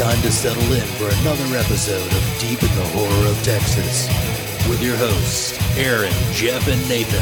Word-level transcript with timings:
time 0.00 0.22
to 0.22 0.32
settle 0.32 0.72
in 0.72 0.86
for 0.96 1.12
another 1.20 1.44
episode 1.58 2.00
of 2.00 2.22
Deep 2.40 2.62
in 2.62 2.72
the 2.74 2.88
Horror 2.96 3.26
of 3.28 3.36
Texas 3.44 4.08
with 4.66 4.80
your 4.80 4.96
hosts, 4.96 5.52
Aaron, 5.76 6.14
Jeff, 6.32 6.66
and 6.72 6.80
Nathan. 6.88 7.20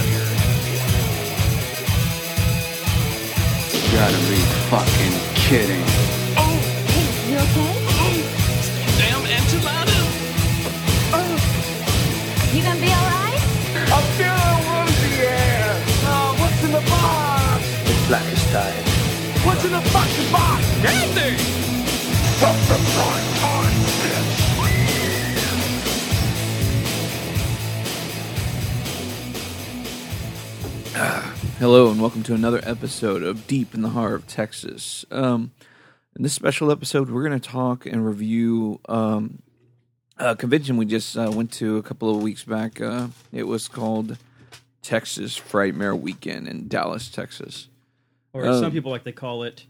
You 3.75 3.83
gotta 3.99 4.23
be 4.31 4.39
fucking 4.71 5.17
kidding. 5.35 5.83
Oh, 6.39 6.55
hey, 6.95 7.11
you 7.27 7.43
okay? 7.51 8.23
Damn 8.95 9.27
enchilada! 9.27 9.99
Oh, 11.19 11.35
you 12.55 12.63
gonna 12.63 12.79
be 12.79 12.95
alright? 12.95 13.43
I'm 13.91 14.07
feeling 14.15 14.63
woozy, 14.71 15.19
yeah. 15.19 15.83
Uh, 16.07 16.31
what's 16.39 16.63
in 16.63 16.71
the 16.71 16.85
box? 16.87 17.59
The 17.91 18.07
blackest 18.07 18.47
tie. 18.55 18.71
What's 19.43 19.65
in 19.65 19.73
the 19.73 19.83
fucking 19.91 20.31
box? 20.31 20.63
Anything! 20.85 21.58
Hello 31.59 31.91
and 31.91 32.01
welcome 32.01 32.23
to 32.25 32.35
another 32.35 32.61
episode 32.63 33.23
of 33.23 33.47
Deep 33.47 33.75
in 33.75 33.83
the 33.83 33.91
Heart 33.91 34.15
of 34.15 34.27
Texas. 34.27 35.05
Um, 35.11 35.53
in 36.17 36.23
this 36.23 36.33
special 36.33 36.71
episode, 36.73 37.11
we're 37.11 37.27
going 37.29 37.39
to 37.39 37.49
talk 37.49 37.87
and 37.87 38.05
review 38.07 38.81
um, 38.89 39.43
a 40.17 40.35
convention 40.35 40.77
we 40.77 40.87
just 40.87 41.17
uh, 41.17 41.31
went 41.33 41.53
to 41.55 41.77
a 41.77 41.83
couple 41.83 42.15
of 42.15 42.23
weeks 42.23 42.45
back. 42.45 42.81
Uh, 42.81 43.09
it 43.33 43.45
was 43.45 43.69
called 43.69 44.17
Texas 44.83 45.39
Frightmare 45.39 45.99
Weekend 45.99 46.49
in 46.49 46.69
Dallas, 46.69 47.09
Texas. 47.09 47.69
Or 48.33 48.47
Um, 48.47 48.61
some 48.61 48.73
people 48.73 48.91
like 48.91 49.05
to 49.05 49.13
call 49.13 49.43
it 49.43 49.67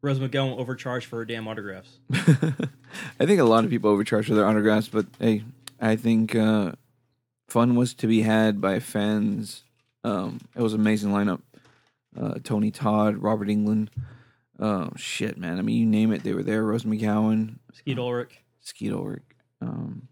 Rose 0.00 0.18
McGowan 0.18 0.58
overcharged 0.58 1.06
for 1.06 1.16
her 1.16 1.24
damn 1.24 1.48
autographs. 1.48 1.98
I 2.12 3.26
think 3.26 3.40
a 3.40 3.44
lot 3.44 3.64
of 3.64 3.70
people 3.70 3.90
overcharge 3.90 4.26
for 4.26 4.34
their 4.34 4.46
autographs, 4.46 4.88
but 4.88 5.06
hey, 5.18 5.42
I 5.80 5.96
think 5.96 6.34
uh, 6.34 6.72
fun 7.48 7.74
was 7.74 7.94
to 7.94 8.06
be 8.06 8.22
had 8.22 8.60
by 8.60 8.78
fans. 8.78 9.64
Um, 10.04 10.40
it 10.54 10.62
was 10.62 10.74
an 10.74 10.80
amazing 10.80 11.10
lineup. 11.10 11.40
Uh, 12.18 12.34
Tony 12.42 12.70
Todd, 12.70 13.18
Robert 13.18 13.48
Englund. 13.48 13.88
Oh 14.60 14.90
shit, 14.96 15.38
man! 15.38 15.58
I 15.58 15.62
mean, 15.62 15.76
you 15.76 15.86
name 15.86 16.12
it, 16.12 16.24
they 16.24 16.32
were 16.32 16.42
there. 16.42 16.64
Rose 16.64 16.84
McGowan, 16.84 17.58
Skeet 17.72 17.98
Ulrich. 17.98 18.40
Skeet 18.60 18.92
Ulrich, 18.92 19.22
um, 19.60 20.08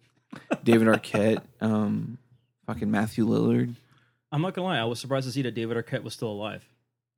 David 0.62 0.86
Arquette, 0.86 1.42
um, 1.60 2.18
fucking 2.66 2.90
Matthew 2.90 3.26
Lillard. 3.26 3.74
I'm 4.30 4.42
not 4.42 4.54
gonna 4.54 4.68
lie, 4.68 4.78
I 4.78 4.84
was 4.84 5.00
surprised 5.00 5.26
to 5.26 5.32
see 5.32 5.42
that 5.42 5.54
David 5.54 5.76
Arquette 5.76 6.04
was 6.04 6.14
still 6.14 6.30
alive. 6.30 6.64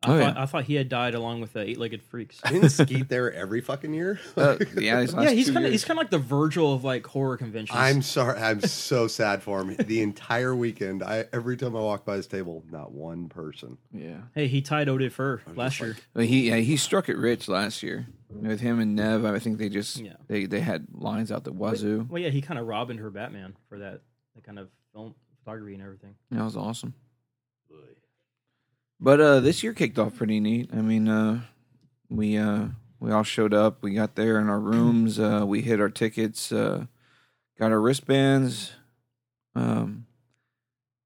I, 0.02 0.06
Oh, 0.14 0.18
thought, 0.20 0.34
yeah. 0.36 0.42
I 0.42 0.46
thought 0.46 0.64
he 0.64 0.74
had 0.74 0.88
died 0.88 1.14
along 1.14 1.40
with 1.40 1.54
the 1.54 1.60
eight-legged 1.60 2.02
freaks. 2.04 2.40
I 2.44 2.52
didn't 2.52 2.68
Skeet 2.70 3.08
there 3.08 3.32
every 3.32 3.60
fucking 3.60 3.92
year? 3.92 4.20
Uh, 4.36 4.56
yeah, 4.76 4.98
last 5.00 5.14
yeah, 5.16 5.30
he's 5.30 5.50
kind 5.50 5.66
of 5.66 5.72
he's 5.72 5.84
kind 5.84 5.98
of 5.98 6.02
like 6.04 6.10
the 6.10 6.18
Virgil 6.18 6.72
of 6.72 6.84
like 6.84 7.04
horror 7.06 7.36
conventions. 7.36 7.76
I'm 7.76 8.02
sorry. 8.02 8.38
I'm 8.40 8.60
so 8.60 9.08
sad 9.08 9.42
for 9.42 9.60
him. 9.60 9.74
The 9.76 10.00
entire 10.02 10.54
weekend, 10.54 11.02
I 11.02 11.24
every 11.32 11.56
time 11.56 11.74
I 11.74 11.80
walk 11.80 12.04
by 12.04 12.14
his 12.16 12.28
table, 12.28 12.62
not 12.70 12.92
one 12.92 13.28
person. 13.28 13.78
yeah. 13.92 14.18
hey, 14.34 14.46
he 14.46 14.62
tied 14.62 14.88
Odin 14.88 15.10
Fur 15.10 15.40
last 15.56 15.80
year. 15.80 15.96
But 16.14 16.26
he 16.26 16.48
yeah, 16.48 16.56
he 16.56 16.76
struck 16.76 17.08
it 17.08 17.16
rich 17.16 17.48
last 17.48 17.82
year 17.82 18.06
with 18.30 18.60
him 18.60 18.78
and 18.78 18.94
Neve. 18.94 19.24
I 19.24 19.40
think 19.40 19.58
they 19.58 19.68
just 19.68 19.96
Yeah. 19.96 20.14
they 20.28 20.46
they 20.46 20.60
had 20.60 20.86
lines 20.92 21.32
out 21.32 21.42
the 21.42 21.52
wazoo. 21.52 22.06
Well, 22.08 22.22
yeah, 22.22 22.30
he 22.30 22.40
kind 22.40 22.60
of 22.60 22.66
robbed 22.68 22.94
her 22.96 23.10
Batman 23.10 23.56
for 23.68 23.78
that, 23.80 24.02
that 24.36 24.44
kind 24.44 24.60
of 24.60 24.68
film 24.94 25.14
photography 25.42 25.74
and 25.74 25.82
everything. 25.82 26.14
That 26.30 26.44
was 26.44 26.56
awesome. 26.56 26.94
But 29.00 29.20
uh 29.20 29.40
this 29.40 29.62
year 29.62 29.72
kicked 29.72 29.98
off 29.98 30.16
pretty 30.16 30.40
neat. 30.40 30.70
I 30.72 30.80
mean, 30.80 31.08
uh 31.08 31.42
we 32.08 32.36
uh 32.36 32.66
we 33.00 33.12
all 33.12 33.22
showed 33.22 33.54
up. 33.54 33.82
We 33.82 33.94
got 33.94 34.16
there 34.16 34.38
in 34.40 34.48
our 34.48 34.58
rooms. 34.60 35.18
Uh 35.18 35.44
we 35.46 35.60
hit 35.62 35.80
our 35.80 35.88
tickets, 35.88 36.50
uh 36.52 36.86
got 37.58 37.70
our 37.72 37.80
wristbands. 37.80 38.72
Um 39.54 40.06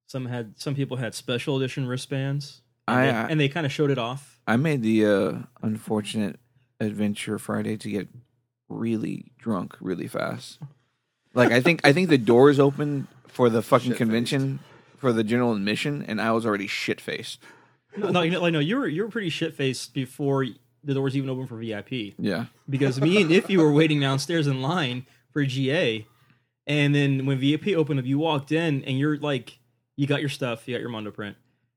Some 0.06 0.26
had 0.26 0.58
some 0.58 0.74
people 0.74 0.96
had 0.96 1.14
special 1.14 1.56
edition 1.56 1.86
wristbands, 1.86 2.62
and 2.88 2.96
I 2.98 3.04
they, 3.06 3.10
I, 3.12 3.22
and 3.28 3.40
they 3.40 3.48
kind 3.48 3.66
of 3.66 3.72
showed 3.72 3.90
it 3.90 3.98
off. 3.98 4.40
I 4.46 4.56
made 4.56 4.82
the 4.82 5.06
uh 5.06 5.32
unfortunate 5.62 6.38
adventure 6.80 7.38
Friday 7.38 7.76
to 7.76 7.90
get 7.90 8.08
really 8.68 9.32
drunk 9.38 9.76
really 9.80 10.08
fast. 10.08 10.58
Like 11.34 11.52
I 11.52 11.60
think 11.60 11.80
I 11.84 11.92
think 11.92 12.08
the 12.08 12.18
doors 12.18 12.58
opened 12.58 13.06
for 13.28 13.50
the 13.50 13.62
fucking 13.62 13.92
Shit-faced. 13.92 13.98
convention 13.98 14.58
for 14.96 15.12
the 15.12 15.24
general 15.24 15.54
admission 15.54 16.02
and 16.08 16.20
I 16.22 16.32
was 16.32 16.46
already 16.46 16.66
shit 16.66 17.00
faced. 17.00 17.38
No, 17.96 18.10
no, 18.10 18.22
you 18.22 18.30
know, 18.30 18.40
like 18.40 18.52
no, 18.52 18.58
you 18.58 18.76
were 18.76 18.88
you 18.88 19.02
were 19.02 19.08
pretty 19.10 19.28
shit 19.28 19.54
faced 19.54 19.92
before 19.94 20.46
the 20.84 20.94
doors 20.94 21.16
even 21.16 21.28
opened 21.30 21.48
for 21.48 21.56
VIP. 21.56 22.14
Yeah. 22.18 22.46
because 22.68 23.00
me 23.00 23.20
and 23.20 23.30
Iffy 23.30 23.56
were 23.56 23.72
waiting 23.72 24.00
downstairs 24.00 24.46
in 24.46 24.62
line 24.62 25.06
for 25.30 25.44
GA, 25.44 26.06
and 26.66 26.94
then 26.94 27.26
when 27.26 27.38
VIP 27.38 27.68
opened 27.68 28.00
up, 28.00 28.06
you 28.06 28.18
walked 28.18 28.50
in 28.52 28.82
and 28.84 28.98
you're 28.98 29.16
like, 29.18 29.58
you 29.96 30.06
got 30.06 30.20
your 30.20 30.28
stuff, 30.28 30.66
you 30.66 30.74
got 30.74 30.80
your 30.80 30.90
Mondo 30.90 31.10
print, 31.10 31.36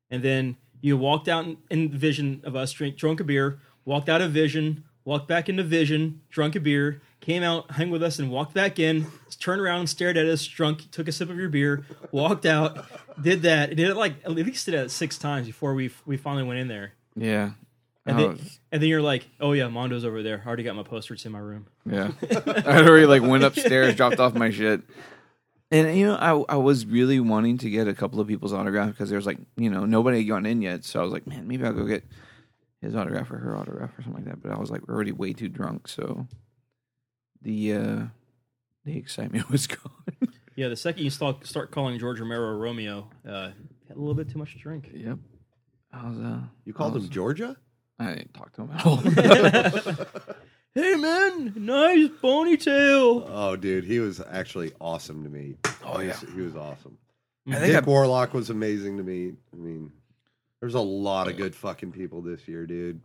and 0.10 0.24
then 0.24 0.58
you 0.82 0.98
walked 0.98 1.28
out 1.28 1.46
in, 1.46 1.58
in 1.70 1.90
vision 1.90 2.42
of 2.44 2.56
us, 2.56 2.72
drink, 2.72 2.96
drunk 2.98 3.20
a 3.20 3.24
beer, 3.24 3.60
walked 3.86 4.10
out 4.10 4.22
of 4.22 4.32
vision, 4.32 4.84
walked 5.04 5.28
back 5.28 5.50
into 5.50 5.64
vision, 5.64 6.22
drunk 6.30 6.56
a 6.56 6.60
beer, 6.60 7.02
came 7.26 7.42
out, 7.42 7.72
hung 7.72 7.90
with 7.90 8.04
us, 8.04 8.20
and 8.20 8.30
walked 8.30 8.54
back 8.54 8.78
in, 8.78 9.08
turned 9.40 9.60
around, 9.60 9.88
stared 9.88 10.16
at 10.16 10.28
us, 10.28 10.46
drunk, 10.46 10.92
took 10.92 11.08
a 11.08 11.12
sip 11.12 11.30
of 11.30 11.38
your 11.38 11.50
beer, 11.50 11.84
walked 12.12 12.46
out, 12.46 12.86
did 13.20 13.42
that, 13.42 13.70
did 13.70 13.90
it 13.90 13.96
like 13.96 14.14
at 14.24 14.32
least 14.32 14.66
did 14.66 14.76
it 14.76 14.92
six 14.92 15.18
times 15.18 15.48
before 15.48 15.74
we 15.74 15.90
we 16.06 16.18
finally 16.18 16.44
went 16.44 16.60
in 16.60 16.68
there. 16.68 16.94
Yeah. 17.16 17.52
And 18.08 18.20
then, 18.20 18.40
and 18.72 18.82
then 18.84 18.88
you're 18.88 19.02
like, 19.02 19.28
oh 19.40 19.54
yeah, 19.54 19.68
Mondo's 19.68 20.06
over 20.06 20.22
there. 20.22 20.44
I 20.46 20.48
already 20.48 20.62
got 20.62 20.76
my 20.76 20.84
poster. 20.84 21.16
It's 21.16 21.26
in 21.26 21.32
my 21.32 21.40
room. 21.40 21.66
Yeah, 21.90 22.12
I 22.46 22.84
already 22.84 23.08
like 23.08 23.24
went 23.24 23.44
upstairs, 23.44 23.96
dropped 23.96 24.20
off 24.20 24.36
my 24.36 24.52
shit, 24.52 24.82
and 25.72 25.98
you 25.98 26.06
know 26.06 26.16
I 26.16 26.54
I 26.54 26.58
was 26.58 26.86
really 26.86 27.20
wanting 27.20 27.58
to 27.60 27.70
get 27.72 27.88
a 27.88 27.96
couple 27.96 28.20
of 28.20 28.28
people's 28.28 28.54
autograph 28.54 28.90
because 28.90 29.10
there 29.10 29.18
was 29.18 29.26
like 29.26 29.40
you 29.58 29.72
know 29.72 29.86
nobody 29.86 30.20
had 30.20 30.28
gone 30.28 30.46
in 30.46 30.62
yet, 30.62 30.86
so 30.86 31.00
I 31.00 31.04
was 31.04 31.12
like, 31.12 31.26
man, 31.26 31.48
maybe 31.48 31.66
I'll 31.66 31.74
go 31.74 31.86
get 31.86 32.04
his 32.80 32.96
autograph 32.96 33.32
or 33.32 33.40
her 33.40 33.58
autograph 33.58 33.98
or 33.98 34.04
something 34.04 34.24
like 34.24 34.32
that. 34.32 34.44
But 34.44 34.52
I 34.52 34.60
was 34.60 34.70
like 34.70 34.88
already 34.88 35.12
way 35.12 35.34
too 35.34 35.50
drunk, 35.50 35.88
so 35.88 36.28
the 37.46 37.74
uh 37.74 38.02
the 38.84 38.98
excitement 38.98 39.50
was 39.56 39.68
gone. 39.68 39.80
Yeah, 40.58 40.68
the 40.68 40.76
second 40.76 41.04
you 41.04 41.10
start 41.10 41.46
start 41.48 41.72
calling 41.72 41.98
George 42.00 42.20
Romero 42.20 42.58
Romeo, 42.58 43.08
uh, 43.28 43.52
had 43.88 43.96
a 43.96 44.00
little 44.00 44.14
bit 44.14 44.30
too 44.30 44.38
much 44.40 44.52
to 44.54 44.60
drink. 44.60 44.90
yep, 44.94 45.18
I 45.94 46.10
was. 46.10 46.20
uh 46.20 46.40
You 46.66 46.74
called 46.74 46.92
I 46.94 46.96
was- 46.96 47.06
him 47.06 47.10
Georgia? 47.12 47.56
I 47.98 48.16
didn't 48.16 48.34
talk 48.34 48.52
to 48.54 48.64
him 48.64 48.72
at 48.74 48.86
all. 48.86 48.98
hey 50.76 50.96
man, 50.96 51.54
nice 51.56 52.10
ponytail. 52.22 53.26
Oh, 53.30 53.56
dude, 53.56 53.86
he 53.86 54.00
was 54.00 54.22
actually 54.30 54.74
awesome 54.82 55.24
to 55.24 55.30
meet. 55.30 55.58
Oh, 55.86 56.00
He 56.00 56.08
yeah. 56.08 56.20
was- 56.20 56.34
he 56.34 56.42
was 56.42 56.56
awesome. 56.58 56.98
I 57.48 57.56
think 57.60 57.74
Dick 57.74 57.84
I, 57.84 57.90
Warlock 57.90 58.34
was 58.34 58.50
amazing 58.50 58.98
to 58.98 59.04
me. 59.04 59.34
I 59.54 59.56
mean, 59.56 59.92
there's 60.60 60.74
a 60.74 60.80
lot 60.82 61.28
of 61.30 61.38
good 61.38 61.56
fucking 61.56 61.92
people 61.92 62.22
this 62.22 62.48
year, 62.48 62.66
dude. 62.66 63.00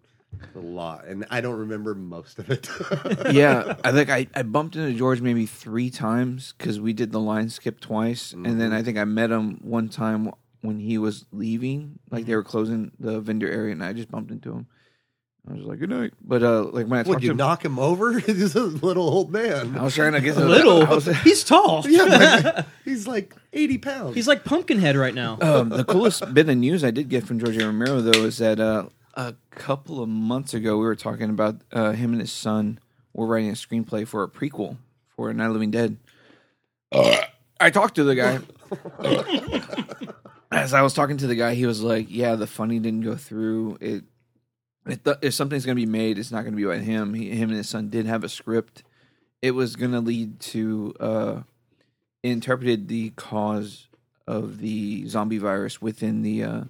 A 0.55 0.59
lot, 0.59 1.07
and 1.07 1.27
I 1.31 1.41
don't 1.41 1.59
remember 1.59 1.95
most 1.95 2.39
of 2.39 2.51
it. 2.51 2.69
yeah, 3.33 3.75
I 3.85 3.93
think 3.93 4.09
I, 4.11 4.27
I 4.35 4.43
bumped 4.43 4.75
into 4.77 4.97
George 4.97 5.21
maybe 5.21 5.45
three 5.47 5.91
times 5.91 6.55
because 6.57 6.81
we 6.81 6.93
did 6.93 7.13
the 7.13 7.21
line 7.21 7.49
skip 7.51 7.79
twice, 7.81 8.33
and 8.33 8.61
then 8.61 8.73
I 8.73 8.83
think 8.83 8.97
I 8.97 9.05
met 9.05 9.31
him 9.31 9.59
one 9.63 9.89
time 9.89 10.31
when 10.63 10.79
he 10.79 10.99
was 10.99 11.25
leaving, 11.33 11.99
like 12.11 12.27
they 12.27 12.35
were 12.35 12.43
closing 12.45 12.93
the 12.99 13.21
vendor 13.21 13.51
area, 13.51 13.73
and 13.73 13.83
I 13.85 13.93
just 13.93 14.11
bumped 14.11 14.31
into 14.31 14.51
him. 14.53 14.67
I 15.49 15.55
was 15.55 15.65
like, 15.65 15.79
"Good 15.79 15.91
night," 15.91 16.13
but 16.23 16.43
uh, 16.43 16.65
like 16.65 16.87
when 16.87 16.95
I 17.01 17.03
Would 17.03 17.07
talked 17.07 17.21
to 17.21 17.25
you 17.27 17.31
him, 17.33 17.37
knock 17.37 17.65
him 17.65 17.79
over? 17.79 18.19
He's 18.21 18.55
a 18.55 18.63
little 18.63 19.09
old 19.09 19.31
man. 19.33 19.77
I 19.77 19.83
was 19.83 19.95
trying 19.95 20.13
to 20.13 20.21
get 20.21 20.35
to 20.35 20.41
the- 20.43 20.49
Little, 20.49 20.87
was- 20.87 21.07
he's 21.23 21.45
tall. 21.45 21.85
yeah, 21.89 22.43
but 22.45 22.67
he's 22.85 23.07
like 23.07 23.35
80 23.53 23.79
pounds. 23.79 24.15
He's 24.15 24.29
like 24.29 24.45
Pumpkinhead 24.45 24.97
right 24.97 25.15
now. 25.15 25.39
um, 25.41 25.69
the 25.71 25.85
coolest 25.85 26.33
bit 26.35 26.49
of 26.49 26.57
news 26.57 26.85
I 26.85 26.91
did 26.93 27.09
get 27.09 27.25
from 27.27 27.39
George 27.41 27.57
A. 27.57 27.67
Romero 27.67 28.01
though 28.01 28.25
is 28.25 28.39
that 28.39 28.61
uh, 28.61 28.87
a 29.29 29.37
couple 29.51 30.03
of 30.03 30.09
months 30.09 30.55
ago 30.55 30.79
we 30.79 30.85
were 30.85 30.97
talking 30.97 31.29
about 31.29 31.57
uh, 31.73 31.93
him 31.93 32.13
and 32.13 32.21
his 32.21 32.33
son 32.33 32.79
were 33.13 33.27
writing 33.27 33.51
a 33.51 33.55
screenplay 33.55 34.07
for 34.07 34.23
a 34.23 34.29
prequel 34.29 34.79
for 35.09 35.33
Night 35.33 35.47
of 35.47 35.53
Living 35.53 35.71
Dead. 35.71 35.99
I 37.61 37.71
talked 37.71 37.97
to 37.97 38.05
the 38.05 38.15
guy. 38.15 38.39
As 40.53 40.73
I 40.73 40.83
was 40.83 40.95
talking 40.95 41.19
to 41.19 41.27
the 41.27 41.35
guy, 41.35 41.55
he 41.55 41.67
was 41.67 41.83
like, 41.83 42.07
"Yeah, 42.09 42.35
the 42.35 42.47
funding 42.47 42.83
didn't 42.83 43.03
go 43.03 43.15
through. 43.15 43.77
It, 43.81 44.05
it 44.87 45.05
th- 45.05 45.19
if 45.23 45.35
something's 45.35 45.65
going 45.65 45.77
to 45.77 45.81
be 45.81 45.91
made, 45.91 46.19
it's 46.19 46.33
not 46.33 46.43
going 46.43 46.53
to 46.53 46.57
be 46.57 46.65
about 46.65 46.81
him. 46.81 47.15
He, 47.15 47.31
him 47.31 47.51
and 47.51 47.59
his 47.59 47.69
son 47.69 47.91
did 47.91 48.07
have 48.07 48.25
a 48.25 48.29
script. 48.29 48.83
It 49.43 49.53
was 49.53 49.77
going 49.77 49.93
to 49.93 50.01
lead 50.01 50.41
to 50.41 50.95
uh, 50.99 51.43
interpreted 52.25 52.89
the 52.89 53.11
cause 53.11 53.89
of 54.27 54.59
the 54.59 55.07
zombie 55.07 55.39
virus 55.39 55.81
within 55.81 56.23
the 56.23 56.43
uh, 56.43 56.65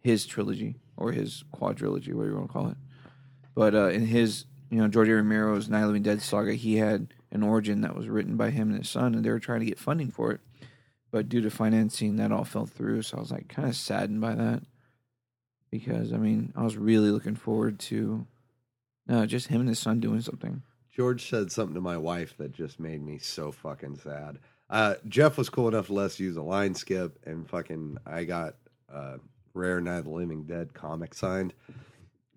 his 0.00 0.24
trilogy 0.26 0.76
or 0.98 1.12
his 1.12 1.44
quadrilogy, 1.54 2.12
whatever 2.12 2.28
you 2.28 2.36
want 2.36 2.48
to 2.48 2.52
call 2.52 2.68
it. 2.68 2.76
But 3.54 3.74
uh, 3.74 3.88
in 3.88 4.06
his, 4.06 4.44
you 4.70 4.78
know, 4.78 4.88
George 4.88 5.08
Romero's 5.08 5.68
Night 5.68 5.80
of 5.80 5.86
Living 5.86 6.02
Dead 6.02 6.20
saga, 6.20 6.52
he 6.52 6.76
had 6.76 7.14
an 7.30 7.42
origin 7.42 7.80
that 7.80 7.96
was 7.96 8.08
written 8.08 8.36
by 8.36 8.50
him 8.50 8.70
and 8.70 8.78
his 8.78 8.90
son, 8.90 9.14
and 9.14 9.24
they 9.24 9.30
were 9.30 9.38
trying 9.38 9.60
to 9.60 9.66
get 9.66 9.78
funding 9.78 10.10
for 10.10 10.32
it. 10.32 10.40
But 11.10 11.28
due 11.28 11.40
to 11.40 11.50
financing, 11.50 12.16
that 12.16 12.32
all 12.32 12.44
fell 12.44 12.66
through. 12.66 13.02
So 13.02 13.16
I 13.16 13.20
was 13.20 13.30
like 13.30 13.48
kind 13.48 13.68
of 13.68 13.74
saddened 13.74 14.20
by 14.20 14.34
that 14.34 14.62
because 15.70 16.12
I 16.12 16.16
mean 16.16 16.52
I 16.56 16.62
was 16.62 16.76
really 16.76 17.10
looking 17.10 17.36
forward 17.36 17.78
to 17.80 18.26
uh, 19.08 19.26
just 19.26 19.48
him 19.48 19.60
and 19.60 19.68
his 19.68 19.78
son 19.78 20.00
doing 20.00 20.20
something. 20.20 20.62
George 20.94 21.28
said 21.28 21.52
something 21.52 21.74
to 21.74 21.80
my 21.80 21.96
wife 21.96 22.36
that 22.38 22.52
just 22.52 22.80
made 22.80 23.04
me 23.04 23.18
so 23.18 23.52
fucking 23.52 23.98
sad. 23.98 24.38
Uh, 24.68 24.94
Jeff 25.06 25.38
was 25.38 25.48
cool 25.48 25.68
enough 25.68 25.86
to 25.86 25.94
let 25.94 26.06
us 26.06 26.20
use 26.20 26.36
a 26.36 26.42
line 26.42 26.74
skip, 26.74 27.18
and 27.24 27.48
fucking 27.48 27.98
I 28.04 28.24
got 28.24 28.56
uh, 28.92 29.16
Rare 29.58 29.80
Night 29.80 29.98
of 29.98 30.04
the 30.04 30.10
Living 30.10 30.44
Dead 30.44 30.72
comic 30.72 31.12
signed. 31.14 31.52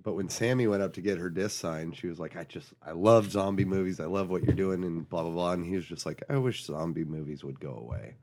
But 0.03 0.13
when 0.15 0.29
Sammy 0.29 0.65
went 0.65 0.81
up 0.81 0.93
to 0.93 1.01
get 1.01 1.19
her 1.19 1.29
disc 1.29 1.59
signed, 1.59 1.95
she 1.95 2.07
was 2.07 2.19
like, 2.19 2.35
"I 2.35 2.43
just, 2.43 2.73
I 2.85 2.91
love 2.91 3.31
zombie 3.31 3.65
movies. 3.65 3.99
I 3.99 4.05
love 4.05 4.29
what 4.29 4.43
you're 4.43 4.55
doing," 4.55 4.83
and 4.83 5.07
blah 5.07 5.21
blah 5.21 5.31
blah. 5.31 5.51
And 5.53 5.63
he 5.65 5.75
was 5.75 5.85
just 5.85 6.05
like, 6.07 6.23
"I 6.27 6.37
wish 6.37 6.65
zombie 6.65 7.05
movies 7.05 7.43
would 7.43 7.59
go 7.59 7.75
away." 7.75 8.15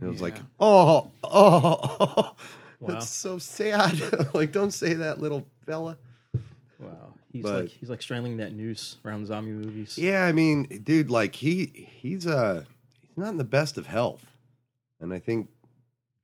And 0.00 0.08
it 0.08 0.10
was 0.10 0.22
like, 0.22 0.36
Yeah. 0.36 0.42
"Oh, 0.58 1.10
oh, 1.24 2.34
Wow. 2.80 2.88
that's 2.94 3.08
so 3.10 3.38
sad. 3.38 4.00
like, 4.34 4.52
don't 4.52 4.70
say 4.72 4.94
that, 4.94 5.20
little 5.20 5.46
fella." 5.66 5.98
Wow. 6.80 7.12
He's 7.30 7.42
But- 7.42 7.64
like 7.64 7.68
he's 7.72 7.90
like 7.90 8.00
strangling 8.00 8.38
that 8.38 8.54
noose 8.54 8.96
around 9.04 9.26
zombie 9.26 9.50
movies. 9.52 9.98
Yeah, 9.98 10.24
I 10.24 10.32
mean, 10.32 10.64
dude, 10.82 11.10
like 11.10 11.34
he 11.34 11.66
he's 12.00 12.26
uh 12.26 12.64
he's 13.02 13.18
not 13.18 13.28
in 13.28 13.36
the 13.36 13.44
best 13.44 13.76
of 13.76 13.86
health. 13.86 14.24
And 15.00 15.12
I 15.12 15.18
think 15.18 15.50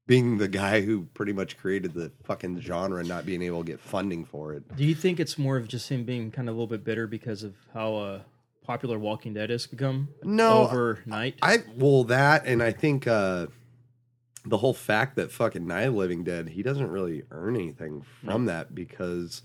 being 0.06 0.38
the 0.38 0.48
guy 0.48 0.82
who 0.82 1.06
pretty 1.14 1.32
much 1.32 1.56
created 1.56 1.94
the 1.94 2.12
fucking 2.24 2.60
genre 2.60 3.00
and 3.00 3.08
not 3.08 3.24
being 3.24 3.42
able 3.42 3.60
to 3.64 3.66
get 3.66 3.80
funding 3.80 4.24
for 4.24 4.52
it. 4.52 4.76
Do 4.76 4.84
you 4.84 4.94
think 4.94 5.18
it's 5.18 5.38
more 5.38 5.56
of 5.56 5.66
just 5.66 5.88
him 5.88 6.04
being 6.04 6.30
kind 6.30 6.48
of 6.48 6.54
a 6.54 6.58
little 6.58 6.66
bit 6.66 6.84
bitter 6.84 7.06
because 7.06 7.42
of 7.42 7.54
how 7.72 7.96
uh, 7.96 8.20
popular 8.64 8.98
Walking 8.98 9.32
Dead 9.34 9.50
has 9.50 9.66
become 9.66 10.08
No, 10.22 10.68
overnight? 10.68 11.36
I 11.42 11.58
well 11.76 12.04
that 12.04 12.46
and 12.46 12.62
I 12.62 12.72
think 12.72 13.06
uh 13.06 13.46
the 14.46 14.58
whole 14.58 14.74
fact 14.74 15.16
that 15.16 15.32
fucking 15.32 15.66
Night 15.66 15.84
of 15.84 15.94
Living 15.94 16.22
Dead, 16.22 16.50
he 16.50 16.62
doesn't 16.62 16.90
really 16.90 17.22
earn 17.30 17.56
anything 17.56 18.04
from 18.22 18.44
that 18.44 18.74
because 18.74 19.40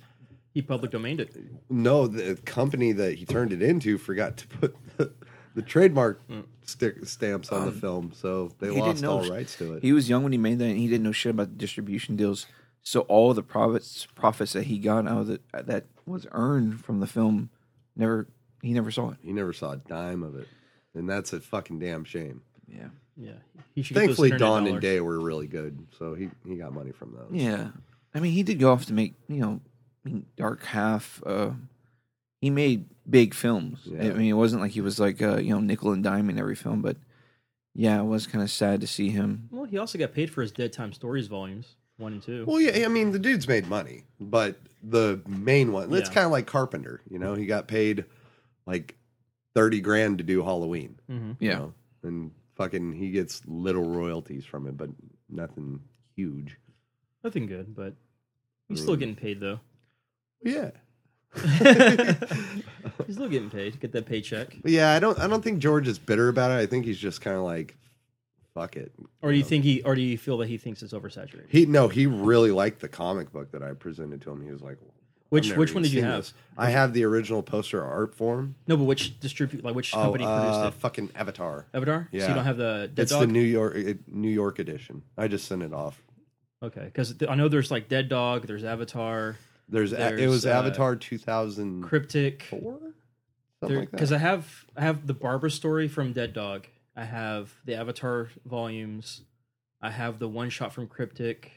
he 0.54 0.62
public 0.62 0.92
domained 0.92 1.22
it. 1.22 1.34
no, 1.70 2.06
the 2.06 2.36
company 2.44 2.92
that 2.92 3.14
he 3.16 3.26
turned 3.26 3.54
it 3.54 3.62
into 3.62 3.98
forgot 3.98 4.36
to 4.38 4.48
put 4.48 4.76
the, 4.98 5.14
the 5.62 5.68
trademark 5.68 6.22
stick 6.64 7.06
stamps 7.06 7.52
on 7.52 7.66
the 7.66 7.72
film, 7.72 8.12
so 8.14 8.52
they 8.60 8.70
Um, 8.70 8.78
lost 8.78 8.88
didn't 8.88 9.02
know 9.02 9.12
all 9.18 9.24
sh- 9.24 9.30
rights 9.30 9.58
to 9.58 9.74
it. 9.74 9.84
He 9.84 9.92
was 9.94 10.10
young 10.10 10.24
when 10.24 10.32
he 10.32 10.38
made 10.38 10.60
that, 10.60 10.66
and 10.66 10.78
he 10.78 10.88
didn't 10.88 11.04
know 11.04 11.12
shit 11.12 11.32
about 11.32 11.50
the 11.50 11.56
distribution 11.56 12.16
deals. 12.16 12.46
So 12.82 13.02
all 13.02 13.34
the 13.34 13.44
profits 13.44 14.08
profits 14.16 14.54
that 14.54 14.64
he 14.64 14.80
got 14.80 15.08
out 15.08 15.18
of 15.22 15.30
it 15.30 15.42
that 15.54 15.86
was 16.06 16.26
earned 16.32 16.84
from 16.84 17.00
the 17.02 17.08
film, 17.08 17.50
never 17.96 18.28
he 18.62 18.74
never 18.74 18.90
saw 18.92 19.10
it. 19.12 19.18
He 19.22 19.32
never 19.34 19.54
saw 19.54 19.72
a 19.72 19.78
dime 19.78 20.24
of 20.24 20.36
it, 20.36 20.48
and 20.94 21.10
that's 21.10 21.34
a 21.34 21.40
fucking 21.40 21.80
damn 21.80 22.04
shame. 22.04 22.42
Yeah, 22.68 22.90
Yeah. 23.18 23.32
He 23.76 23.82
should 23.84 23.98
Thankfully, 23.98 24.28
internet 24.30 24.48
Dawn 24.48 24.68
and. 24.68 24.80
Day 24.82 25.00
were 25.02 25.20
really 25.20 25.48
good, 25.48 25.88
so 25.98 26.14
he 26.14 26.30
he 26.48 26.56
got 26.56 26.74
money 26.74 26.92
from 26.92 27.14
those. 27.14 27.32
yeah. 27.32 27.72
I 28.16 28.20
mean, 28.22 28.32
he 28.32 28.42
did 28.44 28.60
go 28.60 28.72
off 28.72 28.86
to 28.86 28.94
make 28.94 29.14
you 29.28 29.38
know, 29.40 29.60
I 30.06 30.10
mean, 30.10 30.26
Dark 30.38 30.64
Half. 30.64 31.22
Uh, 31.26 31.52
he 32.42 32.50
made 32.50 32.86
big 33.10 33.34
films. 33.34 33.88
I 33.88 34.10
mean, 34.12 34.30
it 34.30 34.34
wasn't 34.34 34.62
like 34.62 34.72
he 34.72 34.82
was 34.82 35.00
like 35.00 35.22
uh, 35.22 35.38
you 35.38 35.52
know 35.54 35.60
nickel 35.60 35.92
and 35.92 36.04
dime 36.04 36.30
in 36.30 36.38
every 36.40 36.56
film, 36.56 36.82
but 36.82 36.98
yeah, 37.76 38.00
it 38.00 38.06
was 38.06 38.28
kind 38.28 38.44
of 38.44 38.50
sad 38.52 38.82
to 38.82 38.88
see 38.88 39.10
him. 39.10 39.48
Well, 39.52 39.66
he 39.66 39.78
also 39.78 39.98
got 39.98 40.14
paid 40.14 40.30
for 40.30 40.42
his 40.42 40.52
Dead 40.52 40.74
Time 40.74 40.94
Stories 40.94 41.28
volumes 41.28 41.76
one 41.98 42.14
and 42.14 42.24
two. 42.24 42.46
Well, 42.48 42.60
yeah, 42.62 42.86
I 42.86 42.88
mean 42.90 43.12
the 43.12 43.20
dude's 43.20 43.48
made 43.48 43.68
money, 43.68 44.04
but 44.20 44.58
the 44.84 45.22
main 45.28 45.72
one, 45.72 45.94
it's 45.94 46.10
Yeah. 46.10 46.14
kind 46.14 46.26
of 46.26 46.32
like 46.32 46.48
Carpenter. 46.48 47.02
You 47.10 47.20
know, 47.20 47.34
he 47.36 47.46
got 47.46 47.68
paid 47.68 48.06
like 48.66 48.96
thirty 49.56 49.82
grand 49.82 50.18
to 50.20 50.24
do 50.24 50.42
Halloween. 50.44 51.00
hmm 51.08 51.32
you 51.40 51.50
Yeah. 51.50 51.56
know, 51.58 51.74
and 52.04 52.32
fucking 52.56 52.94
he 52.94 53.12
gets 53.12 53.42
little 53.48 53.84
royalties 53.90 54.46
from 54.46 54.68
it, 54.68 54.78
but 54.78 54.90
nothing 55.30 55.82
huge. 56.16 56.58
Nothing 57.24 57.46
good, 57.48 57.76
but 57.76 57.94
he's 58.70 58.80
I 58.80 58.84
still 58.84 58.96
getting 58.96 59.16
paid 59.16 59.40
though. 59.42 59.60
Yeah, 60.42 60.72
he's 63.06 63.16
still 63.16 63.30
getting 63.30 63.50
paid. 63.50 63.80
Get 63.80 63.92
that 63.94 64.06
paycheck. 64.06 64.56
but 64.62 64.72
yeah, 64.72 64.92
I 64.94 65.00
don't 65.00 65.20
I 65.20 65.28
don't 65.28 65.44
think 65.44 65.60
George 65.60 65.88
is 65.88 66.00
bitter 66.00 66.30
about 66.30 66.52
it. 66.52 66.56
I 66.56 66.66
think 66.66 66.86
he's 66.86 66.98
just 67.00 67.22
kind 67.22 67.36
of 67.38 67.44
like, 67.44 67.76
fuck 68.54 68.76
it. 68.76 68.92
Or 69.22 69.32
do 69.32 69.38
you 69.38 69.44
think 69.44 69.64
he? 69.64 69.82
Or 69.84 69.96
do 69.96 70.02
you 70.02 70.18
feel 70.18 70.38
that 70.40 70.48
he 70.48 70.58
thinks 70.58 70.82
it's 70.82 70.94
oversaturated? 70.94 71.46
He 71.50 71.66
no, 71.66 71.88
he 71.88 72.06
really 72.08 72.52
liked 72.52 72.80
the 72.82 72.88
comic 72.90 73.32
book 73.32 73.52
that 73.52 73.64
I 73.64 73.74
presented 73.74 74.22
to 74.24 74.32
him. 74.32 74.44
He 74.44 74.52
was 74.52 74.62
like, 74.62 74.78
Which- 75.30 75.54
which 75.56 75.74
one 75.74 75.84
did 75.84 75.94
you 75.94 76.04
have? 76.04 76.24
this." 76.24 76.34
I 76.58 76.72
have 76.72 76.94
the 76.94 77.04
original 77.06 77.42
poster 77.44 77.84
art 77.84 78.16
form. 78.16 78.56
No, 78.68 78.76
but 78.76 78.84
which 78.86 79.20
distribute? 79.20 79.64
Like 79.64 79.76
which 79.76 79.94
Oh, 79.94 80.02
company 80.02 80.26
uh, 80.26 80.42
produced 80.42 80.76
it? 80.78 80.80
fucking 80.82 81.10
Avatar. 81.16 81.68
Avatar. 81.74 82.10
So 82.12 82.18
yeah. 82.18 82.28
you 82.28 82.34
don't 82.34 82.44
have 82.46 82.58
the 82.58 82.90
Dead 82.94 83.04
it's 83.04 83.12
Dog. 83.12 83.22
the 83.22 83.28
New 83.28 83.42
York 83.42 83.78
New 84.08 84.30
York 84.32 84.60
edition. 84.60 85.04
I 85.18 85.28
just 85.28 85.48
sent 85.48 85.62
it 85.64 85.74
off. 85.74 86.02
okay, 86.64 86.86
because 86.86 87.14
I 87.30 87.36
know 87.36 87.48
there's 87.48 87.72
like 87.72 87.88
Dead 87.88 88.10
Dog. 88.10 88.48
There's 88.48 88.64
Avatar, 88.64 89.38
There's, 89.70 89.94
a- 89.94 90.08
it 90.14 90.18
There's, 90.18 90.30
was 90.32 90.46
uh, 90.46 90.50
Avatar 90.52 90.96
2004, 90.96 91.88
Cryptic. 91.88 92.46
something 92.50 92.66
like 93.62 93.74
that. 93.90 93.92
Because 93.92 94.12
I 94.12 94.18
have 94.18 94.66
I 94.76 94.82
have 94.82 95.06
the 95.08 95.14
Barbara 95.14 95.52
story 95.52 95.88
from 95.88 96.14
Dead 96.14 96.34
Dog. 96.34 96.68
I 96.96 97.04
have 97.06 97.54
the 97.66 97.76
Avatar 97.76 98.30
volumes. 98.46 99.22
I 99.82 99.92
have 99.92 100.20
the 100.20 100.28
one 100.28 100.50
shot 100.50 100.74
from 100.74 100.88
Cryptic, 100.88 101.52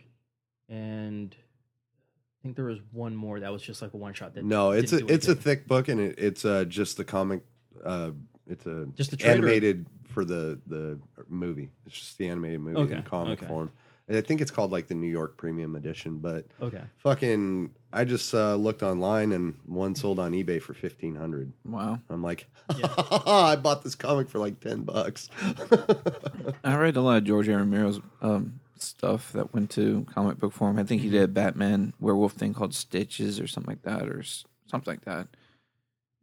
and 0.69 1.35
I 1.35 2.39
think 2.43 2.57
there 2.57 2.65
was 2.67 2.79
one 2.93 3.17
more 3.17 3.41
that 3.41 3.53
was 3.53 3.63
just 3.63 3.83
like 3.83 3.95
a 3.95 3.97
one 3.97 4.13
shot. 4.15 4.35
That 4.35 4.45
No, 4.45 4.71
it's 4.71 4.93
a 4.93 4.97
didn't 4.97 5.09
do 5.09 5.15
it's 5.15 5.27
a 5.27 5.31
anything. 5.31 5.43
thick 5.43 5.67
book, 5.69 5.89
and 5.89 6.01
it, 6.01 6.19
it's 6.19 6.45
uh, 6.45 6.65
just 6.65 6.97
the 6.97 7.05
comic. 7.05 7.43
Uh, 7.85 8.11
it's 8.47 8.67
a 8.67 8.87
Just 8.95 9.11
the 9.11 9.17
trailer? 9.17 9.37
animated 9.39 9.87
for 10.09 10.25
the 10.25 10.61
the 10.67 10.99
movie. 11.29 11.71
It's 11.87 11.99
just 11.99 12.19
the 12.19 12.29
animated 12.29 12.61
movie 12.61 12.79
Okay, 12.81 12.95
in 12.97 13.03
comic 13.03 13.39
okay. 13.41 13.49
form. 13.49 13.71
And 14.09 14.17
I 14.17 14.21
think 14.21 14.41
it's 14.41 14.51
called 14.51 14.71
like 14.73 14.89
the 14.89 14.95
New 14.95 15.09
York 15.11 15.37
Premium 15.37 15.75
Edition. 15.77 16.19
But 16.19 16.47
okay. 16.61 16.83
fucking, 16.99 17.71
I 17.93 18.05
just 18.05 18.33
uh, 18.35 18.55
looked 18.55 18.83
online, 18.83 19.33
and 19.33 19.55
one 19.67 19.95
sold 19.95 20.19
on 20.19 20.33
eBay 20.33 20.61
for 20.63 20.73
fifteen 20.75 21.15
hundred. 21.15 21.53
Wow, 21.65 21.99
I'm 22.09 22.23
like, 22.23 22.49
Yeah. 22.79 22.89
I 23.27 23.57
bought 23.57 23.83
this 23.85 23.95
comic 23.95 24.31
for 24.31 24.39
like 24.39 24.61
ten 24.61 24.83
bucks. 24.83 25.29
I 26.65 26.77
read 26.77 26.97
a 26.97 27.01
lot 27.03 27.19
of 27.19 27.25
George 27.25 27.49
A. 27.49 27.53
Romero's 27.57 28.01
um, 28.23 28.61
stuff 28.79 29.33
that 29.33 29.53
went 29.53 29.71
to 29.73 30.07
comic 30.13 30.39
book 30.39 30.53
form. 30.53 30.79
I 30.79 30.85
think 30.85 31.03
he 31.03 31.11
did 31.11 31.23
a 31.23 31.29
Batman 31.29 31.93
werewolf 32.01 32.33
thing 32.33 32.55
called 32.55 32.75
Stitches 32.75 33.39
or 33.41 33.47
something 33.47 33.71
like 33.73 33.83
that, 33.83 34.09
or 34.09 34.23
something 34.23 34.93
like 34.93 35.05
that. 35.05 35.29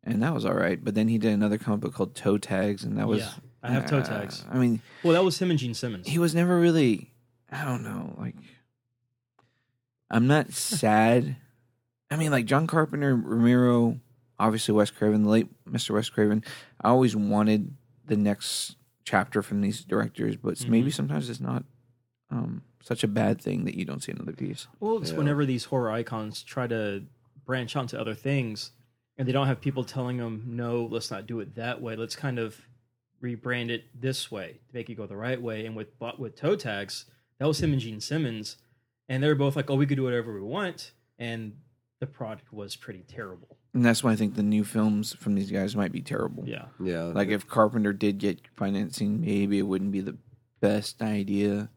And 0.04 0.24
that 0.24 0.33
was 0.33 0.45
all 0.45 0.54
right. 0.56 0.83
But 0.83 0.95
then 0.95 1.07
he 1.07 1.18
did 1.18 1.33
another 1.33 1.57
comic 1.57 1.81
book 1.81 1.94
called 1.94 2.15
Toe 2.15 2.38
Tags, 2.38 2.83
and 2.83 2.98
that 2.98 3.07
was. 3.07 3.19
Yeah, 3.19 3.31
I 3.62 3.72
have 3.74 3.86
toe 3.86 3.98
uh, 4.00 4.04
tags. 4.06 4.44
I 4.50 4.57
mean, 4.57 4.81
Well, 5.04 5.13
that 5.13 5.24
was 5.24 5.38
him 5.39 5.50
and 5.51 5.60
Gene 5.60 5.74
Simmons. 5.74 6.07
he 6.07 6.18
was 6.18 6.33
never 6.33 6.57
really. 6.60 7.12
I 7.51 7.65
don't 7.65 7.83
know. 7.83 8.15
Like, 8.18 8.36
I'm 10.10 10.25
not 10.27 10.51
sad. 10.54 11.36
I 12.11 12.15
mean, 12.15 12.31
like 12.31 12.45
John 12.45 12.67
Carpenter, 12.67 13.15
Romero, 13.15 14.00
obviously 14.39 14.74
Wes 14.74 14.89
Craven, 14.89 15.24
the 15.24 15.29
late 15.29 15.48
Mr. 15.65 15.91
Wes 15.91 16.10
Craven. 16.10 16.43
I 16.81 16.89
always 16.89 17.15
wanted 17.15 17.75
the 18.05 18.17
next 18.17 18.75
chapter 19.03 19.41
from 19.41 19.62
these 19.62 19.84
directors, 19.84 20.36
but 20.36 20.55
Mm-hmm. 20.55 20.72
maybe 20.72 20.91
sometimes 20.91 21.29
it's 21.29 21.39
not 21.39 21.63
um, 22.31 22.62
such 22.84 23.03
a 23.03 23.07
bad 23.07 23.41
thing 23.41 23.65
that 23.65 23.75
you 23.75 23.86
don't 23.86 24.01
see 24.03 24.12
another 24.12 24.34
piece. 24.34 24.67
Well, 24.79 24.98
it's 25.00 25.12
Yeah. 25.12 25.17
whenever 25.17 25.45
these 25.45 25.65
horror 25.65 25.91
icons 25.91 26.43
try 26.43 26.67
to 26.67 27.03
branch 27.45 27.75
out 27.75 27.89
to 27.89 28.00
other 28.00 28.13
things, 28.15 28.72
and 29.17 29.27
they 29.27 29.31
don't 29.31 29.48
have 29.48 29.60
people 29.60 29.84
telling 29.84 30.17
them, 30.17 30.43
"No, 30.45 30.86
let's 30.86 31.10
not 31.12 31.25
do 31.27 31.39
it 31.39 31.55
that 31.55 31.81
way. 31.81 31.95
Let's 31.95 32.15
kind 32.15 32.38
of 32.39 32.62
rebrand 33.22 33.69
it 33.69 33.86
this 34.00 34.31
way 34.31 34.60
to 34.69 34.74
make 34.75 34.89
it 34.89 34.95
go 34.95 35.05
the 35.07 35.15
right 35.17 35.41
way." 35.41 35.65
And 35.65 35.75
with 35.75 35.98
but 36.00 36.19
with 36.19 36.36
toe 36.36 36.55
tags, 36.55 37.05
that 37.39 37.48
was 37.48 37.62
him 37.62 37.72
and 37.74 37.81
Gene 37.81 38.00
Simmons, 38.00 38.57
and 39.10 39.22
they're 39.24 39.36
both 39.36 39.55
like, 39.55 39.69
"Oh, 39.69 39.75
we 39.75 39.86
could 39.88 39.98
do 39.98 40.03
whatever 40.03 40.34
we 40.34 40.41
want," 40.41 40.91
and 41.17 41.53
the 42.00 42.08
product 42.08 42.51
was 42.53 42.75
pretty 42.75 43.03
terrible. 43.08 43.58
And 43.74 43.86
that's 43.86 44.03
why 44.03 44.12
I 44.12 44.15
think 44.15 44.36
the 44.36 44.44
new 44.44 44.63
films 44.63 45.13
from 45.13 45.36
these 45.36 45.51
guys 45.51 45.75
might 45.75 45.91
be 45.91 46.01
terrible. 46.01 46.44
Yeah, 46.48 46.65
yeah, 46.84 47.03
Like 47.03 47.27
if 47.29 47.48
Carpenter 47.48 47.94
did 47.94 48.18
get 48.18 48.39
financing, 48.56 49.22
maybe 49.22 49.60
it 49.60 49.63
wouldn't 49.68 49.91
be 49.91 50.01
the 50.01 50.18
best 50.62 51.01
idea. 51.01 51.70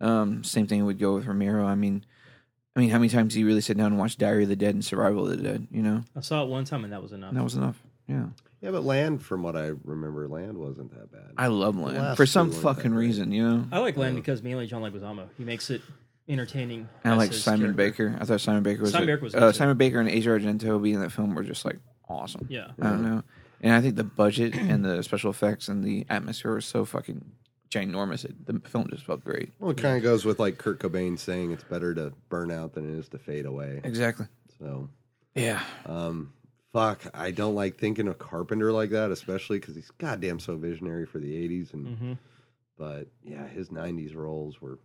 Um, 0.00 0.42
same 0.42 0.66
thing 0.66 0.84
would 0.84 0.98
go 0.98 1.14
with 1.14 1.26
Romero. 1.26 1.64
I 1.64 1.74
mean, 1.76 2.04
I 2.74 2.80
mean, 2.80 2.90
how 2.90 2.98
many 2.98 3.08
times 3.08 3.34
did 3.34 3.38
he 3.40 3.44
really 3.44 3.60
sit 3.60 3.76
down 3.76 3.86
and 3.86 3.98
watch 3.98 4.16
Diary 4.16 4.44
of 4.44 4.48
the 4.48 4.56
Dead 4.56 4.74
and 4.74 4.84
Survival 4.84 5.24
of 5.30 5.36
the 5.36 5.42
Dead? 5.42 5.68
You 5.70 5.82
know, 5.82 6.02
I 6.16 6.20
saw 6.22 6.42
it 6.42 6.48
one 6.48 6.64
time, 6.64 6.84
and 6.84 6.92
that 6.92 7.02
was 7.02 7.12
enough. 7.12 7.28
and 7.30 7.38
that 7.38 7.44
was 7.44 7.54
enough. 7.54 7.80
Yeah, 8.08 8.26
yeah. 8.60 8.70
But 8.72 8.82
Land, 8.84 9.22
from 9.22 9.42
what 9.44 9.54
I 9.54 9.70
remember, 9.84 10.26
Land 10.26 10.58
wasn't 10.58 10.90
that 10.92 11.12
bad. 11.12 11.32
I 11.36 11.46
love 11.48 11.76
Land 11.76 12.16
for 12.16 12.26
some 12.26 12.50
fucking 12.50 12.94
reason. 12.94 13.30
You 13.30 13.48
know, 13.48 13.64
I 13.70 13.78
like 13.78 13.96
Land 13.96 14.16
because 14.16 14.42
mainly 14.42 14.66
John 14.66 14.82
Leguizamo. 14.82 15.28
He 15.38 15.44
makes 15.44 15.70
it 15.70 15.82
entertaining. 16.28 16.88
and 17.04 17.14
I 17.14 17.16
like 17.16 17.32
Simon 17.32 17.74
character. 17.74 18.06
Baker. 18.06 18.18
I 18.20 18.24
thought 18.24 18.40
Simon 18.40 18.62
Baker 18.62 18.82
was 18.82 18.92
Simon 18.92 19.08
a- 19.08 19.12
Baker 19.14 19.24
was 19.24 19.34
uh. 19.34 19.52
Simon 19.52 19.76
Baker 19.76 20.00
and 20.00 20.08
Asia 20.08 20.30
Argento 20.30 20.82
being 20.82 20.96
in 20.96 21.00
that 21.00 21.10
film 21.12 21.34
were 21.34 21.42
just 21.42 21.64
like 21.64 21.78
awesome. 22.08 22.46
Yeah, 22.50 22.68
I 22.80 22.90
don't 22.90 23.02
know, 23.02 23.22
and 23.60 23.74
I 23.74 23.80
think 23.80 23.96
the 23.96 24.04
budget 24.04 24.54
and 24.54 24.84
the 24.84 25.02
special 25.02 25.30
effects 25.30 25.68
and 25.68 25.82
the 25.84 26.06
atmosphere 26.08 26.54
was 26.54 26.64
so 26.66 26.84
fucking 26.84 27.24
ginormous. 27.70 28.24
It, 28.24 28.46
the 28.46 28.60
film 28.68 28.88
just 28.90 29.04
felt 29.04 29.24
great. 29.24 29.50
Well, 29.58 29.70
it 29.70 29.78
kind 29.78 29.96
of 29.96 30.02
goes 30.02 30.24
with 30.24 30.38
like 30.38 30.58
Kurt 30.58 30.78
Cobain 30.78 31.18
saying 31.18 31.50
it's 31.52 31.64
better 31.64 31.94
to 31.94 32.12
burn 32.28 32.50
out 32.50 32.74
than 32.74 32.92
it 32.92 32.98
is 32.98 33.08
to 33.10 33.18
fade 33.18 33.46
away. 33.46 33.80
Exactly. 33.84 34.26
So, 34.58 34.88
Yeah. 35.34 35.62
um, 35.86 36.32
fuck, 36.72 37.00
I 37.14 37.30
don't 37.30 37.54
like 37.54 37.78
thinking 37.78 38.06
of 38.08 38.18
Carpenter 38.18 38.70
like 38.72 38.90
that, 38.90 39.10
especially 39.10 39.58
because 39.58 39.74
he's 39.74 39.90
goddamn 39.98 40.38
so 40.38 40.56
visionary 40.56 41.06
for 41.06 41.18
the 41.18 41.32
'80s. 41.48 41.72
And 41.72 41.98
hmm 41.98 42.12
but 42.78 43.06
yeah, 43.24 43.46
his 43.48 43.68
'90s 43.68 44.14
roles 44.16 44.60
were 44.60 44.70
rough. 44.72 44.78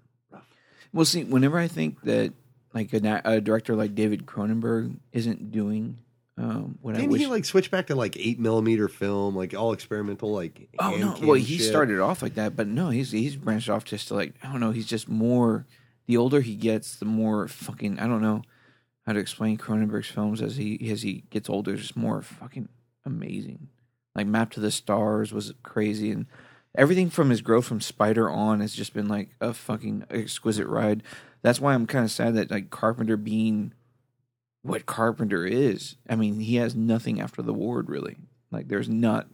Well, 0.93 1.05
see, 1.05 1.23
whenever 1.23 1.57
I 1.57 1.67
think 1.67 2.01
that 2.03 2.33
like 2.73 2.93
a, 2.93 3.21
a 3.25 3.41
director 3.41 3.75
like 3.75 3.95
David 3.95 4.25
Cronenberg 4.25 4.97
isn't 5.11 5.51
doing 5.51 5.97
Um, 6.37 6.77
when 6.81 6.95
Didn't 6.95 7.09
wish, 7.11 7.21
he 7.21 7.27
like 7.27 7.45
switch 7.45 7.71
back 7.71 7.87
to 7.87 7.95
like 7.95 8.15
eight 8.17 8.39
millimeter 8.39 8.87
film, 8.87 9.35
like 9.35 9.55
all 9.55 9.73
experimental, 9.73 10.31
like 10.31 10.69
oh 10.79 10.95
no, 10.95 11.17
well 11.21 11.33
he 11.33 11.57
shit? 11.57 11.67
started 11.67 11.99
off 11.99 12.21
like 12.21 12.35
that, 12.35 12.55
but 12.55 12.67
no, 12.67 12.89
he's 12.89 13.11
he's 13.11 13.35
branched 13.35 13.69
off 13.69 13.85
just 13.85 14.09
to 14.09 14.13
like 14.13 14.35
I 14.43 14.51
don't 14.51 14.59
know. 14.59 14.71
He's 14.71 14.85
just 14.85 15.09
more. 15.09 15.65
The 16.05 16.17
older 16.17 16.39
he 16.41 16.55
gets, 16.55 16.95
the 16.95 17.05
more 17.05 17.47
fucking 17.47 17.99
I 17.99 18.07
don't 18.07 18.21
know 18.21 18.43
how 19.05 19.13
to 19.13 19.19
explain 19.19 19.57
Cronenberg's 19.57 20.09
films 20.09 20.41
as 20.41 20.57
he 20.57 20.89
as 20.91 21.01
he 21.01 21.23
gets 21.31 21.49
older. 21.49 21.75
Just 21.75 21.97
more 21.97 22.21
fucking 22.21 22.69
amazing. 23.05 23.69
Like 24.15 24.27
Map 24.27 24.51
to 24.51 24.59
the 24.59 24.71
Stars 24.71 25.33
was 25.33 25.53
crazy, 25.63 26.11
and 26.11 26.27
everything 26.77 27.09
from 27.09 27.29
his 27.29 27.41
growth 27.41 27.65
from 27.65 27.81
Spider 27.81 28.29
on 28.29 28.61
has 28.61 28.73
just 28.73 28.93
been 28.93 29.09
like 29.09 29.29
a 29.41 29.53
fucking 29.53 30.05
exquisite 30.09 30.67
ride. 30.67 31.03
That's 31.41 31.59
why 31.59 31.73
I'm 31.73 31.85
kind 31.87 32.05
of 32.05 32.11
sad 32.11 32.35
that 32.35 32.49
like 32.51 32.69
Carpenter 32.69 33.17
being 33.17 33.73
what 34.61 34.85
Carpenter 34.85 35.45
is. 35.45 35.95
I 36.09 36.15
mean, 36.15 36.39
he 36.39 36.55
has 36.55 36.75
nothing 36.75 37.19
after 37.21 37.41
the 37.41 37.53
Ward 37.53 37.89
really. 37.89 38.15
Like 38.51 38.67
there's 38.69 38.87
not 38.89 39.27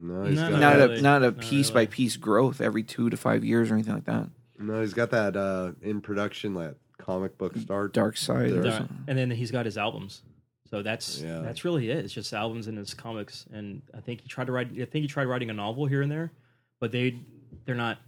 No, 0.00 0.24
he's 0.24 0.38
Not 0.38 0.50
got 0.52 0.60
not 0.60 0.76
really. 0.76 0.98
a 0.98 1.02
not 1.02 1.22
a 1.22 1.30
Not 1.30 1.40
piece 1.40 1.70
really. 1.70 1.86
by 1.86 1.90
piece 1.90 2.16
growth 2.16 2.60
every 2.60 2.82
two 2.82 3.08
to 3.10 3.16
five 3.16 3.44
years 3.44 3.70
or 3.70 3.74
anything 3.74 3.94
like 3.94 4.04
that. 4.04 4.28
no, 4.58 4.80
he's 4.80 4.94
got 4.94 5.10
that 5.10 5.36
uh 5.36 5.72
in 5.82 6.00
production 6.00 6.54
that 6.54 6.76
comic 6.98 7.38
book 7.38 7.56
start. 7.56 7.92
Dark 7.94 8.16
Side 8.16 8.50
or 8.52 8.62
Dark- 8.62 8.74
something. 8.78 9.04
and 9.06 9.16
then 9.18 9.30
he's 9.30 9.50
got 9.50 9.64
his 9.66 9.78
albums. 9.78 10.22
So 10.70 10.82
that's 10.82 11.20
Yeah. 11.22 11.40
that's 11.40 11.64
really 11.64 11.90
it. 11.90 12.04
It's 12.04 12.12
just 12.12 12.32
albums 12.34 12.66
and 12.66 12.76
his 12.78 12.92
comics. 12.94 13.46
And 13.52 13.82
I 13.94 14.00
think 14.00 14.20
he 14.22 14.28
tried 14.28 14.46
to 14.48 14.52
write. 14.52 14.68
I 14.72 14.84
think 14.84 15.02
he 15.02 15.06
tried 15.08 15.24
writing 15.26 15.48
a 15.50 15.54
novel 15.54 15.86
here 15.86 16.02
and 16.02 16.10
there, 16.12 16.30
but 16.80 16.92
they 16.92 17.18
they're 17.64 17.74
not 17.74 17.98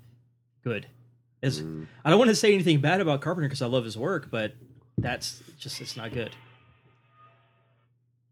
good. 0.65 0.87
As 1.43 1.61
Mm. 1.62 1.87
I 2.05 2.11
don't 2.11 2.19
want 2.19 2.29
to 2.31 2.35
say 2.35 2.53
anything 2.55 2.81
bad 2.81 3.00
about 3.00 3.21
Carpenter 3.23 3.49
because 3.49 3.62
I 3.62 3.67
love 3.67 3.85
his 3.85 3.97
work, 3.97 4.31
but 4.31 4.53
that's 4.99 5.43
just 5.59 5.81
it's 5.81 5.97
not 5.97 6.12
good. 6.12 6.31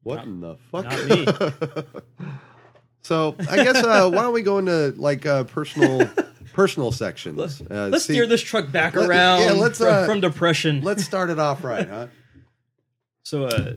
What 0.02 0.16
Not- 0.16 0.26
in 0.26 0.40
the 0.40 0.57
fuck? 0.71 0.85
not 0.85 1.85
so 3.02 3.35
I 3.50 3.57
guess 3.64 3.76
uh, 3.83 4.11
why 4.11 4.23
don't 4.23 4.33
we 4.35 4.42
go 4.42 4.59
into 4.59 4.95
like 4.97 5.25
uh, 5.26 5.45
personal 5.45 6.09
personal 6.52 6.92
sections? 6.92 7.61
Uh, 7.62 7.88
Let's 7.90 8.04
see- 8.04 8.12
steer 8.14 8.26
this 8.26 8.42
truck 8.42 8.71
back 8.71 8.95
Let- 8.95 9.09
around 9.09 9.40
yeah, 9.42 9.52
let's, 9.52 9.78
from, 9.78 9.88
uh, 9.88 10.04
from 10.07 10.21
depression. 10.21 10.83
Let's 10.83 11.04
start 11.04 11.30
it 11.30 11.38
off 11.38 11.64
right, 11.64 11.88
huh? 11.88 12.07
So 13.25 13.45
uh 13.47 13.75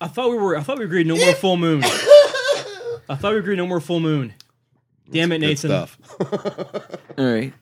I 0.00 0.06
thought 0.06 0.30
we 0.30 0.36
were 0.38 0.56
I 0.56 0.62
thought 0.62 0.78
we 0.78 0.84
agreed 0.84 1.06
no 1.06 1.16
more 1.16 1.32
full 1.34 1.56
moon. 1.56 1.82
I 3.08 3.14
thought 3.16 3.32
we 3.32 3.38
agreed 3.38 3.56
no 3.56 3.66
more 3.66 3.80
full 3.80 4.00
moon. 4.00 4.34
Damn 5.10 5.32
it, 5.32 5.38
Nathan. 5.38 5.70
stuff. 5.70 5.98
All 7.18 7.24
right. 7.32 7.52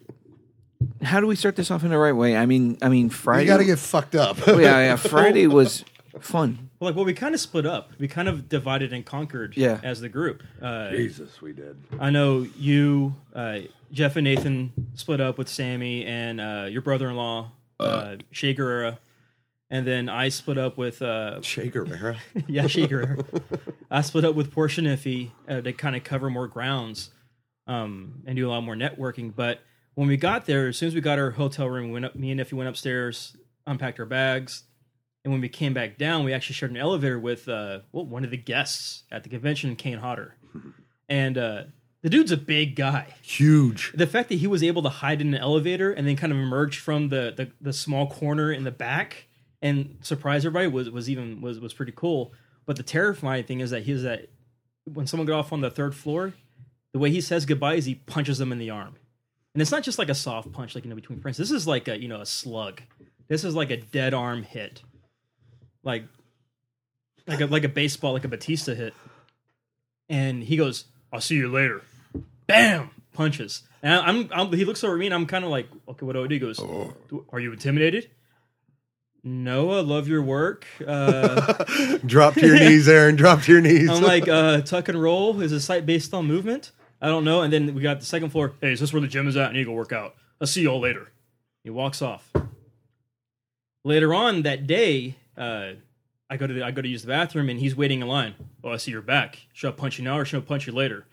How 1.02 1.20
do 1.20 1.26
we 1.26 1.36
start 1.36 1.56
this 1.56 1.70
off 1.70 1.84
in 1.84 1.90
the 1.90 1.98
right 1.98 2.12
way? 2.12 2.36
I 2.36 2.46
mean, 2.46 2.76
I 2.82 2.88
mean 2.88 3.08
Friday. 3.10 3.42
You 3.44 3.48
got 3.48 3.58
to 3.58 3.64
get 3.64 3.78
fucked 3.78 4.14
up. 4.14 4.36
Oh, 4.48 4.58
yeah, 4.58 4.80
yeah. 4.80 4.96
Friday 4.96 5.46
was 5.46 5.84
fun. 6.20 6.70
Well, 6.80 6.90
like 6.90 6.96
well 6.96 7.04
we 7.04 7.14
kind 7.14 7.34
of 7.34 7.40
split 7.40 7.64
up. 7.66 7.92
We 7.98 8.08
kind 8.08 8.28
of 8.28 8.48
divided 8.48 8.92
and 8.92 9.04
conquered 9.04 9.56
Yeah. 9.56 9.80
as 9.82 10.00
the 10.00 10.08
group. 10.08 10.42
Uh 10.60 10.90
Jesus, 10.90 11.40
we 11.40 11.52
did. 11.52 11.76
I 11.98 12.10
know 12.10 12.46
you 12.58 13.14
uh 13.34 13.60
Jeff 13.92 14.16
and 14.16 14.24
Nathan 14.24 14.72
split 14.94 15.20
up 15.20 15.38
with 15.38 15.48
Sammy 15.48 16.04
and 16.04 16.40
uh 16.40 16.66
your 16.68 16.82
brother-in-law 16.82 17.50
uh 17.80 18.16
Shea 18.30 18.54
Guerrera. 18.54 18.98
And 19.68 19.86
then 19.86 20.08
I 20.08 20.28
split 20.28 20.58
up 20.58 20.78
with 20.78 21.02
uh 21.02 21.42
Shaker 21.42 21.86
era. 21.92 22.18
yeah, 22.46 22.66
Shaker. 22.66 23.18
I 23.90 24.00
split 24.02 24.24
up 24.24 24.34
with 24.34 24.52
Portia 24.52 24.80
Niffy 24.80 25.30
uh, 25.48 25.60
to 25.60 25.72
kind 25.72 25.96
of 25.96 26.04
cover 26.04 26.30
more 26.30 26.46
grounds 26.46 27.10
um, 27.66 28.22
and 28.26 28.36
do 28.36 28.48
a 28.48 28.50
lot 28.50 28.62
more 28.62 28.76
networking. 28.76 29.34
But 29.34 29.60
when 29.94 30.08
we 30.08 30.16
got 30.16 30.46
there, 30.46 30.68
as 30.68 30.76
soon 30.76 30.88
as 30.88 30.94
we 30.94 31.00
got 31.00 31.18
our 31.18 31.32
hotel 31.32 31.68
room, 31.68 31.86
we 31.88 31.92
went 31.94 32.04
up, 32.04 32.14
me 32.14 32.30
and 32.30 32.40
Niffy 32.40 32.52
went 32.52 32.68
upstairs, 32.68 33.36
unpacked 33.66 33.98
our 33.98 34.06
bags, 34.06 34.64
and 35.24 35.32
when 35.32 35.40
we 35.40 35.48
came 35.48 35.74
back 35.74 35.98
down, 35.98 36.24
we 36.24 36.32
actually 36.32 36.54
shared 36.54 36.70
an 36.70 36.76
elevator 36.76 37.18
with 37.18 37.48
uh, 37.48 37.80
well, 37.90 38.06
one 38.06 38.24
of 38.24 38.30
the 38.30 38.36
guests 38.36 39.02
at 39.10 39.24
the 39.24 39.28
convention, 39.28 39.74
Kane 39.74 39.98
Hodder, 39.98 40.36
and 41.08 41.36
uh, 41.36 41.64
the 42.02 42.10
dude's 42.10 42.30
a 42.30 42.36
big 42.36 42.76
guy. 42.76 43.14
Huge. 43.22 43.92
The 43.94 44.06
fact 44.06 44.28
that 44.28 44.36
he 44.36 44.46
was 44.46 44.62
able 44.62 44.82
to 44.82 44.88
hide 44.88 45.20
in 45.20 45.34
an 45.34 45.40
elevator 45.40 45.90
and 45.92 46.06
then 46.06 46.14
kind 46.14 46.32
of 46.32 46.38
emerge 46.38 46.78
from 46.78 47.08
the 47.08 47.32
the, 47.36 47.50
the 47.60 47.72
small 47.72 48.06
corner 48.08 48.52
in 48.52 48.62
the 48.62 48.70
back 48.70 49.26
and 49.62 49.98
surprise 50.02 50.44
everybody 50.44 50.68
was 50.68 50.90
was 50.90 51.08
even 51.10 51.40
was 51.40 51.60
was 51.60 51.74
pretty 51.74 51.92
cool. 51.94 52.32
But 52.64 52.76
the 52.76 52.82
terrifying 52.82 53.44
thing 53.44 53.60
is 53.60 53.70
that 53.70 53.84
he's 53.84 54.02
that 54.02 54.28
when 54.84 55.06
someone 55.06 55.26
got 55.26 55.38
off 55.38 55.52
on 55.52 55.60
the 55.60 55.70
third 55.70 55.94
floor, 55.94 56.32
the 56.92 56.98
way 56.98 57.10
he 57.10 57.20
says 57.20 57.46
goodbye 57.46 57.74
is 57.74 57.84
he 57.84 57.94
punches 57.94 58.38
them 58.38 58.52
in 58.52 58.58
the 58.58 58.70
arm, 58.70 58.96
and 59.54 59.62
it's 59.62 59.70
not 59.70 59.82
just 59.82 59.98
like 59.98 60.08
a 60.08 60.14
soft 60.14 60.52
punch 60.52 60.74
like 60.74 60.84
you 60.84 60.90
know 60.90 60.96
between 60.96 61.20
friends. 61.20 61.36
This 61.36 61.50
is 61.50 61.66
like 61.66 61.88
a 61.88 62.00
you 62.00 62.08
know 62.08 62.20
a 62.20 62.26
slug. 62.26 62.82
This 63.28 63.44
is 63.44 63.54
like 63.54 63.70
a 63.70 63.76
dead 63.76 64.14
arm 64.14 64.42
hit, 64.42 64.82
like 65.82 66.04
like 67.26 67.40
a 67.40 67.46
like 67.46 67.64
a 67.64 67.68
baseball 67.68 68.12
like 68.12 68.24
a 68.24 68.28
Batista 68.28 68.74
hit. 68.74 68.94
And 70.08 70.42
he 70.42 70.56
goes, 70.56 70.84
"I'll 71.12 71.20
see 71.20 71.36
you 71.36 71.48
later." 71.50 71.82
Bam, 72.46 72.90
punches. 73.12 73.62
And 73.82 73.94
I'm, 73.94 74.28
I'm 74.32 74.52
he 74.52 74.64
looks 74.64 74.84
over 74.84 74.94
at 74.94 74.98
me 74.98 75.06
and 75.06 75.14
I'm 75.14 75.26
kind 75.26 75.44
of 75.44 75.50
like, 75.50 75.68
okay, 75.88 76.06
what 76.06 76.12
do 76.12 76.24
I 76.24 76.26
do? 76.28 76.34
He 76.34 76.38
goes, 76.38 76.60
oh. 76.60 76.94
"Are 77.30 77.40
you 77.40 77.52
intimidated?" 77.52 78.08
No, 79.28 79.72
I 79.72 79.80
love 79.80 80.06
your 80.06 80.22
work. 80.22 80.64
Uh, 80.86 81.64
Drop 82.06 82.34
to 82.34 82.46
your 82.46 82.60
knees, 82.60 82.88
Aaron. 82.88 83.16
Drop 83.16 83.42
to 83.42 83.52
your 83.52 83.60
knees. 83.60 83.90
I'm 83.90 84.00
like, 84.00 84.28
uh, 84.28 84.60
tuck 84.60 84.88
and 84.88 85.02
roll 85.02 85.40
is 85.40 85.50
a 85.50 85.58
site 85.58 85.84
based 85.84 86.14
on 86.14 86.26
movement. 86.26 86.70
I 87.02 87.08
don't 87.08 87.24
know. 87.24 87.42
And 87.42 87.52
then 87.52 87.74
we 87.74 87.82
got 87.82 87.98
the 87.98 88.06
second 88.06 88.30
floor. 88.30 88.52
Hey, 88.60 88.72
is 88.72 88.78
this 88.78 88.92
where 88.92 89.02
the 89.02 89.08
gym 89.08 89.26
is 89.26 89.36
at? 89.36 89.50
I 89.50 89.52
need 89.54 89.58
to 89.58 89.64
go 89.64 89.72
work 89.72 89.90
out. 89.92 90.14
I'll 90.40 90.46
see 90.46 90.62
y'all 90.62 90.78
later. 90.78 91.10
He 91.64 91.70
walks 91.70 92.00
off. 92.00 92.32
Later 93.84 94.14
on 94.14 94.42
that 94.42 94.68
day, 94.68 95.16
uh, 95.36 95.72
I 96.30 96.36
go 96.36 96.46
to 96.46 96.54
the, 96.54 96.62
I 96.62 96.70
go 96.70 96.80
to 96.80 96.88
use 96.88 97.02
the 97.02 97.08
bathroom 97.08 97.48
and 97.48 97.58
he's 97.58 97.74
waiting 97.74 98.02
in 98.02 98.06
line. 98.06 98.36
Oh, 98.62 98.70
I 98.70 98.76
see 98.76 98.92
you're 98.92 99.02
back. 99.02 99.40
Should 99.52 99.70
I 99.70 99.72
punch 99.72 99.98
you 99.98 100.04
now 100.04 100.18
or 100.18 100.24
should 100.24 100.40
I 100.40 100.46
punch 100.46 100.68
you 100.68 100.72
later? 100.72 101.04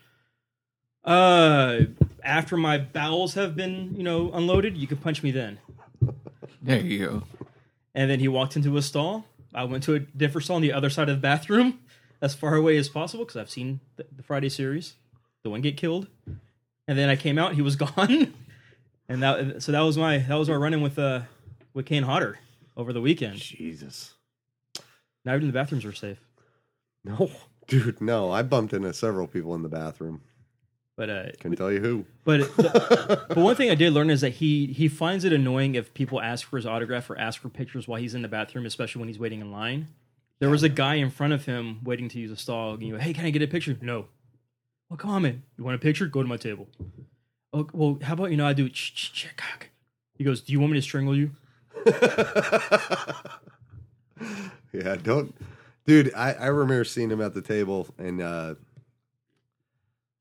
Uh, 1.04 1.80
after 2.22 2.56
my 2.56 2.78
bowels 2.78 3.34
have 3.34 3.56
been, 3.56 3.92
you 3.96 4.04
know, 4.04 4.30
unloaded, 4.32 4.76
you 4.76 4.86
can 4.86 4.98
punch 4.98 5.24
me 5.24 5.32
then. 5.32 5.58
There 6.62 6.78
you 6.78 6.98
go. 7.08 7.22
And 7.94 8.10
then 8.10 8.20
he 8.20 8.28
walked 8.28 8.56
into 8.56 8.76
a 8.76 8.82
stall. 8.82 9.26
I 9.54 9.64
went 9.64 9.84
to 9.84 9.94
a 9.94 10.00
different 10.00 10.44
stall 10.44 10.56
on 10.56 10.62
the 10.62 10.72
other 10.72 10.90
side 10.90 11.08
of 11.08 11.16
the 11.16 11.20
bathroom, 11.20 11.80
as 12.22 12.34
far 12.34 12.56
away 12.56 12.76
as 12.76 12.88
possible, 12.88 13.24
because 13.24 13.40
I've 13.40 13.50
seen 13.50 13.80
the, 13.96 14.06
the 14.14 14.22
Friday 14.22 14.48
series. 14.48 14.94
The 15.44 15.50
one 15.50 15.60
get 15.60 15.76
killed, 15.76 16.08
and 16.88 16.98
then 16.98 17.10
I 17.10 17.16
came 17.16 17.38
out. 17.38 17.54
He 17.54 17.62
was 17.62 17.76
gone, 17.76 18.32
and 19.08 19.22
that 19.22 19.62
so 19.62 19.72
that 19.72 19.80
was 19.80 19.98
my 19.98 20.18
that 20.18 20.34
was 20.34 20.48
my 20.48 20.54
running 20.54 20.80
with 20.80 20.98
uh 20.98 21.22
with 21.74 21.84
Kane 21.86 22.04
Hodder 22.04 22.38
over 22.76 22.92
the 22.92 23.00
weekend. 23.00 23.36
Jesus. 23.36 24.14
Not 25.24 25.36
even 25.36 25.48
the 25.48 25.52
bathrooms 25.52 25.84
were 25.84 25.92
safe. 25.92 26.18
No, 27.04 27.30
dude, 27.68 28.00
no. 28.00 28.30
I 28.32 28.42
bumped 28.42 28.72
into 28.72 28.92
several 28.92 29.26
people 29.26 29.54
in 29.54 29.62
the 29.62 29.68
bathroom. 29.68 30.22
But 30.96 31.10
uh, 31.10 31.24
Can 31.40 31.50
you 31.50 31.56
tell 31.56 31.72
you 31.72 31.80
who. 31.80 32.04
But 32.24 32.50
but 32.56 33.36
one 33.36 33.56
thing 33.56 33.70
I 33.70 33.74
did 33.74 33.92
learn 33.92 34.10
is 34.10 34.20
that 34.20 34.34
he 34.34 34.66
he 34.66 34.88
finds 34.88 35.24
it 35.24 35.32
annoying 35.32 35.74
if 35.74 35.92
people 35.92 36.20
ask 36.20 36.46
for 36.46 36.56
his 36.56 36.66
autograph 36.66 37.10
or 37.10 37.18
ask 37.18 37.40
for 37.40 37.48
pictures 37.48 37.88
while 37.88 38.00
he's 38.00 38.14
in 38.14 38.22
the 38.22 38.28
bathroom, 38.28 38.64
especially 38.66 39.00
when 39.00 39.08
he's 39.08 39.18
waiting 39.18 39.40
in 39.40 39.50
line. 39.50 39.88
There 40.38 40.50
was 40.50 40.62
a 40.62 40.68
guy 40.68 40.94
in 40.96 41.10
front 41.10 41.32
of 41.32 41.46
him 41.46 41.80
waiting 41.84 42.08
to 42.10 42.18
use 42.18 42.30
a 42.30 42.36
stall. 42.36 42.74
And 42.74 42.82
you 42.82 42.92
go, 42.94 42.98
hey, 42.98 43.12
can 43.12 43.24
I 43.24 43.30
get 43.30 43.42
a 43.42 43.46
picture? 43.46 43.76
No. 43.80 44.06
Well, 44.88 44.96
come 44.96 45.10
on, 45.10 45.22
man. 45.22 45.42
You 45.56 45.64
want 45.64 45.76
a 45.76 45.78
picture? 45.78 46.06
Go 46.06 46.22
to 46.22 46.28
my 46.28 46.36
table. 46.36 46.68
Oh, 47.52 47.68
well, 47.72 47.98
how 48.02 48.14
about 48.14 48.30
you 48.30 48.36
know 48.36 48.46
I 48.46 48.52
do? 48.52 48.68
He 50.16 50.24
goes, 50.24 50.40
do 50.42 50.52
you 50.52 50.60
want 50.60 50.72
me 50.72 50.78
to 50.78 50.82
strangle 50.82 51.16
you? 51.16 51.30
Yeah, 54.74 54.96
don't, 54.96 55.32
dude. 55.86 56.12
I, 56.14 56.32
I 56.32 56.46
remember 56.46 56.82
seeing 56.82 57.08
him 57.10 57.20
at 57.20 57.32
the 57.32 57.42
table, 57.42 57.86
and 57.96 58.20
uh 58.20 58.56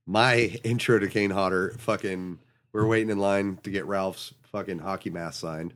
my 0.06 0.36
intro 0.64 1.00
to 1.00 1.08
Kane 1.08 1.32
Hodder, 1.32 1.76
fucking, 1.80 2.40
we 2.72 2.82
are 2.82 2.88
waiting 2.88 3.10
in 3.10 3.20
line 3.20 3.60
to 3.64 3.70
get 3.70 3.86
Ralph's 3.86 4.34
fucking 4.52 4.80
hockey 4.80 5.10
mask 5.10 5.42
signed, 5.42 5.74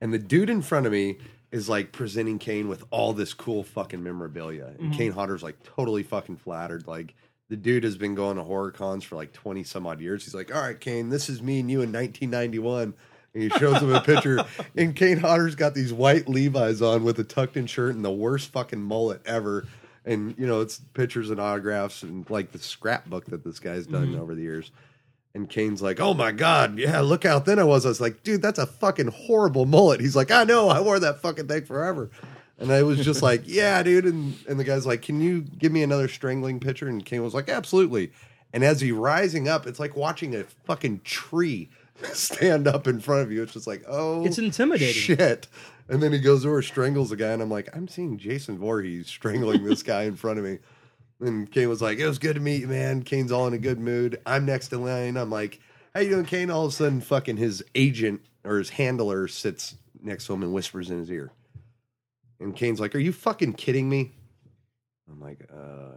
and 0.00 0.12
the 0.12 0.18
dude 0.18 0.50
in 0.50 0.62
front 0.62 0.86
of 0.86 0.92
me 0.92 1.18
is 1.50 1.68
like 1.68 1.92
presenting 1.92 2.38
Kane 2.38 2.68
with 2.68 2.84
all 2.90 3.12
this 3.12 3.34
cool 3.34 3.62
fucking 3.62 4.02
memorabilia, 4.02 4.66
and 4.66 4.78
mm-hmm. 4.78 4.92
Kane 4.92 5.12
Hodder's 5.12 5.42
like 5.42 5.62
totally 5.62 6.02
fucking 6.02 6.36
flattered, 6.36 6.86
like. 6.86 7.14
The 7.50 7.56
dude 7.56 7.84
has 7.84 7.96
been 7.96 8.14
going 8.14 8.36
to 8.36 8.42
horror 8.42 8.70
cons 8.70 9.04
for 9.04 9.16
like 9.16 9.32
20 9.32 9.64
some 9.64 9.86
odd 9.86 10.02
years. 10.02 10.22
He's 10.22 10.34
like, 10.34 10.54
All 10.54 10.60
right, 10.60 10.78
Kane, 10.78 11.08
this 11.08 11.30
is 11.30 11.40
me 11.40 11.60
and 11.60 11.70
you 11.70 11.80
in 11.80 11.90
1991. 11.90 12.92
And 13.34 13.42
he 13.42 13.48
shows 13.58 13.80
him 13.80 13.94
a 13.94 14.02
picture. 14.02 14.44
and 14.76 14.94
Kane 14.94 15.18
Hodder's 15.18 15.54
got 15.54 15.74
these 15.74 15.90
white 15.90 16.28
Levi's 16.28 16.82
on 16.82 17.04
with 17.04 17.18
a 17.18 17.24
tucked 17.24 17.56
in 17.56 17.66
shirt 17.66 17.94
and 17.94 18.04
the 18.04 18.10
worst 18.10 18.52
fucking 18.52 18.82
mullet 18.82 19.22
ever. 19.24 19.66
And, 20.08 20.34
you 20.38 20.46
know, 20.46 20.60
it's 20.60 20.80
pictures 20.94 21.30
and 21.30 21.38
autographs 21.38 22.02
and 22.02 22.28
like 22.30 22.52
the 22.52 22.58
scrapbook 22.58 23.26
that 23.26 23.44
this 23.44 23.60
guy's 23.60 23.86
done 23.86 24.08
mm-hmm. 24.08 24.20
over 24.20 24.34
the 24.34 24.42
years. 24.42 24.70
And 25.34 25.48
Kane's 25.48 25.82
like, 25.82 26.00
Oh 26.00 26.14
my 26.14 26.32
God, 26.32 26.78
yeah, 26.78 27.00
look 27.00 27.24
how 27.24 27.38
thin 27.40 27.58
I 27.58 27.64
was. 27.64 27.84
I 27.84 27.90
was 27.90 28.00
like, 28.00 28.22
Dude, 28.22 28.42
that's 28.42 28.58
a 28.58 28.66
fucking 28.66 29.08
horrible 29.08 29.66
mullet. 29.66 30.00
He's 30.00 30.16
like, 30.16 30.30
I 30.30 30.44
know, 30.44 30.68
I 30.68 30.80
wore 30.80 30.98
that 30.98 31.20
fucking 31.20 31.46
thing 31.46 31.64
forever. 31.64 32.10
And 32.58 32.72
I 32.72 32.82
was 32.82 33.04
just 33.04 33.22
like, 33.22 33.42
yeah, 33.46 33.82
dude. 33.82 34.04
And, 34.04 34.34
and 34.48 34.58
the 34.58 34.64
guy's 34.64 34.84
like, 34.84 35.02
can 35.02 35.20
you 35.20 35.42
give 35.42 35.70
me 35.70 35.82
another 35.84 36.08
strangling 36.08 36.58
picture? 36.58 36.88
And 36.88 37.04
Kane 37.04 37.22
was 37.22 37.34
like, 37.34 37.48
absolutely. 37.48 38.10
And 38.52 38.64
as 38.64 38.80
he 38.80 38.90
rising 38.90 39.48
up, 39.48 39.66
it's 39.66 39.78
like 39.78 39.96
watching 39.96 40.34
a 40.34 40.44
fucking 40.64 41.02
tree 41.04 41.68
stand 42.12 42.66
up 42.66 42.86
in 42.88 43.00
front 43.00 43.22
of 43.22 43.30
you. 43.30 43.42
It's 43.42 43.52
just 43.52 43.66
like, 43.66 43.84
oh, 43.86 44.24
It's 44.24 44.38
intimidating. 44.38 44.94
Shit. 44.94 45.46
And 45.88 46.02
then 46.02 46.12
he 46.12 46.18
goes 46.18 46.44
over, 46.44 46.60
strangles 46.60 47.10
the 47.10 47.16
guy, 47.16 47.30
and 47.30 47.40
I'm 47.40 47.50
like, 47.50 47.74
I'm 47.74 47.88
seeing 47.88 48.18
Jason 48.18 48.58
Voorhees 48.58 49.06
strangling 49.06 49.64
this 49.64 49.82
guy 49.82 50.02
in 50.02 50.16
front 50.16 50.38
of 50.38 50.44
me. 50.44 50.58
And 51.20 51.50
Kane 51.50 51.68
was 51.68 51.82
like, 51.82 51.98
It 51.98 52.06
was 52.06 52.18
good 52.18 52.34
to 52.34 52.40
meet 52.40 52.60
you, 52.60 52.68
man. 52.68 53.02
Kane's 53.02 53.32
all 53.32 53.46
in 53.46 53.54
a 53.54 53.58
good 53.58 53.78
mood. 53.80 54.20
I'm 54.26 54.46
next 54.46 54.72
in 54.72 54.84
line. 54.84 55.16
I'm 55.16 55.30
like, 55.30 55.60
How 55.94 56.00
you 56.00 56.10
doing, 56.10 56.26
Kane? 56.26 56.50
All 56.50 56.66
of 56.66 56.72
a 56.72 56.74
sudden, 56.74 57.00
fucking 57.00 57.38
his 57.38 57.64
agent 57.74 58.20
or 58.44 58.58
his 58.58 58.70
handler 58.70 59.26
sits 59.26 59.76
next 60.00 60.26
to 60.26 60.34
him 60.34 60.42
and 60.42 60.52
whispers 60.52 60.90
in 60.90 60.98
his 60.98 61.10
ear. 61.10 61.32
And 62.38 62.54
Kane's 62.54 62.78
like, 62.78 62.94
Are 62.94 63.00
you 63.00 63.12
fucking 63.12 63.54
kidding 63.54 63.88
me? 63.88 64.12
I'm 65.10 65.20
like, 65.20 65.48
uh 65.52 65.96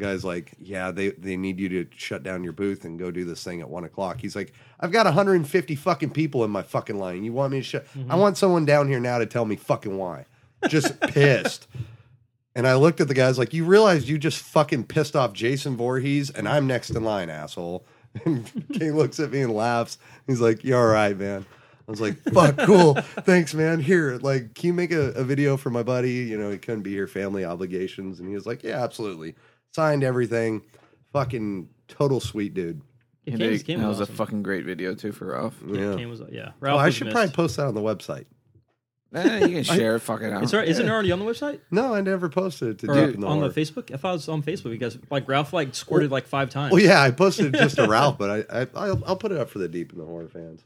guy's 0.00 0.24
like, 0.24 0.54
Yeah, 0.58 0.90
they, 0.90 1.10
they 1.10 1.36
need 1.36 1.60
you 1.60 1.68
to 1.68 1.86
shut 1.96 2.22
down 2.22 2.42
your 2.42 2.52
booth 2.52 2.84
and 2.84 2.98
go 2.98 3.10
do 3.10 3.24
this 3.24 3.44
thing 3.44 3.60
at 3.60 3.68
one 3.68 3.84
o'clock. 3.84 4.20
He's 4.20 4.34
like, 4.34 4.52
I've 4.80 4.92
got 4.92 5.06
150 5.06 5.74
fucking 5.76 6.10
people 6.10 6.44
in 6.44 6.50
my 6.50 6.62
fucking 6.62 6.98
line. 6.98 7.22
You 7.22 7.32
want 7.32 7.52
me 7.52 7.58
to 7.58 7.64
shut 7.64 7.86
I 7.94 7.98
mhm. 7.98 8.18
want 8.18 8.38
someone 8.38 8.64
down 8.64 8.88
here 8.88 9.00
now 9.00 9.18
to 9.18 9.26
tell 9.26 9.44
me 9.44 9.56
fucking 9.56 9.96
why. 9.96 10.26
Just 10.68 11.00
pissed. 11.08 11.68
And 12.54 12.66
I 12.66 12.74
looked 12.74 13.00
at 13.00 13.08
the 13.08 13.14
guys 13.14 13.38
like, 13.38 13.54
you 13.54 13.64
realize 13.64 14.08
you 14.08 14.18
just 14.18 14.42
fucking 14.42 14.84
pissed 14.84 15.14
off 15.14 15.32
Jason 15.32 15.76
Voorhees, 15.76 16.30
and 16.30 16.48
I'm 16.48 16.66
next 16.66 16.90
in 16.90 17.04
line, 17.04 17.30
asshole. 17.30 17.86
And 18.24 18.50
Kane 18.72 18.96
looks 18.96 19.20
at 19.20 19.30
me 19.30 19.42
and 19.42 19.54
laughs. 19.54 19.96
He's 20.26 20.40
like, 20.40 20.64
"You're 20.64 20.80
all 20.80 20.92
right, 20.92 21.16
man." 21.16 21.46
I 21.86 21.90
was 21.90 22.00
like, 22.00 22.20
"Fuck, 22.32 22.58
cool, 22.66 22.94
thanks, 22.94 23.54
man." 23.54 23.78
Here, 23.78 24.18
like, 24.20 24.54
can 24.54 24.66
you 24.66 24.72
make 24.74 24.90
a, 24.90 25.12
a 25.12 25.22
video 25.22 25.56
for 25.56 25.70
my 25.70 25.84
buddy? 25.84 26.14
You 26.14 26.36
know, 26.36 26.50
he 26.50 26.58
couldn't 26.58 26.82
be 26.82 26.90
here, 26.90 27.06
family 27.06 27.44
obligations, 27.44 28.18
and 28.18 28.28
he 28.28 28.34
was 28.34 28.46
like, 28.46 28.64
"Yeah, 28.64 28.82
absolutely." 28.82 29.36
Signed 29.74 30.04
everything. 30.04 30.62
Fucking 31.12 31.68
total 31.88 32.20
sweet 32.20 32.54
dude. 32.54 32.80
Yeah, 33.24 33.32
He 33.32 33.38
Kane 33.38 33.50
was, 33.50 33.58
did- 33.60 33.66
Kane 33.66 33.80
that 33.80 33.88
was 33.88 33.98
was 33.98 34.08
awesome. 34.08 34.14
a 34.14 34.16
fucking 34.18 34.42
great 34.42 34.64
video 34.64 34.94
too 34.94 35.12
for 35.12 35.26
Ralph. 35.26 35.56
Yeah. 35.66 35.94
Kane 35.96 36.08
was 36.08 36.22
yeah. 36.30 36.48
Oh, 36.50 36.54
Ralph 36.60 36.80
I 36.80 36.86
was 36.86 36.94
should 36.94 37.06
missed. 37.06 37.14
probably 37.14 37.32
post 37.34 37.56
that 37.56 37.66
on 37.66 37.74
the 37.74 37.80
website. 37.80 38.26
Eh, 39.12 39.38
you 39.46 39.54
can 39.56 39.62
share 39.76 39.96
it. 39.96 40.00
Fuck 40.00 40.22
it 40.22 40.32
out. 40.32 40.42
It's 40.44 40.54
already, 40.54 40.70
isn't 40.70 40.86
it 40.86 40.90
already 40.90 41.10
on 41.10 41.18
the 41.18 41.24
website 41.24 41.58
No, 41.72 41.92
I 41.94 42.00
never 42.00 42.28
posted 42.28 42.68
it 42.68 42.78
to 42.80 42.90
or 42.90 42.94
Deep 43.06 43.14
in 43.16 43.20
the 43.20 43.26
on 43.26 43.40
the 43.40 43.46
Horror. 43.46 43.52
Facebook? 43.52 43.92
I 43.92 43.96
thought 43.96 44.10
it 44.10 44.12
was 44.12 44.28
on 44.28 44.42
Facebook 44.42 44.70
because 44.70 44.98
like 45.10 45.28
Ralph 45.28 45.52
like 45.52 45.74
squirted 45.74 46.10
like 46.12 46.26
five 46.26 46.50
times. 46.50 46.72
Well, 46.72 46.80
yeah, 46.82 47.02
I 47.02 47.10
posted 47.10 47.46
it 47.54 47.58
just 47.58 47.76
to 47.76 47.86
Ralph, 47.88 48.18
but 48.18 48.46
I, 48.50 48.60
I 48.62 48.66
I'll, 48.74 49.02
I'll 49.04 49.16
put 49.16 49.32
it 49.32 49.38
up 49.38 49.50
for 49.50 49.58
the 49.58 49.68
Deep 49.68 49.92
in 49.92 49.98
the 49.98 50.04
Horror 50.04 50.28
fans. 50.28 50.64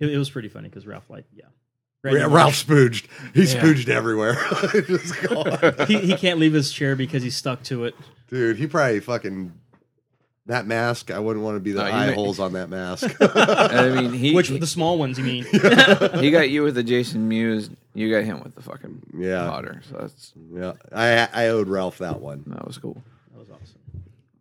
It, 0.00 0.10
it 0.10 0.18
was 0.18 0.28
pretty 0.30 0.48
funny 0.48 0.68
because 0.68 0.84
Ralph 0.86 1.08
like 1.08 1.26
yeah. 1.32 1.44
Yeah, 2.04 2.26
Ralph 2.30 2.54
spooged. 2.54 3.06
He 3.34 3.42
spooged 3.42 3.88
everywhere. 3.88 4.34
Just 4.86 5.20
gone. 5.22 5.86
he, 5.86 5.98
he 5.98 6.14
can't 6.16 6.38
leave 6.40 6.52
his 6.54 6.72
chair 6.72 6.96
because 6.96 7.22
he's 7.22 7.36
stuck 7.36 7.62
to 7.64 7.84
it. 7.84 7.94
Dude, 8.28 8.56
he 8.56 8.66
probably 8.66 9.00
fucking 9.00 9.52
that 10.46 10.66
mask. 10.66 11.10
I 11.10 11.18
wouldn't 11.18 11.44
want 11.44 11.56
to 11.56 11.60
be 11.60 11.72
the 11.72 11.80
No, 11.82 11.86
you 11.88 11.92
eye 11.92 12.06
may- 12.06 12.14
holes 12.14 12.40
on 12.40 12.54
that 12.54 12.70
mask. 12.70 13.14
I 13.20 13.90
mean, 13.90 14.12
he 14.14 14.34
Which 14.34 14.48
he, 14.48 14.58
the 14.58 14.66
small 14.66 14.98
ones 14.98 15.18
you 15.18 15.24
mean? 15.24 15.44
he 16.20 16.30
got 16.30 16.48
you 16.48 16.62
with 16.62 16.74
the 16.74 16.82
Jason 16.82 17.28
Mewes. 17.28 17.68
You 17.92 18.10
got 18.10 18.24
him 18.24 18.42
with 18.42 18.54
the 18.54 18.62
fucking 18.62 19.02
Yeah. 19.18 19.46
Potter. 19.48 19.82
So 19.90 19.98
that's 19.98 20.32
yeah, 20.54 20.72
I 20.92 21.28
I 21.32 21.48
owed 21.48 21.68
Ralph 21.68 21.98
that 21.98 22.20
one. 22.20 22.44
that 22.46 22.66
was 22.66 22.78
cool. 22.78 23.02
That 23.32 23.40
was 23.40 23.50
awesome. 23.50 23.80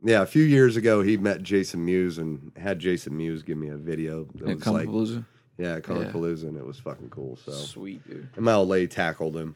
Yeah, 0.01 0.21
a 0.21 0.25
few 0.25 0.43
years 0.43 0.77
ago, 0.77 1.01
he 1.01 1.17
met 1.17 1.43
Jason 1.43 1.83
Mewes 1.83 2.19
and 2.19 2.53
had 2.55 2.79
Jason 2.79 3.17
Mewes 3.17 3.43
give 3.43 3.57
me 3.57 3.67
a 3.67 3.75
video. 3.75 4.27
That 4.35 4.49
At 4.49 4.55
was 4.59 4.67
like, 4.67 4.87
Palooza. 4.87 5.25
Yeah, 5.59 5.75
at 5.75 5.83
Palooza, 5.83 6.43
and 6.43 6.57
it 6.57 6.65
was 6.65 6.79
fucking 6.79 7.09
cool. 7.09 7.37
So, 7.45 7.51
Sweet 7.51 8.07
dude. 8.07 8.29
and 8.35 8.45
my 8.45 8.53
old 8.53 8.69
lady 8.69 8.87
tackled 8.87 9.35
him. 9.35 9.55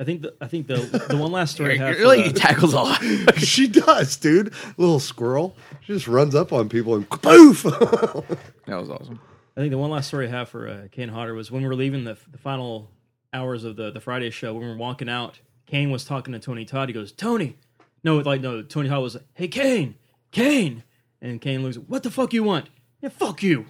I 0.00 0.04
think 0.04 0.22
the 0.22 0.34
I 0.40 0.48
think 0.48 0.66
the 0.66 1.06
the 1.08 1.16
one 1.16 1.30
last 1.30 1.54
story 1.54 1.78
I 1.78 1.84
have 1.84 1.96
for, 1.96 2.02
Really, 2.02 2.24
uh, 2.24 2.32
tackles 2.32 2.72
a 2.72 2.80
lot. 2.80 3.00
she 3.36 3.68
does, 3.68 4.16
dude. 4.16 4.52
Little 4.76 4.98
squirrel. 4.98 5.54
She 5.82 5.92
just 5.92 6.08
runs 6.08 6.34
up 6.34 6.52
on 6.52 6.68
people 6.68 6.94
and 6.96 7.08
poof. 7.08 7.62
that 7.62 8.24
was 8.66 8.90
awesome. 8.90 9.20
I 9.56 9.60
think 9.60 9.70
the 9.70 9.78
one 9.78 9.90
last 9.90 10.08
story 10.08 10.26
I 10.26 10.30
have 10.30 10.48
for 10.48 10.66
uh, 10.66 10.88
Kane 10.90 11.10
Hodder 11.10 11.34
was 11.34 11.50
when 11.50 11.62
we 11.62 11.68
were 11.68 11.74
leaving 11.74 12.04
the, 12.04 12.16
the 12.30 12.38
final 12.38 12.90
hours 13.34 13.64
of 13.64 13.76
the, 13.76 13.90
the 13.90 14.00
Friday 14.00 14.30
show, 14.30 14.54
when 14.54 14.62
we 14.62 14.68
were 14.68 14.76
walking 14.76 15.08
out, 15.08 15.40
Kane 15.66 15.90
was 15.90 16.04
talking 16.04 16.32
to 16.32 16.38
Tony 16.38 16.64
Todd. 16.64 16.88
He 16.88 16.94
goes, 16.94 17.12
Tony. 17.12 17.56
No, 18.02 18.16
like, 18.18 18.40
no, 18.40 18.62
Tony 18.62 18.88
Todd 18.88 19.02
was 19.02 19.14
like, 19.14 19.24
hey, 19.34 19.48
Kane, 19.48 19.94
Kane. 20.30 20.84
And 21.20 21.40
Kane 21.40 21.62
looks, 21.62 21.76
what 21.76 22.02
the 22.02 22.10
fuck 22.10 22.32
you 22.32 22.42
want? 22.42 22.68
Yeah, 23.02 23.08
fuck 23.10 23.42
you. 23.42 23.66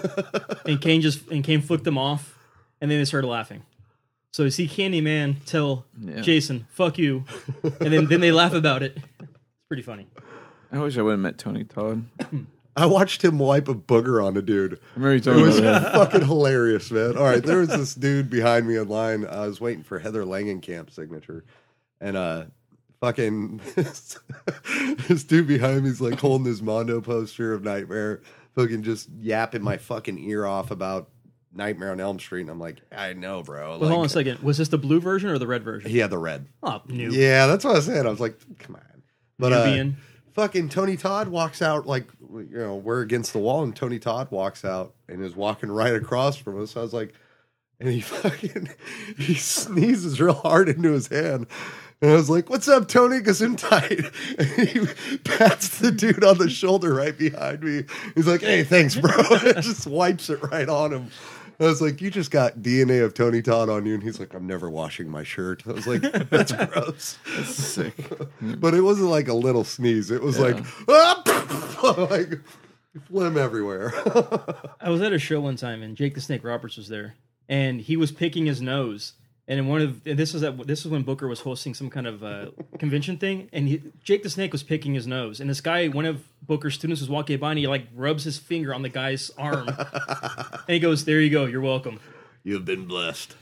and 0.64 0.80
Kane 0.80 1.00
just, 1.00 1.28
and 1.28 1.42
Kane 1.44 1.60
flicked 1.60 1.84
them 1.84 1.98
off, 1.98 2.38
and 2.80 2.90
then 2.90 2.98
they 2.98 3.04
started 3.04 3.26
laughing. 3.26 3.62
So 4.32 4.44
you 4.44 4.50
see 4.50 4.68
Candyman 4.68 5.44
tell 5.44 5.84
Yeah. 6.00 6.20
Jason, 6.20 6.66
fuck 6.70 6.96
you. 6.98 7.24
And 7.62 7.92
then, 7.92 8.06
then 8.06 8.20
they 8.20 8.30
laugh 8.32 8.54
about 8.54 8.82
it. 8.82 8.96
It's 9.20 9.28
pretty 9.68 9.82
funny. 9.82 10.06
I 10.70 10.78
wish 10.78 10.96
I 10.96 11.02
would 11.02 11.10
have 11.12 11.20
met 11.20 11.36
Tony 11.36 11.64
Todd. 11.64 12.04
I 12.76 12.86
watched 12.86 13.24
him 13.24 13.40
wipe 13.40 13.66
a 13.66 13.74
booger 13.74 14.24
on 14.24 14.36
a 14.36 14.42
dude. 14.42 14.74
I 14.74 14.78
remember 14.94 15.10
you 15.14 15.18
It 15.18 15.24
told 15.24 15.42
was 15.42 15.58
about 15.58 15.82
that. 15.82 15.92
fucking 15.94 16.26
hilarious, 16.26 16.88
man. 16.92 17.16
All 17.16 17.24
right, 17.24 17.42
there 17.42 17.58
was 17.58 17.68
this 17.70 17.94
dude 17.96 18.30
behind 18.30 18.68
me 18.68 18.76
in 18.76 18.88
line. 18.88 19.26
I 19.26 19.48
was 19.48 19.60
waiting 19.60 19.82
for 19.82 19.98
Heather 19.98 20.22
Langenkamp 20.24 20.90
signature, 20.94 21.44
and 22.00 22.16
uh, 22.16 22.44
fucking 23.00 23.60
this 23.74 25.24
dude 25.24 25.48
behind 25.48 25.82
me's 25.82 26.00
like 26.00 26.20
holding 26.20 26.46
his 26.46 26.62
Mondo 26.62 27.00
poster 27.00 27.52
of 27.52 27.64
Nightmare, 27.64 28.22
fucking 28.54 28.82
just 28.82 29.08
yapping 29.18 29.62
my 29.62 29.76
fucking 29.76 30.18
ear 30.18 30.46
off 30.46 30.70
about 30.70 31.08
Nightmare 31.52 31.90
on 31.92 32.00
Elm 32.00 32.18
Street, 32.18 32.42
and 32.42 32.50
I'm 32.50 32.60
like, 32.60 32.80
I 32.92 33.12
know, 33.12 33.42
bro. 33.42 33.70
Well, 33.70 33.78
Like, 33.78 33.88
hold 33.88 34.00
on 34.00 34.06
a 34.06 34.08
second. 34.08 34.40
Was 34.40 34.58
this 34.58 34.68
the 34.68 34.78
blue 34.78 35.00
version 35.00 35.30
or 35.30 35.38
the 35.38 35.46
red 35.46 35.62
version? 35.64 35.90
Yeah, 35.90 36.06
the 36.06 36.18
red. 36.18 36.46
Oh, 36.62 36.80
new. 36.86 37.10
Yeah, 37.10 37.46
that's 37.46 37.64
what 37.64 37.76
I 37.76 37.80
said. 37.80 38.06
I 38.06 38.10
was 38.10 38.20
like, 38.20 38.38
come 38.58 38.76
on. 38.76 39.02
But 39.38 39.52
uh, 39.52 39.84
fucking 40.34 40.68
Tony 40.68 40.96
Todd 40.96 41.28
walks 41.28 41.62
out 41.62 41.86
like 41.86 42.06
you 42.30 42.48
know 42.52 42.76
we're 42.76 43.00
against 43.00 43.32
the 43.32 43.38
wall, 43.38 43.62
and 43.62 43.74
Tony 43.74 43.98
Todd 43.98 44.30
walks 44.30 44.64
out 44.64 44.94
and 45.08 45.24
is 45.24 45.34
walking 45.34 45.70
right 45.70 45.94
across 45.94 46.36
from 46.36 46.62
us. 46.62 46.76
I 46.76 46.82
was 46.82 46.92
like, 46.92 47.14
and 47.80 47.88
he 47.88 48.00
fucking 48.02 48.68
he 49.16 49.34
sneezes 49.34 50.20
real 50.20 50.34
hard 50.34 50.68
into 50.68 50.92
his 50.92 51.08
hand. 51.08 51.46
And 52.02 52.10
I 52.10 52.14
was 52.14 52.30
like, 52.30 52.48
"What's 52.48 52.66
up, 52.66 52.88
Tony? 52.88 53.20
Cause 53.20 53.42
I'm 53.42 53.56
tight." 53.56 54.00
And 54.38 54.48
he 54.68 54.86
pats 55.18 55.80
the 55.80 55.92
dude 55.92 56.24
on 56.24 56.38
the 56.38 56.48
shoulder 56.48 56.94
right 56.94 57.16
behind 57.16 57.62
me. 57.62 57.84
He's 58.14 58.26
like, 58.26 58.40
"Hey, 58.40 58.64
thanks, 58.64 58.96
bro." 58.96 59.12
And 59.30 59.62
just 59.62 59.86
wipes 59.86 60.30
it 60.30 60.42
right 60.50 60.68
on 60.68 60.92
him. 60.92 61.10
I 61.58 61.64
was 61.64 61.82
like, 61.82 62.00
"You 62.00 62.10
just 62.10 62.30
got 62.30 62.60
DNA 62.60 63.04
of 63.04 63.12
Tony 63.12 63.42
Todd 63.42 63.68
on 63.68 63.84
you," 63.84 63.92
and 63.92 64.02
he's 64.02 64.18
like, 64.18 64.32
"I'm 64.32 64.46
never 64.46 64.70
washing 64.70 65.10
my 65.10 65.22
shirt." 65.24 65.62
I 65.66 65.72
was 65.72 65.86
like, 65.86 66.00
"That's 66.30 66.52
gross." 66.52 67.18
Sick. 67.44 67.94
but 68.40 68.72
it 68.72 68.80
wasn't 68.80 69.10
like 69.10 69.28
a 69.28 69.34
little 69.34 69.64
sneeze. 69.64 70.10
It 70.10 70.22
was 70.22 70.38
like, 70.38 70.56
ah, 70.88 72.06
like 72.10 72.40
phlegm 73.08 73.36
everywhere. 73.36 73.92
I 74.80 74.88
was 74.88 75.02
at 75.02 75.12
a 75.12 75.18
show 75.18 75.42
one 75.42 75.56
time 75.56 75.82
and 75.82 75.96
Jake 75.98 76.14
the 76.14 76.22
Snake 76.22 76.44
Roberts 76.44 76.78
was 76.78 76.88
there, 76.88 77.16
and 77.46 77.78
he 77.78 77.98
was 77.98 78.10
picking 78.10 78.46
his 78.46 78.62
nose. 78.62 79.12
And 79.50 79.58
in 79.58 79.66
one 79.66 79.82
of 79.82 80.06
and 80.06 80.16
this 80.16 80.32
was 80.32 80.44
at 80.44 80.64
this 80.64 80.84
was 80.84 80.92
when 80.92 81.02
Booker 81.02 81.26
was 81.26 81.40
hosting 81.40 81.74
some 81.74 81.90
kind 81.90 82.06
of 82.06 82.22
uh, 82.22 82.46
convention 82.78 83.16
thing, 83.16 83.48
and 83.52 83.66
he, 83.66 83.82
Jake 84.04 84.22
the 84.22 84.30
Snake 84.30 84.52
was 84.52 84.62
picking 84.62 84.94
his 84.94 85.08
nose. 85.08 85.40
And 85.40 85.50
this 85.50 85.60
guy, 85.60 85.88
one 85.88 86.06
of 86.06 86.22
Booker's 86.46 86.74
students, 86.76 87.00
was 87.00 87.10
walking 87.10 87.36
by, 87.40 87.50
and 87.50 87.58
he 87.58 87.66
like 87.66 87.88
rubs 87.96 88.22
his 88.22 88.38
finger 88.38 88.72
on 88.72 88.82
the 88.82 88.88
guy's 88.88 89.32
arm, 89.36 89.66
and 89.68 90.68
he 90.68 90.78
goes, 90.78 91.04
"There 91.04 91.20
you 91.20 91.30
go, 91.30 91.46
you're 91.46 91.60
welcome." 91.60 91.98
You've 92.44 92.64
been 92.64 92.86
blessed. 92.86 93.34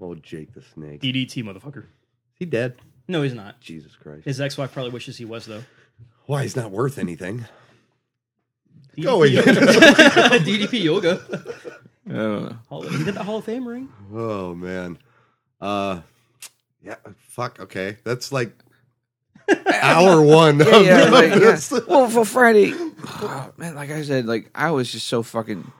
Oh, 0.00 0.14
Jake 0.14 0.54
the 0.54 0.62
Snake. 0.62 1.02
DDT, 1.02 1.44
motherfucker. 1.44 1.84
Is 1.84 2.38
he 2.38 2.46
dead? 2.46 2.76
No, 3.06 3.20
he's 3.20 3.34
not. 3.34 3.60
Jesus 3.60 3.94
Christ. 3.96 4.24
His 4.24 4.40
ex-wife 4.40 4.72
probably 4.72 4.92
wishes 4.92 5.18
he 5.18 5.26
was 5.26 5.44
though. 5.44 5.64
Why 6.24 6.44
he's 6.44 6.56
not 6.56 6.70
worth 6.70 6.96
anything? 6.96 7.44
DDP, 8.96 9.02
Go 9.02 9.16
away. 9.16 9.32
DDP 9.34 10.82
yoga. 10.82 11.20
I 12.08 12.12
don't 12.12 12.44
know. 12.44 12.56
Hall- 12.68 12.82
He 12.82 13.04
did 13.04 13.14
the 13.14 13.22
Hall 13.24 13.38
of 13.38 13.44
Fame 13.44 13.66
ring. 13.66 13.88
oh 14.12 14.54
man. 14.54 14.98
Uh 15.60 16.00
yeah, 16.82 16.96
fuck, 17.28 17.60
okay. 17.60 17.96
That's 18.04 18.30
like 18.32 18.52
hour 19.82 20.22
one. 20.22 20.58
Yeah, 20.58 20.66
of- 20.76 20.86
yeah, 20.86 21.04
like, 21.04 21.30
yeah. 21.30 21.38
this. 21.38 21.70
Well, 21.88 22.08
for 22.10 22.24
Friday, 22.24 22.72
oh, 23.06 23.52
man, 23.56 23.74
like 23.74 23.90
I 23.90 24.02
said, 24.02 24.26
like 24.26 24.50
I 24.54 24.70
was 24.70 24.90
just 24.92 25.06
so 25.06 25.22
fucking 25.22 25.70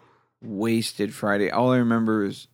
wasted 0.43 1.15
Friday. 1.15 1.51
All 1.51 1.73
I 1.73 1.79
remember 1.79 2.25
is, 2.25 2.47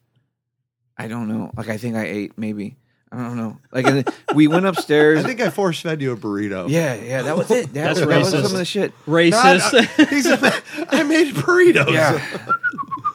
I 0.96 1.06
don't 1.08 1.28
know. 1.28 1.50
Like 1.56 1.68
I 1.68 1.76
think 1.78 1.96
I 1.96 2.06
ate 2.06 2.36
maybe. 2.38 2.76
I 3.12 3.16
don't 3.18 3.36
know. 3.36 3.58
Like 3.72 3.86
and 3.86 4.04
then 4.04 4.14
we 4.36 4.46
went 4.46 4.66
upstairs. 4.66 5.24
I 5.24 5.26
think 5.26 5.40
I 5.40 5.50
force 5.50 5.80
fed 5.80 6.00
you 6.00 6.12
a 6.12 6.16
burrito. 6.16 6.68
yeah, 6.68 6.94
yeah, 6.94 7.22
that 7.22 7.36
was 7.36 7.50
it. 7.50 7.72
That, 7.72 7.94
That's 7.94 8.00
was, 8.00 8.08
that 8.08 8.18
was 8.18 8.28
racist. 8.28 8.42
some 8.42 8.44
of 8.52 8.58
the 8.58 8.64
shit. 8.64 8.92
Racist. 9.06 9.72
Not- 9.72 9.98
uh, 9.98 10.06
he's 10.06 10.26
a, 10.26 10.62
I 10.90 11.02
made 11.02 11.34
burritos. 11.34 11.90
Yeah. 11.92 12.24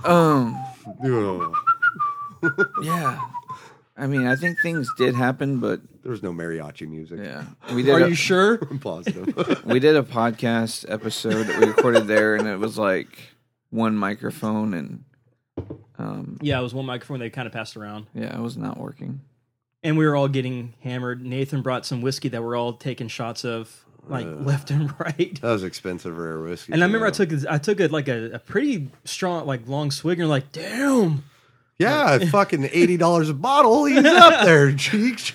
Um. 0.06 0.58
Ugh. 1.04 1.54
Yeah. 2.84 3.20
I 3.98 4.08
mean, 4.08 4.28
I 4.28 4.36
think 4.36 4.60
things 4.62 4.90
did 4.98 5.16
happen, 5.16 5.60
but 5.60 5.80
There 6.04 6.12
was 6.12 6.22
no 6.22 6.32
mariachi 6.32 6.88
music. 6.88 7.20
yeah, 7.24 7.46
we 7.74 7.82
did. 7.82 7.96
Are 7.96 8.06
a, 8.06 8.10
you 8.10 8.16
sure? 8.16 8.60
I'm 8.70 8.78
positive. 8.80 9.64
we 9.66 9.80
did 9.80 9.96
a 9.96 10.04
podcast 10.04 10.86
episode 10.92 11.44
that 11.48 11.60
we 11.60 11.68
recorded 11.68 12.06
there, 12.08 12.36
and 12.36 12.48
it 12.48 12.60
was 12.60 12.78
like 12.78 13.18
one 13.70 13.96
microphone, 13.96 14.74
and 14.74 15.04
um, 15.98 16.38
Yeah, 16.42 16.60
it 16.60 16.64
was 16.64 16.74
one 16.74 16.86
microphone 16.86 17.20
they 17.20 17.30
kind 17.30 17.48
of 17.48 17.54
passed 17.54 17.78
around. 17.78 18.08
yeah, 18.14 18.38
it 18.38 18.42
was 18.42 18.58
not 18.58 18.78
working. 18.78 19.22
and 19.82 19.98
we 19.98 20.06
were 20.06 20.16
all 20.16 20.28
getting 20.28 20.74
hammered. 20.82 21.26
Nathan 21.26 21.62
brought 21.62 21.86
some 21.86 22.02
whiskey 22.02 22.28
that 22.30 22.44
we're 22.44 22.58
all 22.58 22.74
taking 22.74 23.08
shots 23.08 23.46
of. 23.46 23.85
Like 24.08 24.26
Uh. 24.26 24.32
left 24.32 24.72
and 24.72 24.94
right. 25.00 25.40
That 25.42 25.52
was 25.52 25.64
expensive 25.64 26.18
rare 26.18 26.40
whiskey. 26.42 26.74
And 26.74 26.84
I 26.84 26.86
remember 26.86 27.08
I 27.08 27.12
took 27.12 27.30
I 27.50 27.58
took 27.58 27.80
it 27.80 27.92
like 27.92 28.08
a, 28.08 28.32
a 28.34 28.40
pretty 28.40 28.90
strong 29.04 29.46
like 29.46 29.68
long 29.68 29.92
swig 29.92 30.20
and 30.20 30.30
like 30.30 30.52
damn. 30.52 31.24
Yeah, 31.78 32.18
fucking 32.32 32.70
eighty 32.72 32.96
dollars 32.96 33.30
a 33.30 33.34
bottle. 33.34 33.84
He's 33.84 34.06
up 34.06 34.46
there, 34.46 34.74
cheeks. 34.78 35.32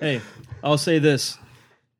Hey, 0.00 0.20
I'll 0.62 0.76
say 0.78 0.98
this: 0.98 1.38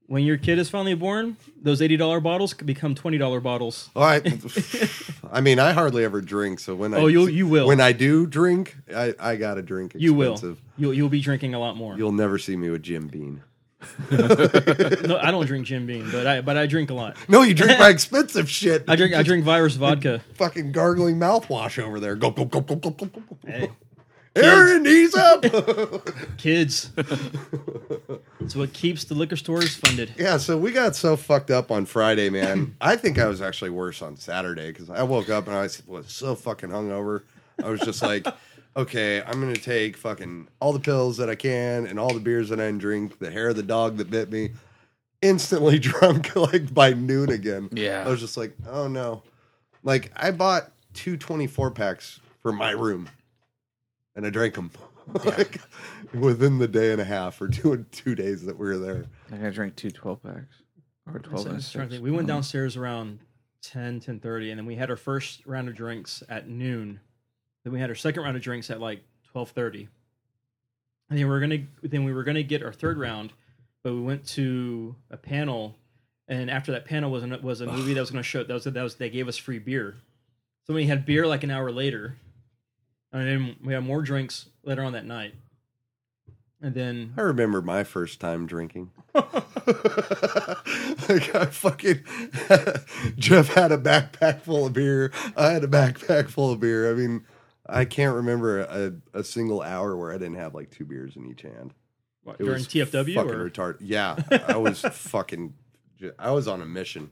when 0.07 0.23
your 0.25 0.37
kid 0.37 0.59
is 0.59 0.69
finally 0.69 0.95
born, 0.95 1.37
those 1.63 1.81
eighty 1.81 1.97
dollar 1.97 2.21
bottles 2.21 2.53
could 2.53 2.67
become 2.67 2.95
twenty 2.95 3.17
dollar 3.19 3.41
bottles. 3.41 3.89
All 3.97 4.03
right. 4.03 4.23
I 5.33 5.41
mean, 5.41 5.59
I 5.59 5.73
hardly 5.73 6.05
ever 6.05 6.21
drink, 6.21 6.61
so 6.61 6.75
when 6.75 6.93
I 6.93 6.99
Oh, 6.99 7.07
you'll- 7.07 7.31
you 7.31 7.47
will. 7.47 7.67
when 7.67 7.81
I 7.81 7.93
do 7.93 8.27
drink, 8.27 8.77
I 8.95 9.15
I 9.19 9.37
gotta 9.37 9.63
drink. 9.63 9.95
Expensive. 9.95 10.03
You 10.03 10.15
will. 10.15 10.57
You'll 10.77 10.95
you'll 10.95 11.09
be 11.09 11.21
drinking 11.21 11.55
a 11.55 11.59
lot 11.59 11.77
more. 11.77 11.97
You'll 11.97 12.13
never 12.13 12.39
see 12.39 12.57
me 12.57 12.69
with 12.71 12.83
Jim 12.83 13.07
Beam. 13.09 13.43
No, 14.11 15.19
I 15.19 15.31
don't 15.31 15.47
drink 15.47 15.67
Jim 15.67 15.87
Beam, 15.87 16.09
but 16.11 16.27
I 16.27 16.41
but 16.41 16.57
I 16.57 16.67
drink 16.67 16.91
a 16.91 16.95
lot. 16.95 17.17
No, 17.29 17.43
you 17.43 17.55
drink 17.55 17.79
my 17.79 17.89
expensive 17.91 18.49
shit. 18.49 18.85
I 18.89 18.97
drink 18.97 19.15
I 19.15 19.23
drink 19.23 19.45
virus 19.45 19.75
vodka. 19.75 20.21
fucking 20.35 20.73
gargling 20.73 21.17
mouthwash 21.17 21.83
over 21.83 22.01
there. 22.01 22.17
Go 22.17 22.31
go 22.31 22.45
go 22.45 22.61
go 22.61 22.77
go 22.77 22.91
go. 22.91 23.07
go. 23.07 23.23
Hey, 23.47 23.71
Aaron, 24.37 24.85
he's 24.85 25.15
up. 25.15 25.45
kids. 26.39 26.91
it's 28.41 28.57
what 28.57 28.73
keeps 28.73 29.05
the 29.05 29.15
liquor 29.15 29.37
stores 29.37 29.77
funded. 29.77 30.13
yeah, 30.17 30.39
so 30.39 30.57
we 30.59 30.73
got 30.73 30.97
so 30.97 31.17
fucked 31.17 31.51
up 31.51 31.71
on 31.71 31.87
Friday, 31.87 32.31
man. 32.31 32.75
I 32.81 32.97
think 32.97 33.19
I 33.19 33.27
was 33.27 33.41
actually 33.41 33.71
worse 33.71 34.03
on 34.03 34.17
Saturday 34.17 34.73
because 34.73 34.91
I 34.91 35.03
woke 35.03 35.29
up 35.31 35.47
and 35.47 35.55
I 35.57 35.69
was 35.87 36.11
so 36.13 36.35
fucking 36.35 36.71
hungover. 36.71 37.23
I 37.63 37.69
was 37.69 37.81
just 37.81 38.03
like, 38.03 38.27
okay, 38.77 39.23
I'm 39.23 39.41
gonna 39.41 39.55
take 39.55 39.97
fucking 39.97 40.49
all 40.61 40.73
the 40.73 40.81
pills 40.81 41.17
that 41.19 41.29
I 41.31 41.35
can 41.35 41.87
and 41.87 41.99
all 41.99 42.13
the 42.13 42.21
beers 42.21 42.49
that 42.49 42.61
I 42.61 42.67
can 42.67 42.79
drink, 42.79 43.19
the 43.19 43.31
hair 43.31 43.49
of 43.49 43.57
the 43.57 43.63
dog 43.63 43.97
that 43.99 44.11
bit 44.11 44.31
me. 44.31 44.51
Instantly 45.23 45.79
drunk 45.81 46.35
like 46.37 46.73
by 46.75 46.93
noon 46.93 47.31
again. 47.31 47.69
Yeah. 47.73 48.05
I 48.07 48.11
was 48.11 48.21
just 48.21 48.37
like, 48.37 48.55
oh 48.69 48.89
no. 48.89 49.23
Like 49.83 50.13
I 50.17 50.31
bought 50.31 50.71
two 50.93 51.17
24 51.17 51.71
packs 51.71 52.21
for 52.43 52.53
my 52.53 52.71
room 52.73 53.09
and 54.15 54.27
I 54.27 54.31
drank 54.31 54.55
them 54.55 54.71
like 55.25 55.61
within 56.13 56.59
the 56.59 56.69
day 56.69 56.93
and 56.93 57.01
a 57.01 57.05
half 57.05 57.41
or 57.41 57.49
two 57.49 57.85
two 57.91 58.15
days 58.15 58.45
that 58.47 58.59
we 58.59 58.67
were 58.67 58.79
there. 58.79 59.05
I 59.29 59.31
think 59.31 59.45
I 59.45 59.51
drank 59.51 59.77
two 59.77 59.91
12 59.91 60.23
packs 60.23 60.57
or 61.13 61.19
12 61.19 61.41
So, 61.43 61.49
and 61.49 61.55
I'm 61.55 61.59
a 61.59 61.63
trying 61.63 61.89
to 61.89 61.95
six. 61.95 62.03
We 62.03 62.11
went 62.11 62.23
Um, 62.23 62.37
downstairs 62.37 62.77
around 62.77 63.19
10, 63.63 64.01
10.30, 64.01 64.51
and 64.51 64.59
then 64.59 64.67
we 64.67 64.77
had 64.77 64.91
our 64.91 64.97
first 64.97 65.45
round 65.47 65.69
of 65.69 65.75
drinks 65.75 66.23
at 66.29 66.49
noon. 66.49 67.01
Then 67.65 67.73
we 67.73 67.81
had 67.81 67.89
our 67.91 67.97
second 67.97 68.23
round 68.23 68.37
of 68.37 68.43
drinks 68.43 68.71
at 68.71 68.81
like 68.81 69.01
twelve 69.33 69.51
thirty. 69.51 69.89
And 71.11 71.19
then 71.19 71.27
we 71.27 71.33
were 71.33 71.41
gonna 71.41 71.65
then 71.83 72.05
we 72.05 72.13
were 72.13 72.25
gonna 72.25 72.43
get 72.43 72.63
our 72.63 72.73
third 72.73 72.99
round, 72.99 73.33
but 73.83 73.95
we 73.95 74.01
went 74.01 74.27
to 74.29 74.95
a 75.11 75.17
panel, 75.17 75.75
and 76.29 76.51
after 76.51 76.73
that 76.73 76.85
panel 76.85 77.11
was 77.11 77.23
an, 77.23 77.41
was 77.43 77.61
a 77.61 77.67
movie 77.67 77.95
that 77.95 78.01
was 78.01 78.11
gonna 78.11 78.23
show 78.23 78.45
that 78.45 78.53
was 78.53 78.65
that 78.65 78.83
was 78.83 78.97
they 78.97 79.11
gave 79.11 79.29
us 79.29 79.37
free 79.37 79.59
beer. 79.59 79.97
So 80.67 80.75
we 80.75 80.87
had 80.87 81.05
beer 81.05 81.27
like 81.27 81.43
an 81.43 81.51
hour 81.51 81.71
later, 81.71 82.17
and 83.13 83.27
then 83.27 83.57
we 83.63 83.75
had 83.75 83.85
more 83.85 84.03
drinks 84.03 84.47
later 84.63 84.83
on 84.83 84.93
that 84.93 85.05
night. 85.05 85.35
And 86.65 86.75
then 86.75 87.13
I 87.19 87.21
remember 87.21 87.61
my 87.61 87.85
first 87.85 88.21
time 88.21 88.47
drinking. 88.47 88.91
like 89.15 89.29
I 91.35 91.47
fucking 91.51 92.05
Jeff 93.19 93.49
had 93.49 93.71
a 93.71 93.77
backpack 93.77 94.41
full 94.41 94.67
of 94.67 94.73
beer. 94.73 95.13
I 95.37 95.51
had 95.51 95.63
a 95.63 95.69
backpack 95.69 96.31
full 96.31 96.53
of 96.53 96.61
beer. 96.61 96.91
I 96.91 96.95
mean, 96.95 97.27
I 97.67 97.85
can't 97.85 98.15
remember 98.17 98.61
a, 98.61 98.93
a 99.19 99.25
single 99.25 99.63
hour 99.63 99.97
where 99.97 100.11
I 100.13 100.19
didn't 100.19 100.37
have 100.37 100.55
like 100.55 100.71
two 100.71 100.85
beers 100.85 101.17
in 101.17 101.27
each 101.27 101.43
hand. 101.43 101.73
what, 102.23 102.37
It 102.41 102.45
during 102.45 102.59
was 102.59 102.69
TFW 102.69 103.15
fucking 103.15 103.31
or 103.31 103.51
retarded. 103.51 103.77
Yeah, 103.81 104.17
I 104.49 104.57
was 104.57 104.81
fucking. 104.81 105.55
I 106.19 106.31
was 106.33 106.47
on 106.49 106.61
a 106.61 106.67
mission. 106.67 107.11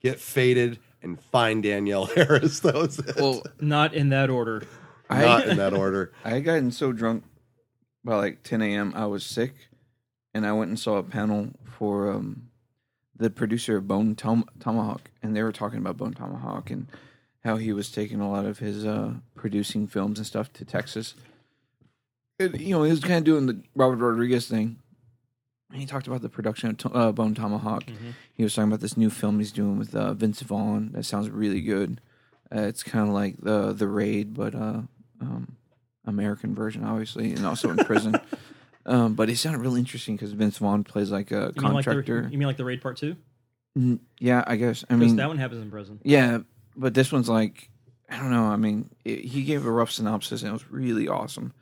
Get 0.00 0.20
faded 0.20 0.78
and 1.02 1.20
find 1.20 1.62
Danielle 1.62 2.06
Harris. 2.14 2.60
That 2.60 2.74
was 2.74 2.98
it. 3.00 3.16
Well, 3.16 3.42
not 3.60 3.94
in 3.94 4.10
that 4.10 4.30
order. 4.30 4.62
Not 5.10 5.46
I, 5.48 5.50
in 5.50 5.56
that 5.56 5.72
order. 5.72 6.12
I 6.24 6.30
had 6.30 6.44
gotten 6.44 6.70
so 6.70 6.92
drunk 6.92 7.24
by 8.04 8.14
like 8.16 8.42
10 8.44 8.62
a.m. 8.62 8.92
I 8.94 9.06
was 9.06 9.24
sick, 9.24 9.54
and 10.34 10.46
I 10.46 10.52
went 10.52 10.68
and 10.68 10.78
saw 10.78 10.98
a 10.98 11.02
panel 11.02 11.48
for 11.64 12.12
um, 12.12 12.48
the 13.16 13.30
producer 13.30 13.76
of 13.78 13.88
Bone 13.88 14.14
Tom- 14.14 14.48
Tomahawk, 14.60 15.10
and 15.22 15.34
they 15.34 15.42
were 15.42 15.50
talking 15.52 15.78
about 15.78 15.96
Bone 15.96 16.14
Tomahawk 16.14 16.70
and 16.70 16.86
how 17.44 17.56
he 17.56 17.72
was 17.72 17.90
taking 17.90 18.20
a 18.20 18.30
lot 18.30 18.44
of 18.46 18.58
his 18.58 18.84
uh, 18.84 19.14
producing 19.34 19.86
films 19.86 20.18
and 20.18 20.26
stuff 20.26 20.52
to 20.54 20.64
Texas. 20.64 21.14
And, 22.38 22.60
you 22.60 22.70
know, 22.70 22.82
he 22.84 22.90
was 22.90 23.00
kind 23.00 23.14
of 23.18 23.24
doing 23.24 23.46
the 23.46 23.62
Robert 23.74 23.96
Rodriguez 23.96 24.46
thing. 24.48 24.78
And 25.70 25.80
he 25.80 25.86
talked 25.86 26.06
about 26.06 26.22
the 26.22 26.28
production 26.28 26.70
of 26.70 26.78
to- 26.78 26.90
uh, 26.90 27.12
Bone 27.12 27.34
Tomahawk. 27.34 27.84
He 28.34 28.42
was 28.42 28.54
talking 28.54 28.68
about 28.70 28.80
this 28.80 28.96
new 28.96 29.10
film 29.10 29.38
he's 29.38 29.52
doing 29.52 29.78
with 29.78 29.94
uh, 29.94 30.14
Vince 30.14 30.40
Vaughn. 30.40 30.92
That 30.92 31.04
sounds 31.04 31.28
really 31.30 31.60
good. 31.60 32.00
Uh, 32.54 32.60
it's 32.62 32.82
kind 32.82 33.06
of 33.06 33.14
like 33.14 33.36
the 33.42 33.74
the 33.74 33.86
Raid, 33.86 34.32
but 34.32 34.54
uh, 34.54 34.80
um, 35.20 35.56
American 36.06 36.54
version, 36.54 36.82
obviously, 36.84 37.32
and 37.34 37.44
also 37.44 37.70
in 37.70 37.76
prison. 37.78 38.18
Um, 38.86 39.12
but 39.12 39.28
it 39.28 39.36
sounded 39.36 39.58
really 39.60 39.80
interesting 39.80 40.16
because 40.16 40.32
Vince 40.32 40.56
Vaughn 40.56 40.82
plays 40.82 41.10
like 41.10 41.30
a 41.30 41.52
You 41.54 41.60
mean 41.60 41.74
like 41.74 41.84
contractor. 41.84 42.22
the, 42.22 42.30
you 42.32 42.38
mean 42.38 42.46
like 42.48 42.56
the 42.56 42.64
raid 42.64 42.80
part 42.80 42.96
two? 42.96 43.16
Mm, 43.76 43.98
yeah, 44.18 44.42
I 44.46 44.56
guess. 44.56 44.82
I 44.88 44.96
mean, 44.96 45.16
that 45.16 45.28
one 45.28 45.36
happens 45.36 45.60
in 45.60 45.70
prison. 45.70 46.00
yeah, 46.04 46.38
but 46.78 46.94
this 46.94 47.12
one's 47.12 47.28
like, 47.28 47.68
I 48.08 48.16
don't 48.18 48.30
know. 48.30 48.44
I 48.44 48.56
mean, 48.56 48.88
it, 49.04 49.18
he 49.20 49.42
gave 49.42 49.66
a 49.66 49.70
rough 49.70 49.90
synopsis 49.90 50.40
and 50.42 50.48
it 50.48 50.52
was 50.52 50.70
really 50.70 51.08
awesome. 51.08 51.52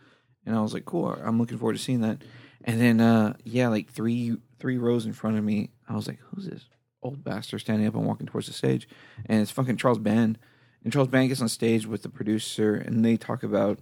And 0.44 0.54
I 0.54 0.60
was 0.60 0.72
like, 0.72 0.84
cool. 0.84 1.08
I'm 1.08 1.40
looking 1.40 1.58
forward 1.58 1.72
to 1.76 1.82
seeing 1.82 2.02
that. 2.02 2.22
And 2.62 2.80
then, 2.80 3.00
uh, 3.00 3.34
yeah, 3.44 3.66
like 3.68 3.90
three 3.90 4.36
three 4.60 4.78
rows 4.78 5.04
in 5.06 5.12
front 5.12 5.36
of 5.38 5.42
me, 5.44 5.70
I 5.88 5.94
was 5.96 6.06
like, 6.06 6.18
who's 6.30 6.46
this 6.46 6.64
old 7.02 7.24
bastard 7.24 7.60
standing 7.60 7.86
up 7.88 7.94
and 7.94 8.06
walking 8.06 8.26
towards 8.28 8.46
the 8.46 8.52
stage? 8.52 8.88
And 9.26 9.40
it's 9.42 9.50
fucking 9.50 9.76
Charles 9.76 9.98
Band. 9.98 10.38
And 10.84 10.92
Charles 10.92 11.08
Band 11.08 11.28
gets 11.30 11.40
on 11.42 11.48
stage 11.48 11.84
with 11.86 12.02
the 12.02 12.08
producer, 12.08 12.74
and 12.76 13.04
they 13.04 13.16
talk 13.16 13.42
about. 13.42 13.80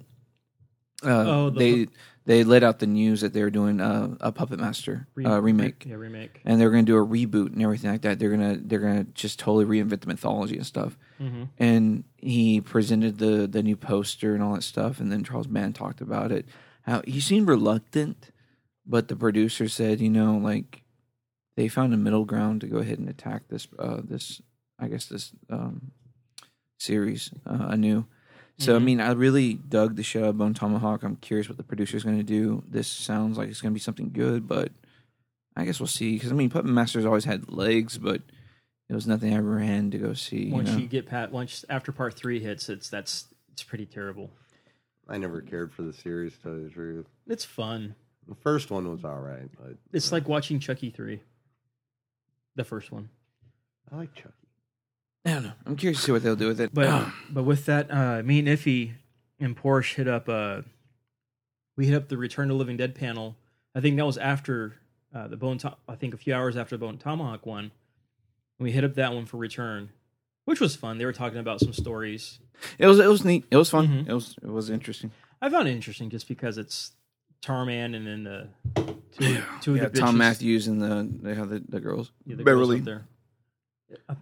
Uh, 1.04 1.24
Oh, 1.26 1.50
the- 1.50 1.58
they 1.84 1.92
they 2.26 2.42
let 2.44 2.62
out 2.62 2.78
the 2.78 2.86
news 2.86 3.20
that 3.20 3.32
they 3.34 3.42
were 3.42 3.50
doing 3.50 3.80
uh, 3.80 4.16
a 4.20 4.32
Puppet 4.32 4.58
Master 4.58 5.06
Re- 5.14 5.24
uh, 5.26 5.38
remake 5.40 5.84
Yeah, 5.86 5.96
remake. 5.96 6.40
and 6.44 6.58
they're 6.60 6.70
going 6.70 6.86
to 6.86 6.90
do 6.92 6.96
a 6.96 7.06
reboot 7.06 7.52
and 7.52 7.62
everything 7.62 7.90
like 7.90 8.02
that. 8.02 8.18
They're 8.18 8.30
gonna 8.30 8.56
they're 8.62 8.78
gonna 8.80 9.04
just 9.14 9.38
totally 9.38 9.64
reinvent 9.66 10.00
the 10.00 10.06
mythology 10.08 10.56
and 10.56 10.66
stuff. 10.66 10.96
Mhm. 11.20 11.48
And 11.58 12.04
he 12.16 12.60
presented 12.60 13.18
the 13.18 13.46
the 13.46 13.62
new 13.62 13.76
poster 13.76 14.34
and 14.34 14.42
all 14.42 14.54
that 14.54 14.62
stuff, 14.62 15.00
and 15.00 15.12
then 15.12 15.22
Charles 15.24 15.46
Band 15.46 15.74
talked 15.74 16.00
about 16.00 16.32
it. 16.32 16.46
How 16.82 17.02
he 17.06 17.20
seemed 17.20 17.48
reluctant, 17.48 18.30
but 18.86 19.08
the 19.08 19.16
producer 19.16 19.68
said, 19.68 20.00
you 20.00 20.10
know, 20.10 20.36
like 20.38 20.82
they 21.56 21.68
found 21.68 21.92
a 21.94 21.96
middle 21.98 22.24
ground 22.24 22.62
to 22.62 22.66
go 22.66 22.78
ahead 22.78 22.98
and 22.98 23.08
attack 23.08 23.48
this 23.48 23.68
uh 23.78 24.00
this 24.02 24.40
I 24.78 24.88
guess 24.88 25.06
this 25.06 25.32
um 25.50 25.92
series 26.78 27.30
uh, 27.46 27.66
anew. 27.70 28.06
So 28.58 28.76
I 28.76 28.78
Mhm. 28.78 28.84
mean, 28.84 29.00
I 29.00 29.12
really 29.12 29.54
dug 29.54 29.96
the 29.96 30.02
shit 30.02 30.22
out 30.22 30.28
of 30.30 30.38
Bone 30.38 30.54
Tomahawk. 30.54 31.02
I'm 31.02 31.16
curious 31.16 31.48
what 31.48 31.56
the 31.56 31.64
producer's 31.64 32.04
going 32.04 32.18
to 32.18 32.22
do. 32.22 32.62
This 32.68 32.86
sounds 32.86 33.36
like 33.36 33.48
it's 33.48 33.60
going 33.60 33.72
to 33.72 33.74
be 33.74 33.80
something 33.80 34.10
good, 34.12 34.46
but 34.46 34.70
I 35.56 35.64
guess 35.64 35.80
we'll 35.80 35.86
see. 35.88 36.14
Because 36.14 36.30
I 36.30 36.34
mean, 36.34 36.50
Puppet 36.50 36.70
Master's 36.70 37.04
always 37.04 37.24
had 37.24 37.50
legs, 37.50 37.98
but 37.98 38.22
it 38.88 38.94
was 38.94 39.06
nothing 39.08 39.34
I 39.34 39.38
ran 39.38 39.90
to 39.90 39.98
go 39.98 40.14
see. 40.14 40.50
Once 40.52 40.68
you 40.68 40.76
know? 40.76 40.82
you 40.82 40.88
get 40.88 41.06
pat, 41.06 41.32
once 41.32 41.64
after 41.68 41.90
part 41.90 42.14
three 42.14 42.38
hits, 42.40 42.68
it's 42.68 42.88
that's 42.88 43.26
it's 43.52 43.62
pretty 43.64 43.86
terrible. 43.86 44.30
I 45.08 45.18
never 45.18 45.40
cared 45.42 45.72
for 45.72 45.82
the 45.82 45.92
series, 45.92 46.34
to 46.36 46.42
tell 46.42 46.52
you 46.56 46.64
the 46.64 46.70
truth. 46.70 47.06
It's 47.26 47.44
fun. 47.44 47.94
The 48.26 48.34
first 48.36 48.70
one 48.70 48.90
was 48.90 49.04
all 49.04 49.20
right, 49.20 49.50
but 49.60 49.76
It's 49.92 50.12
like 50.12 50.28
watching 50.28 50.58
Chucky 50.60 50.90
three. 50.90 51.20
The 52.56 52.64
first 52.64 52.90
one, 52.92 53.10
I 53.90 53.96
like 53.96 54.14
Chucky. 54.14 54.43
I 55.24 55.32
don't 55.32 55.42
know. 55.44 55.52
I'm 55.66 55.76
curious 55.76 55.98
to 56.00 56.04
see 56.06 56.12
what 56.12 56.22
they'll 56.22 56.36
do 56.36 56.48
with 56.48 56.60
it. 56.60 56.74
but 56.74 57.08
but 57.30 57.44
with 57.44 57.64
that, 57.66 57.90
uh, 57.90 58.22
me 58.22 58.38
and 58.40 58.48
Iffy 58.48 58.92
and 59.40 59.56
Porsche 59.56 59.94
hit 59.94 60.08
up. 60.08 60.28
Uh, 60.28 60.62
we 61.76 61.86
hit 61.86 61.94
up 61.94 62.08
the 62.08 62.16
Return 62.16 62.48
to 62.48 62.54
Living 62.54 62.76
Dead 62.76 62.94
panel. 62.94 63.36
I 63.74 63.80
think 63.80 63.96
that 63.96 64.06
was 64.06 64.18
after 64.18 64.74
uh, 65.14 65.28
the 65.28 65.36
Bone. 65.36 65.58
To- 65.58 65.76
I 65.88 65.94
think 65.96 66.14
a 66.14 66.16
few 66.18 66.34
hours 66.34 66.56
after 66.56 66.76
the 66.76 66.84
Bone 66.86 66.98
Tomahawk 66.98 67.46
one. 67.46 67.64
And 68.58 68.64
we 68.64 68.70
hit 68.72 68.84
up 68.84 68.94
that 68.94 69.12
one 69.14 69.24
for 69.26 69.36
Return, 69.38 69.88
which 70.44 70.60
was 70.60 70.76
fun. 70.76 70.98
They 70.98 71.04
were 71.06 71.12
talking 71.12 71.38
about 71.38 71.58
some 71.60 71.72
stories. 71.72 72.38
it 72.78 72.86
was 72.86 72.98
it 73.00 73.08
was 73.08 73.24
neat. 73.24 73.44
It 73.50 73.56
was 73.56 73.70
fun. 73.70 73.88
Mhm. 73.88 74.08
It 74.08 74.12
was 74.12 74.36
it 74.42 74.50
was 74.50 74.68
interesting. 74.70 75.10
I 75.40 75.48
found 75.48 75.68
it 75.68 75.72
interesting 75.72 76.10
just 76.10 76.28
because 76.28 76.58
it's 76.58 76.92
Tarman 77.42 77.94
and 77.96 78.06
then 78.06 78.24
the 78.24 78.48
two, 79.18 79.38
two 79.60 79.74
Yeah, 79.76 79.84
of 79.84 79.92
the 79.92 80.00
Thom 80.00 80.16
Mathews 80.18 80.68
and 80.68 80.80
the 80.80 81.08
they 81.22 81.34
have 81.34 81.48
the, 81.48 81.62
the 81.68 81.80
girls. 81.80 82.12
Yeah, 82.24 82.36
the 82.36 82.44
girls 82.44 82.68
Beverly. 82.68 82.78
up 82.78 82.84
there. 82.84 83.04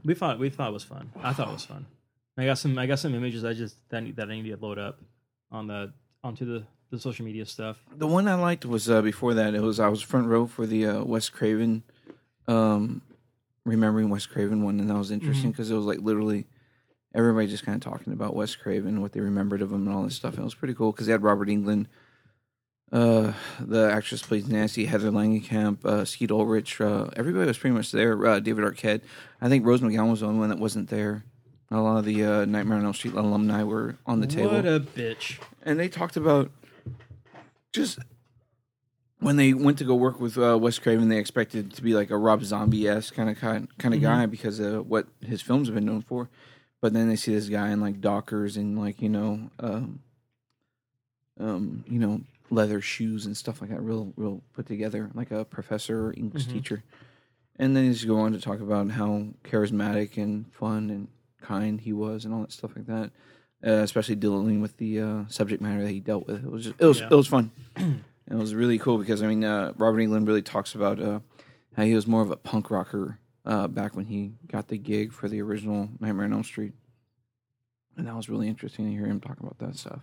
We 0.05 0.14
thought 0.14 0.38
we 0.38 0.51
thought 0.51 0.70
it 0.70 0.72
was 0.72 0.85
fun. 0.85 1.11
I 1.22 1.33
thought 1.33 1.48
it 1.48 1.53
was 1.53 1.64
fun. 1.64 1.87
I 2.37 2.46
got 2.46 2.59
some 2.59 2.79
I 2.79 2.87
got 2.87 2.98
some 2.98 3.14
images 3.14 3.44
I 3.44 3.53
just 3.53 3.77
that 3.90 3.98
I 3.98 4.01
need, 4.01 4.16
that 4.16 4.31
I 4.31 4.40
need 4.40 4.51
to 4.51 4.57
load 4.57 4.79
up 4.79 5.01
on 5.51 5.66
the 5.66 5.92
onto 6.25 6.44
the, 6.44 6.64
the 6.90 6.98
social 6.98 7.25
media 7.25 7.44
stuff. 7.44 7.77
The 7.96 8.07
one 8.07 8.29
I 8.29 8.35
liked 8.35 8.64
was 8.64 8.88
uh, 8.88 9.03
before 9.03 9.35
that. 9.35 9.55
It 9.55 9.61
was 9.61 9.81
I 9.81 9.88
was 9.88 10.03
front 10.03 10.29
row 10.29 10.46
for 10.46 10.66
the 10.66 10.87
uh, 10.87 11.05
Wes 11.05 11.29
Craven, 11.29 11.83
um, 12.48 13.03
remembering 13.64 14.09
Wes 14.09 14.27
Craven 14.27 14.62
one, 14.64 14.81
and 14.81 14.88
that 14.88 14.96
was 14.96 15.11
interesting 15.11 15.51
because 15.51 15.70
it 15.70 15.75
was 15.75 15.85
like 15.85 16.01
literally 16.01 16.46
everybody 17.14 17.46
just 17.46 17.64
kind 17.64 17.77
of 17.77 17.92
talking 17.92 18.12
about 18.12 18.35
Wes 18.35 18.55
Craven, 18.55 19.03
what 19.03 19.12
they 19.12 19.20
remembered 19.20 19.61
of 19.62 19.70
him, 19.72 19.87
and 19.87 19.94
all 19.94 20.05
this 20.05 20.16
stuff. 20.16 20.35
And 20.35 20.40
it 20.40 20.44
was 20.44 20.55
pretty 20.55 20.75
cool 20.75 20.92
because 20.92 21.07
they 21.07 21.12
had 21.12 21.22
Robert 21.22 21.48
Englund 21.48 21.87
uh, 22.93 23.33
the 23.59 23.91
actress 23.91 24.23
plays 24.23 24.49
Nancy, 24.49 24.85
Heather 24.85 25.11
Langenkamp, 25.11 25.85
uh, 25.85 26.05
Skeet 26.05 26.31
Ulrich. 26.31 26.81
Uh, 26.81 27.09
everybody 27.17 27.47
was 27.47 27.59
pretty 27.59 27.75
much 27.75 27.91
there. 27.91 28.25
Uh, 28.27 28.39
David 28.41 28.65
Arquette. 28.65 29.01
I 29.41 29.49
think 29.49 29.65
Rose 29.65 29.81
McGowan 29.81 30.11
was 30.11 30.21
the 30.21 30.27
only 30.27 30.39
one 30.41 30.51
that 30.51 30.59
wasn't 30.59 30.91
there. 30.91 31.25
A 31.71 31.81
lot 31.81 31.97
of 31.97 32.05
the 32.05 32.23
uh, 32.25 32.45
Nightmare 32.45 32.77
on 32.79 32.85
Elm 32.85 32.93
Street 32.93 33.15
alumni 33.15 33.63
were 33.63 33.97
on 34.05 34.21
the 34.21 34.27
table 34.27 34.51
What 34.53 34.67
a 34.67 34.79
bitch. 34.79 35.39
and 35.63 35.81
they 35.81 35.89
talked 35.89 36.19
about 36.19 36.51
just 37.73 37.99
when 39.21 39.37
they 39.37 39.55
went 39.55 39.79
to 39.79 39.85
go 39.85 39.95
work 39.95 40.21
with 40.21 40.37
uh, 40.37 40.59
Wes 40.61 40.79
Craven, 40.79 41.09
they 41.09 41.17
expected 41.17 41.73
to 41.73 41.83
be 41.83 41.95
like 41.95 42.11
a 42.11 42.19
Rob 42.19 42.45
Zombie 42.45 42.87
esque 42.89 43.15
kind 43.15 43.31
of 43.31 43.39
kind 43.39 43.69
kind 43.79 43.95
of 43.95 44.03
guy 44.03 44.27
because 44.27 44.61
of 44.61 44.87
what 44.87 45.07
his 45.23 45.41
films 45.41 45.69
have 45.69 45.75
been 45.75 45.87
known 45.87 46.03
for. 46.03 46.29
But 46.83 46.93
then 46.93 47.09
they 47.09 47.17
see 47.17 47.33
this 47.35 47.49
guy 47.49 47.71
in 47.71 47.81
like 47.81 48.03
Dockers 48.03 48.59
and 48.59 48.79
like 48.79 49.01
you 49.01 49.09
know, 49.09 49.49
um, 49.61 50.01
um, 51.41 51.85
you 51.89 51.99
know, 51.99 52.21
leather 52.53 52.81
shoes 52.81 53.25
and 53.27 53.37
stuff 53.37 53.61
like 53.61 53.71
that, 53.71 53.81
real 53.81 54.12
real 54.17 54.43
put 54.53 54.67
together, 54.67 55.11
like 55.15 55.31
a 55.31 55.45
professor 55.45 56.07
or 56.09 56.15
English 56.17 56.47
teacher. 56.47 56.85
And 57.57 57.77
then 57.77 57.85
he's 57.85 58.05
go 58.05 58.19
on 58.19 58.33
to 58.33 58.41
talk 58.41 58.61
about 58.61 58.91
how 58.91 59.27
charismatic 59.45 60.17
and 60.17 60.53
fun 60.53 60.91
and 60.91 61.09
kind 61.41 61.81
he 61.81 61.93
was, 61.93 62.25
and 62.25 62.33
all 62.35 62.41
that 62.43 62.53
stuff 62.53 62.73
like 62.77 62.87
that. 62.87 63.11
Uh, 63.65 63.83
especially 63.85 64.17
dealing 64.17 64.61
with 64.61 64.77
the 64.79 65.01
uh, 65.01 65.23
subject 65.29 65.62
matter 65.62 65.83
that 65.83 65.91
he 65.91 66.01
dealt 66.01 66.27
with. 66.27 66.45
It 66.45 66.51
was 66.51 66.65
just, 66.65 66.77
it 66.81 66.85
was 66.85 66.99
Yeah. 67.01 67.09
it 67.11 67.15
was 67.15 67.29
fun. 67.29 67.53
it 67.77 68.35
was 68.35 68.55
really 68.57 68.79
cool 68.79 68.99
because 68.99 69.23
I 69.23 69.27
mean 69.29 69.45
uh, 69.45 69.73
Robert 69.77 69.99
Englund 69.99 70.27
really 70.27 70.43
talks 70.43 70.75
about 70.75 71.01
uh, 71.01 71.21
how 71.77 71.85
he 71.85 71.95
was 71.95 72.07
more 72.07 72.23
of 72.23 72.31
a 72.33 72.37
punk 72.37 72.71
rocker 72.73 73.19
uh, 73.47 73.69
back 73.69 73.95
when 73.95 74.07
he 74.07 74.33
got 74.49 74.67
the 74.69 74.79
gig 74.79 75.12
for 75.12 75.29
the 75.29 75.41
original 75.43 75.88
Nightmare 76.01 76.27
on 76.27 76.33
Elm 76.33 76.43
Street, 76.45 76.73
and 77.97 78.07
that 78.09 78.17
was 78.17 78.29
really 78.29 78.49
interesting 78.49 78.87
to 78.87 78.91
hear 78.93 79.07
him 79.07 79.21
talk 79.21 79.38
about 79.38 79.59
that 79.59 79.77
stuff. 79.77 80.01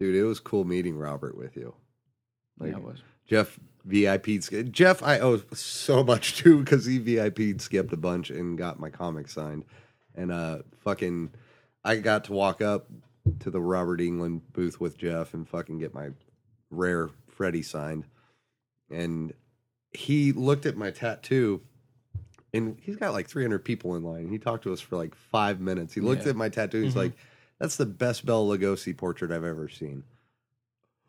Dude, 0.00 0.16
it 0.16 0.24
was 0.24 0.40
cool 0.40 0.64
meeting 0.64 0.96
Robert 0.96 1.36
with 1.36 1.56
you. 1.56 1.74
Like 2.58 2.70
yeah, 2.72 2.78
it 2.78 2.82
was. 2.82 2.98
Jeff 3.26 3.60
VIP'd 3.84 4.72
Jeff, 4.72 5.02
I 5.02 5.20
owe 5.20 5.40
so 5.52 6.02
much 6.02 6.36
to 6.38 6.58
because 6.58 6.86
he 6.86 6.98
VIP'd 6.98 7.60
skipped 7.60 7.92
a 7.92 7.96
bunch 7.96 8.30
and 8.30 8.58
got 8.58 8.80
my 8.80 8.90
comic 8.90 9.28
signed. 9.28 9.64
And 10.16 10.32
uh 10.32 10.58
fucking 10.82 11.30
I 11.84 11.96
got 11.96 12.24
to 12.24 12.32
walk 12.32 12.60
up 12.60 12.86
to 13.40 13.50
the 13.50 13.60
Robert 13.60 14.00
Englund 14.00 14.40
booth 14.52 14.80
with 14.80 14.98
Jeff 14.98 15.34
and 15.34 15.48
fucking 15.48 15.78
get 15.78 15.94
my 15.94 16.08
rare 16.70 17.10
Freddy 17.28 17.62
signed. 17.62 18.04
And 18.90 19.32
he 19.92 20.32
looked 20.32 20.66
at 20.66 20.76
my 20.76 20.90
tattoo 20.90 21.60
and 22.52 22.76
he's 22.80 22.96
got 22.96 23.12
like 23.12 23.28
300 23.28 23.64
people 23.64 23.94
in 23.96 24.02
line. 24.02 24.28
He 24.28 24.38
talked 24.38 24.64
to 24.64 24.72
us 24.72 24.80
for 24.80 24.96
like 24.96 25.14
five 25.14 25.60
minutes. 25.60 25.94
He 25.94 26.00
looked 26.00 26.24
Yeah. 26.24 26.30
at 26.30 26.36
my 26.36 26.48
tattoo. 26.48 26.82
He's 26.82 26.96
like, 26.96 27.12
that's 27.60 27.76
the 27.76 27.86
best 27.86 28.26
Bela 28.26 28.58
Lugosi 28.58 28.96
portrait 28.96 29.30
I've 29.30 29.44
ever 29.44 29.68
seen. 29.68 30.02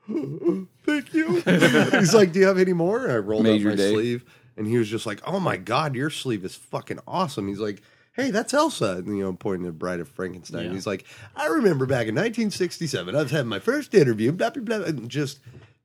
Thank 0.86 1.14
you. 1.14 1.42
He's 1.92 2.14
like, 2.14 2.32
Do 2.32 2.40
you 2.40 2.48
have 2.48 2.58
any 2.58 2.74
more? 2.74 3.04
And 3.04 3.12
I 3.12 3.18
rolled 3.18 3.44
Made 3.44 3.62
up 3.62 3.70
my 3.72 3.76
day. 3.76 3.92
sleeve, 3.94 4.26
and 4.58 4.68
he 4.68 4.78
was 4.78 4.90
just 4.90 5.06
like, 5.06 5.22
Oh 5.26 5.40
my 5.40 5.58
god, 5.58 5.96
your 5.96 6.10
sleeve 6.10 6.44
is 6.46 6.56
fucking 6.56 7.00
awesome. 7.08 7.48
He's 7.48 7.60
like, 7.60 7.82
Hey, 8.14 8.30
that's 8.30 8.54
Elsa, 8.54 8.98
and, 8.98 9.18
you 9.18 9.24
know, 9.24 9.32
pointing 9.34 9.66
to 9.68 9.72
Bride 9.72 10.02
of 10.02 10.10
Frankenstein. 10.10 10.66
Yeah. 10.66 10.72
He's 10.74 10.86
like, 10.86 11.06
I 11.36 11.48
remember 11.48 11.86
back 11.86 12.08
in 12.08 12.16
1967, 12.16 13.16
I 13.16 13.22
was 13.22 13.32
having 13.32 13.48
my 13.48 13.60
first 13.60 13.94
interview, 13.94 14.32
blah 14.34 14.50
blah 14.50 14.64
blah, 14.64 14.86
and 14.86 15.10
just 15.10 15.40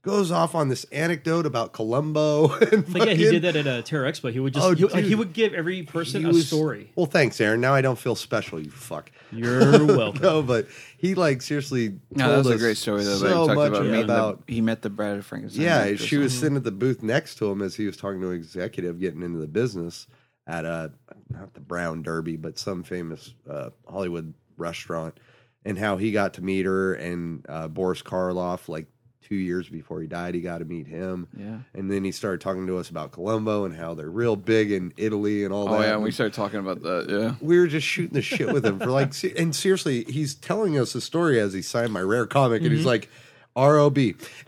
goes 0.07 0.31
off 0.31 0.55
on 0.55 0.69
this 0.69 0.85
anecdote 0.93 1.45
about 1.47 1.73
Columbo. 1.73 2.49
And 2.73 2.89
Like, 2.95 3.09
yeah, 3.09 3.15
he 3.15 3.25
did 3.31 3.43
that 3.43 3.57
at 3.57 3.67
a 3.67 3.83
Terror 3.83 4.09
Expo. 4.11 4.33
He 4.33 4.39
would 4.41 4.55
just, 4.55 4.65
Oh, 4.65 4.73
he, 4.75 4.85
like, 4.85 5.05
he 5.05 5.15
would 5.17 5.33
give 5.33 5.53
every 5.53 5.83
person 5.83 6.23
He 6.23 6.27
a 6.29 6.33
was- 6.33 6.47
story. 6.47 6.93
Well, 6.95 7.07
thanks, 7.07 7.41
Aaron. 7.41 7.61
Now 7.61 7.75
I 7.75 7.81
don't 7.83 7.99
feel 7.99 8.15
special. 8.15 8.61
You 8.61 8.71
fuck. 8.71 9.11
You're 9.33 9.85
welcome. 9.87 10.23
no, 10.23 10.43
but 10.43 10.69
he 10.97 11.15
like 11.17 11.43
seriously. 11.43 11.99
No, 12.13 12.31
that 12.31 12.39
was 12.39 12.51
a 12.51 12.59
great 12.59 12.77
story 12.77 13.03
though. 13.03 13.17
So 13.17 13.27
but 13.29 13.35
talked 13.47 13.57
much 13.57 13.69
about, 13.73 13.85
meeting 13.87 14.05
about 14.05 14.47
the, 14.47 14.55
he 14.55 14.61
met 14.61 14.83
the 14.83 14.91
Bride 14.91 15.17
of 15.19 15.27
Frankenstein. 15.27 15.65
Yeah, 15.65 15.79
actress. 15.79 16.01
she 16.03 16.17
was 16.17 16.39
sitting 16.39 16.57
at 16.57 16.63
the 16.63 16.71
booth 16.71 17.03
next 17.03 17.35
to 17.39 17.51
him 17.51 17.61
as 17.61 17.75
he 17.75 17.87
was 17.87 17.97
talking 17.97 18.21
to 18.21 18.29
an 18.31 18.37
executive 18.37 19.01
getting 19.01 19.23
into 19.23 19.39
the 19.41 19.49
business 19.49 20.07
at 20.47 20.65
a 20.65 20.93
not 21.29 21.53
the 21.55 21.61
Brown 21.61 22.03
Derby, 22.03 22.37
but 22.37 22.57
some 22.57 22.85
famous 22.85 23.35
uh, 23.51 23.71
Hollywood 23.89 24.33
restaurant, 24.57 25.19
and 25.65 25.77
how 25.77 25.97
he 25.97 26.13
got 26.13 26.35
to 26.35 26.43
meet 26.43 26.65
her 26.65 26.95
and 26.95 27.45
uh, 27.49 27.67
Boris 27.67 28.03
Karloff 28.03 28.69
like 28.69 28.87
two 29.27 29.35
years 29.35 29.69
before 29.69 30.01
he 30.01 30.07
died, 30.07 30.35
he 30.35 30.41
got 30.41 30.59
to 30.59 30.65
meet 30.65 30.87
him. 30.87 31.27
Yeah. 31.37 31.59
And 31.75 31.91
then 31.91 32.05
he 32.05 32.13
started 32.13 32.41
talking 32.41 32.67
to 32.69 32.79
us 32.79 32.91
about 32.91 33.11
Columbo 33.11 33.65
and 33.65 33.75
how 33.75 33.95
they're 33.95 34.11
real 34.11 34.37
big 34.37 34.71
in 34.71 34.93
Italy 34.97 35.45
and 35.45 35.53
all 35.53 35.69
Oh 35.69 35.73
that. 35.73 35.79
Oh 35.79 35.83
yeah, 35.83 35.95
and 35.95 36.03
we 36.03 36.13
started 36.13 36.35
talking 36.35 36.61
about 36.61 36.83
that. 36.83 37.07
Yeah. 37.09 37.35
we 37.41 37.59
were 37.59 37.67
just 37.67 37.87
shooting 37.87 38.15
the 38.15 38.23
shit 38.23 38.53
with 38.53 38.65
him 38.65 38.79
for 38.79 38.87
like, 38.87 39.13
and 39.37 39.55
seriously, 39.55 40.05
he's 40.05 40.35
telling 40.35 40.79
us 40.79 40.95
a 40.95 41.01
story 41.01 41.41
as 41.41 41.53
he 41.53 41.63
signed 41.63 41.93
my 41.93 42.01
rare 42.01 42.27
comic, 42.27 42.63
and 42.63 42.71
he's 42.71 42.81
mm-hmm. 42.81 42.89
like, 42.89 43.11
ROB. 43.57 43.99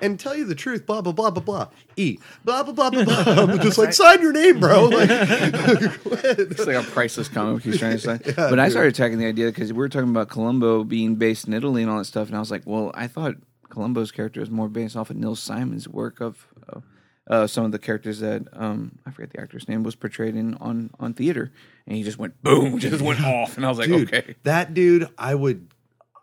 And 0.00 0.20
tell 0.20 0.36
you 0.36 0.44
the 0.44 0.54
truth, 0.54 0.86
blah, 0.86 1.00
blah, 1.00 1.12
blah, 1.12 1.30
blah, 1.30 1.42
blah. 1.42 1.68
E, 1.96 2.18
blah, 2.44 2.62
blah, 2.62 2.72
blah, 2.72 2.90
blah, 2.90 3.24
blah. 3.24 3.42
I'm 3.42 3.60
just 3.60 3.78
like, 3.78 3.92
sign 3.94 4.20
your 4.20 4.32
name, 4.32 4.60
bro. 4.60 4.88
Like, 4.98 5.08
It's 5.10 6.66
like 6.66 6.76
a 6.76 6.82
priceless 6.82 7.28
comic 7.28 7.62
he's 7.62 7.78
trying 7.78 7.98
to 7.98 7.98
say. 7.98 8.20
but 8.36 8.58
I 8.58 8.68
started 8.68 8.94
attacking 8.94 9.18
the 9.18 9.26
idea 9.26 9.46
because 9.46 9.72
we 9.72 9.78
were 9.78 9.88
talking 9.88 10.10
about 10.10 10.28
Columbo 10.28 10.84
being 10.84 11.16
based 11.16 11.46
in 11.46 11.54
Italy 11.54 11.82
and 11.82 11.90
all 11.90 11.98
that 11.98 12.04
stuff, 12.04 12.28
and 12.28 12.36
I 12.36 12.40
was 12.40 12.50
like, 12.50 12.62
well, 12.66 12.90
I 12.94 13.06
thought 13.06 13.36
Columbo's 13.78 14.10
character 14.10 14.40
is 14.42 14.50
more 14.50 14.68
based 14.68 14.96
off 14.96 15.08
of 15.10 15.16
Neil 15.16 15.36
Simon's 15.36 15.86
work 15.88 16.20
of. 16.20 16.48
of 16.68 16.82
uh, 17.30 17.46
some 17.46 17.62
of 17.66 17.72
the 17.72 17.78
characters 17.78 18.20
that 18.20 18.42
um, 18.54 18.98
I 19.04 19.10
forget 19.10 19.30
the 19.30 19.38
actor's 19.40 19.68
name 19.68 19.82
was 19.82 19.94
portrayed 19.94 20.34
in 20.34 20.54
on 20.54 20.88
on 20.98 21.12
theater, 21.12 21.52
and 21.86 21.94
he 21.94 22.02
just 22.02 22.18
went 22.18 22.42
boom, 22.42 22.78
just 22.88 23.02
went 23.02 23.22
off, 23.22 23.56
and 23.58 23.66
I 23.66 23.68
was 23.68 23.76
like, 23.76 23.88
dude, 23.88 24.08
okay, 24.14 24.34
that 24.44 24.72
dude, 24.72 25.08
I 25.18 25.34
would, 25.34 25.68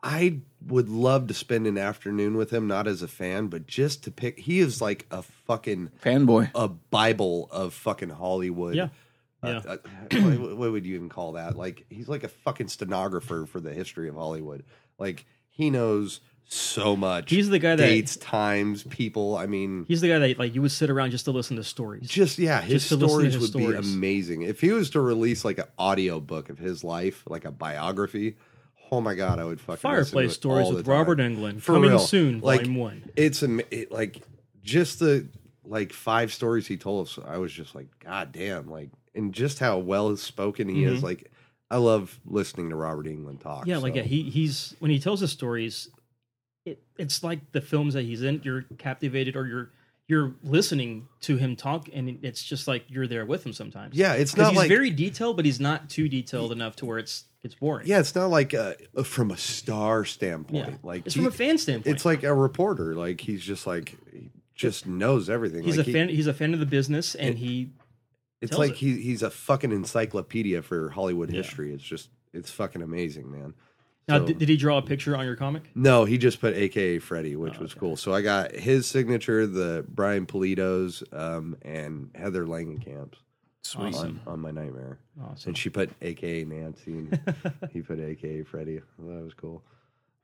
I 0.02 0.40
would 0.66 0.90
love 0.90 1.28
to 1.28 1.36
spend 1.36 1.68
an 1.68 1.78
afternoon 1.78 2.36
with 2.38 2.50
him, 2.52 2.66
not 2.68 2.88
as 2.88 3.04
a 3.04 3.08
fan, 3.08 3.48
but 3.50 3.68
just 3.68 4.04
to 4.06 4.12
pick. 4.12 4.40
He 4.40 4.60
is 4.60 4.82
like 4.82 5.06
a 5.12 5.22
fucking 5.22 5.92
fanboy. 6.04 6.50
a 6.56 6.70
bible 6.70 7.50
of 7.52 7.76
fucking 7.76 8.10
Hollywood. 8.10 8.74
Yeah. 8.74 8.88
Uh, 9.44 9.62
Yeah. 9.62 9.74
uh, 9.74 9.78
what, 10.40 10.58
what 10.58 10.72
would 10.72 10.88
you 10.88 10.96
even 10.96 11.10
call 11.10 11.34
that? 11.34 11.56
Like 11.56 11.86
he's 11.88 12.08
like 12.10 12.24
a 12.24 12.30
fucking 12.30 12.70
stenographer 12.70 13.46
for 13.46 13.60
the 13.60 13.74
history 13.76 14.10
of 14.10 14.16
Hollywood. 14.16 14.64
Like 14.98 15.28
he 15.52 15.70
knows 15.70 16.20
so 16.48 16.96
much. 16.96 17.30
He's 17.32 17.50
the 17.50 17.60
guy 17.60 17.76
that- 17.76 17.86
dates, 17.86 18.18
times, 18.18 18.84
people. 18.84 19.36
I 19.38 19.46
mean, 19.48 19.86
He's 19.88 20.02
the 20.02 20.08
guy 20.10 20.20
that 20.20 20.38
like 20.40 20.54
you 20.56 20.62
would 20.62 20.72
sit 20.72 20.90
around 20.90 21.12
just 21.12 21.26
to 21.26 21.32
listen 21.32 21.58
to 21.58 21.64
stories. 21.64 22.08
just 22.08 22.38
yeah, 22.38 22.62
his 22.62 22.84
Just 22.84 22.90
to 22.90 22.96
listen 22.96 23.08
to 23.08 23.32
stories 23.32 23.34
his 23.34 23.54
would 23.54 23.60
be 23.60 23.76
amazing. 23.96 24.44
If 24.44 24.62
he 24.62 24.72
was 24.72 24.90
to 24.92 25.02
release 25.02 25.44
like 25.44 25.58
an 25.58 25.66
audio 25.78 26.20
book 26.20 26.50
of 26.50 26.58
his 26.60 26.84
life, 26.84 27.24
like 27.28 27.46
a 27.46 27.52
biography. 27.52 28.36
Oh 28.92 29.02
my 29.02 29.16
god, 29.16 29.40
I 29.40 29.46
would 29.46 29.60
fucking 29.60 29.82
Fireplace 29.82 30.34
Stories 30.34 30.72
with. 30.72 30.88
Robert 30.88 31.18
Englund 31.18 31.62
For 31.62 31.74
coming 31.74 31.90
real. 31.90 32.00
soon, 32.00 32.40
Like, 32.42 32.62
volume 32.62 32.76
one. 32.76 33.10
it's 33.16 33.42
am- 33.42 33.62
it, 33.72 33.92
like 33.92 34.22
just 34.64 35.00
the 35.00 35.28
like 35.68 35.92
five 35.92 36.32
stories 36.32 36.68
he 36.68 36.78
told 36.78 37.08
us 37.08 37.18
i 37.28 37.40
was 37.40 37.52
just 37.52 37.74
like 37.74 37.88
god 38.04 38.32
damn 38.32 38.70
like 38.70 38.92
and 39.16 39.34
just 39.34 39.58
how 39.58 39.80
well 39.80 40.16
spoken 40.16 40.70
he 40.70 40.84
is 40.84 41.02
like 41.02 41.32
i 41.72 41.78
love 41.78 42.20
listening 42.24 42.70
to 42.70 42.76
robert 42.76 43.08
englund 43.08 43.40
talk 43.42 43.62
Mm-hmm. 43.62 43.70
Yeah, 43.72 43.78
like 43.80 43.96
yeah, 43.96 44.04
he 44.04 44.22
he's 44.30 44.76
when 44.78 44.92
he 44.92 45.00
tells 45.00 45.20
his 45.22 45.32
stories, 45.32 45.90
it 46.66 46.82
it's 46.98 47.24
like 47.24 47.52
the 47.52 47.62
films 47.62 47.94
that 47.94 48.04
he's 48.04 48.24
in. 48.24 48.42
You're 48.44 48.66
captivated, 48.78 49.36
or 49.36 49.46
you're 49.48 49.72
you're 50.08 50.34
listening 50.44 51.08
to 51.22 51.38
him 51.38 51.56
talk, 51.56 51.88
and 51.94 52.20
it's 52.22 52.44
just 52.44 52.68
like 52.68 52.86
you're 52.90 53.08
there 53.08 53.26
with 53.26 53.46
him 53.46 53.54
sometimes. 53.54 53.96
yeah 53.96 54.14
it's 54.14 54.38
not 54.38 54.50
he's 54.50 54.58
like 54.58 54.70
very 54.70 54.90
detailed, 54.92 55.36
but 55.36 55.46
he's 55.46 55.60
not 55.60 55.90
too 55.90 56.08
detailed 56.10 56.52
enough 56.52 56.76
to 56.78 56.86
where 56.86 56.98
it's 57.00 57.26
it's 57.44 57.56
boring. 57.56 57.86
yeah 57.88 58.00
it's 58.00 58.14
not 58.16 58.28
like 58.28 58.54
uh 58.54 58.74
from 59.04 59.30
a 59.32 59.38
star 59.38 60.04
standpoint 60.06 60.68
yeah. 60.68 60.76
like 60.84 61.06
it's 61.06 61.14
he- 61.16 61.22
from 61.22 61.28
a 61.28 61.32
fan 61.32 61.58
standpoint. 61.60 61.96
it's 61.96 62.04
like 62.06 62.24
a 62.24 62.34
reporter 62.34 62.96
like 62.96 63.22
he's 63.22 63.44
just 63.44 63.68
like 63.68 63.96
he 64.12 64.30
just 64.56 64.88
knows 64.88 65.30
everything 65.30 65.64
he's 65.64 65.78
like 65.78 65.86
a 65.86 65.90
he- 65.90 65.94
fan. 65.94 66.10
He's 66.10 66.28
a 66.28 66.34
fan 66.34 66.54
of 66.54 66.60
the 66.60 66.66
business, 66.66 67.14
and 67.16 67.36
It- 67.36 67.38
he 67.38 67.70
it's 68.42 68.58
like 68.58 68.72
it. 68.72 68.78
he, 68.78 69.02
he's 69.02 69.24
a 69.24 69.30
fucking 69.32 69.72
encyclopedia 69.72 70.62
for 70.62 70.90
hollywood 70.90 71.32
Yeah. 71.32 71.42
history 71.42 71.74
it's 71.74 71.84
just 71.84 72.10
it's 72.34 72.52
fucking 72.52 72.82
amazing 72.84 73.32
man 73.32 73.54
now 74.08 74.20
So- 74.20 74.26
did, 74.28 74.38
did 74.40 74.50
he 74.50 74.58
draw 74.58 74.78
a 74.78 74.82
picture 74.82 75.16
on 75.16 75.26
your 75.26 75.36
comic? 75.36 75.64
No, 75.76 76.06
he 76.06 76.18
just 76.18 76.40
put 76.42 76.54
AKA 76.56 77.00
Freddy, 77.00 77.36
which 77.36 77.56
Oh, 77.58 77.62
was 77.64 77.72
okay. 77.72 77.80
cool. 77.80 77.98
So 77.98 78.14
I 78.14 78.22
got 78.22 78.52
his 78.52 78.86
signature, 78.88 79.48
the 79.48 79.86
Brian 79.88 80.26
Polito's, 80.26 81.04
um, 81.12 81.58
and 81.64 82.10
Heather 82.16 82.46
Langenkamp's 82.46 83.18
Sweet. 83.64 83.96
on, 83.96 84.20
on 84.28 84.40
my 84.40 84.52
nightmare. 84.52 85.00
Awesome. 85.24 85.50
And 85.50 85.58
she 85.58 85.70
put 85.70 85.90
AKA 86.02 86.44
Nancy, 86.46 86.92
and 86.92 87.20
he 87.72 87.82
put 87.82 88.00
AKA 88.00 88.44
Freddy. 88.44 88.82
Well, 89.00 89.18
that 89.18 89.24
was 89.24 89.34
cool. 89.34 89.64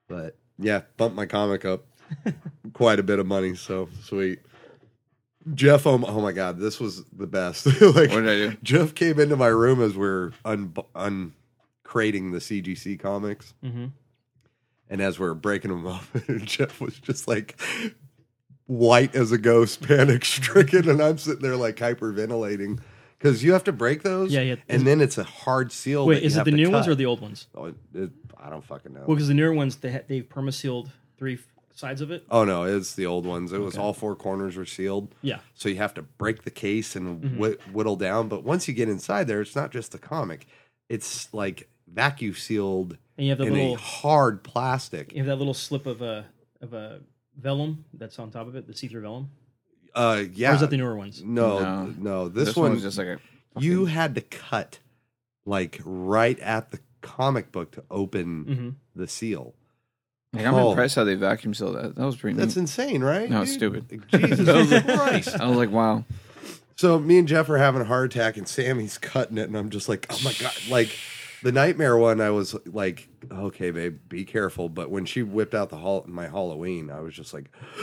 But 0.07 0.35
yeah, 0.59 0.81
bumped 0.97 1.15
my 1.15 1.25
comic 1.25 1.65
up 1.65 1.85
quite 2.73 2.99
a 2.99 3.03
bit 3.03 3.17
of 3.19 3.25
money. 3.25 3.55
So 3.55 3.89
sweet. 4.03 4.39
Jeff, 5.55 5.87
oh, 5.87 5.97
my- 5.97 6.07
oh 6.07 6.21
my 6.21 6.33
God, 6.33 6.59
this 6.59 6.79
was 6.79 7.03
the 7.05 7.25
best. 7.25 7.65
like, 7.81 8.11
What 8.11 8.21
did 8.21 8.29
I 8.29 8.51
do? 8.51 8.57
Jeff 8.61 8.93
came 8.93 9.19
into 9.19 9.35
my 9.35 9.47
room 9.47 9.81
as 9.81 9.95
we're 9.97 10.33
un- 10.45 10.75
un- 10.93 11.33
uncrating 11.91 12.32
the 12.32 12.39
CGC 12.39 12.99
comics. 12.99 13.54
hmm 13.62 13.88
And 14.89 15.01
as 15.01 15.19
we're 15.19 15.34
breaking 15.34 15.71
them 15.71 15.88
up, 15.88 16.04
Jeff 16.43 16.80
was 16.82 16.97
just 16.99 17.27
like 17.27 17.60
white 18.67 19.15
as 19.15 19.32
a 19.32 19.38
ghost, 19.38 19.82
panic 19.88 20.25
stricken, 20.25 20.89
and 20.89 21.01
I'm 21.01 21.17
sitting 21.17 21.41
there 21.41 21.56
like 21.58 21.77
hyperventilating 21.77 22.80
because 23.17 23.43
you 23.43 23.54
have 23.54 23.63
to 23.65 23.71
break 23.71 24.04
those. 24.04 24.32
Yeah, 24.32 24.41
yeah. 24.41 24.56
And 24.69 24.86
then 24.88 25.01
it's 25.01 25.17
a 25.17 25.23
hard 25.23 25.71
seal. 25.71 26.06
Wait, 26.08 26.23
is 26.23 26.38
it 26.38 26.45
the 26.45 26.51
new 26.51 26.71
ones 26.71 26.88
or 26.88 26.95
the 26.95 27.06
old 27.06 27.21
ones? 27.21 27.47
Oh, 27.56 27.65
it, 27.65 27.75
it- 27.93 28.12
I 28.43 28.49
don't 28.49 28.63
fucking 28.65 28.91
know. 28.91 29.01
Well, 29.06 29.15
because 29.15 29.27
the 29.27 29.36
newer 29.36 29.54
ones 29.54 29.75
they 29.75 29.91
ha- 29.91 29.99
they've 30.08 30.27
permasealed 30.27 30.89
three 31.19 31.38
sides 31.75 32.01
of 32.01 32.10
it. 32.10 32.23
Oh 32.32 32.43
no, 32.43 32.63
it's 32.63 32.95
the 32.95 33.06
old 33.06 33.23
ones. 33.27 33.54
It 33.54 33.60
was 33.60 33.77
all 33.77 33.93
four 33.93 34.15
corners 34.15 34.56
were 34.58 34.65
sealed. 34.65 35.13
Yeah. 35.21 35.41
So 35.54 35.69
you 35.69 35.75
have 35.75 35.93
to 35.93 36.01
break 36.01 36.41
the 36.43 36.49
case 36.49 36.95
and 36.95 37.21
Mm-hmm. 37.23 37.38
whi- 37.38 37.58
whittle 37.71 37.97
down. 37.97 38.30
But 38.30 38.43
once 38.43 38.67
you 38.67 38.73
get 38.73 38.89
inside 38.89 39.27
there, 39.27 39.41
it's 39.41 39.56
not 39.56 39.69
just 39.71 39.91
the 39.91 39.99
comic; 39.99 40.47
it's 40.89 41.32
like 41.36 41.69
vacuum 41.93 42.34
sealed 42.36 42.97
And 43.17 43.25
you 43.27 43.32
have 43.32 43.38
the 43.39 43.45
in 43.45 43.54
little 43.54 43.73
a 43.75 43.77
hard 43.77 44.43
plastic. 44.43 45.12
you 45.13 45.17
have 45.19 45.27
that 45.27 45.36
little 45.38 45.54
slip 45.54 45.86
of 45.86 46.01
a 46.01 46.25
of 46.62 46.73
a 46.73 47.01
vellum 47.39 47.86
that's 47.93 48.17
on 48.19 48.30
top 48.32 48.47
of 48.47 48.56
it, 48.56 48.67
the 48.67 48.75
see-through 48.75 49.01
vellum. 49.01 49.30
Uh, 49.95 50.23
yeah. 50.34 50.51
Or 50.51 50.56
is 50.56 50.62
that 50.62 50.69
the 50.69 50.77
newer 50.77 50.95
ones? 50.95 51.21
no, 51.23 51.60
No. 51.60 51.93
no, 51.97 52.27
This, 52.30 52.45
This, 52.49 52.56
one 52.56 52.63
one 52.65 52.73
was 52.73 52.84
just 52.84 52.97
like 52.97 53.08
a. 53.08 53.19
you 53.60 53.86
had 53.86 54.15
to 54.15 54.21
cut 54.21 54.80
like 55.45 55.80
right 55.84 56.39
at 56.39 56.71
the 56.71 56.80
comic 57.01 57.51
book 57.51 57.71
to 57.71 57.84
open 57.91 58.45
Mm-hmm. 58.45 58.69
the 58.95 59.08
seal. 59.08 59.56
Like, 60.34 60.45
I'm 60.45 60.54
Oh. 60.54 60.69
impressed 60.69 60.95
how 60.95 61.04
they 61.04 61.15
vacuum 61.15 61.54
sealed 61.54 61.75
that. 61.75 61.95
That 61.95 62.06
was 62.06 62.15
pretty 62.15 62.38
That's 62.38 62.56
neat. 62.56 62.62
insane, 62.62 63.04
right? 63.04 63.30
No, 63.30 63.41
it's 63.41 63.51
stupid. 63.51 64.04
Jesus 64.13 64.84
Christ. 64.86 65.38
I 65.39 65.47
was 65.47 65.58
like, 65.58 65.71
wow. 65.71 66.06
So 66.77 66.97
me 66.99 67.17
and 67.19 67.27
Jeff 67.27 67.49
are 67.49 67.58
having 67.58 67.82
a 67.82 67.86
heart 67.86 68.15
attack, 68.15 68.38
and 68.38 68.47
Sammy's 68.47 68.97
cutting 68.97 69.38
it, 69.38 69.47
and 69.49 69.58
I'm 69.58 69.69
just 69.69 69.89
like, 69.89 70.06
oh 70.10 70.19
my 70.23 70.34
god! 70.39 70.54
Like 70.69 70.95
the 71.43 71.51
nightmare 71.51 71.97
one, 71.97 72.21
I 72.21 72.30
was 72.30 72.56
like, 72.65 73.10
okay, 73.32 73.71
babe, 73.71 73.99
be 74.08 74.25
careful. 74.25 74.69
But 74.69 74.89
when 74.89 75.06
she 75.06 75.23
whipped 75.23 75.54
out 75.56 75.69
the 75.69 75.77
hall, 75.77 76.06
my 76.08 76.27
Halloween, 76.27 76.89
I 76.89 76.99
was 77.01 77.13
just 77.13 77.34
like, 77.34 77.51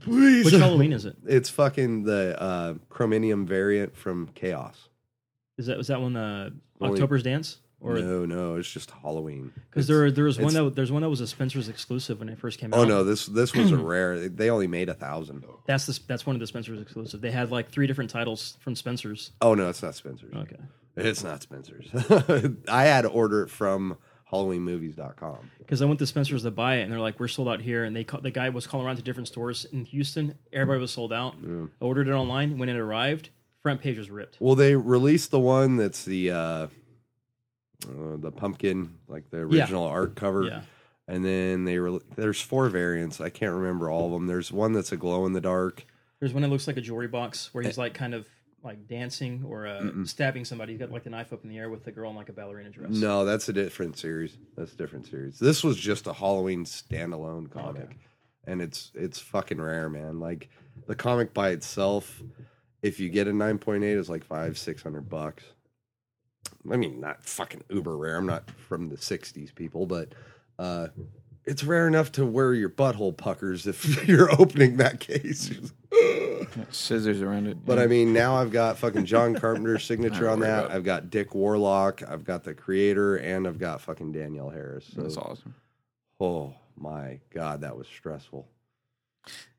please. 0.00 0.44
Which 0.44 0.54
Halloween 0.54 0.92
is 0.92 1.04
it? 1.04 1.16
It's 1.26 1.48
fucking 1.48 2.04
the 2.04 2.40
uh, 2.40 2.74
Chromium 2.88 3.46
variant 3.46 3.96
from 3.96 4.28
Chaos. 4.34 4.88
Is 5.58 5.66
that 5.66 5.76
was 5.76 5.88
that 5.88 6.00
one 6.00 6.16
uh, 6.16 6.50
Only- 6.80 6.94
October's 6.94 7.22
Dance? 7.22 7.58
Or 7.84 7.98
no, 7.98 8.24
no, 8.24 8.54
it's 8.54 8.70
just 8.70 8.92
Halloween. 8.92 9.52
because 9.68 9.88
there 9.88 10.08
there 10.12 10.22
was 10.22 10.38
one 10.38 10.54
that 10.54 10.76
there's 10.76 10.92
one 10.92 11.02
that 11.02 11.08
was 11.10 11.20
a 11.20 11.26
Spencer's 11.26 11.68
exclusive 11.68 12.20
when 12.20 12.28
it 12.28 12.38
first 12.38 12.60
came 12.60 12.72
out. 12.72 12.78
Oh 12.78 12.84
no, 12.84 13.02
this 13.02 13.26
this 13.26 13.52
was 13.56 13.72
a 13.72 13.76
rare. 13.76 14.28
They 14.28 14.50
only 14.50 14.68
made 14.68 14.88
a 14.88 14.94
thousand. 14.94 15.44
That's 15.66 15.86
the, 15.86 15.98
that's 16.06 16.24
one 16.24 16.36
of 16.36 16.40
the 16.40 16.46
Spencer's 16.46 16.80
exclusive. 16.80 17.20
They 17.20 17.32
had 17.32 17.50
like 17.50 17.70
three 17.70 17.88
different 17.88 18.10
titles 18.10 18.56
from 18.60 18.76
Spencer's. 18.76 19.32
Oh 19.40 19.54
no, 19.54 19.68
it's 19.68 19.82
not 19.82 19.96
Spencer's. 19.96 20.32
Okay. 20.32 20.60
It's 20.96 21.24
not 21.24 21.42
Spencer's. 21.42 21.88
I 22.68 22.84
had 22.84 23.02
to 23.02 23.08
order 23.08 23.42
it 23.42 23.48
from 23.50 23.96
HalloweenMovies.com. 24.32 25.50
Because 25.58 25.80
I 25.82 25.84
went 25.86 25.98
to 26.00 26.06
Spencer's 26.06 26.42
to 26.42 26.50
buy 26.50 26.76
it, 26.76 26.82
and 26.82 26.92
they're 26.92 27.00
like, 27.00 27.18
"We're 27.20 27.28
sold 27.28 27.48
out 27.48 27.60
here." 27.60 27.84
And 27.84 27.94
they 27.96 28.04
call, 28.04 28.20
the 28.20 28.30
guy 28.30 28.48
was 28.50 28.66
calling 28.66 28.86
around 28.86 28.96
to 28.96 29.02
different 29.02 29.28
stores 29.28 29.64
in 29.72 29.84
Houston. 29.86 30.34
Everybody 30.52 30.80
was 30.80 30.90
sold 30.90 31.12
out. 31.12 31.34
I 31.44 31.84
ordered 31.84 32.08
it 32.08 32.12
online. 32.12 32.58
When 32.58 32.68
it 32.68 32.76
arrived, 32.76 33.30
front 33.62 33.80
page 33.80 33.96
was 33.98 34.10
ripped. 34.10 34.36
Well, 34.40 34.54
they 34.54 34.74
released 34.76 35.30
the 35.30 35.40
one 35.40 35.76
that's 35.76 36.04
the 36.04 36.30
uh, 36.30 36.36
uh, 36.36 36.68
the 38.16 38.30
pumpkin, 38.30 38.98
like 39.08 39.30
the 39.30 39.38
Yeah. 39.38 39.62
original 39.62 39.84
art 39.84 40.14
cover, 40.14 40.44
Yeah. 40.44 40.62
and 41.08 41.24
then 41.24 41.64
they 41.64 41.78
re- 41.78 42.00
there's 42.16 42.40
four 42.40 42.68
variants. 42.68 43.20
I 43.20 43.28
can't 43.30 43.52
remember 43.54 43.90
all 43.90 44.06
of 44.06 44.12
them. 44.12 44.26
There's 44.26 44.52
one 44.52 44.72
that's 44.72 44.92
a 44.92 44.96
glow 44.96 45.26
in 45.26 45.32
the 45.32 45.40
dark. 45.40 45.84
There's 46.20 46.32
one 46.32 46.42
that 46.42 46.48
looks 46.48 46.66
like 46.68 46.76
a 46.76 46.80
jewelry 46.80 47.08
box 47.08 47.52
where 47.52 47.64
he's 47.64 47.78
like 47.78 47.94
kind 47.94 48.14
of 48.14 48.26
like 48.64 48.86
dancing 48.88 49.44
or 49.46 49.66
uh, 49.66 50.04
stabbing 50.04 50.44
somebody. 50.44 50.72
He's 50.72 50.80
got 50.80 50.90
like 50.90 51.04
the 51.04 51.10
knife 51.10 51.32
up 51.32 51.42
in 51.44 51.50
the 51.50 51.58
air 51.58 51.68
with 51.68 51.84
the 51.84 51.90
girl 51.90 52.10
in 52.10 52.16
like 52.16 52.28
a 52.28 52.32
ballerina 52.32 52.70
dress. 52.70 52.90
No, 52.90 53.24
that's 53.24 53.48
a 53.48 53.52
different 53.52 53.98
series. 53.98 54.36
That's 54.56 54.72
a 54.72 54.76
different 54.76 55.06
series. 55.06 55.38
This 55.38 55.64
was 55.64 55.76
just 55.76 56.06
a 56.06 56.12
Halloween 56.12 56.64
standalone 56.64 57.50
comic, 57.50 57.84
okay. 57.84 57.96
and 58.46 58.62
it's 58.62 58.92
it's 58.94 59.18
fucking 59.18 59.60
rare, 59.60 59.88
man. 59.88 60.20
Like 60.20 60.48
the 60.86 60.94
comic 60.94 61.34
by 61.34 61.50
itself, 61.50 62.22
if 62.82 63.00
you 63.00 63.08
get 63.08 63.28
a 63.28 63.32
nine 63.32 63.58
point 63.58 63.84
eight, 63.84 63.96
is 63.96 64.08
like 64.08 64.24
five 64.24 64.58
six 64.58 64.82
hundred 64.82 65.08
bucks. 65.08 65.44
I 66.70 66.76
mean, 66.76 67.00
not 67.00 67.24
fucking 67.24 67.64
uber 67.68 67.96
rare. 67.96 68.16
I'm 68.16 68.26
not 68.26 68.48
from 68.50 68.88
the 68.88 68.96
'60s, 68.96 69.54
people, 69.54 69.86
but 69.86 70.14
uh, 70.58 70.88
it's 71.44 71.64
rare 71.64 71.88
enough 71.88 72.12
to 72.12 72.24
where 72.26 72.54
your 72.54 72.68
butthole 72.68 73.16
puckers 73.16 73.66
if 73.66 74.06
you're 74.08 74.30
opening 74.40 74.76
that 74.76 75.00
case. 75.00 75.50
Scissors 76.70 77.22
around 77.22 77.46
it. 77.46 77.64
But 77.64 77.78
I 77.78 77.86
mean, 77.86 78.12
now 78.12 78.36
I've 78.36 78.50
got 78.50 78.78
fucking 78.78 79.06
John 79.06 79.34
Carpenter's 79.34 79.84
signature 79.86 80.28
on 80.28 80.40
that. 80.40 80.70
I've 80.70 80.84
got 80.84 81.10
Dick 81.10 81.34
Warlock. 81.34 82.02
I've 82.08 82.24
got 82.24 82.44
the 82.44 82.54
creator, 82.54 83.16
and 83.16 83.46
I've 83.46 83.58
got 83.58 83.80
fucking 83.80 84.12
Danielle 84.12 84.50
Harris. 84.50 84.86
So, 84.94 85.02
that's 85.02 85.16
awesome. 85.16 85.54
oh 86.20 86.54
my 86.76 87.20
god, 87.30 87.60
that 87.62 87.76
was 87.76 87.86
stressful. 87.86 88.46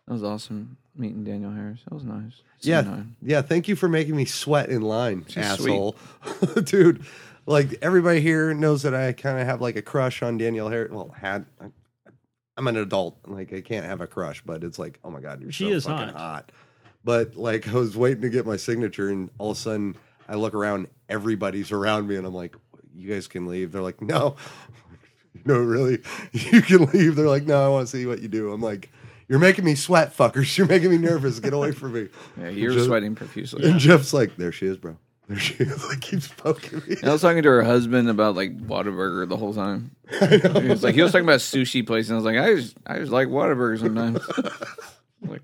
That 0.08 0.14
was 0.14 0.24
awesome 0.24 0.78
meeting 0.96 1.24
Danielle 1.24 1.52
Harris. 1.52 1.80
That 1.86 1.94
was 1.94 2.04
nice. 2.04 2.42
Yeah, 2.62 3.04
yeah. 3.22 3.42
Thank 3.42 3.68
you 3.68 3.76
for 3.76 3.90
making 3.90 4.16
me 4.16 4.26
sweat 4.26 4.70
in 4.70 4.82
line, 4.82 5.26
She's 5.28 5.38
asshole, 5.38 5.96
dude. 6.64 7.04
Like 7.46 7.76
everybody 7.82 8.22
here 8.22 8.54
knows 8.54 8.84
that 8.84 8.94
I 8.94 9.12
kind 9.14 9.40
of 9.40 9.46
have 9.46 9.60
like 9.62 9.76
a 9.76 9.82
crush 9.82 10.22
on 10.24 10.38
Danielle 10.38 10.70
Harris. 10.70 10.92
Well, 10.92 11.10
had 11.20 11.46
I- 11.60 11.68
I'm 12.56 12.68
an 12.68 12.78
adult, 12.78 13.18
like 13.26 13.52
I 13.52 13.62
can't 13.62 13.86
have 13.86 14.00
a 14.00 14.08
crush, 14.08 14.44
but 14.46 14.64
it's 14.64 14.78
like, 14.78 15.00
oh 15.04 15.10
my 15.10 15.20
god, 15.20 15.42
you're 15.42 15.52
She 15.52 15.66
so 15.70 15.76
is 15.76 15.86
fucking 15.86 16.10
hot. 16.10 16.18
hot. 16.18 16.52
But 17.04 17.36
like, 17.36 17.68
I 17.68 17.74
was 17.74 17.98
waiting 17.98 18.22
to 18.22 18.30
get 18.30 18.46
my 18.46 18.56
signature, 18.58 19.10
and 19.10 19.30
all 19.40 19.52
of 19.52 19.58
a 19.58 19.60
sudden, 19.60 19.96
I 20.30 20.36
look 20.36 20.54
around, 20.54 20.88
everybody's 21.10 21.72
around 21.72 22.08
me, 22.08 22.16
and 22.16 22.26
I'm 22.28 22.34
like, 22.34 22.56
you 22.96 23.10
guys 23.12 23.28
can 23.28 23.48
leave. 23.48 23.72
They're 23.72 23.82
like, 23.82 24.02
no, 24.02 24.36
no, 25.46 25.58
really, 25.58 26.00
you 26.32 26.62
can 26.62 26.86
leave. 26.94 27.16
They're 27.16 27.28
like, 27.28 27.44
no, 27.46 27.66
I 27.66 27.68
want 27.70 27.88
to 27.88 27.98
see 27.98 28.06
what 28.06 28.22
you 28.22 28.28
do. 28.28 28.54
I'm 28.54 28.62
like, 28.62 28.92
you're 29.28 29.40
making 29.40 29.66
me 29.66 29.74
sweat, 29.76 30.16
fuckers. 30.16 30.56
You're 30.58 30.68
making 30.68 30.92
me 30.92 30.98
nervous. 31.00 31.40
Get 31.40 31.54
away 31.54 31.72
from 31.72 31.94
me. 31.94 32.08
Yeah, 32.40 32.50
you're 32.50 32.74
Just- 32.74 32.86
sweating 32.86 33.16
profusely. 33.16 33.68
And 33.70 33.80
Jeff's 33.80 34.14
like, 34.14 34.38
there 34.38 34.52
she 34.52 34.68
is, 34.68 34.78
bro. 34.78 34.96
There 35.28 35.38
she 35.40 35.56
is. 35.56 35.84
Like, 35.88 36.02
keeps 36.02 36.28
poking 36.28 36.80
me. 36.88 36.96
And 37.02 37.10
I 37.10 37.14
was 37.14 37.22
talking 37.22 37.44
to 37.44 37.50
her 37.50 37.64
husband 37.64 38.10
about 38.10 38.36
like 38.36 38.58
Whataburger 38.68 39.28
the 39.28 39.38
whole 39.38 39.54
time. 39.54 39.92
He 40.20 40.68
was 40.68 40.84
like, 40.84 40.96
he 40.96 41.02
was 41.02 41.12
talking 41.12 41.26
about 41.26 41.40
sushi 41.40 41.86
place, 41.86 42.08
and 42.10 42.16
I 42.16 42.18
was 42.18 42.26
like, 42.26 42.38
I 42.38 42.56
just, 42.56 42.76
I 42.86 43.00
just 43.00 43.12
like 43.12 43.28
Whataburger 43.30 43.80
sometimes. 43.80 44.20
like, 45.28 45.42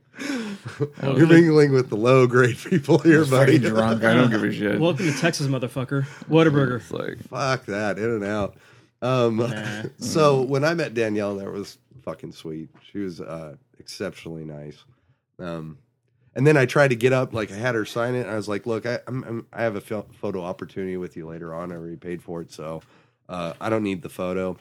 You're 1.18 1.28
mingling 1.28 1.72
with 1.72 1.90
the 1.90 1.96
low 1.96 2.28
grade 2.28 2.58
people 2.58 3.00
here, 3.00 3.26
buddy. 3.26 3.58
drunk. 3.58 4.04
I 4.04 4.14
don't 4.14 4.30
give 4.30 4.44
a 4.44 4.52
shit. 4.52 4.80
Welcome 4.80 5.12
to 5.12 5.18
Texas, 5.18 5.48
motherfucker. 5.48 6.04
Whataburger. 6.30 6.78
It's 6.82 6.92
like, 6.92 7.18
Fuck 7.30 7.66
that, 7.68 7.98
in 7.98 8.06
and 8.06 8.24
out. 8.26 8.56
Um, 9.02 9.38
Nah. 9.38 9.84
so 9.98 10.42
when 10.44 10.64
I 10.66 10.74
met 10.74 10.94
Danielle, 10.94 11.38
that 11.38 11.50
was 11.52 11.78
fucking 12.04 12.34
sweet. 12.34 12.70
She 12.92 13.00
was 13.00 13.22
uh, 13.22 13.56
exceptionally 13.80 14.44
nice. 14.44 14.84
Um, 15.40 15.78
and 16.36 16.46
then 16.48 16.58
I 16.58 16.66
tried 16.66 16.90
to 16.90 16.96
get 16.96 17.14
up, 17.14 17.34
like 17.34 17.52
I 17.52 17.56
had 17.56 17.76
her 17.76 17.86
sign 17.86 18.16
it. 18.16 18.22
And 18.22 18.30
I 18.32 18.36
was 18.36 18.48
like, 18.48 18.66
"Look, 18.66 18.86
I, 18.86 19.00
I'm, 19.08 19.24
I'm 19.24 19.48
I 19.54 19.64
have 19.64 19.76
a 19.76 19.82
pho- 19.82 20.08
photo 20.22 20.42
opportunity 20.44 20.98
with 20.98 21.18
you 21.18 21.28
later 21.28 21.54
on. 21.54 21.72
I 21.72 21.76
already 21.76 21.96
paid 21.98 22.22
for 22.22 22.42
it, 22.42 22.52
so 22.52 22.82
uh, 23.28 23.54
I 23.60 23.70
don't 23.70 23.84
need 23.84 24.02
the 24.02 24.10
photo." 24.10 24.58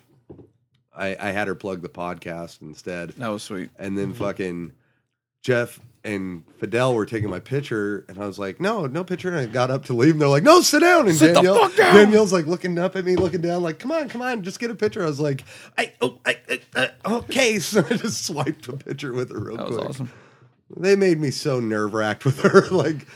I, 0.96 1.16
I 1.20 1.30
had 1.30 1.46
her 1.46 1.54
plug 1.54 1.82
the 1.82 1.88
podcast 1.88 2.60
instead. 2.60 3.10
that 3.10 3.28
was 3.28 3.44
sweet. 3.44 3.70
And 3.78 3.96
then 3.96 4.12
fucking 4.14 4.72
Jeff 5.44 5.78
and 6.02 6.42
Fidel 6.58 6.92
were 6.94 7.06
taking 7.06 7.30
my 7.30 7.38
picture, 7.38 8.04
and 8.08 8.18
I 8.20 8.26
was 8.26 8.36
like, 8.38 8.60
"No, 8.60 8.86
no 8.86 9.04
picture." 9.04 9.28
And 9.28 9.38
I 9.38 9.46
got 9.46 9.70
up 9.70 9.84
to 9.86 9.94
leave, 9.94 10.12
and 10.12 10.20
they're 10.20 10.28
like, 10.28 10.42
"No, 10.42 10.60
sit 10.60 10.80
down." 10.80 11.06
And 11.06 11.16
Sit 11.16 11.34
Danielle, 11.34 11.68
down! 11.68 11.94
Danielle's 11.94 12.32
like 12.32 12.46
looking 12.46 12.76
up 12.78 12.96
at 12.96 13.04
me, 13.04 13.14
looking 13.14 13.40
down, 13.42 13.62
like, 13.62 13.78
"Come 13.78 13.92
on, 13.92 14.08
come 14.08 14.22
on, 14.22 14.42
just 14.42 14.58
get 14.58 14.70
a 14.70 14.74
picture." 14.74 15.02
I 15.02 15.06
was 15.06 15.20
like, 15.20 15.44
"I, 15.76 15.92
oh, 16.00 16.18
I, 16.26 16.38
I, 16.48 16.60
uh, 17.04 17.18
okay." 17.20 17.58
So 17.60 17.84
I 17.88 17.94
just 17.96 18.26
swiped 18.26 18.66
a 18.68 18.72
picture 18.76 19.12
with 19.12 19.30
her 19.30 19.38
real 19.38 19.56
That 19.56 19.66
was 19.68 19.76
quick. 19.76 19.88
awesome. 19.90 20.10
They 20.76 20.96
made 20.96 21.18
me 21.20 21.30
so 21.30 21.60
nerve 21.60 21.94
wracked 21.94 22.24
with 22.24 22.40
her. 22.40 22.66
like, 22.70 23.06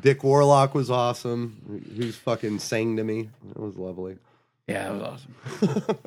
Dick 0.00 0.24
Warlock 0.24 0.74
was 0.74 0.90
awesome. 0.90 1.84
He 1.94 2.06
was 2.06 2.16
fucking 2.16 2.58
sang 2.58 2.96
to 2.96 3.04
me. 3.04 3.30
It 3.50 3.60
was 3.60 3.76
lovely. 3.76 4.18
Yeah, 4.66 4.90
it 4.90 4.98
was 4.98 5.02
awesome. 5.02 5.98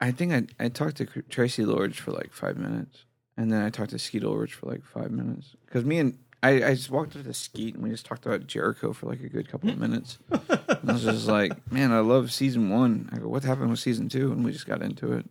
I 0.00 0.10
think 0.10 0.32
I, 0.32 0.64
I 0.64 0.68
talked 0.68 0.96
to 0.96 1.06
Traci 1.06 1.66
Lords 1.66 1.96
for 1.96 2.10
like 2.12 2.32
five 2.32 2.56
minutes, 2.56 3.04
and 3.36 3.50
then 3.50 3.62
I 3.62 3.70
talked 3.70 3.90
to 3.90 3.98
Skeet 3.98 4.24
Ulrich 4.24 4.54
for 4.54 4.66
like 4.66 4.84
five 4.84 5.10
minutes. 5.10 5.56
Because 5.64 5.84
me 5.84 5.98
and 5.98 6.18
I, 6.42 6.50
I 6.64 6.74
just 6.74 6.90
walked 6.90 7.16
up 7.16 7.24
to 7.24 7.32
Skeet 7.32 7.74
and 7.74 7.84
we 7.84 7.90
just 7.90 8.04
talked 8.04 8.26
about 8.26 8.46
Jericho 8.46 8.92
for 8.92 9.06
like 9.06 9.20
a 9.20 9.28
good 9.28 9.48
couple 9.48 9.70
of 9.70 9.78
minutes. 9.78 10.18
and 10.30 10.90
I 10.90 10.92
was 10.92 11.04
just 11.04 11.28
like, 11.28 11.52
man, 11.72 11.92
I 11.92 12.00
love 12.00 12.32
season 12.32 12.68
one. 12.68 13.08
I 13.12 13.18
go, 13.18 13.28
what 13.28 13.44
happened 13.44 13.70
with 13.70 13.78
season 13.78 14.08
two? 14.08 14.32
And 14.32 14.44
we 14.44 14.52
just 14.52 14.66
got 14.66 14.82
into 14.82 15.12
it, 15.12 15.26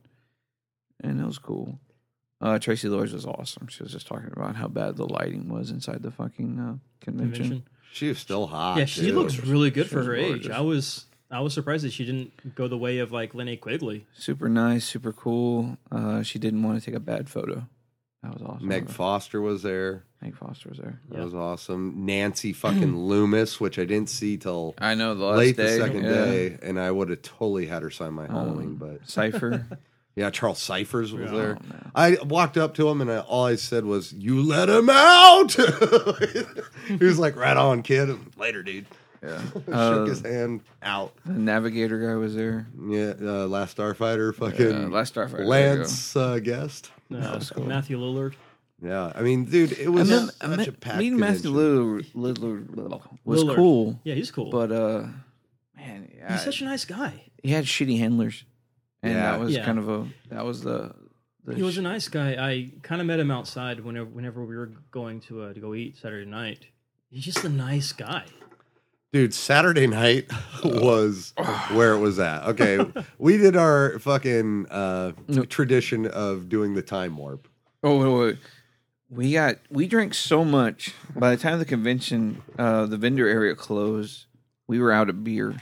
and 1.02 1.19
it 1.19 1.26
was 1.26 1.38
cool. 1.38 1.80
Uh, 2.41 2.58
Traci 2.58 2.89
Lords 2.89 3.13
was 3.13 3.25
awesome. 3.25 3.67
She 3.67 3.84
was 3.84 3.91
just 3.91 4.08
talking 4.08 4.32
about 4.36 4.56
how 4.56 4.67
bad 4.67 4.97
the 4.97 5.06
lighting 5.06 5.47
was 5.47 5.69
inside 5.69 6.01
the 6.01 6.12
fucking 6.12 6.60
uh, 6.60 6.75
convention. 6.99 7.43
Convention. 7.43 7.63
She 7.93 8.07
was 8.07 8.18
still 8.18 8.47
hot. 8.47 8.78
Yeah, 8.78 8.86
she 8.86 9.07
too. 9.07 9.13
looks 9.13 9.39
really 9.39 9.70
good 9.70 9.89
for 9.89 9.97
was 9.99 10.07
her 10.07 10.15
age. 10.15 10.30
gorgeous. 10.30 10.51
I 10.51 10.61
was 10.61 11.05
I 11.30 11.41
was 11.41 11.53
surprised 11.53 11.84
that 11.86 11.93
she 11.93 12.05
didn't 12.05 12.55
go 12.55 12.68
the 12.68 12.78
way 12.78 12.99
of 12.99 13.11
like 13.11 13.34
Linnea 13.34 13.59
Quigley. 13.59 14.05
Super 14.13 14.49
nice, 14.49 14.86
super 14.86 15.13
cool. 15.13 15.78
Uh, 15.91 16.24
she 16.24 16.39
didn't 16.39 16.63
want 16.63 16.80
to 16.80 16.86
take 16.86 16.95
a 16.95 16.99
bad 16.99 17.30
photo. 17.30 17.68
That 18.24 18.34
was 18.34 18.41
awesome. 18.43 18.68
Meg 18.68 18.89
Foster 18.89 19.41
was 19.41 19.63
there. 19.63 20.03
Meg 20.22 20.36
Foster 20.36 20.70
was 20.70 20.78
there. 20.78 20.99
That 21.09 21.24
was 21.24 21.34
awesome. 21.34 22.05
Nancy 22.05 22.53
fucking 22.53 22.95
Loomis, 23.07 23.59
which 23.59 23.80
I 23.80 23.86
didn't 23.86 24.09
see 24.09 24.38
till 24.38 24.76
I 24.78 24.93
know 24.95 25.15
the 25.15 25.26
last 25.26 25.38
late 25.38 25.57
day. 25.57 25.78
the 25.78 25.84
second 25.84 26.03
yeah. 26.03 26.11
day, 26.11 26.57
and 26.61 26.80
I 26.80 26.91
would 26.91 27.09
have 27.09 27.24
totally 27.24 27.65
had 27.65 27.82
her 27.82 27.89
sign 27.89 28.13
my 28.13 28.28
Halloween. 28.28 28.68
Um, 28.68 28.76
But 28.76 29.09
Cipher. 29.09 29.68
yeah, 30.16 30.30
Charles 30.30 30.59
Cyphers 30.59 31.14
was 31.14 31.32
Yeah. 31.32 31.38
there. 31.38 31.57
Oh, 31.62 31.68
man. 31.70 31.91
I 31.95 32.18
walked 32.24 32.57
up 32.57 32.74
to 32.76 32.88
him 32.89 33.01
and 33.01 33.12
I, 33.12 33.20
all 33.20 33.45
I 33.45 33.55
said 33.55 33.86
was, 33.86 34.14
"You 34.14 34.41
let 34.41 34.70
him 34.70 34.89
out." 34.89 35.53
he 36.88 36.95
was 36.97 37.20
like, 37.20 37.36
"Right 37.36 37.57
on, 37.57 37.82
kid." 37.84 38.09
Later, 38.38 38.64
dude. 38.64 38.86
Yeah. 39.24 39.41
Shook 39.53 39.64
Uh, 39.72 40.05
his 40.05 40.22
hand 40.22 40.62
out. 40.82 41.14
the 41.26 41.34
navigator 41.34 41.99
guy 41.99 42.16
was 42.16 42.34
there. 42.36 42.68
Yeah, 42.89 43.14
uh, 43.22 43.45
last 43.47 43.78
Starfighter, 43.78 44.34
fucking 44.34 44.86
Uh, 44.86 44.88
last 44.89 45.14
Starfighter. 45.14 45.32
there 45.32 45.70
you 45.70 45.76
go. 45.76 45.80
Lance 45.82 46.16
uh, 46.16 46.39
guest. 46.39 46.91
Uh, 47.14 47.39
Matthew 47.59 47.99
Lillard. 47.99 48.34
Yeah, 48.84 49.12
I 49.14 49.22
mean, 49.22 49.45
dude, 49.45 49.74
it 49.74 49.89
was 49.89 50.12
I 50.12 50.16
mean, 50.22 50.30
I 50.41 50.47
such 50.47 50.57
met- 50.57 50.68
a 50.68 50.72
packed 50.72 50.97
meeting 50.97 51.20
Matthew 51.20 51.51
convention. 51.53 52.12
Lillard, 52.16 52.38
Lillard 52.74 53.20
was 53.24 53.43
Lillard. 53.43 53.55
cool, 53.55 53.99
Yeah, 54.03 54.16
he's 54.16 54.32
cool. 54.32 54.49
but 54.49 54.72
uh, 54.72 55.03
man, 55.78 56.12
yeah, 56.18 56.32
he's 56.34 56.43
such 56.43 56.62
a 56.62 56.66
nice 56.66 56.84
guy. 56.86 57.26
he 57.43 57.49
had 57.51 57.66
shitty 57.66 57.99
handlers, 57.99 58.43
and 59.04 59.14
Yeah. 59.14 59.32
that 59.32 59.39
was 59.39 59.54
Yeah. 59.54 59.66
kind 59.66 59.80
of 59.80 59.89
a 59.89 60.08
that 60.30 60.45
was 60.45 60.62
the. 60.62 60.93
the 61.45 61.56
He 61.56 61.64
was 61.64 61.76
sh- 61.76 61.80
a 61.80 61.82
nice 61.82 62.08
guy. 62.08 62.34
I 62.34 62.72
kind 62.84 63.02
of 63.02 63.08
met 63.08 63.20
him 63.20 63.32
outside 63.32 63.80
whenever 63.82 64.10
whenever 64.10 64.43
we 64.45 64.56
were 64.56 64.72
going 64.91 65.20
to 65.22 65.41
uh, 65.43 65.54
to 65.54 65.60
go 65.60 65.74
eat 65.74 65.97
Saturday 65.97 66.30
night. 66.30 66.68
He's 67.10 67.26
just 67.26 67.43
a 67.43 67.49
nice 67.49 67.91
guy. 67.93 68.26
Dude, 69.14 69.34
Saturday 69.34 69.88
night 69.88 70.32
was 70.64 71.34
where 71.72 71.93
it 71.93 71.99
was 71.99 72.18
at. 72.20 72.43
Okay, 72.47 72.80
we 73.18 73.38
did 73.38 73.58
our 73.58 73.99
fucking 73.99 74.68
uh, 74.70 75.12
No. 75.28 75.43
tradition 75.43 76.06
of 76.08 76.47
doing 76.47 76.76
the 76.76 76.82
time 76.82 77.18
warp. 77.18 77.47
Oh 77.84 77.97
wait, 77.99 78.26
wait. 78.28 78.38
We 79.10 79.34
got 79.34 79.58
we 79.70 79.88
drank 79.88 80.14
so 80.14 80.45
much. 80.45 80.93
By 81.14 81.36
the 81.36 81.41
time 81.41 81.60
the 81.60 81.66
convention, 81.66 82.41
uh, 82.58 82.86
the 82.86 82.95
vendor 82.97 83.28
area 83.28 83.54
closed, 83.56 84.28
we 84.68 84.80
were 84.80 84.93
out 84.93 85.10
of 85.10 85.26
beer. 85.26 85.56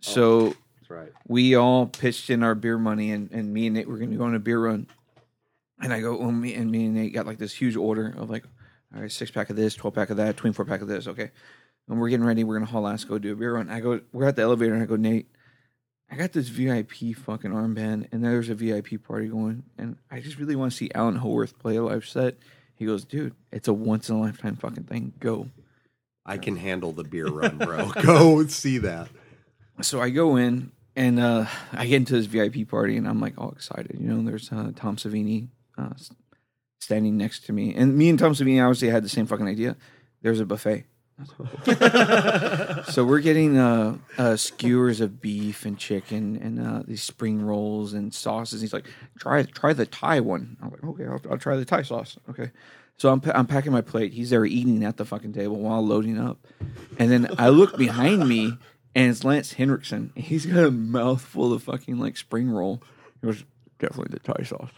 So 0.00 0.46
That's 0.46 0.56
right. 0.90 1.12
we 1.26 1.54
all 1.54 1.86
pitched 1.86 2.30
in 2.30 2.42
our 2.42 2.54
beer 2.54 2.78
money, 2.78 3.12
and, 3.12 3.30
and 3.32 3.52
me 3.52 3.66
and 3.66 3.76
Nate 3.76 3.88
were 3.88 3.98
going 3.98 4.10
to 4.10 4.16
go 4.16 4.24
on 4.24 4.34
a 4.34 4.38
beer 4.38 4.58
run. 4.58 4.86
And 5.82 5.92
I 5.92 6.00
go, 6.00 6.16
well, 6.16 6.30
me 6.32 6.54
and 6.54 6.70
me 6.70 6.86
and 6.86 6.94
Nate 6.94 7.14
got 7.14 7.26
like 7.26 7.38
this 7.38 7.54
huge 7.54 7.76
order 7.76 8.14
of 8.18 8.28
like, 8.28 8.44
all 8.94 9.00
right, 9.00 9.10
six 9.10 9.30
pack 9.30 9.48
of 9.48 9.56
this, 9.56 9.74
twelve 9.74 9.94
pack 9.94 10.10
of 10.10 10.18
that, 10.18 10.36
twenty 10.36 10.52
four 10.52 10.64
pack 10.64 10.82
of 10.82 10.88
this. 10.88 11.06
Okay, 11.06 11.30
and 11.88 11.98
we're 11.98 12.10
getting 12.10 12.26
ready. 12.26 12.44
We're 12.44 12.56
gonna 12.58 12.70
haul 12.70 12.86
ass, 12.86 13.04
go 13.04 13.18
do 13.18 13.32
a 13.32 13.36
beer 13.36 13.54
run. 13.54 13.70
I 13.70 13.80
go, 13.80 14.00
we're 14.12 14.26
at 14.26 14.36
the 14.36 14.42
elevator, 14.42 14.74
and 14.74 14.82
I 14.82 14.86
go, 14.86 14.96
Nate, 14.96 15.28
I 16.10 16.16
got 16.16 16.32
this 16.32 16.48
VIP 16.48 17.16
fucking 17.16 17.52
armband, 17.52 18.08
and 18.12 18.22
there's 18.22 18.50
a 18.50 18.54
VIP 18.54 19.02
party 19.02 19.28
going, 19.28 19.62
and 19.78 19.96
I 20.10 20.20
just 20.20 20.38
really 20.38 20.56
want 20.56 20.72
to 20.72 20.76
see 20.76 20.90
Alan 20.94 21.16
Howarth 21.16 21.58
play 21.58 21.76
a 21.76 21.82
live 21.82 22.06
set. 22.06 22.36
He 22.74 22.84
goes, 22.84 23.04
dude, 23.04 23.34
it's 23.52 23.68
a 23.68 23.72
once 23.72 24.08
in 24.08 24.16
a 24.16 24.20
lifetime 24.20 24.56
fucking 24.56 24.84
thing. 24.84 25.12
Go. 25.20 25.48
I 26.26 26.38
can 26.38 26.56
handle 26.56 26.92
the 26.92 27.04
beer 27.04 27.28
run, 27.28 27.58
bro. 27.58 27.90
Go 28.02 28.46
see 28.46 28.78
that. 28.78 29.08
So 29.82 30.00
I 30.00 30.10
go 30.10 30.36
in 30.36 30.72
and 31.00 31.18
uh, 31.18 31.46
I 31.72 31.86
get 31.86 31.96
into 31.96 32.12
this 32.12 32.26
VIP 32.26 32.68
party 32.68 32.98
and 32.98 33.08
I'm 33.08 33.20
like 33.20 33.32
all 33.38 33.50
excited. 33.52 33.96
You 33.98 34.06
know, 34.06 34.22
there's 34.22 34.52
uh, 34.52 34.72
Tom 34.76 34.96
Savini 34.96 35.48
uh, 35.78 35.94
standing 36.78 37.16
next 37.16 37.46
to 37.46 37.54
me, 37.54 37.74
and 37.74 37.96
me 37.96 38.10
and 38.10 38.18
Tom 38.18 38.34
Savini 38.34 38.62
obviously 38.62 38.90
had 38.90 39.02
the 39.02 39.08
same 39.08 39.24
fucking 39.24 39.48
idea. 39.48 39.76
There's 40.20 40.40
a 40.40 40.44
buffet. 40.44 40.84
so 42.92 43.04
we're 43.04 43.20
getting 43.20 43.56
uh, 43.56 43.96
uh, 44.18 44.36
skewers 44.36 45.00
of 45.00 45.20
beef 45.22 45.64
and 45.64 45.78
chicken 45.78 46.36
and 46.36 46.60
uh, 46.60 46.82
these 46.86 47.02
spring 47.02 47.40
rolls 47.40 47.94
and 47.94 48.12
sauces. 48.12 48.60
He's 48.60 48.74
like, 48.74 48.86
try 49.18 49.42
try 49.42 49.72
the 49.72 49.86
Thai 49.86 50.20
one. 50.20 50.58
I'm 50.62 50.70
like, 50.70 50.84
okay, 50.84 51.04
I'll, 51.06 51.20
I'll 51.30 51.38
try 51.38 51.56
the 51.56 51.64
Thai 51.64 51.82
sauce. 51.82 52.18
Okay. 52.28 52.50
So 52.98 53.10
I'm, 53.10 53.22
I'm 53.34 53.46
packing 53.46 53.72
my 53.72 53.80
plate. 53.80 54.12
He's 54.12 54.28
there 54.28 54.44
eating 54.44 54.84
at 54.84 54.98
the 54.98 55.06
fucking 55.06 55.32
table 55.32 55.56
while 55.56 55.84
loading 55.84 56.18
up. 56.18 56.46
And 56.98 57.10
then 57.10 57.34
I 57.38 57.48
look 57.48 57.78
behind 57.78 58.28
me 58.28 58.58
and 58.94 59.10
it's 59.10 59.24
Lance 59.24 59.52
Henriksen. 59.54 60.12
He's 60.16 60.46
got 60.46 60.64
a 60.64 60.70
mouthful 60.70 61.52
of 61.52 61.62
fucking 61.62 61.98
like 61.98 62.16
spring 62.16 62.50
roll. 62.50 62.82
He 63.20 63.26
was 63.26 63.44
definitely 63.78 64.12
the 64.12 64.20
Thai 64.20 64.42
sauce. 64.44 64.70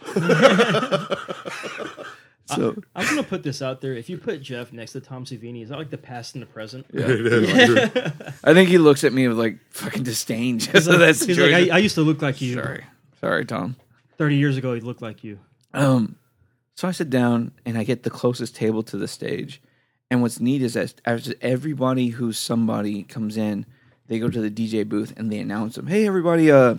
so 2.45 2.75
I'm 2.95 3.05
gonna 3.07 3.23
put 3.23 3.43
this 3.43 3.61
out 3.61 3.81
there. 3.81 3.93
If 3.93 4.09
you 4.09 4.17
put 4.17 4.41
Jeff 4.41 4.73
next 4.73 4.93
to 4.93 5.01
Tom 5.01 5.25
Savini, 5.25 5.63
is 5.63 5.69
that 5.69 5.77
like 5.77 5.89
the 5.89 5.97
past 5.97 6.35
and 6.35 6.41
the 6.41 6.47
present? 6.47 6.85
yeah. 6.93 7.05
It 7.07 7.25
is. 7.25 8.33
I 8.43 8.53
think 8.53 8.69
he 8.69 8.77
looks 8.77 9.03
at 9.03 9.13
me 9.13 9.27
with 9.27 9.37
like 9.37 9.59
fucking 9.69 10.03
disdain. 10.03 10.59
Just 10.59 10.85
so 10.85 10.97
that's 10.97 11.25
He's 11.25 11.39
like, 11.39 11.53
I, 11.53 11.75
I 11.75 11.77
used 11.79 11.95
to 11.95 12.01
look 12.01 12.21
like 12.21 12.41
you. 12.41 12.55
sorry, 12.55 12.83
sorry, 13.19 13.45
Tom. 13.45 13.75
Thirty 14.17 14.35
years 14.35 14.57
ago, 14.57 14.73
he 14.73 14.81
looked 14.81 15.01
like 15.01 15.23
you. 15.23 15.39
Um, 15.73 16.17
so 16.75 16.87
I 16.87 16.91
sit 16.91 17.09
down 17.09 17.51
and 17.65 17.77
I 17.77 17.83
get 17.83 18.03
the 18.03 18.09
closest 18.09 18.55
table 18.55 18.83
to 18.83 18.97
the 18.97 19.07
stage. 19.07 19.61
And 20.11 20.21
what's 20.21 20.39
neat 20.39 20.61
is 20.61 20.75
that 20.75 20.93
as 21.05 21.33
everybody 21.41 22.09
who's 22.09 22.37
somebody 22.37 23.01
comes 23.01 23.35
in, 23.35 23.65
they 24.07 24.19
go 24.19 24.29
to 24.29 24.41
the 24.41 24.51
DJ 24.51 24.87
booth 24.87 25.13
and 25.17 25.31
they 25.31 25.39
announce 25.39 25.75
them. 25.75 25.87
Hey, 25.87 26.05
everybody! 26.07 26.51
Uh, 26.51 26.75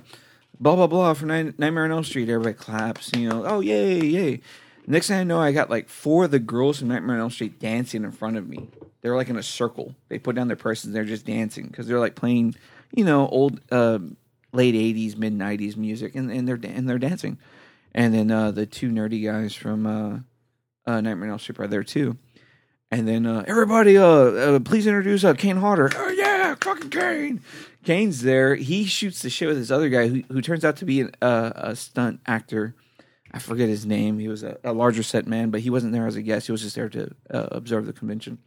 blah 0.61 0.77
blah 0.77 0.87
blah 0.87 1.15
for 1.15 1.27
Night- 1.27 1.59
Nightmare 1.59 1.85
on 1.85 1.93
Elm 1.93 2.05
Street. 2.05 2.29
Everybody 2.29 2.55
claps. 2.55 3.11
You 3.17 3.29
know, 3.29 3.45
oh 3.47 3.61
yay 3.61 4.01
yay. 4.05 4.41
Next 4.87 5.09
thing 5.09 5.19
I 5.19 5.25
know, 5.25 5.41
I 5.41 5.53
got 5.53 5.71
like 5.71 5.89
four 5.89 6.25
of 6.25 6.31
the 6.31 6.39
girls 6.39 6.79
from 6.79 6.89
Nightmare 6.89 7.17
on 7.17 7.23
Elm 7.23 7.31
Street 7.31 7.59
dancing 7.59 8.05
in 8.05 8.13
front 8.13 8.37
of 8.37 8.47
me. 8.49 8.69
They're 9.01 9.17
like 9.17 9.29
in 9.29 9.37
a 9.37 9.43
circle. 9.43 9.95
They 10.09 10.19
put 10.19 10.37
down 10.37 10.49
their 10.49 10.57
purses. 10.57 10.87
and 10.87 10.95
They're 10.95 11.05
just 11.05 11.27
dancing 11.27 11.67
because 11.69 11.87
they're 11.87 11.99
like 12.01 12.15
playing, 12.15 12.55
you 12.95 13.05
know, 13.05 13.27
old 13.29 13.61
uh, 13.73 13.99
late 14.53 14.75
'80s, 14.75 15.17
mid 15.17 15.33
'90s 15.35 15.77
music, 15.77 16.15
and, 16.15 16.31
and 16.31 16.47
they're 16.47 16.61
and 16.63 16.89
they're 16.89 16.99
dancing. 16.99 17.39
And 17.95 18.13
then 18.13 18.31
uh, 18.31 18.51
the 18.51 18.67
two 18.67 18.91
nerdy 18.91 19.25
guys 19.25 19.55
from 19.55 19.87
uh, 19.87 20.19
uh, 20.91 21.01
Nightmare 21.01 21.25
on 21.29 21.31
Elm 21.31 21.39
Street 21.39 21.59
are 21.61 21.67
there 21.67 21.85
too. 21.85 22.19
And 22.91 23.09
then 23.09 23.27
uh, 23.27 23.45
everybody, 23.47 23.97
uh, 23.97 24.61
please 24.61 24.87
introduce 24.87 25.25
Kane 25.39 25.57
Hodder. 25.57 25.91
Oh 25.97 26.09
yeah, 26.11 26.24
fucking 26.57 26.91
Kane. 26.91 27.43
Kane's 27.85 28.23
there. 28.23 28.55
He 28.55 28.85
shoots 28.85 29.23
the 29.23 29.31
shit 29.31 29.49
with 29.49 29.59
this 29.59 29.71
other 29.71 29.89
guy 29.89 30.09
who 30.09 30.23
who 30.29 30.41
turns 30.41 30.65
out 30.65 30.77
to 30.77 30.85
be 30.85 31.01
an, 31.03 31.13
uh, 31.21 31.53
a 31.55 31.77
stunt 31.77 32.21
actor. 32.27 32.75
I 33.33 33.41
forget 33.41 33.69
his 33.69 33.85
name. 33.85 34.21
He 34.21 34.29
was 34.29 34.45
a, 34.45 34.59
a 34.63 34.73
larger 34.73 35.03
set 35.03 35.27
man, 35.27 35.51
but 35.51 35.61
he 35.61 35.71
wasn't 35.71 35.93
there 35.93 36.07
as 36.07 36.15
a 36.15 36.23
guest. 36.23 36.47
He 36.47 36.53
was 36.53 36.63
just 36.63 36.77
there 36.77 36.89
to 36.91 37.11
uh, 37.31 37.49
observe 37.51 37.87
the 37.87 37.93
convention. 37.93 38.39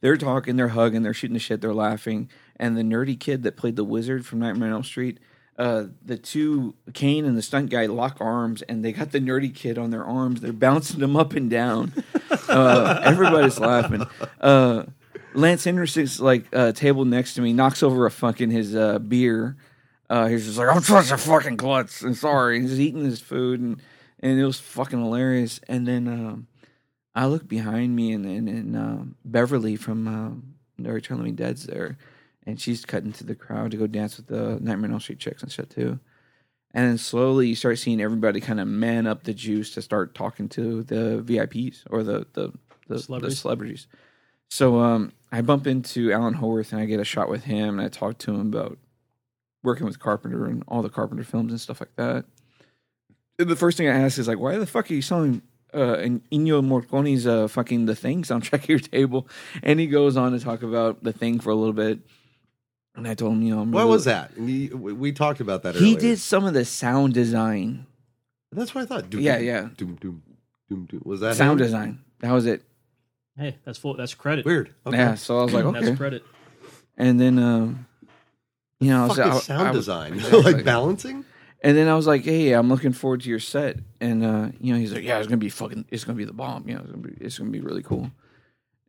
They're 0.00 0.16
talking, 0.16 0.56
they're 0.56 0.68
hugging, 0.68 1.02
they're 1.02 1.14
shooting 1.14 1.34
the 1.34 1.40
shit, 1.40 1.60
they're 1.60 1.72
laughing. 1.72 2.28
And 2.56 2.76
the 2.76 2.82
nerdy 2.82 3.18
kid 3.18 3.44
that 3.44 3.56
played 3.56 3.76
the 3.76 3.84
wizard 3.84 4.26
from 4.26 4.40
Nightmare 4.40 4.68
on 4.68 4.74
Elm 4.74 4.84
Street, 4.84 5.20
uh, 5.58 5.84
the 6.04 6.16
two 6.16 6.74
Kane 6.92 7.24
and 7.24 7.36
the 7.36 7.42
stunt 7.42 7.70
guy 7.70 7.86
lock 7.86 8.16
arms, 8.20 8.62
and 8.62 8.84
they 8.84 8.92
got 8.92 9.12
the 9.12 9.20
nerdy 9.20 9.54
kid 9.54 9.78
on 9.78 9.90
their 9.90 10.04
arms. 10.04 10.40
They're 10.40 10.52
bouncing 10.52 11.00
him 11.00 11.16
up 11.16 11.32
and 11.34 11.48
down. 11.48 11.92
Uh, 12.48 13.00
everybody's 13.04 13.58
laughing. 13.58 14.04
Lance 15.34 15.64
Henriksen's 15.64 16.20
like 16.20 16.46
uh, 16.52 16.72
table 16.72 17.04
next 17.04 17.34
to 17.34 17.40
me 17.40 17.52
knocks 17.52 17.82
over 17.82 18.06
a 18.06 18.10
fucking 18.10 18.50
his 18.50 18.74
uh, 18.74 18.98
beer. 18.98 19.56
Uh, 20.10 20.26
he's 20.26 20.44
just 20.44 20.58
like, 20.58 20.68
I'm 20.68 20.82
such 20.82 21.10
a 21.10 21.16
fucking 21.16 21.56
klutz. 21.56 22.02
And 22.02 22.16
sorry, 22.16 22.60
he's 22.60 22.78
eating 22.78 23.04
his 23.04 23.20
food, 23.20 23.60
and 23.60 23.80
and 24.20 24.38
it 24.38 24.44
was 24.44 24.60
fucking 24.60 25.00
hilarious. 25.00 25.60
And 25.68 25.86
then 25.86 26.06
um, 26.06 26.46
I 27.14 27.26
look 27.26 27.48
behind 27.48 27.96
me, 27.96 28.12
and 28.12 28.26
and, 28.26 28.48
and 28.48 28.76
um 28.76 29.16
Beverly 29.24 29.76
from 29.76 30.06
um, 30.06 30.54
No 30.78 30.90
Return 30.90 31.16
of 31.16 31.18
the 31.18 31.22
Living 31.24 31.36
Dead's 31.36 31.64
there, 31.66 31.96
and 32.46 32.60
she's 32.60 32.84
cutting 32.84 33.12
through 33.12 33.28
the 33.28 33.34
crowd 33.34 33.70
to 33.70 33.76
go 33.76 33.86
dance 33.86 34.16
with 34.16 34.26
the 34.26 34.58
Nightmare 34.60 34.88
on 34.88 34.92
Elm 34.92 35.00
Street 35.00 35.18
chicks 35.18 35.42
and 35.42 35.50
shit 35.50 35.70
too. 35.70 35.98
And 36.74 36.88
then 36.88 36.98
slowly 36.98 37.48
you 37.48 37.54
start 37.54 37.78
seeing 37.78 38.00
everybody 38.00 38.40
kind 38.40 38.60
of 38.60 38.66
man 38.66 39.06
up 39.06 39.24
the 39.24 39.34
juice 39.34 39.74
to 39.74 39.82
start 39.82 40.14
talking 40.14 40.48
to 40.50 40.82
the 40.82 41.22
VIPs 41.24 41.84
or 41.90 42.02
the 42.02 42.26
the 42.32 42.52
the. 42.88 42.98
Celebrities. 42.98 43.36
The 43.36 43.40
celebrities. 43.40 43.86
So 44.50 44.78
um, 44.80 45.12
I 45.32 45.40
bump 45.40 45.66
into 45.66 46.12
Alan 46.12 46.34
Howarth 46.34 46.72
and 46.72 46.80
I 46.80 46.84
get 46.84 47.00
a 47.00 47.04
shot 47.04 47.28
with 47.28 47.44
him 47.44 47.78
and 47.78 47.80
I 47.80 47.88
talk 47.88 48.18
to 48.18 48.32
him 48.34 48.40
about 48.40 48.78
working 49.62 49.86
with 49.86 49.98
Carpenter 49.98 50.44
and 50.44 50.62
all 50.68 50.82
the 50.82 50.90
Carpenter 50.90 51.24
films 51.24 51.50
and 51.52 51.60
stuff 51.60 51.80
like 51.80 51.94
that. 51.96 52.24
And 53.38 53.48
the 53.48 53.56
first 53.56 53.78
thing 53.78 53.88
I 53.88 53.98
ask 53.98 54.18
is 54.18 54.28
like, 54.28 54.38
why 54.38 54.58
the 54.58 54.66
fuck 54.66 54.90
are 54.90 54.94
you 54.94 55.00
selling 55.02 55.40
uh, 55.74 55.96
in- 55.98 56.20
Ennio 56.30 56.62
Morricone's 56.62 57.26
uh, 57.26 57.48
fucking 57.48 57.86
The 57.86 57.96
Thing 57.96 58.22
soundtrack 58.24 58.52
at 58.64 58.68
your 58.68 58.78
table? 58.78 59.26
And 59.62 59.80
he 59.80 59.86
goes 59.86 60.16
on 60.18 60.32
to 60.32 60.38
talk 60.38 60.62
about 60.62 61.02
The 61.02 61.12
Thing 61.14 61.40
for 61.40 61.48
a 61.50 61.54
little 61.54 61.72
bit. 61.72 62.00
And 62.94 63.08
I 63.08 63.14
told 63.14 63.32
him, 63.32 63.42
you 63.42 63.54
know, 63.54 63.62
I'm 63.62 63.72
What 63.72 63.80
really- 63.80 63.90
was 63.92 64.04
that? 64.04 64.36
We 64.38 64.68
we 64.68 65.12
talked 65.12 65.40
about 65.40 65.62
that. 65.62 65.76
He 65.76 65.92
earlier. 65.94 65.98
did 66.00 66.18
some 66.18 66.44
of 66.44 66.52
the 66.52 66.66
sound 66.66 67.14
design, 67.14 67.86
That's 68.52 68.74
what 68.74 68.82
I 68.82 68.86
thought. 68.86 69.08
Doom, 69.08 69.22
Yeah, 69.22 69.38
doom, 69.38 69.46
yeah. 69.46 69.60
Doom, 69.78 69.94
doom, 69.94 70.22
doom, 70.68 70.84
doom. 70.84 71.02
Was 71.06 71.20
that 71.20 71.36
sound 71.36 71.58
him? 71.58 71.64
design. 71.66 71.98
That 72.20 72.32
was 72.32 72.44
it. 72.44 72.62
Hey, 73.36 73.58
that's 73.64 73.78
full. 73.78 73.94
That's 73.94 74.14
credit. 74.14 74.44
Weird. 74.44 74.74
Okay. 74.86 74.96
Yeah. 74.96 75.14
So 75.14 75.38
I 75.40 75.44
was 75.44 75.52
like, 75.54 75.64
okay. 75.64 75.80
That's 75.80 75.96
credit. 75.96 76.24
And 76.96 77.18
then, 77.20 77.38
um, 77.38 77.86
you 78.78 78.90
know, 78.90 79.04
I 79.04 79.06
was, 79.08 79.16
Fuck 79.16 79.26
I, 79.26 79.38
sound 79.38 79.68
I 79.68 79.70
was- 79.70 79.80
design. 79.80 80.12
Exactly. 80.14 80.42
like 80.52 80.64
balancing. 80.64 81.24
And 81.64 81.76
then 81.76 81.86
I 81.86 81.94
was 81.94 82.08
like, 82.08 82.24
"Hey, 82.24 82.52
I'm 82.54 82.68
looking 82.68 82.90
forward 82.92 83.20
to 83.20 83.28
your 83.28 83.38
set." 83.38 83.76
And 84.00 84.24
uh, 84.24 84.48
you 84.60 84.72
know, 84.72 84.80
he's 84.80 84.92
like, 84.92 85.04
"Yeah, 85.04 85.18
it's 85.18 85.28
gonna 85.28 85.36
be 85.36 85.48
fucking, 85.48 85.84
it's 85.90 86.02
gonna 86.02 86.16
be 86.18 86.24
the 86.24 86.32
bomb. 86.32 86.68
You 86.68 86.74
know, 86.74 86.80
it's 86.80 86.90
gonna 86.90 87.02
be, 87.06 87.24
it's 87.24 87.38
gonna 87.38 87.50
be 87.50 87.60
really 87.60 87.84
cool." 87.84 88.10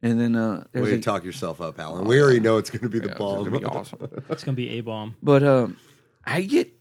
And 0.02 0.20
then 0.20 0.36
uh, 0.36 0.64
there's 0.72 0.84
Way 0.86 0.89
to 0.89 0.96
like, 0.96 1.04
talk 1.06 1.24
yourself 1.24 1.62
up, 1.62 1.80
Alan. 1.80 2.06
We 2.06 2.20
already 2.20 2.39
know 2.39 2.58
it's 2.58 2.72
going 2.72 2.82
to 2.82 2.89
be 2.89 2.98
the 2.98 3.06
yeah, 3.06 3.12
it's 3.12 3.20
bomb. 3.20 3.44
gonna 3.46 3.60
be 3.60 3.66
awesome. 3.66 4.10
It's 4.28 4.44
gonna 4.44 4.56
be 4.56 4.70
a 4.72 4.82
bomb. 4.82 5.16
But 5.22 5.44
um, 5.44 5.78
I 6.26 6.41
get 6.41 6.74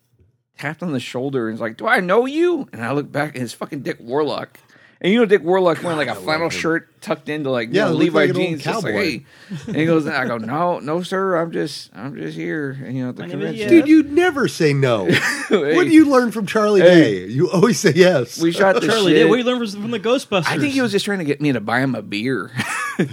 tapped 0.57 0.83
on 0.83 0.93
the 0.93 0.99
shoulder 0.99 1.49
and 1.49 1.57
it's 1.57 1.61
like, 1.61 1.77
"Do 1.77 1.87
I 1.87 2.01
know 2.01 2.25
you?" 2.25 2.67
And 2.73 2.83
I 2.83 2.93
look 2.93 3.13
back 3.13 3.35
and 3.35 3.45
it's 3.45 3.53
fucking 3.53 3.83
Dick 3.83 3.99
Warlock. 4.01 4.59
And 5.03 5.13
you 5.13 5.19
know 5.19 5.27
Dick 5.27 5.43
Warlock 5.43 5.83
wearing 5.83 5.99
like 5.99 6.09
a 6.09 6.15
flannel 6.15 6.49
shirt 6.49 6.89
tucked 7.03 7.29
into 7.29 7.51
like 7.51 7.71
Yeah, 7.73 7.87
you 7.89 7.93
know, 7.93 7.99
Levi 7.99 8.19
like 8.21 8.31
an 8.31 8.37
old 8.37 8.47
jeans. 8.47 8.63
Just 8.63 8.85
like, 8.85 8.95
hey. 8.95 9.27
And 9.67 9.77
he 9.77 9.85
goes, 9.85 10.07
I 10.07 10.27
go, 10.29 10.39
no, 10.39 10.79
no, 10.79 11.03
sir. 11.03 11.37
I'm 11.37 11.51
just, 11.51 11.91
I'm 11.93 12.15
just 12.17 12.37
here. 12.37 12.71
And, 12.85 12.97
you 12.97 13.03
know, 13.03 13.09
at 13.09 13.17
the 13.17 13.23
My 13.23 13.27
name 13.27 13.33
convention. 13.41 13.63
yeah. 13.63 13.69
Dude, 13.69 13.89
you 13.89 14.05
never 14.05 14.47
say 14.47 14.73
no. 14.73 15.07
Hey, 15.49 15.75
What 15.75 15.85
do 15.85 15.91
you 15.91 16.05
learn 16.09 16.31
from 16.31 16.47
Charlie 16.47 16.81
Hey. 16.83 17.27
Day? 17.27 17.33
You 17.33 17.51
always 17.51 17.81
say 17.81 17.93
yes. 17.97 18.41
we 18.41 18.53
shot 18.53 18.77
the 18.81 18.87
Charlie, 18.87 19.13
shit. 19.13 19.25
did 19.25 19.29
what 19.29 19.39
you 19.41 19.45
learn 19.45 19.59
from 19.59 19.83
from 19.83 19.91
the 19.91 19.99
Ghostbusters? 20.01 20.47
I 20.47 20.57
think 20.59 20.73
he 20.73 20.81
was 20.81 20.93
just 20.93 21.05
trying 21.05 21.19
to 21.19 21.25
get 21.25 21.41
me 21.41 21.53
to 21.53 21.61
buy 21.61 21.81
him 21.81 21.97
a 21.97 22.03
beer. 22.03 22.53
but 22.99 23.09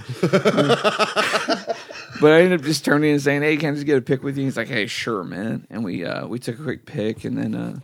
I 2.31 2.41
ended 2.41 2.59
up 2.59 2.65
just 2.65 2.83
turning 2.85 3.11
and 3.11 3.21
saying, 3.21 3.41
"Hey, 3.41 3.57
can 3.57 3.71
I 3.71 3.73
just 3.75 3.85
get 3.85 3.97
a 3.97 4.01
pic 4.01 4.23
with 4.23 4.37
you?" 4.37 4.43
He's 4.45 4.57
like, 4.57 4.67
"Hey, 4.67 4.87
sure, 4.87 5.23
man." 5.23 5.65
And 5.69 5.83
we 5.83 6.05
uh, 6.05 6.27
we 6.27 6.39
took 6.39 6.59
a 6.59 6.63
quick 6.63 6.85
pic, 6.85 7.23
and 7.25 7.37
then 7.37 7.55
uh, 7.55 7.79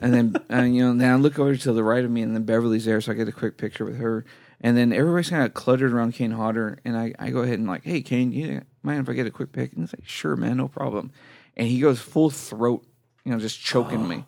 and 0.00 0.14
then 0.14 0.36
uh, 0.52 0.62
you 0.62 0.84
know, 0.84 0.94
then 0.98 1.12
I 1.12 1.16
look 1.16 1.38
over 1.38 1.56
to 1.56 1.72
the 1.72 1.84
right 1.84 2.04
of 2.04 2.10
me, 2.10 2.22
and 2.22 2.34
then 2.34 2.44
Beverly's 2.44 2.84
there, 2.84 3.00
so 3.00 3.12
I 3.12 3.14
get 3.14 3.28
a 3.28 3.32
quick 3.32 3.56
picture 3.56 3.84
with 3.84 3.96
her. 3.96 4.24
And 4.60 4.76
then 4.76 4.92
everybody's 4.92 5.30
kind 5.30 5.44
of 5.44 5.54
cluttered 5.54 5.92
around 5.92 6.12
Kane 6.12 6.32
Hodder, 6.32 6.78
and 6.84 6.96
I, 6.96 7.14
I 7.18 7.30
go 7.30 7.40
ahead 7.40 7.58
and 7.58 7.68
like, 7.68 7.84
"Hey, 7.84 8.02
Kane, 8.02 8.32
you 8.32 8.62
mind 8.82 9.00
if 9.00 9.08
I 9.08 9.12
get 9.12 9.26
a 9.26 9.30
quick 9.30 9.52
pic?" 9.52 9.72
And 9.72 9.82
he's 9.82 9.94
like, 9.98 10.08
"Sure, 10.08 10.36
man, 10.36 10.56
no 10.56 10.68
problem." 10.68 11.12
And 11.56 11.68
he 11.68 11.80
goes 11.80 12.00
full 12.00 12.30
throat, 12.30 12.84
you 13.24 13.32
know, 13.32 13.38
just 13.38 13.60
choking 13.60 14.06
me. 14.08 14.24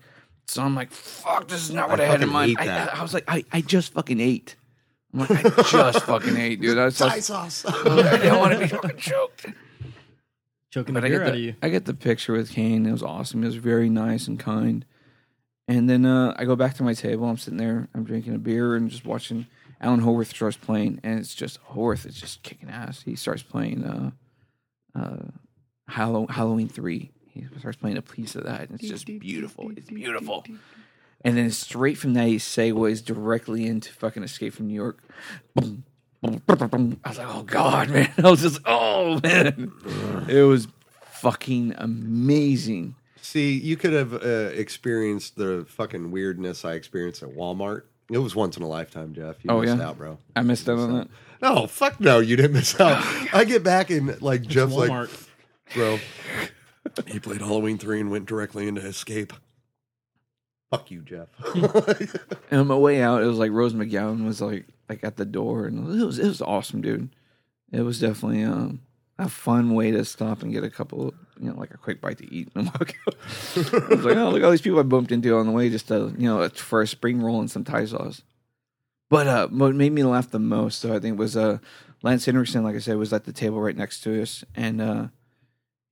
So 0.47 0.63
I'm 0.63 0.75
like, 0.75 0.93
"Fuck, 0.93 1.49
this 1.49 1.63
is 1.63 1.73
not 1.73 1.89
what 1.89 2.01
I, 2.01 2.05
I 2.05 2.07
had 2.07 2.23
in 2.23 2.29
mind." 2.29 2.57
I. 2.59 2.67
I, 2.67 2.99
I 2.99 3.03
was 3.03 3.13
like, 3.13 3.25
I, 3.29 3.45
"I 3.53 3.61
just 3.61 3.93
fucking 3.93 4.21
ate." 4.21 4.57
I'm 5.13 5.21
like, 5.21 5.31
"I 5.31 5.63
just 5.63 6.03
fucking 6.05 6.37
ate, 6.37 6.61
dude." 6.61 6.79
I 6.79 6.87
was 6.87 6.99
Thai 6.99 7.17
just, 7.17 7.27
sauce. 7.27 7.65
I 7.69 8.17
didn't 8.19 8.39
want 8.39 8.53
to 8.53 8.59
be 8.61 8.69
fucking 8.69 8.97
choked. 8.99 9.47
Choking 10.71 10.95
But 10.95 11.01
the 11.01 11.07
I 11.07 11.11
beer 11.11 11.19
get 11.19 11.29
out 11.29 11.35
of 11.35 11.41
you. 11.41 11.55
I 11.63 11.69
get 11.69 11.85
the 11.85 11.95
picture 11.95 12.33
with 12.33 12.51
Kane. 12.51 12.87
It 12.87 12.93
was 12.93 13.03
awesome. 13.03 13.43
It 13.43 13.47
was 13.47 13.57
very 13.57 13.89
nice 13.89 14.29
and 14.29 14.39
kind. 14.39 14.85
And 15.71 15.89
then 15.89 16.05
uh, 16.05 16.35
I 16.37 16.47
go 16.47 16.57
back 16.57 16.75
to 16.75 16.83
my 16.83 16.95
table. 16.95 17.29
I'm 17.29 17.37
sitting 17.37 17.57
there. 17.57 17.89
I'm 17.95 18.03
drinking 18.03 18.35
a 18.35 18.39
beer 18.39 18.75
and 18.75 18.91
just 18.91 19.05
watching. 19.07 19.47
Alan 19.81 20.01
Howarth 20.01 20.29
starts 20.31 20.57
playing, 20.57 20.99
and 21.05 21.21
it's 21.21 21.33
just 21.33 21.59
Howarth 21.62 22.05
is 22.07 22.16
just 22.16 22.43
kicking 22.43 22.68
ass. 22.68 23.03
He 23.03 23.14
starts 23.14 23.45
playing 23.45 23.85
uh, 23.85 24.11
uh, 24.99 25.29
Hallow- 25.87 26.27
Halloween 26.27 26.68
three. 26.68 27.12
He 27.33 27.47
starts 27.61 27.77
playing 27.79 27.99
a 27.99 28.03
piece 28.03 28.35
of 28.35 28.43
that, 28.47 28.68
and 28.68 28.81
it's 28.81 28.89
just 28.89 29.07
beautiful. 29.07 29.71
It's 29.77 29.89
beautiful. 29.89 30.45
And 31.25 31.37
then 31.37 31.51
straight 31.53 31.97
from 31.97 32.14
that, 32.14 32.27
he 32.27 32.37
segues 32.39 33.05
directly 33.05 33.64
into 33.64 33.93
fucking 33.93 34.25
Escape 34.25 34.53
from 34.55 34.66
New 34.66 34.75
York. 34.75 34.99
Boom, 35.55 35.85
boom, 36.21 36.43
boom, 36.47 36.59
boom, 36.59 36.68
boom. 36.68 37.01
I 37.05 37.11
was 37.11 37.18
like, 37.18 37.29
oh 37.31 37.45
god, 37.45 37.91
man! 37.91 38.12
I 38.18 38.29
was 38.29 38.43
just, 38.43 38.59
oh 38.66 39.21
man, 39.23 39.71
it 40.29 40.43
was 40.43 40.66
fucking 41.12 41.75
amazing. 41.79 42.97
See, 43.23 43.59
you 43.59 43.77
could 43.77 43.93
have 43.93 44.14
uh, 44.14 44.51
experienced 44.55 45.37
the 45.37 45.64
fucking 45.68 46.11
weirdness 46.11 46.64
I 46.64 46.73
experienced 46.75 47.23
at 47.23 47.31
Walmart. 47.31 47.83
It 48.11 48.18
was 48.18 48.35
once 48.35 48.57
in 48.57 48.62
a 48.62 48.68
lifetime, 48.68 49.14
Jeff. 49.14 49.37
You 49.45 49.51
Oh, 49.51 49.61
missed 49.61 49.77
yeah? 49.77 49.87
out, 49.89 49.99
bro. 49.99 50.18
I 50.35 50.43
missed 50.43 50.68
out 50.68 50.79
on 50.79 50.95
that. 50.97 51.09
No, 51.43 51.66
fuck 51.66 52.01
no, 52.01 52.18
you 52.18 52.37
didn't 52.37 52.55
miss 52.55 52.79
out. 52.81 53.03
I 53.33 53.45
get 53.45 53.62
back 53.62 53.91
and 53.91 54.21
like 54.21 54.43
Jeff's 54.43 54.73
like, 54.75 54.91
Walmart. 54.91 55.29
bro, 55.75 55.99
he 57.07 57.21
played 57.21 57.41
Halloween 57.41 57.79
three 57.79 58.01
and 58.01 58.11
went 58.11 58.27
directly 58.27 58.66
into 58.68 58.85
Escape. 58.85 59.33
Fuck 60.71 60.91
you, 60.91 61.03
Jeff. 61.03 61.29
And 62.51 62.61
on 62.61 62.66
my 62.66 62.77
way 62.77 63.01
out, 63.01 63.23
it 63.23 63.27
was 63.27 63.39
like 63.39 63.53
Rose 63.53 63.75
McGowan 63.75 64.25
was 64.27 64.41
like 64.41 64.66
like 64.89 65.05
at 65.05 65.16
the 65.16 65.25
door, 65.25 65.66
and 65.66 66.01
it 66.01 66.05
was 66.05 66.18
it 66.18 66.27
was 66.27 66.43
awesome, 66.43 66.81
dude. 66.81 67.11
It 67.73 67.83
was 67.83 68.01
definitely 68.01 68.43
um, 68.43 68.81
a 69.18 69.29
fun 69.29 69.73
way 69.75 69.93
to 69.93 70.05
stop 70.05 70.43
and 70.43 70.53
get 70.53 70.64
a 70.64 70.71
couple, 70.71 71.14
you 71.41 71.51
know, 71.51 71.59
like 71.59 71.72
a 71.72 71.78
quick 71.78 72.01
bite 72.01 72.18
to 72.18 72.32
eat 72.32 72.51
and 72.55 72.66
walk 72.66 72.95
out. 73.07 73.14
I 73.57 73.95
was 73.95 74.05
like, 74.05 74.16
oh, 74.16 74.30
look 74.30 74.43
at 74.43 74.45
all 74.45 74.51
these 74.51 74.61
people 74.61 74.78
I 74.78 74.82
bumped 74.82 75.12
into 75.12 75.36
on 75.36 75.47
the 75.47 75.53
way, 75.53 75.70
just 75.70 75.88
to 75.88 76.14
you 76.18 76.28
know, 76.28 76.49
for 76.51 76.82
a 76.82 76.86
spring 76.86 77.20
roll 77.20 77.41
and 77.41 77.51
some 77.51 77.64
Thai 77.64 77.86
sauce. 77.86 78.22
But 79.09 79.26
uh, 79.26 79.49
what 79.49 79.74
made 79.74 79.93
me 79.93 80.05
laugh 80.05 80.30
the 80.30 80.38
most, 80.38 80.82
though, 80.82 80.95
I 80.95 81.01
think, 81.01 81.18
was 81.18 81.36
uh, 81.36 81.59
Lance 82.03 82.26
Henriksen. 82.26 82.62
Like 82.62 82.76
I 82.76 82.80
said, 82.80 82.97
was 82.97 83.12
at 83.12 83.24
the 83.24 83.32
table 83.32 83.61
right 83.61 83.76
next 83.76 84.01
to 84.03 84.22
us, 84.22 84.45
and 84.55 84.80
uh, 84.80 85.07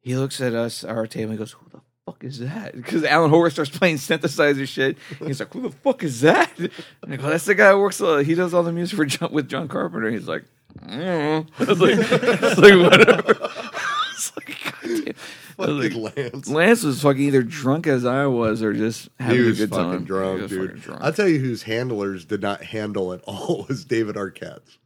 he 0.00 0.16
looks 0.16 0.40
at 0.40 0.54
us, 0.54 0.84
our 0.84 1.06
table, 1.06 1.32
and 1.32 1.32
he 1.32 1.38
goes, 1.38 1.52
"Who 1.52 1.66
the 1.70 1.80
fuck 2.06 2.22
is 2.22 2.38
that?" 2.38 2.74
Because 2.76 3.04
Alan 3.04 3.30
Howarth 3.30 3.54
starts 3.54 3.76
playing 3.76 3.96
synthesizer 3.96 4.68
shit. 4.68 4.98
He's 5.18 5.40
like, 5.40 5.52
"Who 5.52 5.62
the 5.62 5.70
fuck 5.70 6.04
is 6.04 6.20
that?" 6.20 6.52
And 7.02 7.12
I 7.12 7.16
go, 7.16 7.28
"That's 7.28 7.46
the 7.46 7.54
guy 7.54 7.72
who 7.72 7.80
works. 7.80 8.00
Uh, 8.00 8.18
he 8.18 8.34
does 8.34 8.54
all 8.54 8.62
the 8.62 8.72
music 8.72 8.96
for 8.96 9.06
John, 9.06 9.32
with 9.32 9.48
John 9.48 9.66
Carpenter." 9.66 10.10
He's 10.10 10.28
like, 10.28 10.44
I 10.86 10.96
don't. 10.96 11.50
I 11.58 11.64
was 11.64 11.80
like, 11.80 11.98
I 11.98 12.48
was 12.48 12.58
like 12.58 12.92
whatever. 12.92 13.34
I 13.42 14.12
was 14.12 14.32
like, 14.36 14.57
God 14.96 15.04
damn. 15.04 15.14
I 15.58 15.70
was 15.72 15.84
fucking 15.86 16.02
like, 16.02 16.16
Lance. 16.16 16.48
Lance 16.48 16.82
was 16.82 17.02
fucking 17.02 17.22
either 17.22 17.42
drunk 17.42 17.86
as 17.86 18.04
I 18.04 18.26
was 18.26 18.62
or 18.62 18.72
just 18.72 19.08
having 19.18 19.36
He 19.38 19.42
a 19.44 19.48
was 19.48 19.58
good 19.58 19.70
fucking 19.70 19.84
time. 19.90 20.04
drunk, 20.04 20.36
He 20.36 20.42
was 20.42 20.50
dude. 20.50 20.66
fucking 20.68 20.80
drunk. 20.82 21.00
I'll 21.02 21.12
tell 21.12 21.28
you 21.28 21.38
whose 21.38 21.62
handlers 21.64 22.24
did 22.24 22.40
not 22.42 22.62
handle 22.62 23.12
at 23.12 23.20
all 23.24 23.66
was 23.68 23.84
David 23.84 24.16
Arquette's. 24.16 24.78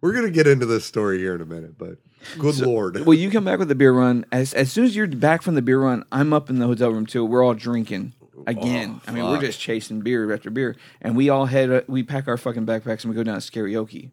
We're 0.00 0.12
gonna 0.12 0.30
get 0.30 0.46
into 0.46 0.64
this 0.66 0.84
story 0.84 1.18
here 1.18 1.34
in 1.34 1.40
a 1.40 1.44
minute, 1.46 1.76
but 1.76 1.96
good 2.38 2.56
lord. 2.58 3.04
Well, 3.04 3.18
you 3.18 3.30
come 3.30 3.44
back 3.44 3.58
with 3.58 3.66
the 3.68 3.74
beer 3.74 3.92
run. 3.92 4.24
As 4.30 4.54
as 4.54 4.70
soon 4.70 4.84
as 4.84 4.94
you're 4.94 5.08
back 5.08 5.42
from 5.42 5.56
the 5.56 5.62
beer 5.62 5.80
run, 5.80 6.04
I'm 6.12 6.32
up 6.32 6.48
in 6.50 6.60
the 6.60 6.66
hotel 6.66 6.90
room 6.90 7.04
too. 7.04 7.24
We're 7.24 7.42
all 7.44 7.54
drinking 7.54 8.12
again. 8.46 9.00
I 9.08 9.10
mean, 9.10 9.24
we're 9.24 9.40
just 9.40 9.58
chasing 9.58 10.00
beer 10.02 10.32
after 10.32 10.50
beer, 10.50 10.76
and 11.02 11.16
we 11.16 11.28
all 11.30 11.46
head. 11.46 11.70
uh, 11.72 11.80
We 11.88 12.04
pack 12.04 12.28
our 12.28 12.36
fucking 12.36 12.64
backpacks 12.64 13.02
and 13.02 13.10
we 13.10 13.16
go 13.16 13.24
down 13.24 13.40
to 13.40 13.50
karaoke. 13.50 14.10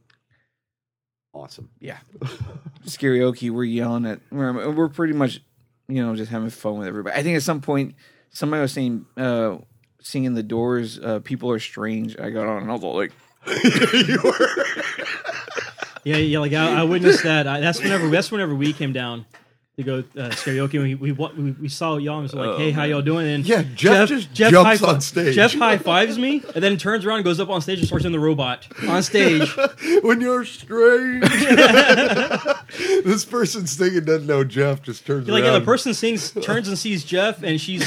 Awesome. 1.35 1.69
Yeah, 1.79 1.97
karaoke. 2.85 3.51
We're 3.51 3.63
yelling 3.65 4.05
at. 4.05 4.19
We're, 4.31 4.71
we're 4.71 4.89
pretty 4.89 5.13
much, 5.13 5.41
you 5.87 6.03
know, 6.03 6.15
just 6.15 6.31
having 6.31 6.49
fun 6.49 6.79
with 6.79 6.87
everybody. 6.87 7.15
I 7.19 7.23
think 7.23 7.35
at 7.35 7.43
some 7.43 7.61
point 7.61 7.95
somebody 8.31 8.61
was 8.61 8.71
saying, 8.71 9.05
uh, 9.17 9.57
singing 10.01 10.33
the 10.33 10.43
Doors. 10.43 10.99
Uh, 10.99 11.19
People 11.19 11.51
are 11.51 11.59
strange. 11.59 12.17
I 12.19 12.29
got 12.29 12.47
on 12.47 12.63
and 12.63 12.71
I 12.71 12.73
was 12.73 12.83
all 12.83 12.95
like, 12.95 13.11
you 13.47 14.19
were. 14.23 14.49
Yeah, 16.03 16.17
yeah. 16.17 16.39
Like 16.39 16.53
I, 16.53 16.81
I 16.81 16.83
witnessed 16.83 17.23
that. 17.23 17.47
I, 17.47 17.59
that's 17.59 17.81
whenever. 17.81 18.09
That's 18.09 18.31
whenever 18.31 18.55
we 18.55 18.73
came 18.73 18.93
down 18.93 19.25
to 19.77 19.83
go 19.83 19.99
uh, 19.99 20.29
karaoke. 20.29 20.81
We 20.81 20.95
we 20.95 21.11
we, 21.11 21.51
we 21.51 21.67
saw 21.69 21.97
y'all 21.97 22.15
and 22.19 22.23
was 22.23 22.33
like, 22.33 22.57
"Hey, 22.57 22.71
how 22.71 22.83
y'all 22.83 23.01
doing?" 23.01 23.27
And 23.27 23.45
Yeah, 23.45 23.63
Jeff 23.75 24.07
just 24.09 24.33
jumps 24.33 24.55
high-fi- 24.55 24.87
on 24.93 25.01
stage. 25.01 25.35
Jeff 25.35 25.53
high 25.53 25.77
fives 25.77 26.17
me, 26.17 26.41
and 26.53 26.63
then 26.63 26.77
turns 26.77 27.05
around, 27.05 27.17
and 27.17 27.25
goes 27.25 27.39
up 27.39 27.49
on 27.49 27.61
stage, 27.61 27.79
and 27.79 27.87
starts 27.87 28.05
in 28.05 28.11
the 28.11 28.19
robot 28.19 28.67
on 28.87 29.03
stage. 29.03 29.49
when 30.01 30.21
you're 30.21 30.45
strange. 30.45 31.23
this 33.03 33.25
person 33.25 33.67
singing 33.67 34.05
doesn't 34.05 34.27
know 34.27 34.43
Jeff. 34.43 34.81
Just 34.81 35.05
turns 35.05 35.27
Like 35.27 35.43
around. 35.43 35.53
yeah, 35.53 35.59
the 35.59 35.65
person 35.65 35.93
sings, 35.93 36.31
turns 36.31 36.67
and 36.67 36.77
sees 36.77 37.03
Jeff, 37.03 37.43
and 37.43 37.59
she's 37.59 37.83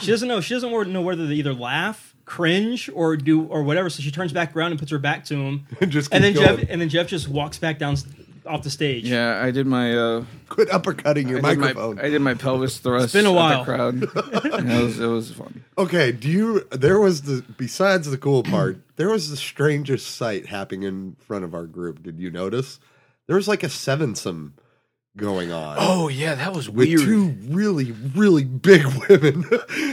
she 0.00 0.10
doesn't 0.10 0.28
know 0.28 0.40
she 0.40 0.54
doesn't 0.54 0.70
know 0.92 1.02
whether 1.02 1.26
to 1.26 1.32
either 1.32 1.54
laugh, 1.54 2.14
cringe, 2.24 2.88
or 2.94 3.16
do 3.16 3.44
or 3.44 3.62
whatever. 3.62 3.90
So 3.90 4.02
she 4.02 4.10
turns 4.10 4.32
back 4.32 4.56
around 4.56 4.70
and 4.72 4.78
puts 4.78 4.90
her 4.92 4.98
back 4.98 5.24
to 5.26 5.34
him, 5.36 5.66
And 5.80 5.90
just 5.90 6.12
and 6.12 6.22
then 6.24 6.32
keeps 6.34 6.44
Jeff 6.46 6.64
and 6.68 6.80
then 6.80 6.88
Jeff 6.88 7.06
just 7.08 7.28
walks 7.28 7.58
back 7.58 7.78
down 7.78 7.94
s- 7.94 8.06
off 8.48 8.62
the 8.62 8.70
stage. 8.70 9.04
"Yeah, 9.04 9.40
I 9.42 9.50
did 9.50 9.66
my." 9.66 9.96
Uh, 9.96 10.24
quit 10.48 10.68
uppercutting 10.70 11.28
your 11.28 11.38
I 11.44 11.50
did, 11.50 11.58
my, 11.58 11.66
microphone. 11.66 11.98
I 12.00 12.08
did 12.08 12.20
my 12.22 12.34
pelvis 12.34 12.78
thrust. 12.78 13.04
It's 13.04 13.12
been 13.12 13.26
a 13.26 13.28
at 13.28 13.32
the 13.32 13.36
while. 13.36 13.64
crowd. 13.64 13.94
And 14.58 14.72
it 14.72 14.82
was 14.82 14.98
it 14.98 15.06
was 15.06 15.30
fun. 15.32 15.64
Okay, 15.76 16.12
do 16.12 16.28
you? 16.28 16.60
There 16.72 16.98
was 16.98 17.22
the 17.22 17.44
besides 17.56 18.10
the 18.10 18.18
cool 18.18 18.42
part, 18.42 18.78
there 18.96 19.10
was 19.10 19.30
the 19.30 19.36
strangest 19.36 20.16
sight 20.16 20.46
happening 20.46 20.82
in 20.84 21.16
front 21.20 21.44
of 21.44 21.54
our 21.54 21.66
group. 21.66 22.02
Did 22.02 22.18
you 22.18 22.30
notice? 22.30 22.80
There 23.26 23.36
was 23.36 23.46
like 23.46 23.62
a 23.62 23.66
sevensome 23.68 24.52
going 25.16 25.52
on. 25.52 25.76
Oh 25.78 26.08
yeah, 26.08 26.34
that 26.34 26.54
was 26.54 26.70
with 26.70 26.88
weird. 26.88 27.00
two 27.00 27.36
really, 27.48 27.92
really 27.92 28.44
big 28.44 28.84
women 29.08 29.44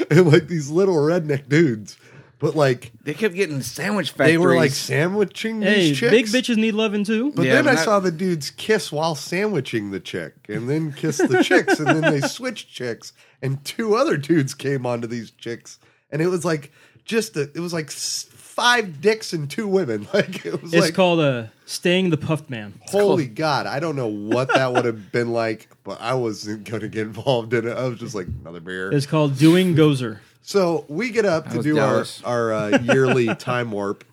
and 0.09 0.31
like 0.31 0.47
these 0.47 0.69
little 0.69 0.95
redneck 0.95 1.49
dudes. 1.49 1.97
But 2.39 2.55
like 2.55 2.91
They 3.03 3.13
kept 3.13 3.33
getting 3.35 3.61
sandwich 3.61 4.11
factories. 4.11 4.31
they 4.33 4.37
were 4.37 4.55
like 4.55 4.71
sandwiching 4.71 5.61
Hey, 5.61 5.89
these 5.89 5.99
chicks. 5.99 6.11
big 6.11 6.25
bitches 6.27 6.57
need 6.57 6.73
loving 6.73 7.03
too. 7.03 7.31
But 7.33 7.45
Yeah, 7.45 7.55
then 7.55 7.63
but 7.65 7.71
I 7.71 7.75
that- 7.75 7.85
saw 7.85 7.99
the 7.99 8.11
dudes 8.11 8.49
kiss 8.51 8.91
while 8.91 9.15
sandwiching 9.15 9.91
the 9.91 9.99
chick, 9.99 10.33
and 10.49 10.69
then 10.69 10.91
kiss 10.91 11.17
the 11.17 11.43
chicks, 11.47 11.79
and 11.79 11.87
then 11.87 12.01
they 12.01 12.21
switched 12.27 12.69
chicks, 12.73 13.13
and 13.41 13.63
two 13.63 13.95
other 13.95 14.17
dudes 14.17 14.53
came 14.53 14.85
onto 14.85 15.07
these 15.07 15.31
chicks, 15.31 15.79
and 16.11 16.21
it 16.21 16.27
was 16.27 16.43
like 16.43 16.71
just 17.05 17.37
a, 17.37 17.43
it 17.53 17.59
was 17.59 17.71
like 17.73 17.87
s- 17.87 18.27
five 18.31 18.99
dicks 19.01 19.31
and 19.33 19.49
two 19.49 19.67
women. 19.67 20.07
Like 20.13 20.45
it 20.45 20.61
was 20.61 20.73
It's 20.73 20.85
like 20.87 20.93
called 20.93 21.19
uh, 21.21 21.45
"Staying 21.65 22.09
the 22.09 22.17
Puffed 22.17 22.49
Man." 22.49 22.73
holy 22.87 23.27
god, 23.27 23.65
I 23.65 23.79
don't 23.79 23.95
know 23.95 24.07
what 24.07 24.53
that 24.53 24.73
would 24.73 24.85
have 24.85 25.11
been 25.11 25.31
like, 25.31 25.69
but 25.85 26.01
I 26.01 26.13
wasn't 26.15 26.63
going 26.65 26.81
to 26.81 26.89
get 26.89 27.03
involved 27.03 27.53
in 27.53 27.65
it. 27.67 27.77
I 27.77 27.87
was 27.87 27.99
just 27.99 28.13
like 28.15 28.27
another 28.41 28.59
beer. 28.59 28.91
It's 28.91 29.05
called 29.05 29.37
"Doing 29.37 29.73
Gozer." 29.75 30.19
So 30.47 30.85
we 30.87 31.09
get 31.09 31.25
up 31.25 31.49
to 31.49 31.57
was 31.57 31.65
do 31.65 31.79
our 31.79 31.87
jealous. 31.93 32.21
our 32.25 32.53
uh, 32.53 32.77
yearly 32.83 33.33
time 33.33 33.71
warp. 33.71 34.03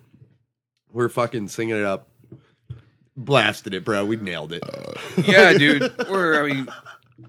We're 0.91 1.09
fucking 1.09 1.47
singing 1.49 1.75
it 1.77 1.85
up, 1.85 2.07
blasted 3.15 3.75
it, 3.75 3.85
bro. 3.85 4.03
We 4.03 4.15
nailed 4.15 4.51
it. 4.51 4.63
yeah, 5.23 5.53
dude. 5.53 5.95
We're 6.09 6.43
I 6.43 6.51
mean, 6.51 6.67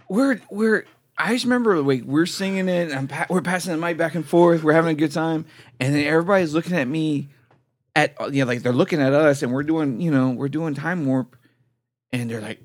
we're 0.08 0.40
we're. 0.50 0.86
I 1.18 1.34
just 1.34 1.44
remember 1.44 1.80
like 1.82 2.02
we're 2.04 2.24
singing 2.26 2.68
it. 2.68 2.90
And 2.90 2.94
I'm 2.94 3.08
pa- 3.08 3.26
we're 3.28 3.42
passing 3.42 3.72
the 3.72 3.78
mic 3.78 3.98
back 3.98 4.14
and 4.14 4.26
forth. 4.26 4.62
We're 4.64 4.72
having 4.72 4.92
a 4.92 4.98
good 4.98 5.12
time, 5.12 5.44
and 5.80 5.94
then 5.94 6.06
everybody's 6.06 6.54
looking 6.54 6.72
at 6.74 6.88
me. 6.88 7.28
At 7.94 8.16
you 8.34 8.42
know, 8.44 8.48
like 8.48 8.62
they're 8.62 8.72
looking 8.72 9.02
at 9.02 9.12
us, 9.12 9.42
and 9.42 9.52
we're 9.52 9.62
doing 9.64 10.00
you 10.00 10.10
know 10.10 10.30
we're 10.30 10.48
doing 10.48 10.72
time 10.74 11.04
warp, 11.04 11.36
and 12.10 12.30
they're 12.30 12.40
like 12.40 12.60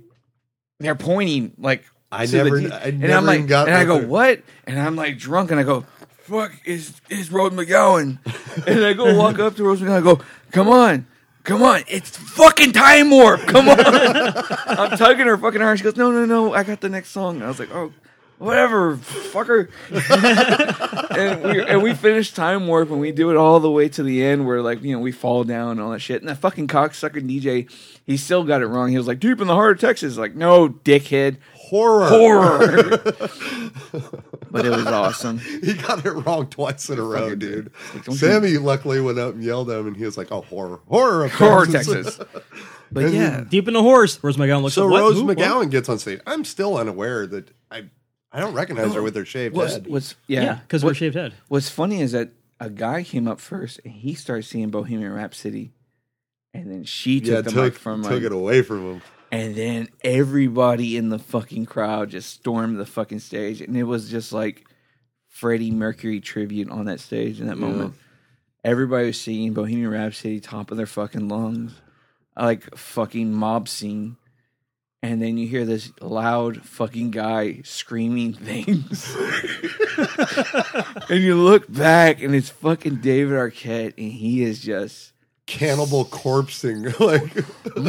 they're 0.80 0.96
pointing 0.96 1.52
like 1.58 1.84
I 2.12 2.26
to 2.26 2.32
the 2.32 2.44
never- 2.46 2.60
D- 2.62 2.72
I 2.72 2.78
and 2.80 3.00
never 3.02 3.14
I'm 3.14 3.26
like 3.26 3.36
even 3.40 3.48
got 3.48 3.68
and 3.68 3.78
I 3.78 3.84
go 3.86 4.00
they're- 4.00 4.08
what 4.08 4.42
and 4.66 4.80
I'm 4.80 4.96
like 4.96 5.18
drunk 5.20 5.52
and 5.52 5.60
I 5.60 5.64
go 5.64 5.86
fuck 6.30 6.54
is 6.64 7.02
is 7.10 7.32
Rose 7.32 7.52
McGowan 7.54 8.20
and 8.68 8.86
I 8.86 8.94
go 8.94 9.16
walk 9.16 9.40
up 9.40 9.56
to 9.56 9.64
Rose 9.64 9.82
McGowan 9.82 9.98
I 9.98 10.02
go 10.02 10.22
come 10.52 10.70
on 10.70 11.08
come 11.44 11.64
on 11.64 11.82
it's 11.88 12.16
fucking 12.16 12.72
time 12.72 13.10
warp 13.10 13.42
come 13.42 13.68
on 13.68 13.80
I'm 13.86 14.98
tugging 14.98 15.26
her 15.26 15.38
fucking 15.38 15.62
arm 15.62 15.76
she 15.76 15.84
goes 15.84 15.96
no 15.96 16.12
no 16.12 16.26
no 16.26 16.54
I 16.54 16.64
got 16.64 16.82
the 16.82 16.90
next 16.90 17.10
song 17.10 17.38
and 17.38 17.46
I 17.46 17.48
was 17.48 17.60
like 17.60 17.74
oh 17.74 17.92
whatever, 18.40 18.98
fucker. 18.98 19.70
and 21.18 21.44
we 21.44 21.62
and 21.62 21.84
we 21.84 21.94
finish 21.94 22.32
time 22.34 22.68
warp 22.68 22.90
and 22.90 23.00
we 23.00 23.12
do 23.12 23.30
it 23.30 23.38
all 23.38 23.60
the 23.60 23.70
way 23.70 23.88
to 23.90 24.02
the 24.02 24.24
end 24.24 24.48
where 24.48 24.62
like 24.62 24.82
you 24.82 24.94
know 24.94 25.00
we 25.00 25.12
fall 25.12 25.44
down 25.44 25.72
and 25.72 25.82
all 25.82 25.92
that 25.92 26.00
shit. 26.00 26.22
And 26.22 26.30
that 26.30 26.40
fucking 26.40 26.68
cocksucker 26.68 27.22
DJ, 27.22 27.70
he 28.06 28.18
still 28.18 28.44
got 28.44 28.62
it 28.62 28.68
wrong. 28.68 28.90
He 28.90 28.98
was 28.98 29.08
like 29.08 29.20
deep 29.20 29.40
in 29.40 29.48
the 29.48 29.56
heart 29.56 29.74
of 29.74 29.82
Texas. 29.82 30.18
Like 30.18 30.36
no, 30.36 30.70
dickhead, 30.70 31.38
Horror. 31.70 32.10
horror. 32.10 32.98
but 34.52 34.66
it 34.66 34.70
was 34.70 34.88
awesome. 34.88 35.40
He 35.40 35.74
got 35.74 36.06
it 36.06 36.12
wrong 36.12 36.48
twice 36.48 36.90
in 36.90 37.00
a 37.00 37.04
row, 37.04 37.36
dude. 37.36 37.72
Like, 37.94 38.06
don't 38.06 38.16
Sammy 38.16 38.58
luckily 38.58 39.00
went 39.02 39.20
up 39.20 39.36
and 39.36 39.44
yelled 39.44 39.70
at 39.70 39.80
him, 39.80 39.88
and 39.88 39.96
he 39.98 40.06
was 40.06 40.18
like, 40.18 40.32
"Oh, 40.32 40.42
horror, 40.42 40.80
horror, 40.88 41.26
of 41.26 41.32
Horror 41.32 41.66
Texas. 41.66 42.20
But 42.92 43.06
And 43.06 43.14
yeah, 43.14 43.44
Deep 43.48 43.68
in 43.68 43.76
the 43.76 43.84
horse. 43.84 44.18
Rose 44.24 44.38
McGowan 44.38 44.64
looks 44.64 44.74
So 44.74 44.88
like. 44.88 45.00
Rose 45.00 45.14
Who? 45.18 45.26
What? 45.26 45.38
McGowan 45.38 45.70
gets 45.70 45.90
on 45.90 46.00
stage. 46.00 46.22
I'm 46.26 46.44
still 46.44 46.76
unaware 46.76 47.28
that 47.28 47.52
I 47.70 47.84
I 48.32 48.40
don't 48.40 48.54
recognize 48.56 48.96
her 48.96 49.04
with 49.04 49.16
her 49.16 49.26
shaved 49.26 49.56
what's, 49.56 49.74
head. 49.74 49.88
what's 49.88 50.16
yeah, 50.28 50.42
Yeah, 50.42 50.54
because 50.56 50.84
what- 50.84 50.92
we're 50.92 50.96
shaved 50.96 51.16
head. 51.16 51.34
What's 51.50 51.70
funny 51.70 52.02
is 52.02 52.14
that 52.14 52.32
a 52.60 52.70
guy 52.70 53.04
came 53.04 53.28
up 53.28 53.40
first 53.40 53.80
and 53.86 53.94
he 53.94 54.16
started 54.16 54.44
singing 54.44 54.70
Bohemian 54.72 55.14
Rhapsody, 55.14 55.72
and 56.54 56.72
then 56.72 56.84
she 56.84 57.22
took 57.22 57.30
yeah, 57.30 57.42
the 57.42 57.52
took, 57.52 57.64
mic 57.66 57.74
from 57.76 58.02
took 58.02 58.12
like, 58.12 58.24
it 58.24 58.32
away 58.32 58.64
from 58.64 58.94
him. 58.94 59.02
And 59.32 59.56
then 59.56 59.90
everybody 60.04 60.98
in 60.98 61.10
the 61.10 61.20
fucking 61.20 61.66
crowd 61.66 62.10
just 62.10 62.32
stormed 62.32 62.80
the 62.80 62.86
fucking 62.86 63.20
stage, 63.20 63.62
and 63.62 63.78
it 63.78 63.84
was 63.84 64.10
just 64.10 64.32
like 64.32 64.66
Freddie 65.28 65.72
Mercury 65.72 66.20
tribute 66.20 66.70
on 66.70 66.86
that 66.86 67.00
stage 67.00 67.40
in 67.40 67.48
that 67.48 67.58
moment. 67.58 67.94
Everybody 68.64 69.08
was 69.08 69.22
singing 69.22 69.54
Bohemian 69.54 69.90
Rhapsody 69.90 70.40
top 70.40 70.72
of 70.72 70.78
their 70.78 70.86
fucking 70.86 71.30
lungs, 71.30 71.74
like 72.36 72.76
fucking 72.76 73.32
mob 73.32 73.70
scene. 73.70 74.18
And 75.02 75.22
then 75.22 75.38
you 75.38 75.48
hear 75.48 75.64
this 75.64 75.94
loud 76.02 76.62
fucking 76.64 77.12
guy 77.12 77.62
screaming 77.64 78.34
things. 78.34 79.16
and 81.10 81.24
you 81.24 81.36
look 81.36 81.72
back 81.72 82.22
and 82.22 82.36
it's 82.36 82.50
fucking 82.50 82.98
David 82.98 83.34
Arquette 83.34 83.94
and 83.98 84.12
he 84.12 84.44
is 84.44 84.60
just 84.60 85.14
Cannibal 85.50 86.06
corpsing, 86.06 86.86
like 87.00 87.44
I 87.76 87.80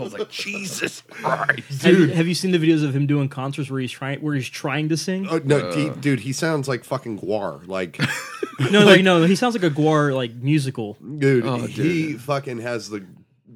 was 0.00 0.12
like, 0.12 0.30
Jesus 0.30 1.02
Christ. 1.10 1.82
Have 1.82 2.10
have 2.10 2.28
you 2.28 2.34
seen 2.34 2.52
the 2.52 2.58
videos 2.58 2.84
of 2.84 2.94
him 2.94 3.08
doing 3.08 3.28
concerts 3.28 3.68
where 3.68 3.80
he's 3.80 3.90
trying 3.90 4.20
where 4.20 4.34
he's 4.36 4.48
trying 4.48 4.88
to 4.90 4.96
sing? 4.96 5.26
oh, 5.28 5.40
no, 5.44 5.72
he- 5.72 5.90
dude, 5.90 6.20
he 6.20 6.32
sounds 6.32 6.68
like 6.68 6.84
fucking 6.84 7.18
Gwar. 7.18 7.66
Like, 7.66 7.98
no, 8.70 8.84
no, 8.84 8.94
no. 8.96 9.24
He 9.24 9.34
sounds 9.34 9.56
like 9.56 9.64
a 9.64 9.70
Gwar 9.74 10.14
like 10.14 10.34
musical. 10.36 10.96
dude, 11.18 11.44
Oh, 11.44 11.66
he 11.66 12.12
fucking 12.14 12.58
has 12.58 12.88
the 12.88 13.04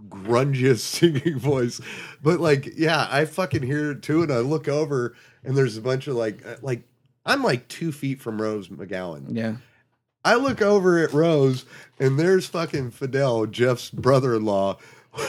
grungiest 0.08 0.80
singing 0.80 1.38
voice. 1.38 1.80
But 2.22 2.40
like, 2.40 2.72
yeah, 2.76 3.06
I 3.08 3.24
fucking 3.24 3.62
hear 3.62 3.92
it 3.92 4.02
too, 4.02 4.24
and 4.24 4.32
I 4.32 4.38
look 4.38 4.66
over, 4.66 5.14
and 5.44 5.56
there's 5.56 5.76
a 5.76 5.80
bunch 5.82 6.08
of 6.08 6.16
like, 6.16 6.44
uh, 6.44 6.56
like 6.60 6.82
I'm 7.24 7.44
like 7.44 7.68
two 7.68 7.92
feet 7.92 8.20
from 8.20 8.42
Rose 8.42 8.66
McGowan. 8.68 9.26
Yeah. 9.36 9.56
I 10.24 10.34
look 10.34 10.60
over 10.60 10.98
at 10.98 11.12
Rose, 11.12 11.64
and 11.98 12.18
there's 12.18 12.46
fucking 12.46 12.90
Fidel, 12.90 13.46
Jeff's 13.46 13.90
brother-in-law, 13.90 14.76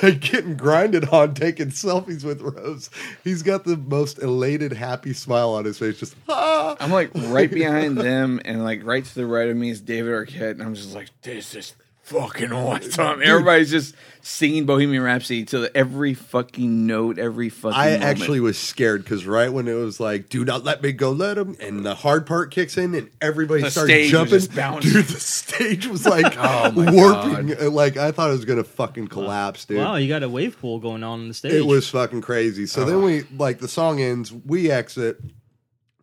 like 0.04 0.20
getting 0.32 0.56
grinded 0.56 1.10
on, 1.10 1.34
taking 1.34 1.68
selfies 1.68 2.24
with 2.24 2.42
Rose. 2.42 2.90
He's 3.24 3.42
got 3.42 3.64
the 3.64 3.78
most 3.78 4.20
elated, 4.20 4.74
happy 4.74 5.14
smile 5.14 5.52
on 5.52 5.66
his 5.66 5.80
face. 5.80 6.00
Just 6.00 6.16
ah. 6.28 6.76
I'm 6.80 6.92
like 6.92 7.12
right 7.16 7.50
behind 7.50 7.98
them, 7.98 8.42
and 8.46 8.64
like 8.64 8.86
right 8.86 9.04
to 9.04 9.16
the 9.16 9.26
right 9.26 9.50
of 9.50 9.56
me 9.56 9.70
is 9.70 9.82
David 9.82 10.12
Arquette, 10.12 10.52
and 10.52 10.64
I'm 10.64 10.76
just 10.76 10.94
like, 10.94 11.10
this 11.22 11.56
is 11.56 11.74
fucking 12.04 12.52
awesome. 12.52 13.22
Everybody's 13.24 13.72
just 13.72 13.96
singing 14.24 14.66
Bohemian 14.66 15.02
Rhapsody 15.02 15.46
to 15.46 15.76
every 15.76 16.14
fucking 16.14 16.86
note, 16.86 17.18
every 17.18 17.50
fucking. 17.50 17.76
I 17.78 17.86
moment. 17.92 18.04
actually 18.04 18.40
was 18.40 18.58
scared 18.58 19.04
because 19.04 19.26
right 19.26 19.52
when 19.52 19.68
it 19.68 19.74
was 19.74 20.00
like, 20.00 20.30
"Do 20.30 20.46
not 20.46 20.64
let 20.64 20.84
me 20.84 20.92
go, 20.92 21.12
let 21.12 21.38
him," 21.38 21.56
and 21.60 21.86
the 21.86 21.96
hard 21.96 22.26
part 22.28 22.52
kicks 22.52 22.78
in, 22.78 22.94
and 22.96 23.10
everybody 23.22 23.62
The 23.64 23.72
started 23.72 24.08
jumping. 24.10 24.40
Dude, 24.40 25.06
the 25.06 25.20
stage 25.20 25.88
was 25.88 26.06
like 26.06 26.26
Oh 26.38 26.72
my 26.72 26.92
warping. 26.92 27.72
Like 27.74 27.98
I 27.98 28.12
thought 28.12 28.30
it 28.30 28.34
was 28.34 28.46
gonna 28.46 28.64
fucking 28.64 29.08
collapse, 29.08 29.66
dude. 29.66 29.78
Wow, 29.80 29.96
you 29.96 30.08
got 30.08 30.24
a 30.24 30.30
wave 30.30 30.60
pool 30.60 30.80
going 30.80 31.04
on 31.04 31.22
in 31.22 31.28
the 31.30 31.34
stage. 31.34 31.54
It 31.54 31.66
was 31.66 31.90
fucking 31.90 32.22
crazy. 32.22 32.66
So 32.66 32.82
Oh. 32.84 32.86
then 32.86 33.02
we 33.04 33.24
like 33.38 33.60
the 33.60 33.68
song 33.68 34.00
ends, 34.02 34.32
we 34.32 34.70
exit. 34.70 35.20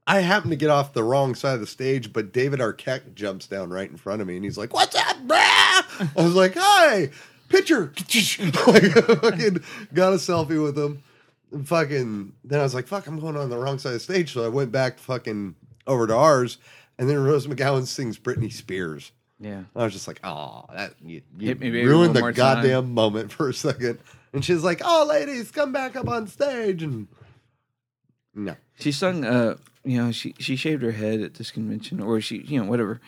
I 0.09 0.21
happen 0.21 0.51
to 0.51 0.57
get 0.57 0.71
off 0.71 0.95
the 0.95 1.05
wrong 1.05 1.35
side 1.35 1.55
of 1.55 1.61
the 1.61 1.67
stage, 1.67 2.13
but 2.13 2.33
David 2.33 2.61
Arquette 2.61 3.15
jumps 3.15 3.47
down 3.47 3.71
right 3.71 3.89
in 3.89 3.97
front 3.97 4.23
of 4.23 4.27
me 4.27 4.37
and 4.37 4.45
he's 4.45 4.59
like, 4.59 4.73
What's 4.73 4.97
up, 4.97 5.17
brah? 5.27 5.37
I 5.39 6.11
was 6.17 6.35
like, 6.35 6.55
Hi, 6.57 7.11
pitcher. 7.49 7.93
like, 8.67 8.93
fucking 8.93 9.61
got 9.93 10.13
a 10.13 10.17
selfie 10.17 10.63
with 10.63 10.79
him. 10.79 11.03
And 11.53 11.67
fucking 11.67 12.33
then 12.45 12.61
I 12.61 12.63
was 12.63 12.75
like, 12.75 12.87
fuck, 12.87 13.07
I'm 13.07 13.19
going 13.21 13.37
on 13.37 13.51
the 13.51 13.59
wrong 13.59 13.79
side 13.79 13.91
of 13.91 13.95
the 13.95 14.01
stage. 14.01 14.33
So 14.33 14.45
I 14.45 14.49
went 14.49 14.73
back 14.73 14.99
fucking 14.99 15.55
over 15.87 16.07
to 16.07 16.15
ours, 16.15 16.59
and 16.99 17.09
then 17.09 17.23
Rose 17.23 17.47
McGowan 17.47 17.87
sings 17.87 18.19
Britney 18.19 18.53
Spears. 18.53 19.13
Yeah. 19.41 19.63
I 19.75 19.85
was 19.85 19.93
just 19.93 20.09
like, 20.09 20.21
oh, 20.25 20.65
that 20.75 20.95
you, 21.03 21.23
you 21.39 21.49
Hit 21.49 21.61
me, 21.61 21.71
baby, 21.71 21.87
ruined 21.87 22.15
the 22.15 22.33
goddamn 22.33 22.85
time." 22.85 22.95
moment 22.95 23.33
for 23.33 23.49
a 23.49 23.55
second. 23.55 23.99
And 24.33 24.45
she's 24.45 24.63
like, 24.63 24.83
oh, 24.85 25.07
ladies, 25.09 25.51
come 25.51 25.73
back 25.73 25.97
up 25.97 26.09
on 26.09 26.27
stage. 26.27 26.83
And 26.83 27.09
no, 28.35 28.57
She 28.79 28.93
sung, 28.93 29.25
uh, 29.25 29.57
you 29.89 29.97
know, 30.03 30.13
she 30.13 30.35
she 30.39 30.55
shaved 30.57 30.83
her 30.83 30.93
head 30.93 31.21
at 31.21 31.35
this 31.35 31.51
convention, 31.51 32.01
or 32.01 32.21
she, 32.21 32.39
you 32.43 32.61
know, 32.61 32.69
whatever. 32.69 33.01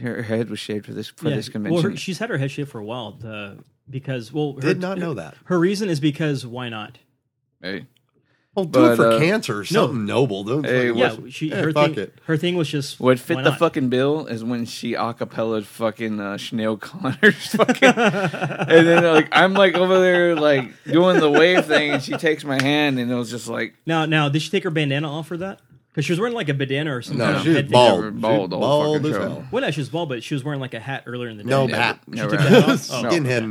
Her 0.00 0.22
head 0.22 0.48
was 0.48 0.60
shaved 0.60 0.86
for 0.86 0.92
this 0.92 1.08
for 1.08 1.28
Yeah. 1.28 1.34
this 1.36 1.48
Well, 1.48 1.52
convention. 1.54 1.90
her, 1.90 1.96
she's 1.96 2.18
had 2.18 2.30
her 2.30 2.38
head 2.38 2.50
shaved 2.52 2.70
for 2.70 2.78
a 2.78 2.84
while 2.84 3.18
uh, 3.26 3.54
because 3.90 4.32
well, 4.32 4.52
her, 4.54 4.60
did 4.60 4.80
not 4.80 4.96
know 4.98 5.14
that. 5.14 5.34
Her 5.46 5.58
reason 5.58 5.88
is 5.88 5.98
because 5.98 6.46
why 6.46 6.68
not? 6.68 6.98
hey, 7.60 7.86
Well, 8.54 8.64
do 8.64 8.78
But, 8.80 8.92
it 8.92 8.96
for 8.96 9.10
uh, 9.10 9.18
cancer, 9.18 9.64
something 9.64 10.06
noble. 10.06 10.44
Don't 10.44 10.64
Hey, 10.64 10.88
fucking- 10.92 11.24
Yeah, 11.24 11.30
she 11.30 11.48
Yeah, 11.48 11.62
her 11.62 11.72
fuck 11.72 11.94
thing, 11.94 12.04
it. 12.04 12.14
her 12.26 12.36
thing 12.36 12.54
was 12.56 12.68
just 12.68 13.00
what 13.00 13.18
fit 13.18 13.36
why 13.38 13.42
the 13.42 13.50
not? 13.50 13.58
fucking 13.58 13.88
bill 13.88 14.26
is 14.26 14.44
when 14.44 14.64
she 14.66 14.92
acapellaed 14.92 15.64
fucking 15.64 16.20
uh, 16.20 16.34
Sinead 16.34 16.80
Connor's 16.80 17.46
fucking, 17.56 17.88
and 17.94 18.86
then 18.86 19.02
like 19.02 19.28
I'm 19.32 19.54
like 19.54 19.74
over 19.74 19.98
there 19.98 20.36
like 20.36 20.70
doing 20.84 21.18
the 21.18 21.30
wave 21.30 21.66
thing, 21.66 21.90
and 21.90 22.02
she 22.02 22.12
takes 22.16 22.44
my 22.44 22.62
hand, 22.62 23.00
and 23.00 23.10
it 23.10 23.14
was 23.16 23.30
just 23.30 23.48
like 23.48 23.74
Now, 23.84 24.06
now, 24.06 24.28
did 24.28 24.42
she 24.42 24.50
take 24.50 24.62
her 24.62 24.70
bandana 24.70 25.10
off 25.10 25.26
for 25.26 25.36
that? 25.38 25.60
Because 25.98 26.06
she 26.06 26.12
was 26.12 26.20
wearing 26.20 26.34
like 26.36 26.48
a 26.48 26.54
bandana 26.54 26.94
or 26.96 27.02
something. 27.02 27.18
No, 27.18 27.24
kind 27.24 27.36
of 27.38 27.42
she 27.42 27.48
was 27.48 27.56
head 27.56 27.64
thing. 27.66 27.72
bald. 27.72 27.98
Never 28.04 28.10
bald 28.12 28.50
She 28.52 28.54
all 28.54 28.60
bald 28.60 28.96
fucking 29.02 29.10
as 29.10 29.16
show. 29.16 29.28
hell. 29.28 29.44
Well, 29.50 29.62
no, 29.62 29.70
she 29.72 29.80
was 29.80 29.88
bald, 29.88 30.08
but 30.08 30.22
she 30.22 30.34
was 30.34 30.44
wearing 30.44 30.60
like 30.60 30.74
a 30.74 30.78
hat 30.80 31.02
earlier 31.06 31.28
in 31.28 31.38
the 31.38 31.42
day. 31.42 31.50
No 31.50 31.66
hat. 31.66 31.98
never 32.06 32.30
took 32.30 32.40
had 32.40 32.52
that 32.52 32.68
it. 32.68 32.70
off? 32.70 32.88
Oh. 32.92 33.02
Skinhead. 33.10 33.50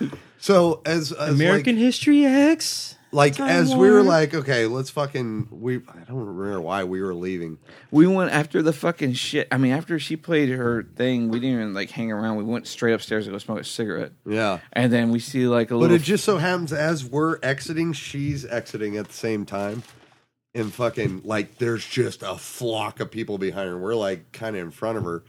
knit. 0.00 0.10
So 0.38 0.80
as, 0.86 1.12
as 1.12 1.34
American 1.34 1.76
History 1.76 2.24
X. 2.24 2.96
like, 3.12 3.32
like 3.32 3.36
Time 3.36 3.48
as 3.62 3.74
we 3.74 3.90
were 3.90 4.02
like, 4.02 4.32
okay, 4.32 4.64
let's 4.66 4.88
fucking 4.88 5.48
we. 5.50 5.76
I 5.76 6.00
don't 6.08 6.16
remember 6.16 6.62
why 6.62 6.84
we 6.84 7.02
were 7.02 7.12
leaving. 7.12 7.58
We 7.90 8.06
went 8.06 8.32
after 8.32 8.62
the 8.62 8.72
fucking 8.72 9.12
shit. 9.12 9.46
I 9.52 9.58
mean, 9.58 9.72
after 9.72 9.98
she 9.98 10.16
played 10.16 10.48
her 10.48 10.84
thing, 10.96 11.28
we 11.28 11.40
didn't 11.40 11.56
even 11.60 11.74
like 11.74 11.90
hang 11.90 12.10
around. 12.10 12.36
We 12.36 12.44
went 12.44 12.66
straight 12.66 12.94
upstairs 12.94 13.26
to 13.26 13.32
go 13.32 13.36
smoke 13.38 13.60
a 13.60 13.64
cigarette, 13.64 14.12
Yeah. 14.24 14.60
and 14.72 14.90
then 14.90 15.10
we 15.10 15.18
see 15.18 15.46
like 15.46 15.70
a 15.70 15.74
little 15.76 15.94
But 15.94 16.00
it 16.00 16.04
just 16.04 16.24
so 16.24 16.38
happens 16.38 16.72
as 16.72 17.04
we're 17.04 17.38
exiting, 17.42 17.92
she's 17.92 18.46
exiting 18.46 18.96
at 18.96 19.08
the 19.08 19.12
same 19.14 19.44
time. 19.44 19.82
And 20.54 20.72
fucking 20.72 21.22
like 21.24 21.58
there's 21.58 21.86
just 21.86 22.22
a 22.22 22.36
flock 22.36 23.00
of 23.00 23.10
people 23.10 23.38
behind 23.38 23.68
her. 23.68 23.78
We're 23.78 23.94
like 23.94 24.32
kind 24.32 24.54
of 24.56 24.62
in 24.62 24.70
front 24.70 24.98
of 24.98 25.04
her. 25.04 25.24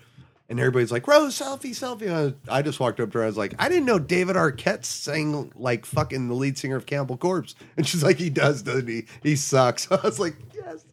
And 0.49 0.59
everybody's 0.59 0.91
like, 0.91 1.07
Rose, 1.07 1.39
selfie, 1.39 1.71
selfie. 1.71 2.36
I, 2.49 2.57
I 2.57 2.61
just 2.61 2.80
walked 2.80 2.99
up 2.99 3.11
to 3.11 3.17
her. 3.17 3.24
I 3.24 3.28
was 3.28 3.38
like, 3.38 3.55
I 3.57 3.69
didn't 3.69 3.86
know 3.86 3.97
David 3.97 4.36
Arquette 4.36 4.84
sang 4.84 5.51
like 5.55 5.86
fucking 5.86 6.28
the 6.28 6.36
lead 6.36 6.57
singer 6.57 6.76
of 6.76 6.86
Cannibal 6.86 7.17
Corpse. 7.17 7.55
And 7.78 7.88
she's 7.88 8.03
like, 8.03 8.17
he 8.17 8.30
does, 8.30 8.61
doesn't 8.61 8.88
he? 8.88 9.05
He 9.24 9.36
sucks. 9.38 9.89
I 9.91 9.95
was 10.03 10.19
like, 10.19 10.36
yes. 10.53 10.84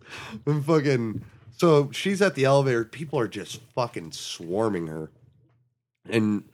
And 0.46 0.64
fucking, 0.64 1.24
so 1.56 1.90
she's 1.90 2.22
at 2.22 2.36
the 2.36 2.44
elevator. 2.44 2.84
People 2.84 3.18
are 3.18 3.28
just 3.28 3.60
fucking 3.74 4.12
swarming 4.12 4.86
her. 4.86 5.10
And 6.08 6.44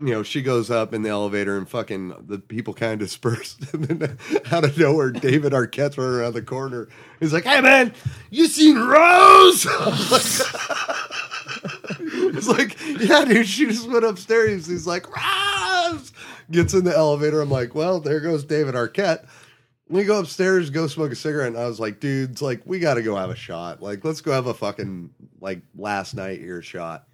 you 0.00 0.12
know, 0.12 0.22
she 0.22 0.42
goes 0.42 0.70
up 0.70 0.92
in 0.92 1.02
the 1.02 1.08
elevator 1.08 1.56
and 1.56 1.68
fucking 1.68 2.14
the 2.26 2.38
people 2.38 2.74
kind 2.74 2.94
of 2.94 2.98
dispersed. 3.08 3.72
And 3.72 3.84
then 3.84 4.18
out 4.50 4.64
of 4.64 4.78
nowhere, 4.78 5.10
David 5.10 5.52
Arquette's 5.52 5.96
running 5.96 6.20
around 6.20 6.34
the 6.34 6.42
corner. 6.42 6.88
He's 7.20 7.32
like, 7.32 7.44
hey 7.44 7.60
man, 7.60 7.94
you 8.30 8.46
seen 8.46 8.76
Rose? 8.78 9.66
It's 12.36 12.48
like, 12.48 12.76
yeah, 13.00 13.24
dude, 13.24 13.46
she 13.46 13.66
just 13.66 13.88
went 13.88 14.04
upstairs. 14.04 14.66
He's 14.66 14.86
like, 14.86 15.06
Rose! 15.08 16.12
Gets 16.50 16.74
in 16.74 16.84
the 16.84 16.94
elevator. 16.94 17.40
I'm 17.40 17.50
like, 17.50 17.74
well, 17.74 18.00
there 18.00 18.20
goes 18.20 18.44
David 18.44 18.74
Arquette. 18.74 19.26
We 19.88 20.04
go 20.04 20.18
upstairs, 20.18 20.70
go 20.70 20.86
smoke 20.86 21.12
a 21.12 21.16
cigarette, 21.16 21.48
and 21.48 21.56
I 21.56 21.66
was 21.66 21.78
like, 21.78 22.00
dudes, 22.00 22.42
like, 22.42 22.62
we 22.64 22.80
got 22.80 22.94
to 22.94 23.02
go 23.02 23.16
have 23.16 23.30
a 23.30 23.36
shot. 23.36 23.82
Like, 23.82 24.04
let's 24.04 24.20
go 24.20 24.32
have 24.32 24.46
a 24.46 24.54
fucking, 24.54 25.10
like, 25.40 25.60
last 25.76 26.14
night 26.14 26.40
here 26.40 26.60
shot. 26.60 27.06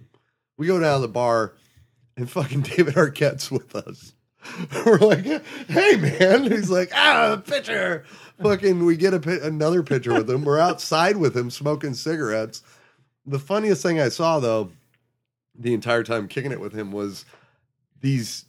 We 0.57 0.67
go 0.67 0.81
down 0.81 1.01
to 1.01 1.07
the 1.07 1.13
bar, 1.13 1.55
and 2.21 2.31
fucking 2.31 2.61
David 2.77 2.95
Arquette's 2.95 3.51
with 3.51 3.75
us. 3.75 4.15
We're 4.87 4.99
like, 4.99 5.25
hey, 5.69 5.97
man. 5.97 6.51
He's 6.51 6.71
like, 6.71 6.91
ah, 6.95 7.43
pitcher. 7.45 8.05
Fucking, 8.43 8.85
we 8.85 8.97
get 8.97 9.13
a 9.13 9.47
another 9.47 9.83
picture 9.83 10.15
with 10.15 10.31
him. 10.31 10.45
We're 10.45 10.59
outside 10.59 11.17
with 11.17 11.37
him 11.37 11.51
smoking 11.51 11.95
cigarettes. 11.95 12.63
The 13.27 13.39
funniest 13.39 13.83
thing 13.83 14.01
I 14.01 14.09
saw, 14.09 14.41
though, 14.41 14.71
the 15.59 15.75
entire 15.75 16.03
time 16.03 16.27
kicking 16.27 16.53
it 16.53 16.61
with 16.61 16.73
him 16.73 16.91
was 16.91 17.27
these 18.01 18.47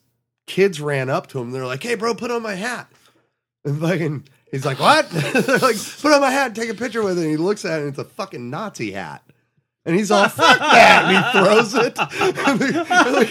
kids 0.47 0.79
ran 0.79 1.09
up 1.09 1.27
to 1.27 1.39
him. 1.39 1.51
They're 1.51 1.65
like, 1.65 1.83
hey, 1.83 1.95
bro, 1.95 2.13
put 2.15 2.31
on 2.31 2.41
my 2.41 2.55
hat. 2.55 2.89
And 3.65 3.81
fucking 3.81 4.23
He's 4.51 4.65
like, 4.65 4.79
what? 4.79 5.09
They're 5.09 5.57
like, 5.59 5.77
put 6.01 6.11
on 6.11 6.19
my 6.19 6.29
hat, 6.29 6.47
and 6.47 6.55
take 6.55 6.69
a 6.69 6.73
picture 6.73 7.01
with 7.01 7.17
it. 7.17 7.21
And 7.21 7.31
he 7.31 7.37
looks 7.37 7.63
at 7.63 7.79
it, 7.79 7.83
and 7.83 7.89
it's 7.89 7.99
a 7.99 8.03
fucking 8.03 8.49
Nazi 8.49 8.91
hat. 8.91 9.23
And 9.83 9.95
he's 9.95 10.11
all, 10.11 10.29
fuck 10.29 10.59
that. 10.59 11.05
And 11.05 11.17
he 11.17 11.31
throws 11.31 11.73
it. 11.73 11.97
And 12.47 12.59
they- 12.59 12.67
and 12.79 13.13
like, 13.13 13.27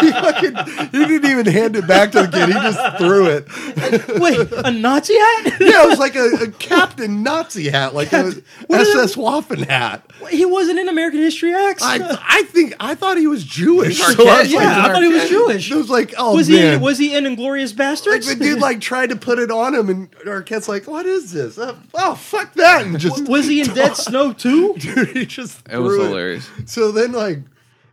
he, 0.00 0.10
fucking, 0.10 0.86
he 0.90 1.06
didn't 1.06 1.30
even 1.30 1.46
hand 1.46 1.76
it 1.76 1.86
back 1.86 2.12
to 2.12 2.22
the 2.22 2.28
kid. 2.28 2.48
He 2.48 2.54
just 2.54 2.96
threw 2.98 3.26
it. 3.26 3.46
Wait, 4.20 4.38
a 4.64 4.70
Nazi 4.70 5.14
hat? 5.18 5.60
Yeah, 5.60 5.84
it 5.84 5.88
was 5.88 5.98
like 5.98 6.16
a, 6.16 6.44
a 6.44 6.50
Captain 6.50 7.22
Nazi 7.22 7.68
hat, 7.68 7.94
like 7.94 8.12
a 8.12 8.32
What 8.68 8.80
is 8.80 8.94
SS 8.94 9.16
Waffen 9.16 9.66
hat. 9.66 10.10
he 10.30 10.44
wasn't 10.46 10.78
in 10.78 10.88
American 10.88 11.20
History 11.20 11.52
X. 11.52 11.82
I, 11.82 12.18
I 12.26 12.42
think 12.44 12.74
I 12.80 12.94
thought 12.94 13.18
he 13.18 13.26
was 13.26 13.44
Jewish. 13.44 13.98
So 13.98 14.26
I 14.26 14.40
was 14.42 14.52
yeah, 14.52 14.58
like, 14.58 14.66
I 14.66 14.92
thought 14.92 15.02
he 15.02 15.08
was 15.12 15.28
Jewish. 15.28 15.70
It 15.70 15.76
was 15.76 15.90
like, 15.90 16.14
oh 16.16 16.36
was 16.36 16.48
man. 16.48 16.78
he 16.78 16.84
was 16.84 16.98
he 16.98 17.14
in 17.14 17.26
Inglorious 17.26 17.72
like 17.72 17.78
Bastards? 17.78 18.26
the 18.26 18.36
dude 18.36 18.60
like 18.60 18.80
tried 18.80 19.10
to 19.10 19.16
put 19.16 19.38
it 19.38 19.50
on 19.50 19.74
him, 19.74 19.88
and 19.90 20.10
Arquette's 20.26 20.68
like, 20.68 20.86
"What 20.86 21.06
is 21.06 21.32
this? 21.32 21.58
Uh, 21.58 21.76
oh, 21.94 22.14
fuck 22.14 22.54
that!" 22.54 22.86
And 22.86 22.98
just 22.98 23.28
was 23.28 23.46
he 23.46 23.60
in 23.60 23.68
Dead 23.74 23.96
Snow 23.96 24.32
too? 24.32 24.74
dude, 24.78 25.08
he 25.16 25.26
just 25.34 25.68
It 25.70 25.78
was 25.78 25.94
threw 25.94 26.04
hilarious. 26.04 26.50
So 26.66 26.92
then, 26.92 27.12
like, 27.12 27.40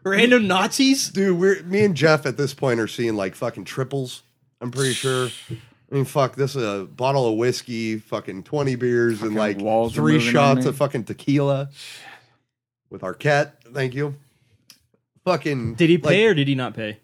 Random 0.03 0.47
Nazis? 0.47 1.09
dude, 1.09 1.37
we're 1.37 1.61
me 1.63 1.83
and 1.83 1.95
Jeff 1.95 2.25
at 2.25 2.37
this 2.37 2.53
point 2.53 2.79
are 2.79 2.87
seeing 2.87 3.15
like 3.15 3.35
fucking 3.35 3.65
triples. 3.65 4.23
I'm 4.59 4.71
pretty 4.71 4.93
sure. 4.93 5.29
I 5.49 5.95
mean, 5.95 6.05
fuck, 6.05 6.35
this 6.35 6.55
is 6.55 6.63
a 6.63 6.85
bottle 6.85 7.27
of 7.27 7.37
whiskey, 7.37 7.97
fucking 7.97 8.43
twenty 8.43 8.75
beers, 8.75 9.21
and 9.21 9.35
like 9.35 9.59
walls 9.59 9.93
three 9.93 10.19
shots 10.19 10.65
of 10.65 10.75
fucking 10.77 11.03
tequila 11.03 11.69
with 12.89 13.01
Arquette. 13.01 13.51
Thank 13.73 13.93
you. 13.93 14.15
Fucking. 15.25 15.75
Did 15.75 15.89
he 15.89 15.97
like, 15.97 16.13
pay 16.13 16.25
or 16.25 16.33
did 16.33 16.47
he 16.47 16.55
not 16.55 16.73
pay? 16.73 16.97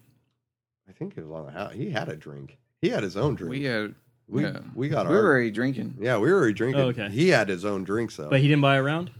I 0.88 0.92
think 0.92 1.16
it 1.16 1.24
was 1.24 1.30
on 1.30 1.46
the 1.46 1.52
house. 1.52 1.72
He 1.74 1.90
had 1.90 2.08
a 2.08 2.16
drink. 2.16 2.58
He 2.80 2.88
had 2.88 3.02
his 3.02 3.16
own 3.16 3.34
drink. 3.34 3.50
We 3.50 3.64
had 3.64 3.94
we, 4.28 4.42
yeah. 4.42 4.60
we 4.74 4.88
got 4.88 5.06
we 5.06 5.14
our. 5.14 5.22
were 5.22 5.28
already 5.28 5.50
drinking. 5.50 5.96
yeah, 6.00 6.18
we 6.18 6.30
were 6.30 6.38
already 6.38 6.54
drinking. 6.54 6.82
Oh, 6.82 6.88
okay. 6.88 7.08
He 7.08 7.28
had 7.28 7.48
his 7.48 7.64
own 7.64 7.84
drinks 7.84 8.16
though. 8.16 8.28
But 8.28 8.40
he 8.40 8.48
didn't 8.48 8.62
buy 8.62 8.76
a 8.76 8.82
round? 8.82 9.10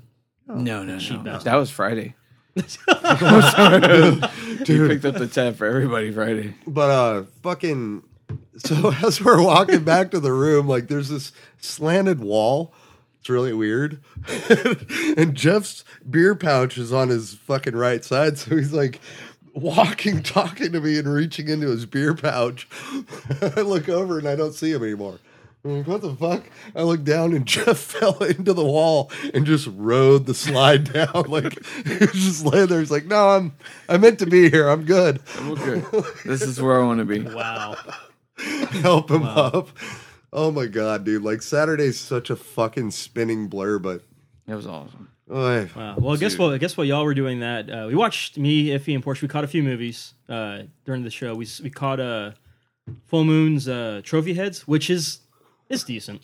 No, 0.48 0.82
no, 0.82 0.98
Cheap 0.98 1.18
no. 1.18 1.24
bastard. 1.32 1.44
That 1.44 1.56
was 1.56 1.70
Friday. 1.70 2.14
Dude, 2.56 2.66
picked 4.90 5.04
up 5.04 5.14
the 5.14 5.30
tab 5.32 5.56
for 5.56 5.66
everybody 5.66 6.10
Friday. 6.10 6.54
But 6.66 6.90
uh 6.90 7.22
fucking 7.42 8.02
so 8.56 8.92
as 9.06 9.22
we're 9.22 9.42
walking 9.42 9.84
back 9.84 10.10
to 10.10 10.20
the 10.20 10.32
room, 10.32 10.66
like 10.66 10.88
there's 10.88 11.08
this 11.08 11.32
slanted 11.58 12.20
wall. 12.20 12.72
It's 13.20 13.28
really 13.28 13.52
weird. 13.52 14.00
and 15.16 15.34
Jeff's 15.34 15.84
beer 16.08 16.34
pouch 16.34 16.78
is 16.78 16.92
on 16.92 17.08
his 17.08 17.34
fucking 17.34 17.76
right 17.76 18.04
side, 18.04 18.38
so 18.38 18.56
he's 18.56 18.72
like 18.72 19.00
walking, 19.54 20.22
talking 20.22 20.72
to 20.72 20.80
me 20.80 20.98
and 20.98 21.12
reaching 21.12 21.48
into 21.48 21.68
his 21.68 21.86
beer 21.86 22.14
pouch. 22.14 22.68
I 23.40 23.60
look 23.60 23.88
over 23.88 24.18
and 24.18 24.28
I 24.28 24.36
don't 24.36 24.54
see 24.54 24.72
him 24.72 24.82
anymore. 24.82 25.18
I'm 25.68 25.76
like, 25.78 25.86
what 25.86 26.00
the 26.00 26.14
fuck? 26.14 26.44
I 26.74 26.82
look 26.82 27.04
down 27.04 27.34
and 27.34 27.46
Jeff 27.54 27.78
fell 27.78 28.18
into 28.22 28.52
the 28.52 28.64
wall 28.64 29.10
and 29.34 29.44
just 29.46 29.68
rode 29.74 30.26
the 30.26 30.34
slide 30.34 30.92
down. 30.92 31.24
Like 31.28 31.58
he 31.86 31.98
was 31.98 32.12
just 32.12 32.44
laying 32.44 32.66
there. 32.68 32.80
He's 32.80 32.90
like, 32.90 33.06
no, 33.06 33.28
I'm 33.30 33.52
I 33.88 33.96
meant 33.98 34.18
to 34.20 34.26
be 34.26 34.50
here. 34.50 34.68
I'm 34.68 34.84
good. 34.84 35.20
I'm 35.38 35.50
Okay. 35.52 35.82
this 36.24 36.42
is 36.42 36.60
where 36.60 36.80
I 36.80 36.84
want 36.84 36.98
to 37.00 37.04
be. 37.04 37.20
Wow. 37.20 37.76
help 38.82 39.10
him 39.10 39.24
up. 39.24 39.68
Oh 40.32 40.50
my 40.50 40.66
god, 40.66 41.04
dude! 41.04 41.22
Like 41.22 41.40
Saturday's 41.42 41.98
such 41.98 42.28
a 42.30 42.36
fucking 42.36 42.90
spinning 42.90 43.48
blur, 43.48 43.78
but 43.78 44.02
It 44.46 44.54
was 44.54 44.66
awesome. 44.66 45.08
oy, 45.30 45.68
Wow. 45.74 45.96
Well, 45.98 46.16
guess 46.18 46.36
what? 46.36 46.58
Guess 46.60 46.76
what? 46.76 46.86
Y'all 46.86 47.04
were 47.04 47.14
doing 47.14 47.40
that. 47.40 47.70
Uh, 47.70 47.86
we 47.88 47.94
watched 47.94 48.36
me, 48.36 48.66
Iffy, 48.66 48.94
and 48.94 49.02
Porsche. 49.02 49.22
We 49.22 49.28
caught 49.28 49.44
a 49.44 49.48
few 49.48 49.62
movies 49.62 50.12
uh, 50.28 50.64
during 50.84 51.02
the 51.02 51.10
show. 51.10 51.34
We 51.34 51.46
we 51.62 51.70
caught 51.70 51.98
uh, 51.98 52.32
Full 53.06 53.24
Moon's 53.24 53.68
uh, 53.68 54.02
Trophy 54.04 54.34
Heads, 54.34 54.68
which 54.68 54.90
is 54.90 55.20
it's 55.68 55.84
decent, 55.84 56.22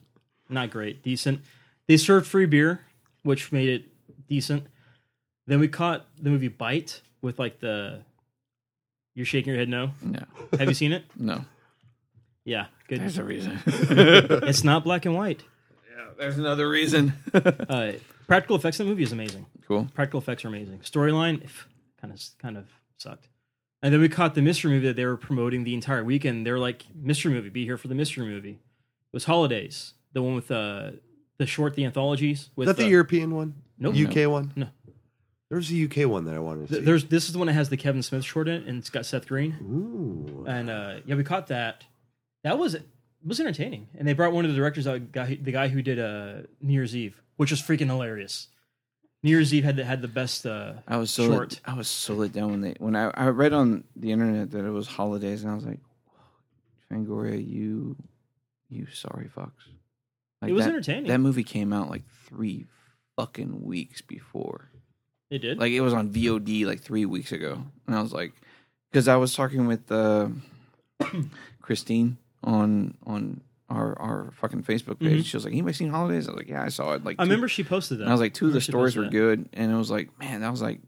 not 0.48 0.70
great, 0.70 1.02
decent. 1.02 1.40
They 1.86 1.96
served 1.96 2.26
free 2.26 2.46
beer, 2.46 2.80
which 3.22 3.52
made 3.52 3.68
it 3.68 3.84
decent. 4.28 4.66
Then 5.46 5.60
we 5.60 5.68
caught 5.68 6.06
the 6.20 6.30
movie 6.30 6.48
Bite 6.48 7.02
with 7.20 7.38
like 7.38 7.60
the. 7.60 8.00
You're 9.14 9.26
shaking 9.26 9.50
your 9.52 9.58
head. 9.58 9.68
No. 9.68 9.92
No, 10.02 10.24
Have 10.58 10.68
you 10.68 10.74
seen 10.74 10.92
it? 10.92 11.04
no. 11.18 11.44
Yeah. 12.44 12.66
Good. 12.88 13.00
There's 13.00 13.18
a 13.18 13.24
reason. 13.24 13.60
It's 13.66 14.64
not 14.64 14.82
black 14.84 15.04
and 15.06 15.14
white. 15.14 15.42
Yeah, 15.96 16.06
there's 16.18 16.36
another 16.38 16.68
reason. 16.68 17.12
Uh, 17.34 17.92
practical 18.26 18.56
effects 18.56 18.80
in 18.80 18.86
the 18.86 18.90
movie 18.90 19.02
is 19.02 19.12
amazing. 19.12 19.46
cool. 19.68 19.86
practical 19.94 20.18
effects 20.20 20.44
are 20.44 20.48
amazing. 20.48 20.78
Storyline 20.80 21.42
kind 22.00 22.12
of 22.12 22.20
kind 22.38 22.56
of 22.56 22.66
sucked. 22.98 23.28
And 23.82 23.92
then 23.92 24.00
we 24.00 24.08
caught 24.08 24.34
the 24.34 24.40
mystery 24.42 24.72
movie 24.72 24.86
that 24.86 24.96
they 24.96 25.04
were 25.04 25.16
promoting 25.18 25.64
the 25.64 25.74
entire 25.74 26.02
weekend. 26.02 26.46
They 26.46 26.50
were 26.52 26.58
like, 26.58 26.84
"Mystery 26.94 27.32
movie, 27.34 27.50
be 27.50 27.64
here 27.66 27.76
for 27.76 27.88
the 27.88 27.94
mystery 27.94 28.26
movie." 28.26 28.58
It 29.14 29.18
was 29.22 29.26
Holidays, 29.26 29.94
the 30.12 30.22
one 30.22 30.34
with 30.34 30.50
uh, 30.50 30.90
the 31.38 31.46
short, 31.46 31.76
the 31.76 31.84
anthologies. 31.84 32.50
With 32.56 32.68
is 32.68 32.74
that 32.74 32.82
the 32.82 32.88
uh, 32.88 32.90
European 32.90 33.32
one? 33.32 33.54
Nope. 33.78 33.94
UK 33.94 34.28
one? 34.28 34.52
No. 34.56 34.66
There's 35.48 35.70
a 35.70 35.84
UK 35.84 36.10
one 36.10 36.24
that 36.24 36.34
I 36.34 36.40
wanted 36.40 36.66
to 36.66 36.74
see. 36.74 36.80
There's 36.80 37.04
this 37.04 37.26
is 37.26 37.32
the 37.32 37.38
one 37.38 37.46
that 37.46 37.52
has 37.52 37.68
the 37.68 37.76
Kevin 37.76 38.02
Smith 38.02 38.24
short 38.24 38.48
in 38.48 38.62
it, 38.62 38.66
and 38.66 38.76
it's 38.76 38.90
got 38.90 39.06
Seth 39.06 39.28
Green. 39.28 39.52
Ooh. 39.62 40.44
And 40.48 40.68
uh, 40.68 40.94
yeah, 41.06 41.14
we 41.14 41.22
caught 41.22 41.46
that. 41.46 41.84
That 42.42 42.58
was 42.58 42.74
it 42.74 42.82
was 43.24 43.38
entertaining. 43.38 43.86
And 43.96 44.08
they 44.08 44.14
brought 44.14 44.32
one 44.32 44.44
of 44.44 44.50
the 44.50 44.56
directors 44.56 44.88
out, 44.88 45.12
guy, 45.12 45.38
the 45.40 45.52
guy 45.52 45.68
who 45.68 45.80
did 45.80 46.00
uh, 46.00 46.48
New 46.60 46.72
Year's 46.72 46.96
Eve, 46.96 47.14
which 47.36 47.52
was 47.52 47.62
freaking 47.62 47.86
hilarious. 47.86 48.48
New 49.22 49.30
Year's 49.30 49.54
Eve 49.54 49.62
had 49.62 49.76
the, 49.76 49.84
had 49.84 50.02
the 50.02 50.08
best. 50.08 50.44
Uh, 50.44 50.72
I 50.88 50.96
was 50.96 51.12
so 51.12 51.28
short. 51.28 51.60
I 51.64 51.74
was 51.74 51.86
so 51.86 52.14
let 52.14 52.32
down 52.32 52.50
when 52.50 52.60
they 52.62 52.74
when 52.80 52.96
I, 52.96 53.12
I 53.14 53.28
read 53.28 53.52
on 53.52 53.84
the 53.94 54.10
internet 54.10 54.50
that 54.50 54.64
it 54.64 54.70
was 54.70 54.88
holidays 54.88 55.44
and 55.44 55.52
I 55.52 55.54
was 55.54 55.64
like, 55.64 55.78
Fangoria, 56.90 57.38
you 57.38 57.94
you 58.74 58.86
sorry 58.92 59.30
fucks. 59.36 59.52
Like 60.42 60.50
It 60.50 60.54
was 60.54 60.64
that, 60.64 60.70
entertaining. 60.70 61.08
That 61.08 61.18
movie 61.20 61.44
came 61.44 61.72
out 61.72 61.88
like 61.90 62.02
three 62.26 62.66
fucking 63.16 63.62
weeks 63.64 64.00
before. 64.02 64.70
it 65.30 65.38
did. 65.38 65.58
Like 65.58 65.72
it 65.72 65.80
was 65.80 65.92
on 65.94 66.10
VOD 66.10 66.66
like 66.66 66.80
three 66.82 67.06
weeks 67.06 67.32
ago, 67.32 67.62
and 67.86 67.96
I 67.96 68.02
was 68.02 68.12
like, 68.12 68.32
because 68.90 69.08
I 69.08 69.16
was 69.16 69.34
talking 69.34 69.66
with 69.66 69.90
uh, 69.90 70.28
Christine 71.60 72.18
on 72.42 72.94
on 73.06 73.40
our 73.70 73.98
our 73.98 74.30
fucking 74.36 74.62
Facebook 74.62 74.98
page. 75.00 75.22
Mhm. 75.22 75.24
She 75.24 75.36
was 75.36 75.44
like, 75.44 75.52
"Anybody 75.54 75.74
seen 75.74 75.90
Holidays?" 75.90 76.28
I 76.28 76.32
was 76.32 76.38
like, 76.38 76.48
"Yeah, 76.48 76.62
I 76.62 76.68
saw 76.68 76.92
it." 76.92 77.04
Like, 77.04 77.16
I 77.18 77.22
remember 77.22 77.48
she 77.48 77.64
posted 77.64 77.98
that. 77.98 78.02
and 78.04 78.10
I 78.10 78.14
was 78.14 78.20
like, 78.20 78.34
two 78.34 78.46
of 78.48 78.52
the 78.52 78.60
stories 78.60 78.96
were 78.96 79.04
that. 79.04 79.10
good, 79.12 79.48
and 79.54 79.72
it 79.72 79.76
was 79.76 79.90
like, 79.90 80.16
man, 80.18 80.42
that 80.42 80.50
was 80.50 80.62
like, 80.62 80.80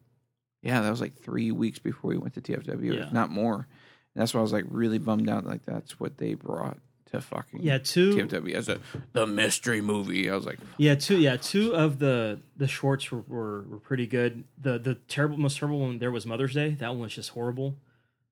yeah, 0.63 0.81
that 0.83 0.91
was 0.91 1.01
like 1.01 1.17
three 1.23 1.51
weeks 1.53 1.79
before 1.79 2.11
we 2.11 2.19
went 2.19 2.35
to 2.35 2.41
TFW, 2.41 2.95
Yeah. 2.95 3.07
if 3.07 3.13
not 3.13 3.31
more. 3.31 3.67
And 4.15 4.23
that's 4.23 4.35
why 4.35 4.41
I 4.41 4.43
was 4.43 4.53
like 4.53 4.65
really 4.69 4.99
bummed 4.99 5.29
out. 5.29 5.47
Like 5.47 5.65
that's 5.65 5.99
what 5.99 6.19
they 6.19 6.35
brought 6.35 6.79
to 7.13 7.21
fucking 7.21 7.63
Yeah, 7.63 7.79
two. 7.79 8.15
TFW 8.17 8.55
as 8.55 8.69
a 8.69 8.81
the 9.13 9.27
mystery 9.27 9.81
movie. 9.81 10.29
I 10.31 10.35
was 10.35 10.45
like, 10.47 10.59
Yeah, 10.77 10.95
two. 10.97 11.19
Yeah, 11.19 11.37
two 11.37 11.75
of 11.75 11.99
the 11.99 12.41
the 12.57 12.67
shorts 12.69 13.11
were, 13.11 13.23
were, 13.29 13.63
were 13.63 13.79
pretty 13.79 14.07
good. 14.07 14.45
The 14.61 14.79
the 14.79 14.95
terrible, 15.09 15.37
most 15.39 15.59
terrible 15.59 15.81
one 15.81 15.99
there 15.99 16.11
was 16.11 16.27
Mother's 16.27 16.55
Day. 16.55 16.71
That 16.71 16.91
one 16.91 17.01
was 17.01 17.15
just 17.15 17.31
horrible. 17.31 17.77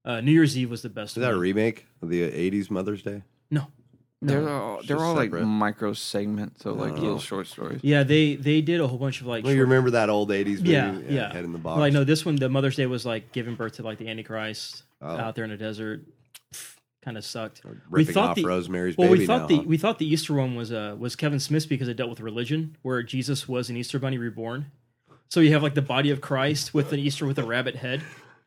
Uh, 0.04 0.20
New 0.20 0.32
Year's 0.32 0.56
Eve 0.58 0.70
was 0.70 0.82
the 0.82 0.88
best. 0.90 1.16
Is 1.16 1.22
that 1.22 1.32
a 1.32 1.38
remake 1.38 1.86
of 2.02 2.10
the 2.10 2.22
80s 2.22 2.70
Mother's 2.70 3.02
Day? 3.02 3.22
no. 3.50 3.68
they're 4.20 4.48
all 4.48 4.76
they're 4.78 4.96
just 4.96 5.00
all 5.02 5.14
like 5.14 5.32
micro 5.32 5.92
segments, 5.92 6.62
so 6.62 6.72
like 6.72 6.92
Oh. 6.92 6.96
little 6.96 7.18
short 7.18 7.46
stories. 7.46 7.80
Yeah, 7.82 8.02
they 8.04 8.36
they 8.36 8.60
did 8.62 8.80
a 8.80 8.88
whole 8.88 8.98
bunch 8.98 9.20
of 9.20 9.26
like. 9.26 9.44
Well, 9.44 9.52
you 9.54 9.60
remember 9.62 9.90
that 9.90 10.08
old 10.10 10.30
80s 10.30 10.58
movie? 10.58 10.70
yeah, 10.70 10.98
yeah. 11.08 11.32
Head 11.32 11.44
in 11.44 11.52
the 11.52 11.58
box. 11.58 11.78
Like 11.78 11.92
no, 11.92 12.04
this 12.04 12.24
one 12.24 12.36
the 12.36 12.48
Mother's 12.48 12.76
Day 12.76 12.86
was 12.86 13.04
like 13.06 13.32
giving 13.32 13.54
birth 13.54 13.74
to 13.74 13.82
like 13.82 13.98
the 13.98 14.08
Antichrist 14.08 14.82
Oh. 15.02 15.08
out 15.08 15.34
there 15.34 15.44
in 15.44 15.50
the 15.50 15.56
desert. 15.58 16.04
Kind 17.04 17.18
of 17.18 17.24
sucked. 17.24 17.60
Ripping 17.90 18.16
off 18.16 18.38
Rosemary's 18.42 18.96
well, 18.96 19.08
Baby 19.08 19.20
we 19.20 19.26
thought 19.26 19.42
now, 19.42 19.46
the 19.48 19.56
huh? 19.56 19.62
we 19.66 19.76
thought 19.76 19.98
the 19.98 20.06
Easter 20.06 20.32
one 20.34 20.54
was 20.56 20.72
uh 20.72 20.96
was 20.98 21.14
Kevin 21.16 21.38
Smith 21.38 21.68
because 21.68 21.86
it 21.88 21.94
dealt 21.98 22.08
with 22.08 22.20
religion, 22.20 22.76
where 22.82 23.02
Jesus 23.02 23.46
was 23.46 23.68
an 23.68 23.76
Easter 23.76 23.98
bunny 23.98 24.16
reborn. 24.16 24.70
So 25.28 25.40
you 25.40 25.52
have 25.52 25.62
like 25.62 25.74
the 25.74 25.82
body 25.82 26.10
of 26.10 26.20
Christ 26.22 26.72
with 26.72 26.92
an 26.94 26.98
Easter 27.00 27.26
with 27.26 27.38
a 27.38 27.44
rabbit 27.44 27.76
head. 27.76 28.02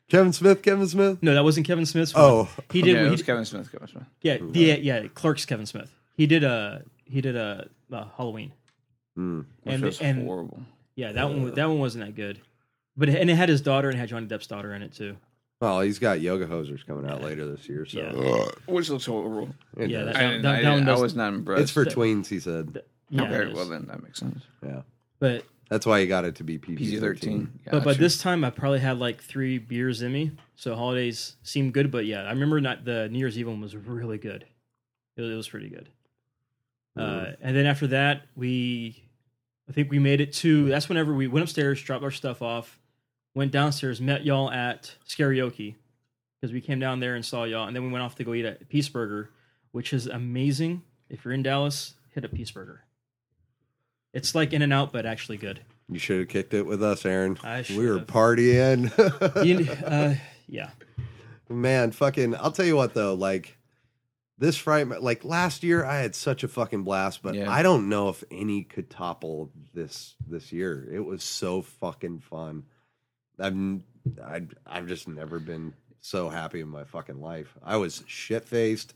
Kevin 0.08 0.32
Smith, 0.32 0.62
Kevin 0.62 0.88
Smith? 0.88 1.18
No, 1.22 1.34
that 1.34 1.44
wasn't 1.44 1.66
Kevin 1.66 1.84
Smith's. 1.86 2.14
one. 2.14 2.24
Oh. 2.24 2.48
he 2.72 2.80
did. 2.82 2.94
yeah, 2.96 3.00
it 3.02 3.04
he 3.04 3.10
was 3.10 3.20
did- 3.20 3.26
Kevin 3.26 3.44
Smith. 3.44 3.70
Kevin 3.70 3.86
Smith. 3.88 4.04
yeah, 4.22 4.38
yeah, 4.52 4.74
yeah. 4.76 5.06
Clerks 5.08 5.44
Kevin 5.44 5.66
Smith. 5.66 5.94
He 6.16 6.26
did 6.26 6.42
a 6.44 6.82
he 7.04 7.20
did 7.20 7.36
a, 7.36 7.68
uh 7.92 8.06
Halloween, 8.16 8.52
Mm. 9.16 9.44
Which 9.62 9.74
and 9.74 9.84
was 9.84 10.00
and 10.00 10.24
horrible. 10.26 10.62
yeah, 10.96 11.12
that 11.12 11.28
one 11.28 11.54
that 11.54 11.68
one 11.68 11.78
wasn't 11.78 12.04
that 12.06 12.16
good. 12.16 12.40
But 12.96 13.08
and 13.10 13.30
it 13.30 13.34
had 13.36 13.48
his 13.48 13.60
daughter 13.60 13.88
and 13.88 13.96
it 13.96 14.00
had 14.00 14.08
Johnny 14.08 14.26
Depp's 14.26 14.46
daughter 14.48 14.74
in 14.74 14.82
it 14.82 14.92
too. 14.94 15.16
Well, 15.60 15.80
he's 15.80 15.98
got 15.98 16.20
Yoga 16.20 16.46
Hosers 16.46 16.86
coming 16.86 17.10
out 17.10 17.20
later 17.22 17.46
this 17.48 17.68
year, 17.68 17.84
so 17.84 17.98
Yeah. 17.98 18.72
Which 18.72 18.88
looks 18.90 19.06
horrible. 19.06 19.54
it 19.76 19.90
Yeah, 19.90 20.04
does. 20.04 20.06
that- 20.14 20.16
I, 20.16 20.20
didn't- 20.30 20.42
that- 20.42 20.54
I 20.54 20.62
that 20.62 20.68
one 20.70 20.78
didn't- 20.78 20.88
I 20.88 20.92
does- 20.92 21.00
was 21.02 21.14
not 21.16 21.34
impressed. 21.34 21.62
it's 21.62 21.70
for 21.72 21.84
tweens, 21.84 22.28
he 22.28 22.38
said. 22.38 22.82
Yeah, 23.10 23.22
okay, 23.22 23.34
it 23.42 23.48
is. 23.48 23.54
well 23.54 23.64
then 23.68 23.86
that 23.86 24.02
makes 24.02 24.18
sense. 24.20 24.44
Yeah, 24.62 24.82
But 25.18 25.44
that's 25.68 25.84
why 25.86 26.00
he 26.00 26.06
got 26.06 26.24
it 26.24 26.36
to 26.36 26.44
be 26.44 26.58
PG 26.58 26.76
PG 26.76 27.00
thirteen. 27.00 27.58
but 27.70 27.82
by 27.82 27.94
this 27.94 28.18
time 28.20 28.44
I 28.44 28.50
probably 28.50 28.78
had 28.80 28.98
like 28.98 29.20
three 29.22 29.58
beers 29.58 30.02
in 30.02 30.12
me, 30.12 30.32
so 30.56 30.76
holidays 30.76 31.36
seemed 31.42 31.72
good. 31.74 31.90
But 31.90 32.04
yeah, 32.06 32.22
I 32.22 32.30
remember 32.30 32.60
not 32.60 32.84
the 32.84 33.08
New 33.08 33.18
Year's 33.18 33.36
Eve 33.38 33.48
one 33.48 33.60
was 33.60 33.74
really 33.74 34.18
good. 34.18 34.44
It 35.16 35.22
was, 35.22 35.30
it 35.30 35.34
was 35.34 35.48
pretty 35.48 35.70
good. 35.70 35.88
Uh, 36.96 37.32
and 37.40 37.56
then 37.56 37.64
after 37.66 37.86
that, 37.88 38.26
we, 38.36 39.02
I 39.68 39.72
think 39.72 39.90
we 39.90 39.98
made 39.98 40.20
it 40.20 40.32
to. 40.34 40.68
That's 40.68 40.88
whenever 40.88 41.14
we 41.14 41.26
went 41.28 41.44
upstairs, 41.44 41.80
dropped 41.82 42.04
our 42.04 42.10
stuff 42.10 42.42
off, 42.42 42.77
went 43.38 43.52
downstairs, 43.52 44.00
met 44.00 44.24
y'all 44.24 44.50
at 44.50 44.94
Scarioki 45.08 45.76
because 46.40 46.52
we 46.52 46.60
came 46.60 46.80
down 46.80 46.98
there 47.00 47.14
and 47.14 47.24
saw 47.24 47.44
y'all, 47.44 47.66
and 47.68 47.74
then 47.76 47.84
we 47.84 47.90
went 47.90 48.02
off 48.02 48.16
to 48.16 48.24
go 48.24 48.34
eat 48.34 48.44
at 48.44 48.68
Peace 48.68 48.88
Burger, 48.88 49.30
which 49.72 49.92
is 49.92 50.06
amazing. 50.08 50.82
If 51.08 51.24
you're 51.24 51.32
in 51.34 51.42
Dallas, 51.44 51.94
hit 52.14 52.24
a 52.24 52.28
Peace 52.28 52.50
Burger. 52.50 52.82
It's 54.12 54.34
like 54.34 54.52
In 54.52 54.62
and 54.62 54.72
Out, 54.72 54.92
but 54.92 55.06
actually 55.06 55.36
good. 55.38 55.60
You 55.88 55.98
should 55.98 56.18
have 56.18 56.28
kicked 56.28 56.52
it 56.52 56.66
with 56.66 56.82
us, 56.82 57.06
Aaron. 57.06 57.38
I 57.44 57.64
we 57.70 57.76
were 57.86 57.98
should've. 58.00 58.06
partying. 58.08 59.44
You- 59.44 59.70
uh, 59.86 60.14
yeah, 60.48 60.70
Man, 61.48 61.92
fucking, 61.92 62.34
I'll 62.36 62.50
tell 62.52 62.66
you 62.66 62.76
what 62.76 62.92
though, 62.94 63.14
like 63.14 63.56
this 64.36 64.56
Friday, 64.56 64.96
like 64.98 65.24
last 65.24 65.62
year, 65.62 65.84
I 65.84 65.98
had 65.98 66.14
such 66.14 66.42
a 66.44 66.48
fucking 66.48 66.82
blast, 66.82 67.22
but 67.22 67.34
Yeah. 67.34 67.50
I 67.50 67.62
don't 67.62 67.88
know 67.88 68.08
if 68.08 68.22
any 68.30 68.64
could 68.64 68.90
topple 68.90 69.50
this 69.74 70.14
this 70.26 70.52
year. 70.52 70.88
It 70.92 71.00
was 71.00 71.22
so 71.22 71.62
fucking 71.62 72.20
fun. 72.20 72.64
I've 73.40 73.56
I, 74.24 74.42
I've 74.66 74.86
just 74.86 75.06
never 75.08 75.38
been 75.38 75.74
so 76.00 76.28
happy 76.28 76.60
in 76.60 76.68
my 76.68 76.84
fucking 76.84 77.20
life. 77.20 77.56
I 77.62 77.76
was 77.76 78.02
shit 78.06 78.44
faced, 78.48 78.94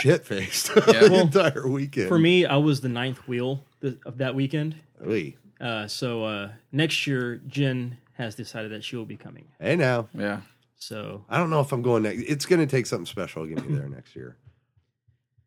shit 0.00 0.24
faced 0.24 0.66
the 0.74 1.08
Well, 1.10 1.20
entire 1.22 1.68
weekend. 1.68 2.08
for 2.08 2.18
me, 2.18 2.46
I 2.46 2.56
was 2.56 2.80
the 2.80 2.88
ninth 2.88 3.26
wheel 3.28 3.64
th- 3.80 3.98
of 4.06 4.18
that 4.18 4.34
weekend. 4.34 4.76
Oy. 5.06 5.36
Uh, 5.60 5.86
so 5.86 6.24
uh, 6.24 6.50
next 6.72 7.06
year, 7.06 7.36
Jen 7.46 7.98
has 8.14 8.34
decided 8.34 8.70
that 8.72 8.84
she 8.84 8.96
will 8.96 9.04
be 9.04 9.16
coming. 9.16 9.46
hey 9.60 9.76
now, 9.76 10.08
Yeah. 10.14 10.40
So 10.76 11.24
I 11.30 11.38
don't 11.38 11.48
know 11.50 11.60
if 11.60 11.72
I'm 11.72 11.80
going 11.82 12.02
next. 12.02 12.22
It's 12.28 12.44
going 12.44 12.60
to 12.60 12.66
take 12.66 12.84
something 12.86 13.06
special 13.06 13.46
to 13.46 13.54
get 13.54 13.66
me 13.66 13.74
there 13.74 13.88
next 13.88 14.14
year. 14.14 14.36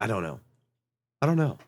I 0.01 0.07
don't 0.07 0.23
know. 0.23 0.39
I 1.21 1.25
don't 1.27 1.37
know. 1.37 1.59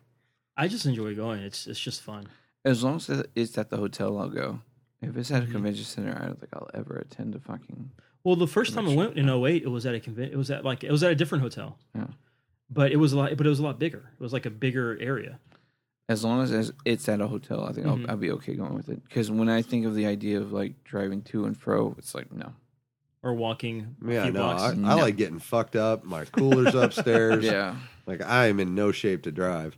I 0.57 0.67
just 0.67 0.85
enjoy 0.87 1.13
going. 1.15 1.39
It's 1.41 1.67
it's 1.67 1.79
just 1.79 2.01
fun. 2.01 2.27
As 2.65 2.83
long 2.83 2.95
as 2.95 3.09
it's 3.35 3.57
at 3.59 3.69
the 3.69 3.77
hotel, 3.77 4.17
I'll 4.17 4.29
go. 4.29 4.61
If 5.01 5.15
it's 5.15 5.31
at 5.31 5.43
a 5.43 5.47
convention 5.47 5.85
center, 5.85 6.17
I 6.21 6.25
don't 6.25 6.39
think 6.39 6.53
I'll 6.53 6.69
ever 6.73 6.95
attend 6.97 7.35
a 7.35 7.39
fucking. 7.39 7.91
Well, 8.23 8.35
the 8.35 8.47
first 8.47 8.73
time 8.73 8.87
I 8.89 8.93
went 8.95 9.17
in 9.17 9.29
08, 9.29 9.63
it 9.63 9.69
was 9.69 9.85
at 9.85 9.95
a 9.95 9.99
conven- 9.99 10.31
It 10.31 10.35
was 10.35 10.51
at 10.51 10.65
like 10.65 10.83
it 10.83 10.91
was 10.91 11.03
at 11.03 11.11
a 11.11 11.15
different 11.15 11.41
hotel. 11.41 11.77
Yeah. 11.95 12.07
But 12.69 12.91
it 12.91 12.97
was 12.97 13.13
a 13.13 13.17
lot. 13.17 13.35
But 13.37 13.45
it 13.45 13.49
was 13.49 13.59
a 13.59 13.63
lot 13.63 13.79
bigger. 13.79 14.11
It 14.19 14.21
was 14.21 14.33
like 14.33 14.45
a 14.45 14.49
bigger 14.49 14.97
area. 14.99 15.39
As 16.09 16.23
long 16.25 16.41
as 16.41 16.51
it's- 16.51 16.71
it's 16.85 17.07
at 17.07 17.21
a 17.21 17.27
hotel, 17.27 17.63
I 17.65 17.71
think 17.71 17.87
Mhm. 17.87 18.01
I'll, 18.05 18.11
I'll 18.11 18.17
be 18.17 18.31
okay 18.31 18.55
going 18.55 18.73
with 18.73 18.89
it. 18.89 19.01
Because 19.07 19.31
when 19.31 19.47
I 19.47 19.61
think 19.61 19.85
of 19.85 19.95
the 19.95 20.05
idea 20.05 20.41
of 20.41 20.51
like 20.51 20.83
driving 20.83 21.21
to 21.23 21.45
and 21.45 21.55
fro, 21.57 21.95
it's 21.97 22.13
like 22.13 22.31
no. 22.33 22.53
Or 23.23 23.33
walking 23.33 23.95
a 24.05 24.11
Yeah, 24.13 24.23
few 24.23 24.31
no, 24.33 24.39
blocks. 24.41 24.61
I, 24.63 24.69
I 24.71 24.73
No. 24.75 24.97
like 24.97 25.15
getting 25.17 25.39
fucked 25.39 25.75
up. 25.75 26.03
My 26.03 26.25
cooler's 26.25 26.75
upstairs. 26.75 27.43
Yeah. 27.45 27.75
Like 28.05 28.21
I 28.25 28.47
am 28.47 28.59
in 28.59 28.75
no 28.75 28.91
shape 28.91 29.21
to 29.23 29.31
drive. 29.31 29.77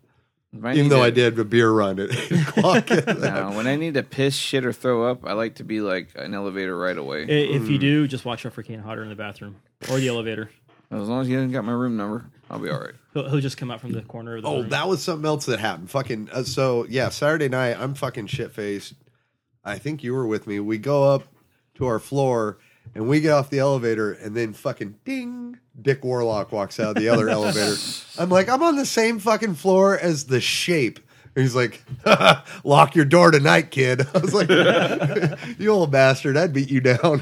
If 0.53 0.65
I 0.65 0.71
Even 0.73 0.83
need 0.83 0.89
though 0.91 0.97
to- 0.97 1.03
I 1.03 1.09
did 1.11 1.39
a 1.39 1.45
beer 1.45 1.71
run 1.71 1.97
at 1.99 2.11
eight 2.11 2.31
o'clock. 2.41 2.89
No, 2.89 3.51
when 3.55 3.67
I 3.67 3.77
need 3.77 3.93
to 3.93 4.03
piss, 4.03 4.35
shit, 4.35 4.65
or 4.65 4.73
throw 4.73 5.09
up, 5.09 5.25
I 5.25 5.31
like 5.33 5.55
to 5.55 5.63
be 5.63 5.79
like 5.79 6.09
an 6.15 6.33
elevator 6.33 6.77
right 6.77 6.97
away. 6.97 7.23
If 7.23 7.63
Mm. 7.63 7.69
you 7.69 7.77
do, 7.77 8.07
just 8.07 8.25
watch 8.25 8.45
out 8.45 8.51
for 8.53 8.61
Kane 8.61 8.79
Hodder 8.79 9.03
in 9.03 9.09
the 9.09 9.15
bathroom 9.15 9.55
or 9.89 9.97
the 9.97 10.09
elevator. 10.09 10.49
As 10.91 11.07
long 11.07 11.21
as 11.21 11.29
you 11.29 11.35
haven't 11.35 11.53
got 11.53 11.63
my 11.63 11.71
room 11.71 11.95
number, 11.95 12.25
I'll 12.49 12.59
be 12.59 12.69
all 12.69 12.81
right. 12.81 12.93
He'll, 13.13 13.29
he'll 13.29 13.39
just 13.39 13.55
come 13.55 13.71
out 13.71 13.79
from 13.79 13.93
the 13.93 14.01
corner 14.01 14.35
of 14.35 14.41
the 14.43 14.49
Oh, 14.49 14.59
room. 14.59 14.69
that 14.69 14.89
was 14.89 15.01
something 15.01 15.25
else 15.25 15.45
that 15.45 15.59
happened. 15.61 15.89
Fucking 15.89 16.27
uh, 16.33 16.43
so 16.43 16.85
yeah, 16.89 17.07
Saturday 17.07 17.47
night 17.47 17.77
I'm 17.79 17.93
fucking 17.93 18.27
shit 18.27 18.51
faced. 18.51 18.93
I 19.63 19.77
think 19.77 20.03
you 20.03 20.13
were 20.13 20.27
with 20.27 20.47
me. 20.47 20.59
We 20.59 20.77
go 20.79 21.03
up 21.13 21.23
to 21.75 21.85
our 21.85 21.99
floor 21.99 22.57
and 22.95 23.07
we 23.07 23.21
get 23.21 23.31
off 23.31 23.49
the 23.49 23.59
elevator 23.59 24.11
and 24.13 24.35
then 24.35 24.53
fucking 24.53 24.95
ding, 25.05 25.57
Dick 25.81 26.03
Warlock 26.03 26.51
walks 26.51 26.79
out 26.79 26.95
of 26.97 27.01
the 27.01 27.09
other 27.09 27.29
elevator. 27.33 27.75
I'm 28.19 28.29
like, 28.29 28.49
I'm 28.49 28.61
on 28.63 28.75
the 28.75 28.85
same 28.85 29.19
fucking 29.19 29.55
floor 29.55 29.97
as 29.97 30.25
the 30.25 30.41
shape. 30.41 30.99
And 31.33 31.43
he's 31.43 31.55
like, 31.55 31.81
lock 32.65 32.93
your 32.93 33.05
door 33.05 33.31
tonight, 33.31 33.71
kid. 33.71 34.01
I 34.13 34.17
was 34.17 34.33
like, 34.33 34.49
you 35.57 35.69
old 35.69 35.89
bastard, 35.89 36.35
I'd 36.35 36.51
beat 36.51 36.69
you 36.69 36.81
down. 36.81 37.19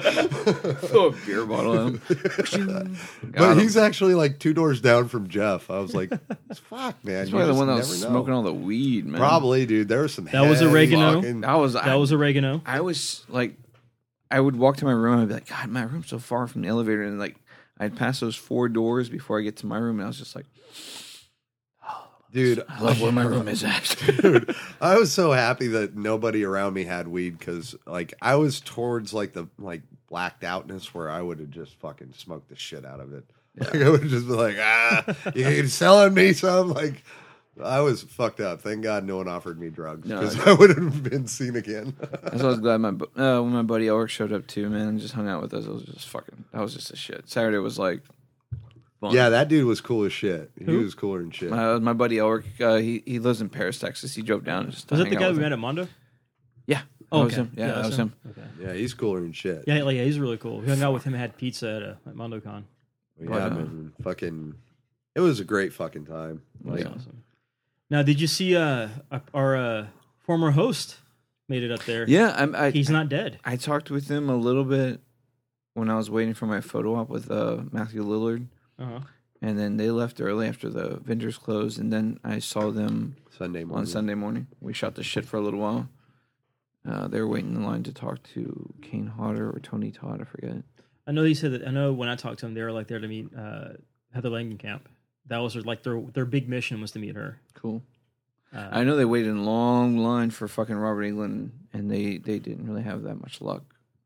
Throw 0.00 1.06
a 1.06 1.12
beer 1.24 1.46
bottle 1.46 1.74
at 1.78 1.86
him. 2.52 2.96
but 3.32 3.54
he's 3.58 3.76
actually 3.76 4.14
like 4.14 4.40
two 4.40 4.52
doors 4.52 4.80
down 4.80 5.06
from 5.06 5.28
Jeff. 5.28 5.70
I 5.70 5.78
was 5.78 5.94
like, 5.94 6.10
fuck, 6.68 6.96
man. 7.04 7.20
He's 7.20 7.28
you 7.30 7.36
probably 7.36 7.52
the 7.52 7.58
one 7.58 7.68
that 7.68 7.76
was 7.76 8.00
never 8.00 8.12
know. 8.12 8.18
smoking 8.18 8.34
all 8.34 8.42
the 8.42 8.54
weed, 8.54 9.06
man. 9.06 9.20
Probably, 9.20 9.66
dude. 9.66 9.86
There 9.88 10.02
was 10.02 10.14
some. 10.14 10.24
That 10.26 10.48
was 10.48 10.60
oregano? 10.62 11.20
fucking- 11.20 11.44
I 11.44 11.54
was. 11.56 11.74
that 11.74 11.84
I, 11.88 11.94
was 11.96 12.12
oregano. 12.12 12.60
I 12.66 12.80
was 12.80 13.24
like, 13.28 13.54
I 14.30 14.40
would 14.40 14.56
walk 14.56 14.76
to 14.78 14.84
my 14.84 14.92
room 14.92 15.14
and 15.14 15.22
I'd 15.22 15.28
be 15.28 15.34
like, 15.34 15.48
God, 15.48 15.68
my 15.68 15.82
room's 15.82 16.08
so 16.08 16.18
far 16.18 16.46
from 16.46 16.62
the 16.62 16.68
elevator, 16.68 17.02
and 17.02 17.18
like, 17.18 17.36
I'd 17.78 17.96
pass 17.96 18.20
those 18.20 18.36
four 18.36 18.68
doors 18.68 19.08
before 19.08 19.38
I 19.38 19.42
get 19.42 19.56
to 19.58 19.66
my 19.66 19.78
room, 19.78 19.98
and 19.98 20.04
I 20.04 20.08
was 20.08 20.18
just 20.18 20.36
like, 20.36 20.46
dude. 22.32 22.62
I 22.68 22.80
love 22.80 23.00
where 23.00 23.12
my 23.12 23.24
room 23.24 23.48
is 23.48 23.64
at. 23.64 23.96
dude, 24.06 24.54
I 24.80 24.98
was 24.98 25.12
so 25.12 25.32
happy 25.32 25.68
that 25.68 25.96
nobody 25.96 26.44
around 26.44 26.74
me 26.74 26.84
had 26.84 27.08
weed 27.08 27.38
because, 27.38 27.74
like, 27.86 28.14
I 28.22 28.36
was 28.36 28.60
towards 28.60 29.12
like 29.12 29.32
the 29.32 29.48
like 29.58 29.82
blacked 30.08 30.44
outness 30.44 30.94
where 30.94 31.10
I 31.10 31.22
would 31.22 31.40
have 31.40 31.50
just 31.50 31.74
fucking 31.80 32.12
smoked 32.16 32.48
the 32.50 32.56
shit 32.56 32.84
out 32.84 33.00
of 33.00 33.12
it. 33.12 33.24
Like, 33.58 33.76
I 33.76 33.88
would 33.88 34.02
have 34.02 34.10
just 34.10 34.28
been 34.28 34.36
like, 34.36 34.56
ah, 34.60 35.16
you 35.34 35.44
ain't 35.46 35.70
selling 35.70 36.14
me 36.14 36.32
some. 36.34 36.70
Like, 36.70 37.02
I 37.62 37.80
was 37.80 38.02
fucked 38.02 38.40
up. 38.40 38.60
Thank 38.62 38.82
God 38.82 39.04
no 39.04 39.16
one 39.18 39.28
offered 39.28 39.58
me 39.60 39.68
drugs 39.70 40.08
No. 40.08 40.20
because 40.20 40.38
I 40.46 40.52
would 40.58 40.70
have 40.70 41.02
been 41.02 41.26
seen 41.26 41.56
again. 41.56 41.94
That's 41.98 42.36
why 42.42 42.48
I 42.48 42.52
was 42.52 42.58
glad 42.60 42.78
my 42.78 42.88
uh, 42.90 43.42
when 43.42 43.52
my 43.52 43.62
buddy 43.62 43.86
Elric 43.86 44.08
showed 44.08 44.32
up 44.32 44.46
too, 44.46 44.68
man, 44.70 44.88
and 44.88 45.00
just 45.00 45.14
hung 45.14 45.28
out 45.28 45.42
with 45.42 45.52
us. 45.52 45.64
It 45.66 45.70
was 45.70 45.82
just 45.82 46.08
fucking. 46.08 46.44
That 46.52 46.60
was 46.62 46.74
just 46.74 46.90
a 46.90 46.96
shit. 46.96 47.28
Saturday 47.28 47.58
was 47.58 47.78
like, 47.78 48.02
fun. 49.00 49.12
yeah, 49.12 49.28
that 49.30 49.48
dude 49.48 49.66
was 49.66 49.80
cool 49.80 50.04
as 50.04 50.12
shit. 50.12 50.50
He 50.58 50.64
Who? 50.64 50.78
was 50.80 50.94
cooler 50.94 51.20
than 51.20 51.32
shit. 51.32 51.52
Uh, 51.52 51.80
my 51.80 51.92
buddy 51.92 52.16
Elric, 52.16 52.44
uh, 52.60 52.76
he 52.76 53.02
he 53.04 53.18
lives 53.18 53.40
in 53.40 53.48
Paris, 53.48 53.78
Texas. 53.78 54.14
He 54.14 54.22
drove 54.22 54.44
down. 54.44 54.70
Just 54.70 54.88
to 54.88 54.94
Was 54.94 55.04
that 55.04 55.10
the 55.10 55.16
guy 55.16 55.28
we 55.28 55.34
him. 55.36 55.42
met 55.42 55.52
at 55.52 55.58
Mondo? 55.58 55.88
Yeah, 56.66 56.82
that 56.82 57.06
Oh, 57.12 57.24
was 57.24 57.32
okay. 57.32 57.42
him. 57.42 57.52
Yeah, 57.56 57.66
that 57.72 57.84
was 57.86 57.96
him. 57.96 58.12
Okay. 58.30 58.46
yeah, 58.60 58.72
he's 58.74 58.94
cooler 58.94 59.20
than 59.20 59.32
shit. 59.32 59.64
Yeah, 59.66 59.82
like, 59.82 59.96
yeah, 59.96 60.04
he's 60.04 60.20
really 60.20 60.36
cool. 60.38 60.60
We 60.60 60.68
hung 60.68 60.82
out 60.82 60.92
with 60.94 61.02
him 61.04 61.14
and 61.14 61.20
had 61.20 61.36
pizza 61.36 61.68
at, 61.68 61.82
uh, 61.82 62.10
at 62.10 62.14
MondoCon. 62.16 62.62
Yeah, 63.20 63.26
But, 63.28 63.42
uh, 63.42 63.50
man, 63.56 63.92
fucking. 64.02 64.54
It 65.16 65.20
was 65.20 65.40
a 65.40 65.44
great 65.44 65.72
fucking 65.72 66.06
time. 66.06 66.42
Like, 66.64 66.84
That's 66.84 66.94
awesome. 67.00 67.19
Now, 67.90 68.02
did 68.02 68.20
you 68.20 68.26
see 68.26 68.56
uh, 68.56 68.88
our 69.34 69.56
uh, 69.56 69.86
former 70.20 70.52
host 70.52 70.98
made 71.48 71.62
it 71.64 71.72
up 71.72 71.84
there? 71.84 72.04
Yeah, 72.08 72.34
I'm, 72.36 72.54
I 72.54 72.70
He's 72.70 72.88
not 72.90 73.08
dead. 73.08 73.38
I 73.44 73.56
talked 73.56 73.90
with 73.90 74.08
him 74.08 74.28
a 74.30 74.36
little 74.36 74.64
bit 74.64 75.00
when 75.74 75.90
I 75.90 75.96
was 75.96 76.08
waiting 76.10 76.34
for 76.34 76.46
my 76.46 76.60
photo 76.60 76.94
op 76.96 77.08
with 77.08 77.30
uh, 77.30 77.62
Matthew 77.72 78.04
Lillard, 78.04 78.46
Uh-huh. 78.78 79.00
and 79.42 79.58
then 79.58 79.76
they 79.76 79.90
left 79.90 80.20
early 80.20 80.46
after 80.48 80.68
the 80.68 81.00
vendors 81.04 81.36
closed, 81.38 81.78
and 81.80 81.92
then 81.92 82.18
I 82.22 82.38
saw 82.38 82.70
them 82.70 83.16
Sunday 83.36 83.64
morning. 83.64 83.80
on 83.82 83.86
Sunday 83.86 84.14
morning. 84.14 84.46
We 84.60 84.72
shot 84.72 84.94
the 84.94 85.02
shit 85.02 85.24
for 85.24 85.36
a 85.36 85.40
little 85.40 85.60
while. 85.60 85.88
Uh, 86.88 87.08
they 87.08 87.20
were 87.20 87.28
waiting 87.28 87.54
in 87.54 87.64
line 87.64 87.82
to 87.84 87.92
talk 87.92 88.22
to 88.34 88.72
Kane 88.82 89.06
Hodder 89.08 89.50
or 89.50 89.58
Tony 89.60 89.90
Todd. 89.90 90.20
I 90.20 90.24
forget. 90.24 90.62
I 91.06 91.12
know 91.12 91.24
he 91.24 91.34
said 91.34 91.52
that. 91.52 91.66
I 91.66 91.70
know 91.72 91.92
when 91.92 92.08
I 92.08 92.14
talked 92.16 92.38
to 92.40 92.46
him, 92.46 92.54
they 92.54 92.62
were 92.62 92.72
like 92.72 92.86
there 92.86 93.00
to 93.00 93.08
meet 93.08 93.28
uh, 93.36 93.70
Heather 94.14 94.30
Langenkamp. 94.30 94.80
That 95.26 95.38
was 95.38 95.54
their, 95.54 95.62
like 95.62 95.82
their 95.82 96.00
their 96.00 96.24
big 96.24 96.48
mission 96.48 96.80
was 96.80 96.90
to 96.92 96.98
meet 96.98 97.14
her. 97.14 97.40
Cool. 97.54 97.82
Uh, 98.52 98.68
I 98.72 98.82
know 98.84 98.96
they 98.96 99.04
waited 99.04 99.28
in 99.28 99.44
long 99.44 99.96
line 99.98 100.30
for 100.30 100.48
fucking 100.48 100.74
Robert 100.74 101.02
Englund, 101.04 101.50
and 101.72 101.90
they 101.90 102.16
they 102.18 102.38
didn't 102.38 102.66
really 102.66 102.82
have 102.82 103.02
that 103.04 103.20
much 103.20 103.40
luck 103.40 103.62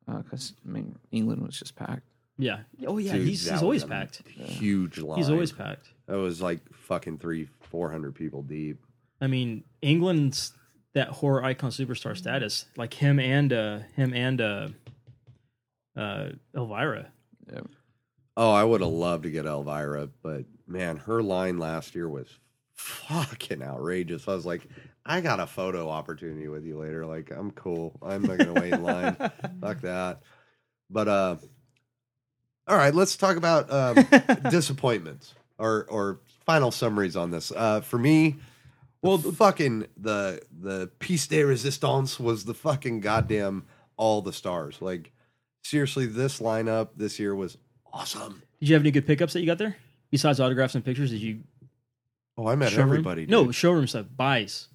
because 0.06 0.52
I 0.66 0.70
mean 0.70 0.98
Englund 1.12 1.44
was 1.46 1.58
just 1.58 1.76
packed. 1.76 2.02
yeah. 2.36 2.60
Oh 2.86 2.98
yeah. 2.98 3.12
Dude, 3.14 3.26
he's 3.26 3.48
he's 3.48 3.62
always 3.62 3.84
packed. 3.84 4.22
Huge 4.28 4.98
line. 4.98 5.16
He's 5.18 5.30
always 5.30 5.50
packed. 5.52 5.88
That 6.06 6.18
was 6.18 6.42
like 6.42 6.60
fucking 6.74 7.18
three, 7.18 7.48
four 7.60 7.90
hundred 7.90 8.14
people 8.14 8.42
deep. 8.42 8.78
I 9.20 9.26
mean, 9.28 9.64
Englund's 9.82 10.52
that 10.92 11.08
horror 11.08 11.42
icon 11.42 11.70
superstar 11.70 12.14
status. 12.14 12.66
Like 12.76 12.92
him 12.92 13.18
and 13.18 13.50
uh 13.52 13.78
him 13.96 14.12
and 14.12 14.40
uh 14.42 14.68
uh 15.96 16.28
Elvira. 16.54 17.06
Oh, 18.36 18.52
I 18.52 18.64
would 18.64 18.80
have 18.80 18.90
loved 18.90 19.24
to 19.24 19.30
get 19.30 19.46
Elvira, 19.46 20.08
but 20.22 20.44
man, 20.66 20.96
her 20.96 21.22
line 21.22 21.58
last 21.58 21.94
year 21.94 22.08
was 22.08 22.26
fucking 22.74 23.62
outrageous. 23.62 24.26
I 24.26 24.34
was 24.34 24.46
like, 24.46 24.66
I 25.06 25.20
got 25.20 25.38
a 25.40 25.46
photo 25.46 25.88
opportunity 25.88 26.48
with 26.48 26.64
you 26.64 26.78
later. 26.78 27.06
Like, 27.06 27.30
I'm 27.30 27.50
cool. 27.52 27.98
I'm 28.02 28.22
not 28.22 28.38
gonna 28.38 28.54
wait 28.54 28.72
in 28.72 28.82
line. 28.82 29.14
Fuck 29.60 29.82
that. 29.82 30.22
But 30.90 31.08
uh, 31.08 31.36
all 32.66 32.76
right, 32.76 32.94
let's 32.94 33.16
talk 33.16 33.36
about 33.36 33.70
um, 33.70 34.06
disappointments 34.50 35.34
or 35.58 35.86
or 35.88 36.20
final 36.46 36.70
summaries 36.70 37.16
on 37.16 37.30
this. 37.30 37.52
Uh, 37.52 37.80
for 37.82 37.98
me, 37.98 38.36
well, 39.02 39.18
the 39.18 39.32
fucking 39.32 39.86
the 39.96 40.40
the 40.60 40.90
piece 40.98 41.26
de 41.26 41.42
resistance 41.44 42.18
was 42.18 42.44
the 42.44 42.54
fucking 42.54 43.00
goddamn 43.00 43.64
all 43.96 44.22
the 44.22 44.32
stars. 44.32 44.80
Like, 44.80 45.12
seriously, 45.62 46.06
this 46.06 46.40
lineup 46.40 46.88
this 46.96 47.18
year 47.18 47.34
was 47.34 47.58
awesome. 47.94 48.42
Did 48.60 48.68
you 48.68 48.74
have 48.74 48.82
any 48.82 48.90
good 48.90 49.06
pickups 49.06 49.32
that 49.32 49.40
you 49.40 49.46
got 49.46 49.58
there? 49.58 49.76
Besides 50.10 50.40
autographs 50.40 50.74
and 50.74 50.84
pictures, 50.84 51.10
did 51.10 51.20
you 51.20 51.40
Oh, 52.36 52.48
I 52.48 52.56
met 52.56 52.72
showroom? 52.72 52.90
everybody. 52.90 53.26
No, 53.26 53.50
showroom 53.52 53.86
stuff, 53.86 54.06
buys. 54.16 54.66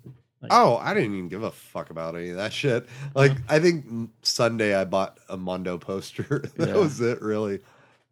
Oh, 0.50 0.78
I 0.78 0.94
didn't 0.94 1.14
even 1.16 1.28
give 1.28 1.44
a 1.44 1.52
fuck 1.52 1.90
about 1.90 2.16
any 2.16 2.30
of 2.30 2.38
that 2.38 2.54
shit. 2.54 2.88
Like, 3.14 3.32
uh-huh. 3.32 3.42
I 3.50 3.60
think 3.60 4.10
Sunday 4.22 4.74
I 4.74 4.86
bought 4.86 5.18
a 5.28 5.36
Mondo 5.36 5.78
poster. 5.78 6.44
that 6.56 6.70
Yeah. 6.70 6.76
was 6.76 7.02
it, 7.02 7.22
really. 7.22 7.60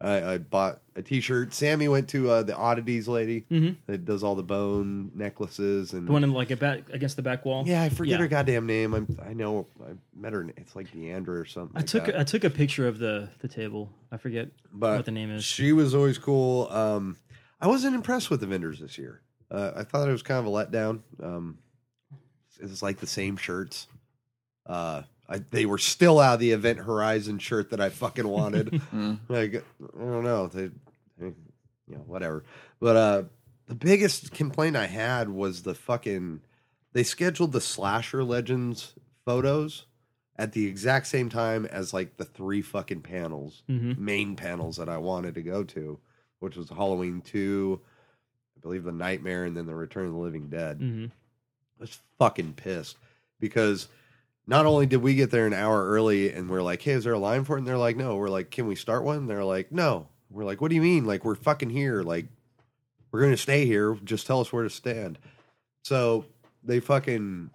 I, 0.00 0.34
I 0.34 0.38
bought 0.38 0.80
a 0.94 1.02
T-shirt. 1.02 1.52
Sammy 1.52 1.88
went 1.88 2.08
to 2.10 2.30
uh, 2.30 2.42
the 2.44 2.54
oddities 2.56 3.08
lady 3.08 3.44
Mhm. 3.50 3.76
that 3.86 4.04
does 4.04 4.22
all 4.22 4.36
the 4.36 4.44
bone 4.44 5.10
necklaces 5.14 5.92
and 5.92 6.06
The 6.06 6.12
one 6.12 6.22
in 6.22 6.32
like 6.32 6.52
a 6.52 6.56
back 6.56 6.88
against 6.92 7.16
the 7.16 7.22
back 7.22 7.44
wall. 7.44 7.64
yeah, 7.66 7.82
I 7.82 7.88
forget 7.88 8.12
Yeah. 8.12 8.18
her 8.18 8.28
goddamn 8.28 8.66
name. 8.66 8.94
I'm, 8.94 9.18
I 9.24 9.32
know 9.34 9.66
I 9.82 9.94
met 10.14 10.34
her. 10.34 10.48
It's 10.56 10.76
like 10.76 10.92
Deandra 10.92 11.28
or 11.40 11.44
something. 11.44 11.76
I 11.76 11.80
like 11.80 11.86
took 11.88 12.06
that. 12.06 12.20
I 12.20 12.22
took 12.22 12.44
a 12.44 12.50
picture 12.50 12.86
of 12.86 12.98
the 13.00 13.28
the 13.40 13.48
table. 13.48 13.90
I 14.12 14.18
forget 14.18 14.50
but 14.72 14.96
what 14.98 15.04
the 15.04 15.10
name 15.10 15.30
is. 15.30 15.42
She 15.44 15.72
was 15.72 15.94
always 15.96 16.16
cool. 16.18 16.68
Um, 16.70 17.16
I 17.60 17.66
wasn't 17.66 17.96
impressed 17.96 18.30
with 18.30 18.38
the 18.38 18.46
vendors 18.46 18.78
this 18.78 18.98
year. 18.98 19.20
Uh, 19.50 19.72
I 19.74 19.82
thought 19.82 20.08
it 20.08 20.12
was 20.12 20.22
kind 20.22 20.38
of 20.38 20.46
a 20.46 20.50
letdown. 20.54 21.00
Um, 21.20 21.58
it 22.60 22.68
was 22.68 22.82
like 22.82 22.98
the 22.98 23.06
same 23.08 23.36
shirts. 23.36 23.88
Uh, 24.64 25.02
I, 25.28 25.38
they 25.50 25.66
were 25.66 25.78
still 25.78 26.18
out 26.20 26.34
of 26.34 26.40
the 26.40 26.52
Event 26.52 26.78
Horizon 26.78 27.38
shirt 27.38 27.70
that 27.70 27.80
I 27.80 27.90
fucking 27.90 28.26
wanted. 28.26 28.80
like 29.28 29.54
I 29.56 29.98
don't 29.98 30.24
know, 30.24 30.46
they, 30.46 30.70
you 31.20 31.34
know, 31.88 31.98
whatever. 32.06 32.44
But 32.80 32.96
uh, 32.96 33.22
the 33.66 33.74
biggest 33.74 34.32
complaint 34.32 34.76
I 34.76 34.86
had 34.86 35.28
was 35.28 35.62
the 35.62 35.74
fucking. 35.74 36.40
They 36.94 37.02
scheduled 37.02 37.52
the 37.52 37.60
Slasher 37.60 38.24
Legends 38.24 38.94
photos 39.26 39.84
at 40.36 40.52
the 40.52 40.66
exact 40.66 41.06
same 41.08 41.28
time 41.28 41.66
as 41.66 41.92
like 41.92 42.16
the 42.16 42.24
three 42.24 42.62
fucking 42.62 43.02
panels, 43.02 43.62
Mhm. 43.68 43.98
main 43.98 44.36
panels 44.36 44.76
that 44.78 44.88
I 44.88 44.96
wanted 44.98 45.34
to 45.34 45.42
go 45.42 45.64
to, 45.64 45.98
which 46.38 46.56
was 46.56 46.70
Halloween 46.70 47.20
two, 47.20 47.80
I 48.56 48.60
believe 48.60 48.84
the 48.84 48.92
Nightmare, 48.92 49.44
and 49.44 49.54
then 49.56 49.66
the 49.66 49.74
Return 49.74 50.06
of 50.06 50.12
the 50.12 50.18
Living 50.18 50.48
Dead. 50.48 50.78
hmm 50.78 51.06
I 51.78 51.82
was 51.82 52.00
fucking 52.18 52.54
pissed 52.54 52.96
because 53.38 53.88
not 54.48 54.64
only 54.64 54.86
did 54.86 55.02
we 55.02 55.14
get 55.14 55.30
there 55.30 55.46
an 55.46 55.52
hour 55.52 55.86
early 55.86 56.32
and 56.32 56.48
we're 56.48 56.62
like, 56.62 56.80
hey, 56.80 56.92
is 56.92 57.04
there 57.04 57.12
a 57.12 57.18
line 57.18 57.44
for 57.44 57.56
it? 57.56 57.58
And 57.58 57.68
they're 57.68 57.76
like, 57.76 57.98
no. 57.98 58.16
We're 58.16 58.30
like, 58.30 58.50
can 58.50 58.66
we 58.66 58.74
start 58.76 59.04
one? 59.04 59.26
They're 59.26 59.44
like, 59.44 59.70
no. 59.70 60.08
We're 60.30 60.44
like, 60.46 60.62
what 60.62 60.70
do 60.70 60.74
you 60.74 60.80
mean? 60.80 61.04
Like, 61.04 61.22
we're 61.22 61.34
fucking 61.34 61.68
here. 61.68 62.02
Like, 62.02 62.26
we're 63.12 63.20
going 63.20 63.32
to 63.32 63.36
stay 63.36 63.66
here. 63.66 63.94
Just 64.04 64.26
tell 64.26 64.40
us 64.40 64.50
where 64.50 64.64
to 64.64 64.70
stand. 64.70 65.18
So 65.84 66.24
they 66.64 66.80
fucking 66.80 67.50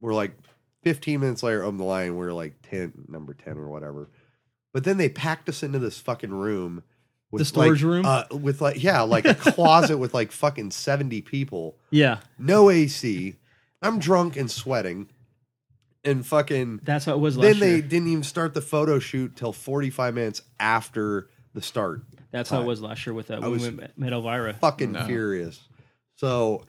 were 0.00 0.14
like 0.14 0.30
15 0.84 1.18
minutes 1.18 1.42
later 1.42 1.64
on 1.64 1.76
the 1.78 1.84
line. 1.84 2.16
We 2.16 2.24
are 2.26 2.32
like 2.32 2.54
10, 2.62 3.06
number 3.08 3.34
10 3.34 3.58
or 3.58 3.68
whatever. 3.68 4.08
But 4.72 4.84
then 4.84 4.98
they 4.98 5.08
packed 5.08 5.48
us 5.48 5.64
into 5.64 5.80
this 5.80 5.98
fucking 5.98 6.32
room. 6.32 6.84
With 7.32 7.40
The 7.40 7.44
storage 7.44 7.82
like, 7.82 7.90
room? 7.90 8.06
Uh, 8.06 8.24
with 8.30 8.60
like, 8.60 8.80
yeah, 8.80 9.00
like 9.02 9.24
a 9.24 9.34
closet 9.34 9.98
with 9.98 10.14
like 10.14 10.30
fucking 10.30 10.70
70 10.70 11.22
people 11.22 11.76
Yeah, 11.90 12.18
no 12.38 12.70
AC. 12.70 13.34
I'm 13.82 13.98
drunk 13.98 14.36
and 14.36 14.50
sweating, 14.50 15.08
and 16.04 16.26
fucking. 16.26 16.80
that's 16.82 17.04
how 17.04 17.14
it 17.14 17.18
was 17.20 17.36
last 17.36 17.44
Then 17.52 17.60
they 17.60 17.72
year. 17.74 17.82
didn't 17.82 18.08
even 18.08 18.22
start 18.22 18.54
the 18.54 18.60
photo 18.62 18.98
shoot 18.98 19.36
till 19.36 19.52
45 19.52 20.14
minutes 20.14 20.42
after 20.58 21.28
the 21.54 21.62
start. 21.62 22.02
That's 22.30 22.48
how 22.50 22.62
it 22.62 22.66
was 22.66 22.80
last 22.80 23.04
year 23.06 23.12
with 23.14 23.26
that. 23.28 23.38
I 23.38 23.40
When 23.40 23.50
was 23.52 23.62
we 23.62 23.70
met, 23.72 23.98
met 23.98 24.12
Elvira. 24.12 24.54
Fucking 24.54 24.92
No. 24.92 25.04
furious. 25.04 25.60
So, 26.16 26.64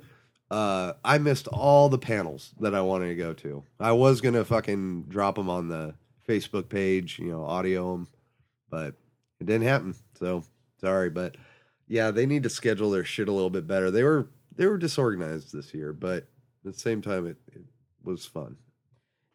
uh, 0.50 0.94
I 1.06 1.18
missed 1.20 1.48
all 1.48 1.88
the 1.88 1.98
panels 2.00 2.54
that 2.60 2.74
I 2.76 2.82
wanted 2.82 3.08
to 3.10 3.16
go 3.16 3.34
to. 3.34 3.64
I 3.80 3.92
was 3.94 4.22
gonna 4.22 4.44
fucking 4.44 5.04
drop 5.04 5.36
them 5.36 5.50
on 5.50 5.68
the 5.68 5.94
Facebook 6.28 6.68
page, 6.70 7.20
you 7.20 7.30
know, 7.32 7.46
audio 7.46 7.92
them, 7.94 8.08
but 8.70 8.96
it 9.40 9.46
didn't 9.46 9.64
happen. 9.68 9.96
So 10.20 10.44
sorry, 10.80 11.10
but 11.10 11.38
yeah, 11.88 12.12
they 12.12 12.26
need 12.26 12.44
to 12.44 12.50
schedule 12.50 12.90
their 12.92 13.04
shit 13.06 13.28
a 13.28 13.32
little 13.32 13.50
bit 13.50 13.68
better. 13.68 13.92
They 13.92 14.04
were 14.04 14.28
they 14.56 14.66
were 14.66 14.78
disorganized 14.78 15.54
this 15.54 15.74
year, 15.74 15.94
but 15.94 16.28
at 16.66 16.74
the 16.74 16.80
same 16.80 17.02
time, 17.02 17.28
it, 17.28 17.38
it 17.54 17.62
was 18.04 18.26
fun. 18.26 18.58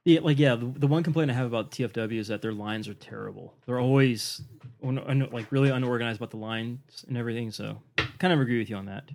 Yeah, 0.07 0.21
like 0.23 0.39
yeah, 0.39 0.55
the, 0.55 0.67
the 0.67 0.87
one 0.87 1.03
complaint 1.03 1.33
I 1.33 1.35
have 1.35 1.47
about 1.47 1.73
TFW 1.73 2.19
is 2.21 2.29
that 2.29 2.41
their 2.41 2.53
lines 2.53 2.87
are 2.87 2.95
terrible. 2.95 3.55
They're 3.67 3.81
always 3.81 4.41
un, 4.81 5.01
un- 5.01 5.29
like 5.33 5.51
really 5.51 5.71
unorganized 5.71 6.21
about 6.21 6.31
the 6.31 6.37
lines 6.37 7.05
and 7.09 7.17
everything. 7.17 7.51
So, 7.51 7.83
kind 8.21 8.33
of 8.33 8.39
agree 8.41 8.59
with 8.59 8.71
you 8.71 8.77
on 8.77 8.87
that. 8.87 9.11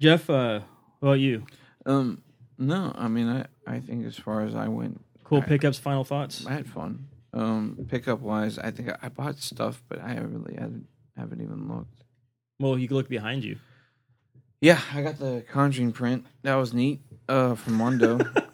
Jeff, 0.00 0.30
uh, 0.30 0.60
what 1.00 1.08
about 1.08 1.18
you? 1.18 1.44
Um, 1.84 2.22
no, 2.58 2.92
I 2.94 3.08
mean, 3.08 3.28
I, 3.28 3.46
I 3.66 3.80
think 3.80 4.06
as 4.06 4.16
far 4.16 4.42
as 4.42 4.54
I 4.54 4.68
went, 4.68 5.00
Cool 5.24 5.38
I- 5.38 5.46
pickups. 5.46 5.78
Final 5.78 6.04
thoughts. 6.04 6.46
I 6.46 6.52
had 6.52 6.68
fun. 6.68 7.08
Um, 7.32 7.76
pickup 7.88 8.20
wise, 8.20 8.56
I 8.56 8.70
think 8.70 8.88
I, 8.90 8.96
I 9.02 9.08
bought 9.08 9.38
stuff, 9.38 9.82
but 9.88 10.00
I 10.00 10.10
haven't 10.10 10.32
really 10.44 10.54
haven't, 10.54 10.86
haven't 11.16 11.40
even 11.40 11.66
looked. 11.68 12.04
Well, 12.60 12.78
you 12.78 12.86
can 12.86 12.96
look 12.96 13.08
behind 13.08 13.42
you. 13.42 13.56
Yeah, 14.60 14.80
I 14.94 15.02
got 15.02 15.18
the 15.18 15.44
Conjuring 15.50 15.90
print. 15.92 16.24
That 16.42 16.54
was 16.54 16.72
neat. 16.72 17.00
Uh, 17.28 17.56
from 17.56 17.74
Mondo. 17.74 18.20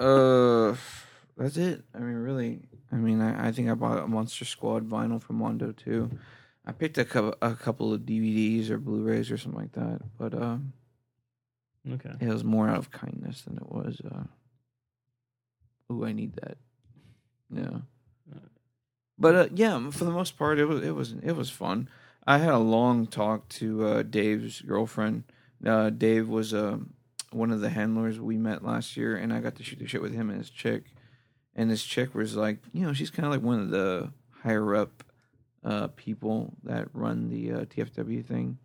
uh, 0.00 0.76
that's 1.36 1.56
it. 1.56 1.84
I 1.94 1.98
mean, 1.98 2.16
really. 2.16 2.60
I 2.92 2.96
mean, 2.96 3.20
I, 3.20 3.48
I 3.48 3.52
think 3.52 3.68
I 3.70 3.74
bought 3.74 3.98
a 3.98 4.06
Monster 4.06 4.44
Squad 4.44 4.88
vinyl 4.88 5.22
from 5.22 5.36
Mondo 5.36 5.72
too. 5.72 6.10
I 6.66 6.72
picked 6.72 6.98
a 6.98 7.04
couple 7.04 7.34
a 7.40 7.54
couple 7.54 7.92
of 7.92 8.02
DVDs 8.02 8.70
or 8.70 8.78
Blu-rays 8.78 9.30
or 9.30 9.38
something 9.38 9.60
like 9.60 9.72
that, 9.72 10.00
but 10.18 10.34
um, 10.34 10.72
Okay. 11.90 12.12
it 12.20 12.28
was 12.28 12.44
more 12.44 12.68
out 12.68 12.78
of 12.78 12.90
kindness 12.90 13.42
than 13.42 13.56
it 13.56 13.70
was. 13.70 14.00
Uh, 14.00 14.24
ooh, 15.92 16.04
I 16.04 16.12
need 16.12 16.34
that. 16.34 16.58
Yeah. 17.50 17.78
But 19.18 19.34
uh, 19.34 19.48
yeah, 19.54 19.90
for 19.90 20.04
the 20.04 20.10
most 20.10 20.38
part, 20.38 20.58
it 20.58 20.64
was 20.64 20.82
it 20.82 20.94
was 20.94 21.14
it 21.22 21.32
was 21.32 21.50
fun. 21.50 21.88
I 22.26 22.38
had 22.38 22.50
a 22.54 22.58
long 22.58 23.06
talk 23.06 23.48
to 23.50 23.84
uh, 23.86 24.02
Dave's 24.02 24.60
girlfriend. 24.62 25.24
Uh, 25.64 25.90
Dave 25.90 26.28
was 26.28 26.54
uh, 26.54 26.78
one 27.32 27.50
of 27.50 27.60
the 27.60 27.70
handlers 27.70 28.20
we 28.20 28.36
met 28.36 28.64
last 28.64 28.96
year, 28.96 29.16
and 29.16 29.32
I 29.32 29.40
got 29.40 29.56
to 29.56 29.62
shoot 29.62 29.78
the 29.78 29.86
shit 29.86 30.02
with 30.02 30.14
him 30.14 30.30
and 30.30 30.38
his 30.38 30.50
chick. 30.50 30.84
And 31.54 31.70
this 31.70 31.84
chick 31.84 32.14
was 32.14 32.36
like, 32.36 32.58
you 32.72 32.84
know, 32.84 32.92
she's 32.92 33.10
kind 33.10 33.26
of 33.26 33.32
like 33.32 33.42
one 33.42 33.60
of 33.60 33.70
the 33.70 34.12
higher 34.42 34.74
up 34.74 35.04
uh, 35.64 35.88
people 35.96 36.54
that 36.64 36.88
run 36.92 37.28
the 37.28 37.52
uh, 37.52 37.64
TFW 37.64 38.24
thing. 38.24 38.58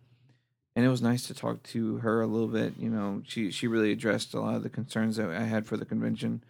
And 0.74 0.84
it 0.84 0.88
was 0.88 1.02
nice 1.02 1.26
to 1.26 1.34
talk 1.34 1.62
to 1.64 1.98
her 1.98 2.20
a 2.20 2.26
little 2.26 2.48
bit. 2.48 2.74
You 2.78 2.90
know, 2.90 3.22
she 3.24 3.50
she 3.50 3.66
really 3.66 3.92
addressed 3.92 4.34
a 4.34 4.40
lot 4.40 4.56
of 4.56 4.62
the 4.62 4.68
concerns 4.68 5.16
that 5.16 5.30
I 5.30 5.44
had 5.44 5.66
for 5.66 5.76
the 5.76 5.86
convention. 5.86 6.44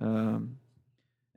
Um, 0.00 0.58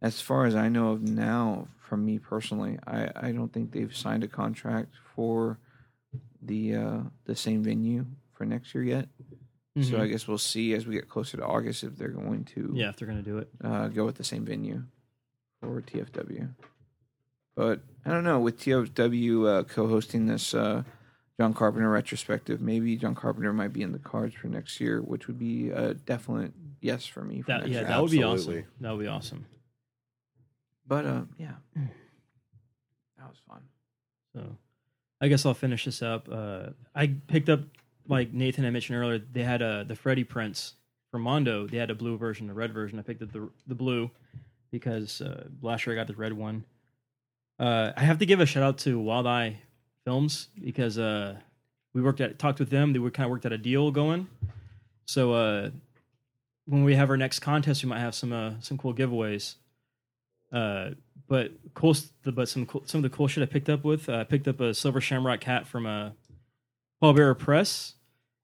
as 0.02 0.22
far 0.22 0.46
as 0.46 0.56
I 0.56 0.70
know 0.70 0.92
of 0.92 1.02
now, 1.02 1.68
from 1.80 2.06
me 2.06 2.20
personally, 2.20 2.78
I, 2.86 3.10
I 3.16 3.32
don't 3.32 3.52
think 3.52 3.72
they've 3.72 3.96
signed 3.96 4.24
a 4.24 4.28
contract 4.28 4.94
for 5.16 5.58
the 6.42 6.76
uh, 6.76 7.00
the 7.26 7.36
same 7.36 7.64
venue 7.64 8.06
for 8.34 8.46
next 8.46 8.76
year 8.76 8.84
yet. 8.84 9.10
So 9.84 9.98
Mhm. 9.98 10.00
I 10.02 10.08
guess 10.08 10.28
we'll 10.28 10.38
see 10.40 10.74
as 10.74 10.88
we 10.88 10.96
get 10.96 11.08
closer 11.08 11.38
to 11.38 11.46
August 11.46 11.84
if 11.84 11.96
they're 11.98 12.08
going 12.08 12.46
to 12.56 12.72
yeah, 12.74 12.90
if 12.90 12.96
they're 12.96 13.08
gonna 13.08 13.22
do 13.22 13.38
it. 13.38 13.50
uh, 13.64 13.88
go 13.90 14.06
with 14.06 14.16
the 14.16 14.24
same 14.24 14.44
venue 14.46 14.84
for 15.62 15.82
TFW. 15.82 16.50
But 17.56 17.82
I 18.06 18.10
don't 18.12 18.24
know 18.24 18.40
with 18.40 18.60
TFW 18.60 19.46
uh, 19.48 19.64
co-hosting 19.64 20.26
this 20.28 20.54
uh, 20.54 20.84
John 21.40 21.54
Carpenter 21.54 21.90
retrospective, 21.90 22.60
maybe 22.62 22.96
John 22.98 23.14
Carpenter 23.14 23.54
might 23.54 23.74
be 23.74 23.84
in 23.84 23.92
the 23.92 24.00
cards 24.00 24.34
for 24.36 24.48
next 24.48 24.80
year, 24.80 25.02
which 25.02 25.28
would 25.28 25.38
be 25.38 25.70
a 25.70 25.94
definite 25.94 26.54
yes 26.82 27.06
for 27.06 27.24
me. 27.24 27.42
For 27.42 27.48
That 27.52 27.58
next 27.62 27.70
yeah, 27.72 27.80
year. 27.80 27.88
that 27.88 28.02
would 28.02 28.12
be 28.12 28.24
Absolutely. 28.24 28.62
awesome. 28.62 28.72
That 28.82 28.92
would 28.94 29.02
be 29.02 29.08
awesome. 29.08 29.46
But 30.88 31.06
uh, 31.06 31.22
yeah, 31.38 31.56
that 31.76 33.28
was 33.30 33.38
fun. 33.48 33.62
So, 34.34 34.58
I 35.22 35.28
guess 35.28 35.46
I'll 35.46 35.54
finish 35.54 35.86
this 35.86 36.02
up. 36.02 36.30
Uh, 36.32 36.70
I 36.96 37.08
picked 37.08 37.50
up, 37.50 37.62
like 38.08 38.34
Nathan 38.34 38.66
I 38.66 38.70
mentioned 38.70 38.98
earlier, 38.98 39.20
they 39.20 39.44
had 39.44 39.62
uh, 39.62 39.84
the 39.84 39.96
Freddy 39.96 40.24
prints 40.24 40.74
from 41.12 41.24
Mondo. 41.24 41.68
They 41.68 41.78
had 41.78 41.90
a 41.90 41.96
blue 41.96 42.18
version, 42.18 42.50
a 42.50 42.54
red 42.54 42.74
version. 42.74 43.00
I 43.00 43.02
picked 43.02 43.22
up 43.22 43.32
the 43.32 43.50
the 43.68 43.76
blue 43.76 44.12
because 44.72 45.22
uh, 45.22 45.48
last 45.62 45.86
year 45.86 45.96
I 45.96 46.00
got 46.00 46.08
the 46.08 46.16
red 46.16 46.34
one. 46.34 46.66
Uh, 47.60 47.92
I 47.96 48.02
have 48.02 48.20
to 48.20 48.26
give 48.26 48.40
a 48.40 48.46
shout 48.46 48.64
out 48.64 48.78
to 48.80 49.00
Wild 49.00 49.26
Eye 49.26 49.60
Films 50.06 50.50
because 50.64 50.98
uh, 50.98 51.36
we 51.94 52.02
worked 52.02 52.22
at 52.22 52.38
talked 52.40 52.60
with 52.60 52.70
them. 52.70 52.94
They 52.94 53.00
were 53.00 53.12
kind 53.12 53.26
of 53.26 53.32
worked 53.32 53.46
at 53.46 53.52
a 53.52 53.58
deal 53.58 53.92
going. 53.92 54.28
So 55.06 55.34
uh, 55.34 55.70
when 56.66 56.84
we 56.84 56.96
have 56.96 57.10
our 57.10 57.18
next 57.18 57.40
contest, 57.40 57.84
we 57.84 57.90
might 57.90 58.00
have 58.00 58.14
some 58.14 58.34
uh, 58.34 58.54
some 58.60 58.78
cool 58.78 58.94
giveaways. 58.94 59.56
Uh, 60.52 60.92
but 61.28 61.52
cool, 61.74 61.96
but 62.24 62.48
some 62.48 62.66
cool, 62.66 62.84
some 62.86 63.04
of 63.04 63.10
the 63.10 63.16
cool 63.16 63.28
shit 63.28 63.44
I 63.44 63.48
picked 63.48 63.70
up 63.70 63.84
with. 63.84 64.08
Uh, 64.08 64.18
I 64.18 64.24
picked 64.24 64.48
up 64.48 64.62
a 64.62 64.74
silver 64.74 65.02
shamrock 65.02 65.44
hat 65.44 65.68
from 65.68 65.86
a 65.86 66.14
Paul 67.02 67.14
Bearer 67.14 67.36
Press, 67.36 67.96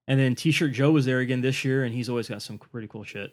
and 0.08 0.20
then 0.20 0.36
T-shirt 0.36 0.72
Joe 0.74 0.92
was 0.92 1.06
there 1.06 1.20
again 1.20 1.42
this 1.42 1.64
year, 1.64 1.84
and 1.84 1.94
he's 1.94 2.10
always 2.10 2.28
got 2.30 2.42
some 2.42 2.58
pretty 2.58 2.88
cool 2.88 3.04
shit. 3.04 3.32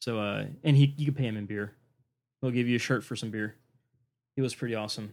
So, 0.00 0.18
uh, 0.18 0.44
and 0.64 0.76
he 0.76 0.94
you 0.96 1.06
can 1.06 1.14
pay 1.14 1.24
him 1.24 1.36
in 1.36 1.46
beer. 1.46 1.72
He'll 2.40 2.50
give 2.50 2.68
you 2.68 2.76
a 2.76 2.80
shirt 2.80 3.04
for 3.04 3.16
some 3.16 3.30
beer. 3.30 3.56
He 4.36 4.42
was 4.42 4.54
pretty 4.54 4.74
awesome. 4.74 5.12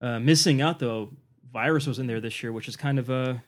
Uh, 0.00 0.18
missing 0.18 0.60
out 0.60 0.78
though, 0.78 1.10
Virus 1.52 1.86
was 1.86 1.98
in 1.98 2.06
there 2.06 2.20
this 2.20 2.42
year, 2.42 2.52
which 2.52 2.66
is 2.68 2.76
kind 2.76 2.98
of 2.98 3.10
a, 3.10 3.42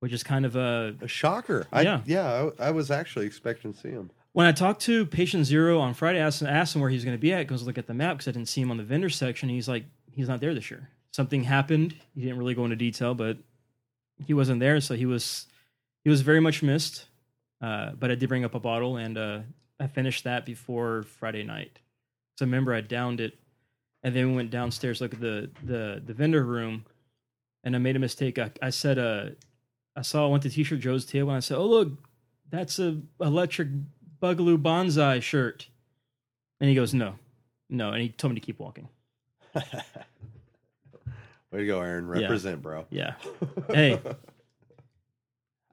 which 0.00 0.12
is 0.12 0.22
kind 0.22 0.46
of 0.46 0.56
a 0.56 0.94
A 1.02 1.08
shocker. 1.08 1.66
I, 1.72 1.82
Yeah. 1.82 2.00
yeah, 2.06 2.50
I, 2.58 2.68
I 2.68 2.70
was 2.70 2.90
actually 2.90 3.26
expecting 3.26 3.72
to 3.74 3.78
see 3.78 3.90
him. 3.90 4.10
when 4.32 4.46
I 4.46 4.52
talked 4.52 4.80
to 4.82 5.04
Patient 5.04 5.44
Zero 5.44 5.78
on 5.80 5.92
Friday, 5.92 6.20
I 6.20 6.26
asked, 6.26 6.42
asked 6.42 6.74
him 6.74 6.80
where 6.80 6.88
he's 6.90 7.04
going 7.04 7.16
to 7.16 7.20
be 7.20 7.32
at. 7.34 7.46
Goes 7.48 7.64
look 7.64 7.76
at 7.78 7.86
the 7.86 7.94
map 7.94 8.16
because 8.16 8.28
I 8.28 8.32
didn't 8.32 8.48
see 8.48 8.60
him 8.62 8.70
on 8.70 8.76
the 8.78 8.84
vendor 8.84 9.10
section. 9.10 9.48
He's 9.50 9.68
like, 9.68 9.84
he's 10.12 10.28
not 10.28 10.40
there 10.40 10.54
this 10.54 10.70
year. 10.70 10.88
Something 11.12 11.42
happened. 11.44 11.94
He 12.14 12.22
didn't 12.22 12.38
really 12.38 12.54
go 12.54 12.64
into 12.64 12.76
detail, 12.76 13.14
but 13.14 13.36
he 14.26 14.34
wasn't 14.34 14.60
there, 14.60 14.80
so 14.80 14.94
he 14.94 15.06
was 15.06 15.46
he 16.04 16.10
was 16.10 16.22
very 16.22 16.40
much 16.40 16.62
missed. 16.62 17.06
Uh, 17.60 17.90
but 17.92 18.10
I 18.10 18.14
did 18.14 18.28
bring 18.28 18.44
up 18.44 18.54
a 18.54 18.60
bottle, 18.60 18.96
and 18.96 19.18
uh, 19.18 19.40
I 19.78 19.86
finished 19.86 20.24
that 20.24 20.46
before 20.46 21.02
Friday 21.02 21.42
night. 21.42 21.78
So 22.38 22.44
I 22.44 22.46
remember, 22.46 22.72
I 22.72 22.80
downed 22.80 23.20
it, 23.20 23.38
and 24.02 24.16
then 24.16 24.30
we 24.30 24.36
went 24.36 24.50
downstairs 24.50 25.00
look 25.00 25.12
at 25.12 25.20
the 25.20 25.50
the 25.64 26.02
the 26.04 26.14
vendor 26.14 26.42
room, 26.44 26.86
and 27.64 27.74
I 27.74 27.78
made 27.78 27.96
a 27.96 28.00
mistake. 28.00 28.38
I, 28.38 28.50
I 28.62 28.70
said, 28.70 28.98
uh, 28.98 29.30
I 29.94 30.02
saw 30.02 30.26
I 30.26 30.30
went 30.30 30.42
to 30.44 30.50
T-shirt 30.50 30.80
Joe's 30.80 31.04
table, 31.04 31.30
and 31.30 31.36
I 31.36 31.40
said, 31.40 31.58
"Oh 31.58 31.66
look, 31.66 31.90
that's 32.48 32.78
a 32.78 33.00
electric 33.20 33.68
Bugaloo 34.22 34.56
bonsai 34.60 35.20
shirt," 35.20 35.68
and 36.60 36.68
he 36.68 36.74
goes, 36.74 36.94
"No, 36.94 37.16
no," 37.68 37.90
and 37.92 38.00
he 38.00 38.08
told 38.08 38.32
me 38.32 38.40
to 38.40 38.46
keep 38.46 38.58
walking. 38.58 38.88
Way 41.52 41.60
to 41.60 41.66
go, 41.66 41.80
Aaron. 41.80 42.06
Yeah. 42.14 42.22
Represent, 42.22 42.62
bro. 42.62 42.86
Yeah. 42.90 43.14
Hey, 43.68 44.00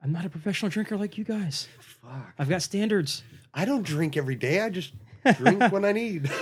I'm 0.02 0.12
not 0.12 0.24
a 0.24 0.28
professional 0.28 0.70
drinker 0.70 0.96
like 0.96 1.18
you 1.18 1.24
guys. 1.24 1.68
Fuck. 1.80 2.34
I've 2.38 2.48
got 2.48 2.62
standards. 2.62 3.22
I 3.52 3.64
don't 3.64 3.82
drink 3.82 4.16
every 4.16 4.36
day. 4.36 4.60
I 4.60 4.70
just 4.70 4.92
drink 5.36 5.72
when 5.72 5.84
I 5.84 5.92
need. 5.92 6.30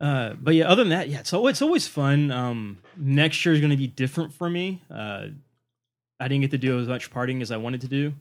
Uh, 0.00 0.34
but 0.34 0.54
yeah, 0.54 0.68
other 0.68 0.84
than 0.84 0.90
that, 0.90 1.08
yeah, 1.08 1.22
so 1.24 1.48
it's 1.48 1.60
always 1.60 1.88
fun. 1.88 2.30
Um, 2.30 2.78
next 2.96 3.44
year 3.44 3.52
is 3.52 3.60
going 3.60 3.72
to 3.72 3.76
be 3.76 3.88
different 3.88 4.32
for 4.32 4.48
me. 4.48 4.80
Uh, 4.88 5.26
I 6.20 6.28
didn't 6.28 6.42
get 6.42 6.52
to 6.52 6.58
do 6.58 6.78
as 6.78 6.86
much 6.86 7.10
partying 7.10 7.42
as 7.42 7.50
I 7.50 7.56
wanted 7.56 7.80
to 7.80 7.88
do 7.88 8.14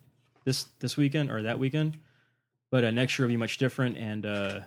this 0.43 0.65
this 0.79 0.97
weekend 0.97 1.29
or 1.29 1.43
that 1.43 1.59
weekend, 1.59 1.97
but 2.71 2.83
uh, 2.83 2.89
next 2.89 3.17
year 3.19 3.27
will 3.27 3.33
be 3.33 3.37
much 3.37 3.59
different, 3.59 3.95
and 3.95 4.25
uh, 4.25 4.61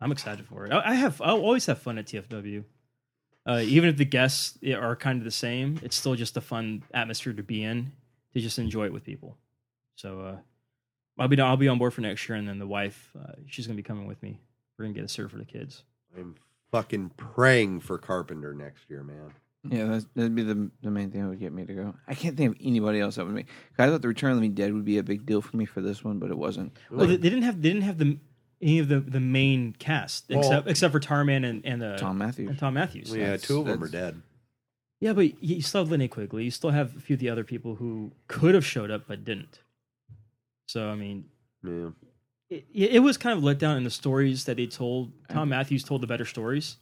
I'm 0.00 0.12
excited 0.12 0.46
for 0.46 0.64
it. 0.64 0.72
I, 0.72 0.92
I 0.92 0.94
have 0.94 1.20
I'll 1.20 1.40
always 1.40 1.66
have 1.66 1.78
fun 1.78 1.98
at 1.98 2.06
TFW. 2.06 2.64
Uh, 3.50 3.62
even 3.62 3.88
if 3.88 3.96
the 3.96 4.04
guests 4.04 4.56
are 4.76 4.94
kind 4.94 5.18
of 5.18 5.24
the 5.24 5.30
same, 5.30 5.80
it's 5.82 5.96
still 5.96 6.14
just 6.14 6.36
a 6.36 6.40
fun 6.40 6.84
atmosphere 6.94 7.32
to 7.32 7.42
be 7.42 7.64
in 7.64 7.90
to 8.32 8.40
just 8.40 8.60
enjoy 8.60 8.84
it 8.84 8.92
with 8.92 9.02
people. 9.02 9.36
So 9.96 10.20
uh, 10.20 10.36
I'll 11.18 11.26
be 11.26 11.40
I'll 11.40 11.56
be 11.56 11.66
on 11.66 11.76
board 11.78 11.92
for 11.92 12.00
next 12.00 12.28
year, 12.28 12.38
and 12.38 12.46
then 12.46 12.60
the 12.60 12.66
wife 12.66 13.10
uh, 13.20 13.32
she's 13.48 13.66
gonna 13.66 13.76
be 13.76 13.82
coming 13.82 14.06
with 14.06 14.22
me. 14.22 14.38
We're 14.78 14.84
gonna 14.84 14.94
get 14.94 15.02
a 15.02 15.08
serve 15.08 15.32
for 15.32 15.38
the 15.38 15.44
kids. 15.44 15.82
I'm 16.16 16.36
fucking 16.70 17.10
praying 17.16 17.80
for 17.80 17.98
Carpenter 17.98 18.54
next 18.54 18.88
year, 18.88 19.02
man. 19.02 19.34
Yeah, 19.68 19.86
that's, 19.86 20.06
that'd 20.14 20.34
be 20.36 20.44
the 20.44 20.70
the 20.82 20.90
main 20.92 21.10
thing 21.10 21.22
that 21.22 21.28
would 21.30 21.40
get 21.40 21.52
me 21.52 21.64
to 21.64 21.74
go. 21.74 21.94
I 22.06 22.14
can't 22.14 22.36
think 22.36 22.52
of 22.54 22.62
anybody 22.64 23.00
else 23.00 23.16
that 23.16 23.26
would 23.26 23.34
make. 23.34 23.48
I 23.76 23.88
thought 23.88 24.00
the 24.00 24.08
Return 24.08 24.30
of 24.30 24.40
the 24.40 24.48
Dead 24.48 24.72
would 24.72 24.84
be 24.84 24.98
a 24.98 25.02
big 25.02 25.26
deal 25.26 25.42
for 25.42 25.56
me 25.56 25.64
for 25.64 25.80
this 25.80 26.04
one, 26.04 26.20
but 26.20 26.30
it 26.30 26.38
wasn't. 26.38 26.76
Well, 26.88 27.08
they, 27.08 27.16
they 27.16 27.28
didn't 27.28 27.42
have 27.42 27.60
they 27.60 27.70
didn't 27.70 27.82
have 27.82 27.98
the 27.98 28.16
any 28.62 28.78
of 28.78 28.88
the, 28.88 29.00
the 29.00 29.20
main 29.20 29.72
cast 29.78 30.24
Well- 30.28 30.40
except 30.40 30.68
except 30.68 30.92
for 30.92 31.00
Tarman 31.00 31.48
and 31.48 31.64
and 31.64 31.82
uh, 31.82 31.96
Thom 31.96 32.18
Mathews. 32.18 32.48
and 32.50 32.58
Thom 32.58 32.74
Mathews. 32.74 33.10
yeah, 33.14 33.24
that's- 33.26 33.42
two 33.42 33.60
of 33.60 33.66
them 33.66 33.82
are 33.82 33.88
dead. 33.88 34.20
Yeah, 35.00 35.14
but 35.14 35.22
you 35.42 35.56
you 35.56 35.62
still 35.62 35.84
have 35.84 35.92
Linnea 35.92 36.10
Quigley. 36.10 36.44
You 36.44 36.50
still 36.50 36.70
have 36.70 36.94
a 36.96 37.00
few 37.00 37.14
of 37.14 37.20
the 37.20 37.30
other 37.30 37.44
people 37.44 37.76
who 37.76 38.12
could 38.28 38.54
have 38.54 38.66
showed 38.66 38.90
up 38.90 39.04
but 39.08 39.24
didn't. 39.24 39.60
So 40.66 40.88
I 40.90 40.94
mean, 40.94 41.24
Yeah. 41.64 41.90
it, 42.50 42.64
it 42.74 42.98
was 43.02 43.16
kind 43.16 43.36
of 43.36 43.42
let 43.42 43.58
down 43.58 43.76
in 43.78 43.84
the 43.84 43.90
stories 43.90 44.44
that 44.44 44.56
they 44.58 44.66
told. 44.66 45.12
Thom 45.30 45.48
Mathews 45.48 45.82
told 45.84 46.02
the 46.02 46.06
better 46.06 46.26
stories. 46.26 46.76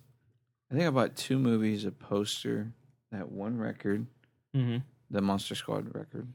I 0.71 0.75
think 0.75 0.87
I 0.87 0.91
bought 0.91 1.17
two 1.17 1.39
movies, 1.39 1.85
a 1.85 1.91
poster, 1.93 2.73
that 3.13 3.31
one 3.33 3.57
record, 3.57 4.07
Mm-hmm. 4.55 4.79
the 5.11 5.21
Monster 5.23 5.55
Squad 5.55 5.95
record, 5.95 6.27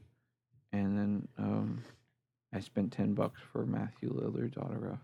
and 0.72 0.98
then 0.98 1.28
um, 1.38 1.84
I 2.52 2.60
spent 2.60 2.92
ten 2.92 3.12
bucks 3.14 3.40
for 3.52 3.66
Matthew 3.66 4.08
Lillard's 4.12 4.56
autograph. 4.56 4.98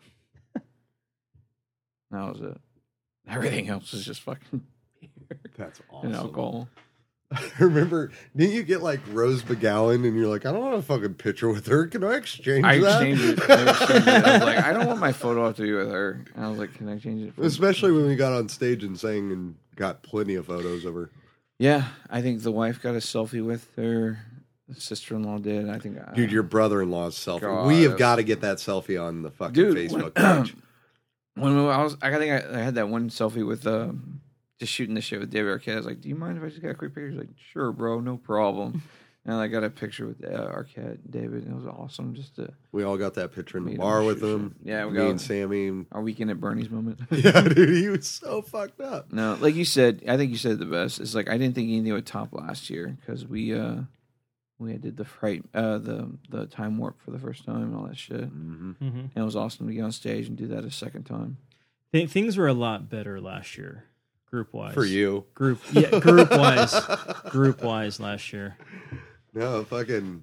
That 2.11 2.33
was 2.33 2.41
it. 2.41 2.57
Everything 3.29 3.69
else 3.69 3.93
was 3.93 4.05
just 4.05 4.23
fucking 4.23 4.63
beer 5.01 5.39
That's 5.57 5.81
and 6.03 6.15
awesome. 6.15 6.15
alcohol. 6.15 6.69
I 7.33 7.49
remember, 7.61 8.11
didn't 8.37 8.57
you 8.57 8.65
get 8.65 8.83
like 8.83 8.99
Rose 9.13 9.45
McGowan 9.45 10.05
and 10.07 10.17
you're 10.17 10.27
like, 10.27 10.47
I 10.47 10.51
don't 10.53 10.63
want 10.63 10.75
a 10.75 10.83
fucking 10.83 11.15
picture 11.15 11.49
with 11.49 11.65
her. 11.69 11.87
Can 11.87 12.03
I 12.03 12.15
exchange 12.15 12.65
I 12.65 12.79
that? 12.79 13.03
exchanged 13.07 13.39
it. 13.41 13.51
I 13.51 13.71
exchanged 13.71 14.09
it. 14.09 14.25
I 14.25 14.33
was 14.33 14.43
like, 14.43 14.59
I 14.65 14.73
don't 14.73 14.87
want 14.89 14.99
my 14.99 15.13
photo 15.13 15.45
up 15.45 15.55
to 15.57 15.63
be 15.63 15.73
with 15.73 15.89
her. 15.93 16.25
And 16.35 16.45
I 16.45 16.49
was 16.49 16.59
like, 16.59 16.75
can 16.75 16.89
I 16.89 16.99
change 16.99 17.23
it? 17.23 17.35
For 17.35 17.43
Especially 17.45 17.93
when 17.93 18.07
we 18.07 18.17
got 18.17 18.33
on 18.33 18.49
stage 18.49 18.83
and 18.83 18.99
sang 18.99 19.31
and 19.31 19.55
got 19.77 20.03
plenty 20.03 20.35
of 20.35 20.47
photos 20.47 20.85
of 20.85 20.95
her. 20.95 21.11
Yeah, 21.61 21.85
I 22.09 22.21
think 22.21 22.43
the 22.43 22.51
wife 22.51 22.83
got 22.83 22.95
a 22.95 22.99
selfie 22.99 23.45
with 23.45 23.69
her. 23.77 24.19
Sister 24.77 25.15
in 25.15 25.23
law 25.23 25.39
did. 25.39 25.69
I 25.69 25.79
think. 25.79 25.99
I- 25.99 26.15
Dude, 26.15 26.33
your 26.33 26.43
brother 26.43 26.83
in 26.83 26.91
law's 26.91 27.17
selfie. 27.17 27.43
God, 27.43 27.67
we 27.69 27.83
have 27.83 27.97
got 27.99 28.17
to 28.17 28.23
get 28.25 28.41
that 28.41 28.57
selfie 28.59 29.01
on 29.01 29.23
the 29.23 29.31
fucking 29.31 29.53
Dude, 29.55 29.77
Facebook 29.77 30.17
when- 30.19 30.45
page. 30.47 30.57
When 31.41 31.57
I 31.59 31.83
was, 31.83 31.97
I 32.03 32.11
think 32.17 32.33
I, 32.45 32.59
I 32.59 32.63
had 32.63 32.75
that 32.77 32.89
one 32.89 33.09
selfie 33.11 33.47
with 33.47 33.67
um, 33.67 34.21
just 34.59 34.73
shooting 34.73 34.95
the 34.95 35.01
shit 35.01 35.21
with 35.21 35.31
David 35.31 35.51
Arquette. 35.59 35.75
I 35.75 35.77
was 35.77 35.87
like, 35.87 36.01
"Do 36.01 36.09
you 36.09 36.15
mind 36.15 36.39
if 36.39 36.45
I 36.45 36.49
just 36.49 36.63
got 36.63 36.71
a 36.71 36.75
quick 36.75 36.95
picture?" 36.95 37.09
He's 37.11 37.19
like, 37.19 37.29
"Sure, 37.53 37.73
bro, 37.73 38.01
no 38.01 38.17
problem." 38.17 38.83
and 39.27 39.35
I 39.35 39.49
got 39.49 39.65
a 39.65 39.71
picture 39.71 40.07
with 40.07 40.25
uh, 40.25 40.29
Arquette, 40.51 40.99
David. 41.11 41.45
And 41.45 41.53
it 41.53 41.55
was 41.55 41.67
awesome. 41.67 42.15
Just 42.15 42.37
to 42.37 42.53
We 42.73 42.85
all 42.85 42.97
got 42.97 43.15
that 43.15 43.33
picture 43.35 43.59
in 43.59 43.65
the 43.67 43.77
bar 43.77 44.03
with 44.03 44.21
shit. 44.21 44.55
Yeah, 44.65 44.87
we 44.87 44.93
me 44.93 44.97
got- 44.99 45.11
and 45.11 45.21
Sammy. 45.21 45.85
our 45.93 46.01
weekend 46.03 46.31
at 46.31 46.41
Bernie's 46.41 46.71
moment. 46.71 47.01
Yeah, 47.11 47.43
dude, 47.43 47.69
he 47.77 47.89
was 47.89 48.07
so 48.07 48.43
fucked 48.43 48.81
up. 48.81 49.13
no, 49.13 49.37
like 49.41 49.55
you 49.55 49.65
said, 49.65 50.03
I 50.09 50.17
think 50.17 50.31
you 50.31 50.39
said 50.39 50.53
it 50.53 50.59
the 50.59 50.67
best. 50.67 51.01
It's 51.01 51.15
like 51.15 51.29
I 51.29 51.37
didn't 51.39 51.55
think 51.55 51.69
anything 51.71 51.93
would 51.93 52.07
top 52.07 52.33
last 52.33 52.71
year 52.71 52.97
because 53.01 53.27
we 53.27 53.55
uh 53.55 53.83
we 54.61 54.75
did 54.75 54.97
the 54.97 55.05
fright 55.05 55.43
uh 55.55 55.79
the 55.79 56.11
the 56.29 56.47
time 56.47 56.79
warp 56.79 57.01
for 57.01 57.11
the 57.11 57.19
first 57.19 57.45
time 57.45 57.63
and 57.63 57.75
all 57.75 57.87
that 57.87 57.97
shit. 57.99 58.25
hmm 58.25 58.73
Mm-hmm. 58.81 58.99
And 58.99 59.11
it 59.17 59.23
was 59.23 59.35
awesome 59.37 59.67
to 59.67 59.73
get 59.75 59.83
on 59.83 59.93
stage 59.93 60.29
and 60.29 60.37
do 60.37 60.47
that 60.49 60.65
a 60.65 60.71
second 60.71 61.05
time. 61.05 61.39
Th- 61.93 62.09
things 62.09 62.37
were 62.37 62.47
a 62.47 62.53
lot 62.55 62.89
better 62.89 63.21
last 63.21 63.59
year, 63.59 63.85
group 64.27 64.53
wise. 64.53 64.75
For 64.75 64.85
you. 64.85 65.25
group 65.35 65.61
yeah, 65.73 65.99
group 65.99 66.31
wise, 66.31 66.75
group 67.31 67.63
wise 67.65 67.99
last 67.99 68.33
year. 68.33 68.57
No, 69.35 69.65
fucking. 69.65 70.23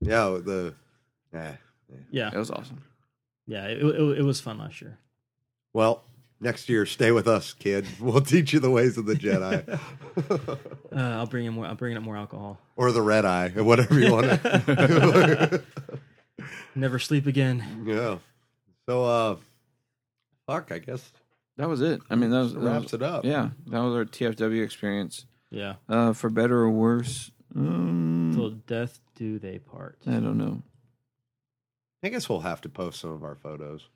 Yeah, 0.00 0.38
the. 0.42 0.74
Nah. 1.32 1.52
Yeah, 2.10 2.30
It 2.32 2.38
was 2.38 2.50
awesome. 2.50 2.82
yeah, 3.46 3.66
it, 3.66 3.82
it, 3.82 4.18
it 4.18 4.22
was 4.22 4.40
fun 4.40 4.58
last 4.58 4.80
year. 4.80 4.98
Well, 5.74 6.02
next 6.42 6.68
year, 6.68 6.84
stay 6.84 7.10
with 7.12 7.26
us, 7.26 7.54
kid. 7.54 7.86
We'll 7.98 8.20
teach 8.20 8.52
you 8.52 8.60
the 8.60 8.70
ways 8.70 8.98
of 8.98 9.06
the 9.06 9.14
Jedi. 9.14 9.78
Uh, 10.92 10.98
I'll 11.00 11.24
bring 11.26 11.46
in 11.46 11.54
more. 11.54 11.64
I'll 11.64 11.74
bring 11.74 11.96
in 11.96 12.02
more 12.02 12.18
alcohol. 12.18 12.58
or 12.76 12.92
the 12.92 13.00
red 13.00 13.24
eye, 13.24 13.48
whatever 13.48 13.98
you 13.98 14.12
want 14.12 14.26
to. 14.26 15.62
Never 16.74 16.98
sleep 16.98 17.26
again. 17.26 17.84
yeah. 17.86 18.18
So, 18.86 19.04
uh, 19.06 19.36
fuck, 20.46 20.70
I 20.70 20.78
guess 20.80 21.10
That 21.56 21.68
was 21.70 21.80
it. 21.80 22.02
I 22.10 22.14
mean, 22.14 22.30
that 22.30 22.40
was 22.40 22.52
that 22.54 22.60
that 22.60 22.66
wraps 22.70 22.84
was- 22.84 22.94
it 22.94 23.02
up. 23.02 23.24
Yeah, 23.24 23.50
that 23.68 23.80
was 23.80 23.94
our 23.94 24.04
TFW 24.04 24.62
experience. 24.62 25.24
Yeah, 25.50 25.74
Uh, 25.88 26.12
for 26.12 26.28
better 26.28 26.58
or 26.60 26.70
worse, 26.70 27.30
um, 27.56 28.32
till 28.34 28.50
death 28.50 29.00
do 29.14 29.38
they 29.38 29.58
part. 29.58 29.96
I 30.06 30.12
don't 30.12 30.36
know. 30.36 30.62
I 32.02 32.10
guess 32.10 32.28
we'll 32.28 32.40
have 32.40 32.60
to 32.62 32.68
post 32.68 33.00
some 33.00 33.10
of 33.12 33.22
our 33.24 33.34
photos 33.36 33.88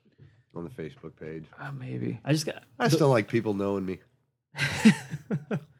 on 0.57 0.63
the 0.63 0.69
Facebook 0.69 1.15
page. 1.19 1.45
Uh, 1.59 1.71
maybe. 1.71 2.19
I 2.25 2.31
just 2.33 2.45
got. 2.45 2.63
I 2.79 2.87
still 2.89 3.09
like 3.09 3.27
people 3.27 3.53
knowing 3.53 3.85
me. 3.85 3.99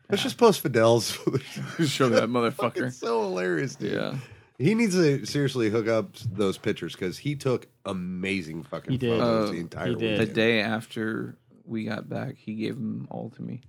Let's 0.10 0.24
just 0.24 0.38
post 0.38 0.62
Fidel's. 0.62 1.12
Show 1.86 2.10
that 2.10 2.20
Fucking 2.22 2.30
motherfucker. 2.30 2.94
so 2.94 3.22
hilarious, 3.24 3.76
dude. 3.76 3.94
Yeah. 3.94 4.16
He 4.58 4.74
needs 4.74 4.96
to 4.96 5.26
seriously 5.26 5.70
hook 5.70 5.88
up 5.88 6.16
those 6.32 6.58
pictures 6.58 6.94
because 6.94 7.18
he 7.18 7.36
took 7.36 7.68
amazing 7.86 8.64
fucking 8.64 8.92
He 8.92 8.98
did. 8.98 9.20
photos 9.20 9.50
Uh, 9.50 9.52
the 9.52 9.60
entire 9.60 9.88
he 9.88 9.96
did. 9.96 10.16
The 10.18 10.20
weekend. 10.22 10.36
day 10.36 10.62
after 10.62 11.38
we 11.66 11.84
got 11.84 12.08
back, 12.10 12.38
he 12.38 12.56
gave 12.56 12.76
them 12.76 13.08
all 13.12 13.30
to 13.32 13.42
me. 13.42 13.62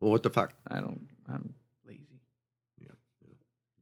Well, 0.00 0.10
what 0.10 0.22
the 0.22 0.30
fuck? 0.30 0.52
I 0.66 0.80
don't. 0.80 1.06
I'm 1.28 1.54
lazy. 1.86 2.02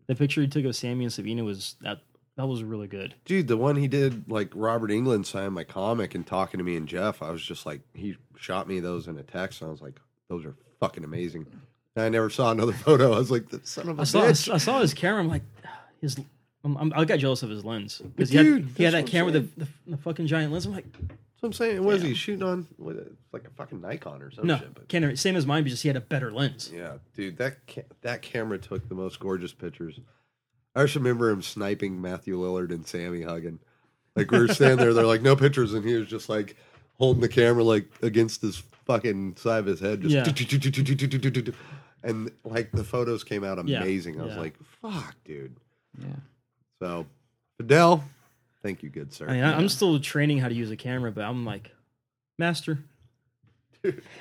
The 0.07 0.15
picture 0.15 0.41
he 0.41 0.47
took 0.47 0.65
of 0.67 0.77
Sammy 0.77 1.05
and 1.05 1.13
Savina 1.13 1.43
was 1.43 1.75
that. 1.81 1.99
That 2.37 2.47
was 2.47 2.63
really 2.63 2.87
good. 2.87 3.15
Dude, 3.25 3.49
the 3.49 3.57
one 3.57 3.77
he 3.77 3.89
did, 3.89 4.31
like 4.31 4.51
Robert 4.55 4.91
Englund 4.91 5.25
signed 5.27 5.55
my 5.55 5.65
comic 5.65 6.15
and 6.15 6.27
talking 6.27 6.59
to 6.59 6.65
me 6.65 6.77
and 6.77 6.87
Jeff, 6.87 7.23
I 7.23 7.31
was 7.31 7.43
just 7.43 7.65
like, 7.65 7.81
he 7.95 8.17
shot 8.37 8.69
me 8.69 8.79
those 8.81 9.09
in 9.09 9.17
a 9.19 9.23
text, 9.23 9.63
and 9.63 9.69
I 9.69 9.71
was 9.73 9.81
like, 9.81 9.99
those 10.29 10.45
are 10.45 10.55
fucking 10.81 11.03
amazing. 11.05 11.47
And 11.95 12.05
I 12.05 12.09
never 12.11 12.29
saw 12.29 12.51
another 12.51 12.73
photo. 12.85 13.13
I 13.15 13.19
was 13.19 13.31
like, 13.31 13.49
the 13.49 13.61
son 13.65 13.89
of 13.89 13.99
a 13.99 14.03
I 14.03 14.05
saw. 14.05 14.25
I 14.27 14.33
saw 14.59 14.81
his 14.81 14.93
camera. 14.93 15.21
I'm 15.21 15.29
like, 15.29 15.43
his. 16.01 16.19
I'm, 16.65 16.77
I'm, 16.79 16.93
I 16.97 17.05
got 17.05 17.21
jealous 17.21 17.43
of 17.45 17.49
his 17.51 17.65
lens 17.65 18.03
because 18.17 18.29
he 18.31 18.39
Dude, 18.39 18.65
had, 18.65 18.77
he 18.77 18.83
had 18.85 18.95
that 18.95 19.07
camera 19.07 19.31
with 19.33 19.55
the, 19.57 19.65
the, 19.65 19.71
the 19.87 19.97
fucking 19.99 20.27
giant 20.27 20.53
lens. 20.53 20.67
I'm 20.67 20.73
like, 20.75 20.91
That's 20.93 21.09
what 21.41 21.47
I'm 21.49 21.53
saying. 21.53 21.85
What 21.85 21.95
is 21.95 22.03
Yeah. 22.03 22.09
he 22.09 22.15
shooting 22.15 22.43
on? 22.43 22.67
What, 22.77 22.97
like 23.33 23.45
a 23.47 23.51
fucking 23.51 23.81
Nikon 23.81 24.21
or 24.21 24.33
something. 24.33 24.49
no, 24.49 24.59
shit. 24.59 24.75
But 24.75 24.89
camera 24.89 25.17
same 25.17 25.37
as 25.37 25.47
mine, 25.47 25.63
but 25.63 25.69
just 25.71 25.83
he 25.85 25.89
had 25.89 25.97
a 25.97 26.01
better 26.01 26.33
lens. 26.33 26.73
yeah, 26.75 26.95
dude, 27.15 27.37
that 27.39 27.67
ca- 27.69 27.85
that 28.03 28.21
camera 28.23 28.59
took 28.59 28.89
the 28.89 28.97
most 28.97 29.21
gorgeous 29.21 29.53
pictures. 29.53 30.01
I 30.77 30.83
just 30.83 30.95
remember 30.95 31.31
him 31.31 31.43
sniping 31.43 32.01
Matthew 32.01 32.39
Lillard 32.39 32.71
and 32.71 32.87
Sammy 32.87 33.23
hugging. 33.23 33.59
Like 34.15 34.31
we 34.31 34.39
were 34.39 34.49
standing 34.49 34.77
there, 34.79 34.95
they're 34.95 35.05
like, 35.05 35.23
no 35.23 35.35
pictures, 35.35 35.75
and 35.75 35.85
he 35.85 35.95
was 35.95 36.07
just 36.09 36.29
like 36.29 36.57
holding 36.99 37.21
the 37.23 37.29
camera 37.29 37.65
like 37.65 37.87
against 38.03 38.43
his 38.43 38.63
fucking 38.87 39.37
side 39.37 39.59
of 39.61 39.67
his 39.67 39.81
head, 39.81 40.03
just 40.03 40.15
Yeah. 40.15 40.23
and 42.05 42.31
like 42.45 42.71
the 42.73 42.85
photos 42.85 43.25
came 43.25 43.43
out 43.43 43.59
Yeah, 43.67 43.81
amazing. 43.83 44.21
I 44.21 44.25
was 44.25 44.35
yeah. 44.35 44.41
like, 44.41 44.55
fuck, 44.81 45.15
dude. 45.25 45.57
Yeah. 45.99 46.07
So 46.81 47.07
Fidel, 47.59 48.05
thank 48.63 48.83
you, 48.83 48.89
good 48.91 49.13
sir. 49.13 49.29
I 49.29 49.33
mean, 49.33 49.45
I, 49.45 49.57
I'm 49.57 49.69
still 49.69 49.99
training 49.99 50.39
how 50.39 50.49
to 50.49 50.55
use 50.55 50.71
a 50.71 50.77
camera, 50.77 51.11
but 51.11 51.25
I'm 51.25 51.45
like, 51.45 51.71
master. 52.39 52.79
Dude, 53.83 54.03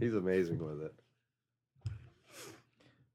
He's 0.00 0.14
amazing 0.14 0.58
with 0.58 0.82
it. 0.82 0.94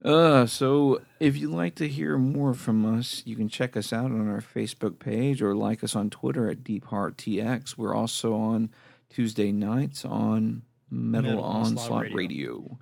Uh, 0.05 0.45
so 0.45 1.01
if 1.19 1.35
you'd 1.35 1.49
like 1.49 1.73
to 1.73 1.87
hear 1.87 2.15
more 2.19 2.53
from 2.53 2.85
us, 2.85 3.23
you 3.25 3.35
can 3.35 3.49
check 3.49 3.75
us 3.75 3.91
out 3.91 4.05
on 4.05 4.29
our 4.29 4.39
Facebook 4.39 4.99
page 4.99 5.41
or 5.41 5.55
like 5.55 5.83
us 5.83 5.95
on 5.95 6.11
Twitter 6.11 6.47
at 6.47 6.63
DeepHeartTX. 6.63 7.75
We're 7.75 7.95
also 7.95 8.35
on 8.35 8.69
Tuesday 9.09 9.51
nights 9.51 10.05
on 10.05 10.61
Metal, 10.91 11.31
Metal 11.31 11.43
Onslaught 11.43 12.05
Onslaught 12.05 12.13
Radio. 12.13 12.51
Radio. 12.51 12.77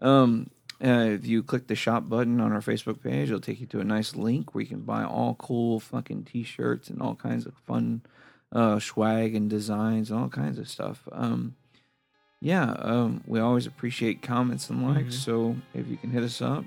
Um, 0.00 0.50
uh, 0.82 1.08
if 1.10 1.26
you 1.26 1.42
click 1.42 1.66
the 1.66 1.74
shop 1.74 2.08
button 2.08 2.40
on 2.40 2.52
our 2.52 2.60
Facebook 2.60 3.02
page, 3.02 3.28
it'll 3.28 3.40
take 3.40 3.60
you 3.60 3.66
to 3.66 3.80
a 3.80 3.84
nice 3.84 4.14
link 4.14 4.54
where 4.54 4.62
you 4.62 4.68
can 4.68 4.82
buy 4.82 5.02
all 5.02 5.34
cool 5.34 5.80
fucking 5.80 6.22
t-shirts 6.22 6.88
and 6.88 7.02
all 7.02 7.16
kinds 7.16 7.46
of 7.46 7.54
fun 7.66 8.02
uh, 8.52 8.78
swag 8.78 9.34
and 9.34 9.50
designs 9.50 10.10
and 10.10 10.20
all 10.20 10.28
kinds 10.28 10.58
of 10.58 10.68
stuff. 10.68 11.08
Um, 11.10 11.56
yeah, 12.40 12.72
um, 12.78 13.22
we 13.26 13.38
always 13.40 13.66
appreciate 13.66 14.22
comments 14.22 14.70
and 14.70 14.82
likes. 14.86 15.16
Mhm. 15.16 15.24
So 15.24 15.56
if 15.74 15.88
you 15.88 15.96
can 15.96 16.10
hit 16.10 16.22
us 16.22 16.40
up, 16.42 16.64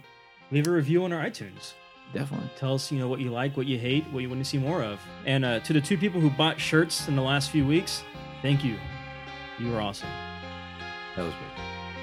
Leave 0.52 0.68
a 0.68 0.72
review 0.72 1.04
on 1.04 1.12
our 1.14 1.24
iTunes. 1.26 1.74
definitely. 2.14 2.48
Tell 2.58 2.76
us, 2.76 2.92
you 2.92 3.00
know, 3.00 3.08
what 3.08 3.20
you 3.20 3.32
like, 3.32 3.58
what 3.58 3.66
you 3.66 3.80
hate, 3.80 4.06
what 4.12 4.20
you 4.22 4.30
want 4.30 4.40
to 4.44 4.46
see 4.48 4.60
more 4.60 4.84
of. 4.84 5.00
And 5.26 5.44
uh, 5.44 5.60
to 5.62 5.74
the 5.74 5.82
two 5.82 5.98
people 5.98 6.22
who 6.22 6.30
bought 6.30 6.60
shirts 6.60 7.08
in 7.08 7.16
the 7.16 7.24
last 7.24 7.50
few 7.50 7.66
weeks, 7.66 8.04
thank 8.44 8.64
you. 8.64 8.76
You 9.60 9.72
were 9.72 9.82
awesome. 9.82 10.10
That 11.16 11.24
was 11.26 11.34
me. 11.34 11.40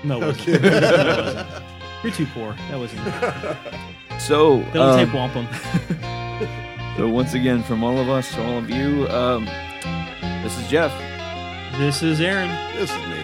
No, 0.04 0.20
it 0.22 0.26
wasn't. 0.26 0.64
Okay. 0.64 0.70
No, 0.70 1.16
wasn't. 1.22 1.64
You're 2.02 2.12
too 2.12 2.26
poor. 2.34 2.54
That 2.70 2.78
wasn't. 2.78 3.02
So 4.20 4.62
Don't 4.74 4.98
um, 4.98 5.04
tape 5.06 5.14
wampum. 5.14 5.46
So 6.96 7.08
once 7.08 7.32
again, 7.34 7.62
from 7.62 7.82
all 7.84 7.98
of 7.98 8.08
us 8.10 8.30
to 8.34 8.42
all 8.44 8.58
of 8.58 8.68
you, 8.68 9.08
um, 9.08 9.44
this 10.42 10.58
is 10.58 10.68
Jeff. 10.68 10.92
This 11.78 12.02
is 12.02 12.20
Aaron. 12.20 12.50
This 12.76 12.90
is 12.90 12.96
Nathan. 13.08 13.19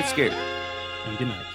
Keep 0.00 0.06
it 0.06 0.12
scared. 0.12 0.32
And 0.32 1.18
good 1.18 1.28
night. 1.28 1.49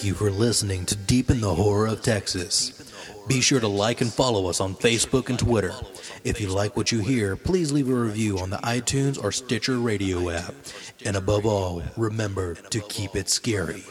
Thank 0.00 0.08
you 0.08 0.14
for 0.14 0.30
listening 0.30 0.86
to 0.86 0.96
Deep 0.96 1.28
in 1.28 1.42
the 1.42 1.54
Horror 1.54 1.88
of 1.88 2.00
Texas. 2.00 2.90
Be 3.28 3.42
sure 3.42 3.60
to 3.60 3.68
like 3.68 4.00
and 4.00 4.10
follow 4.10 4.46
us 4.46 4.58
on 4.58 4.74
Facebook 4.74 5.28
and 5.28 5.38
Twitter. 5.38 5.74
If 6.24 6.40
you 6.40 6.48
like 6.48 6.74
what 6.74 6.90
you 6.90 7.00
hear, 7.00 7.36
please 7.36 7.70
leave 7.70 7.90
a 7.90 7.94
review 7.94 8.38
on 8.38 8.48
the 8.48 8.56
iTunes 8.56 9.22
or 9.22 9.30
Stitcher 9.30 9.78
radio 9.78 10.30
app. 10.30 10.54
And 11.04 11.16
above 11.16 11.44
all, 11.44 11.82
remember 11.98 12.54
to 12.54 12.80
keep 12.80 13.14
it 13.14 13.28
scary. 13.28 13.84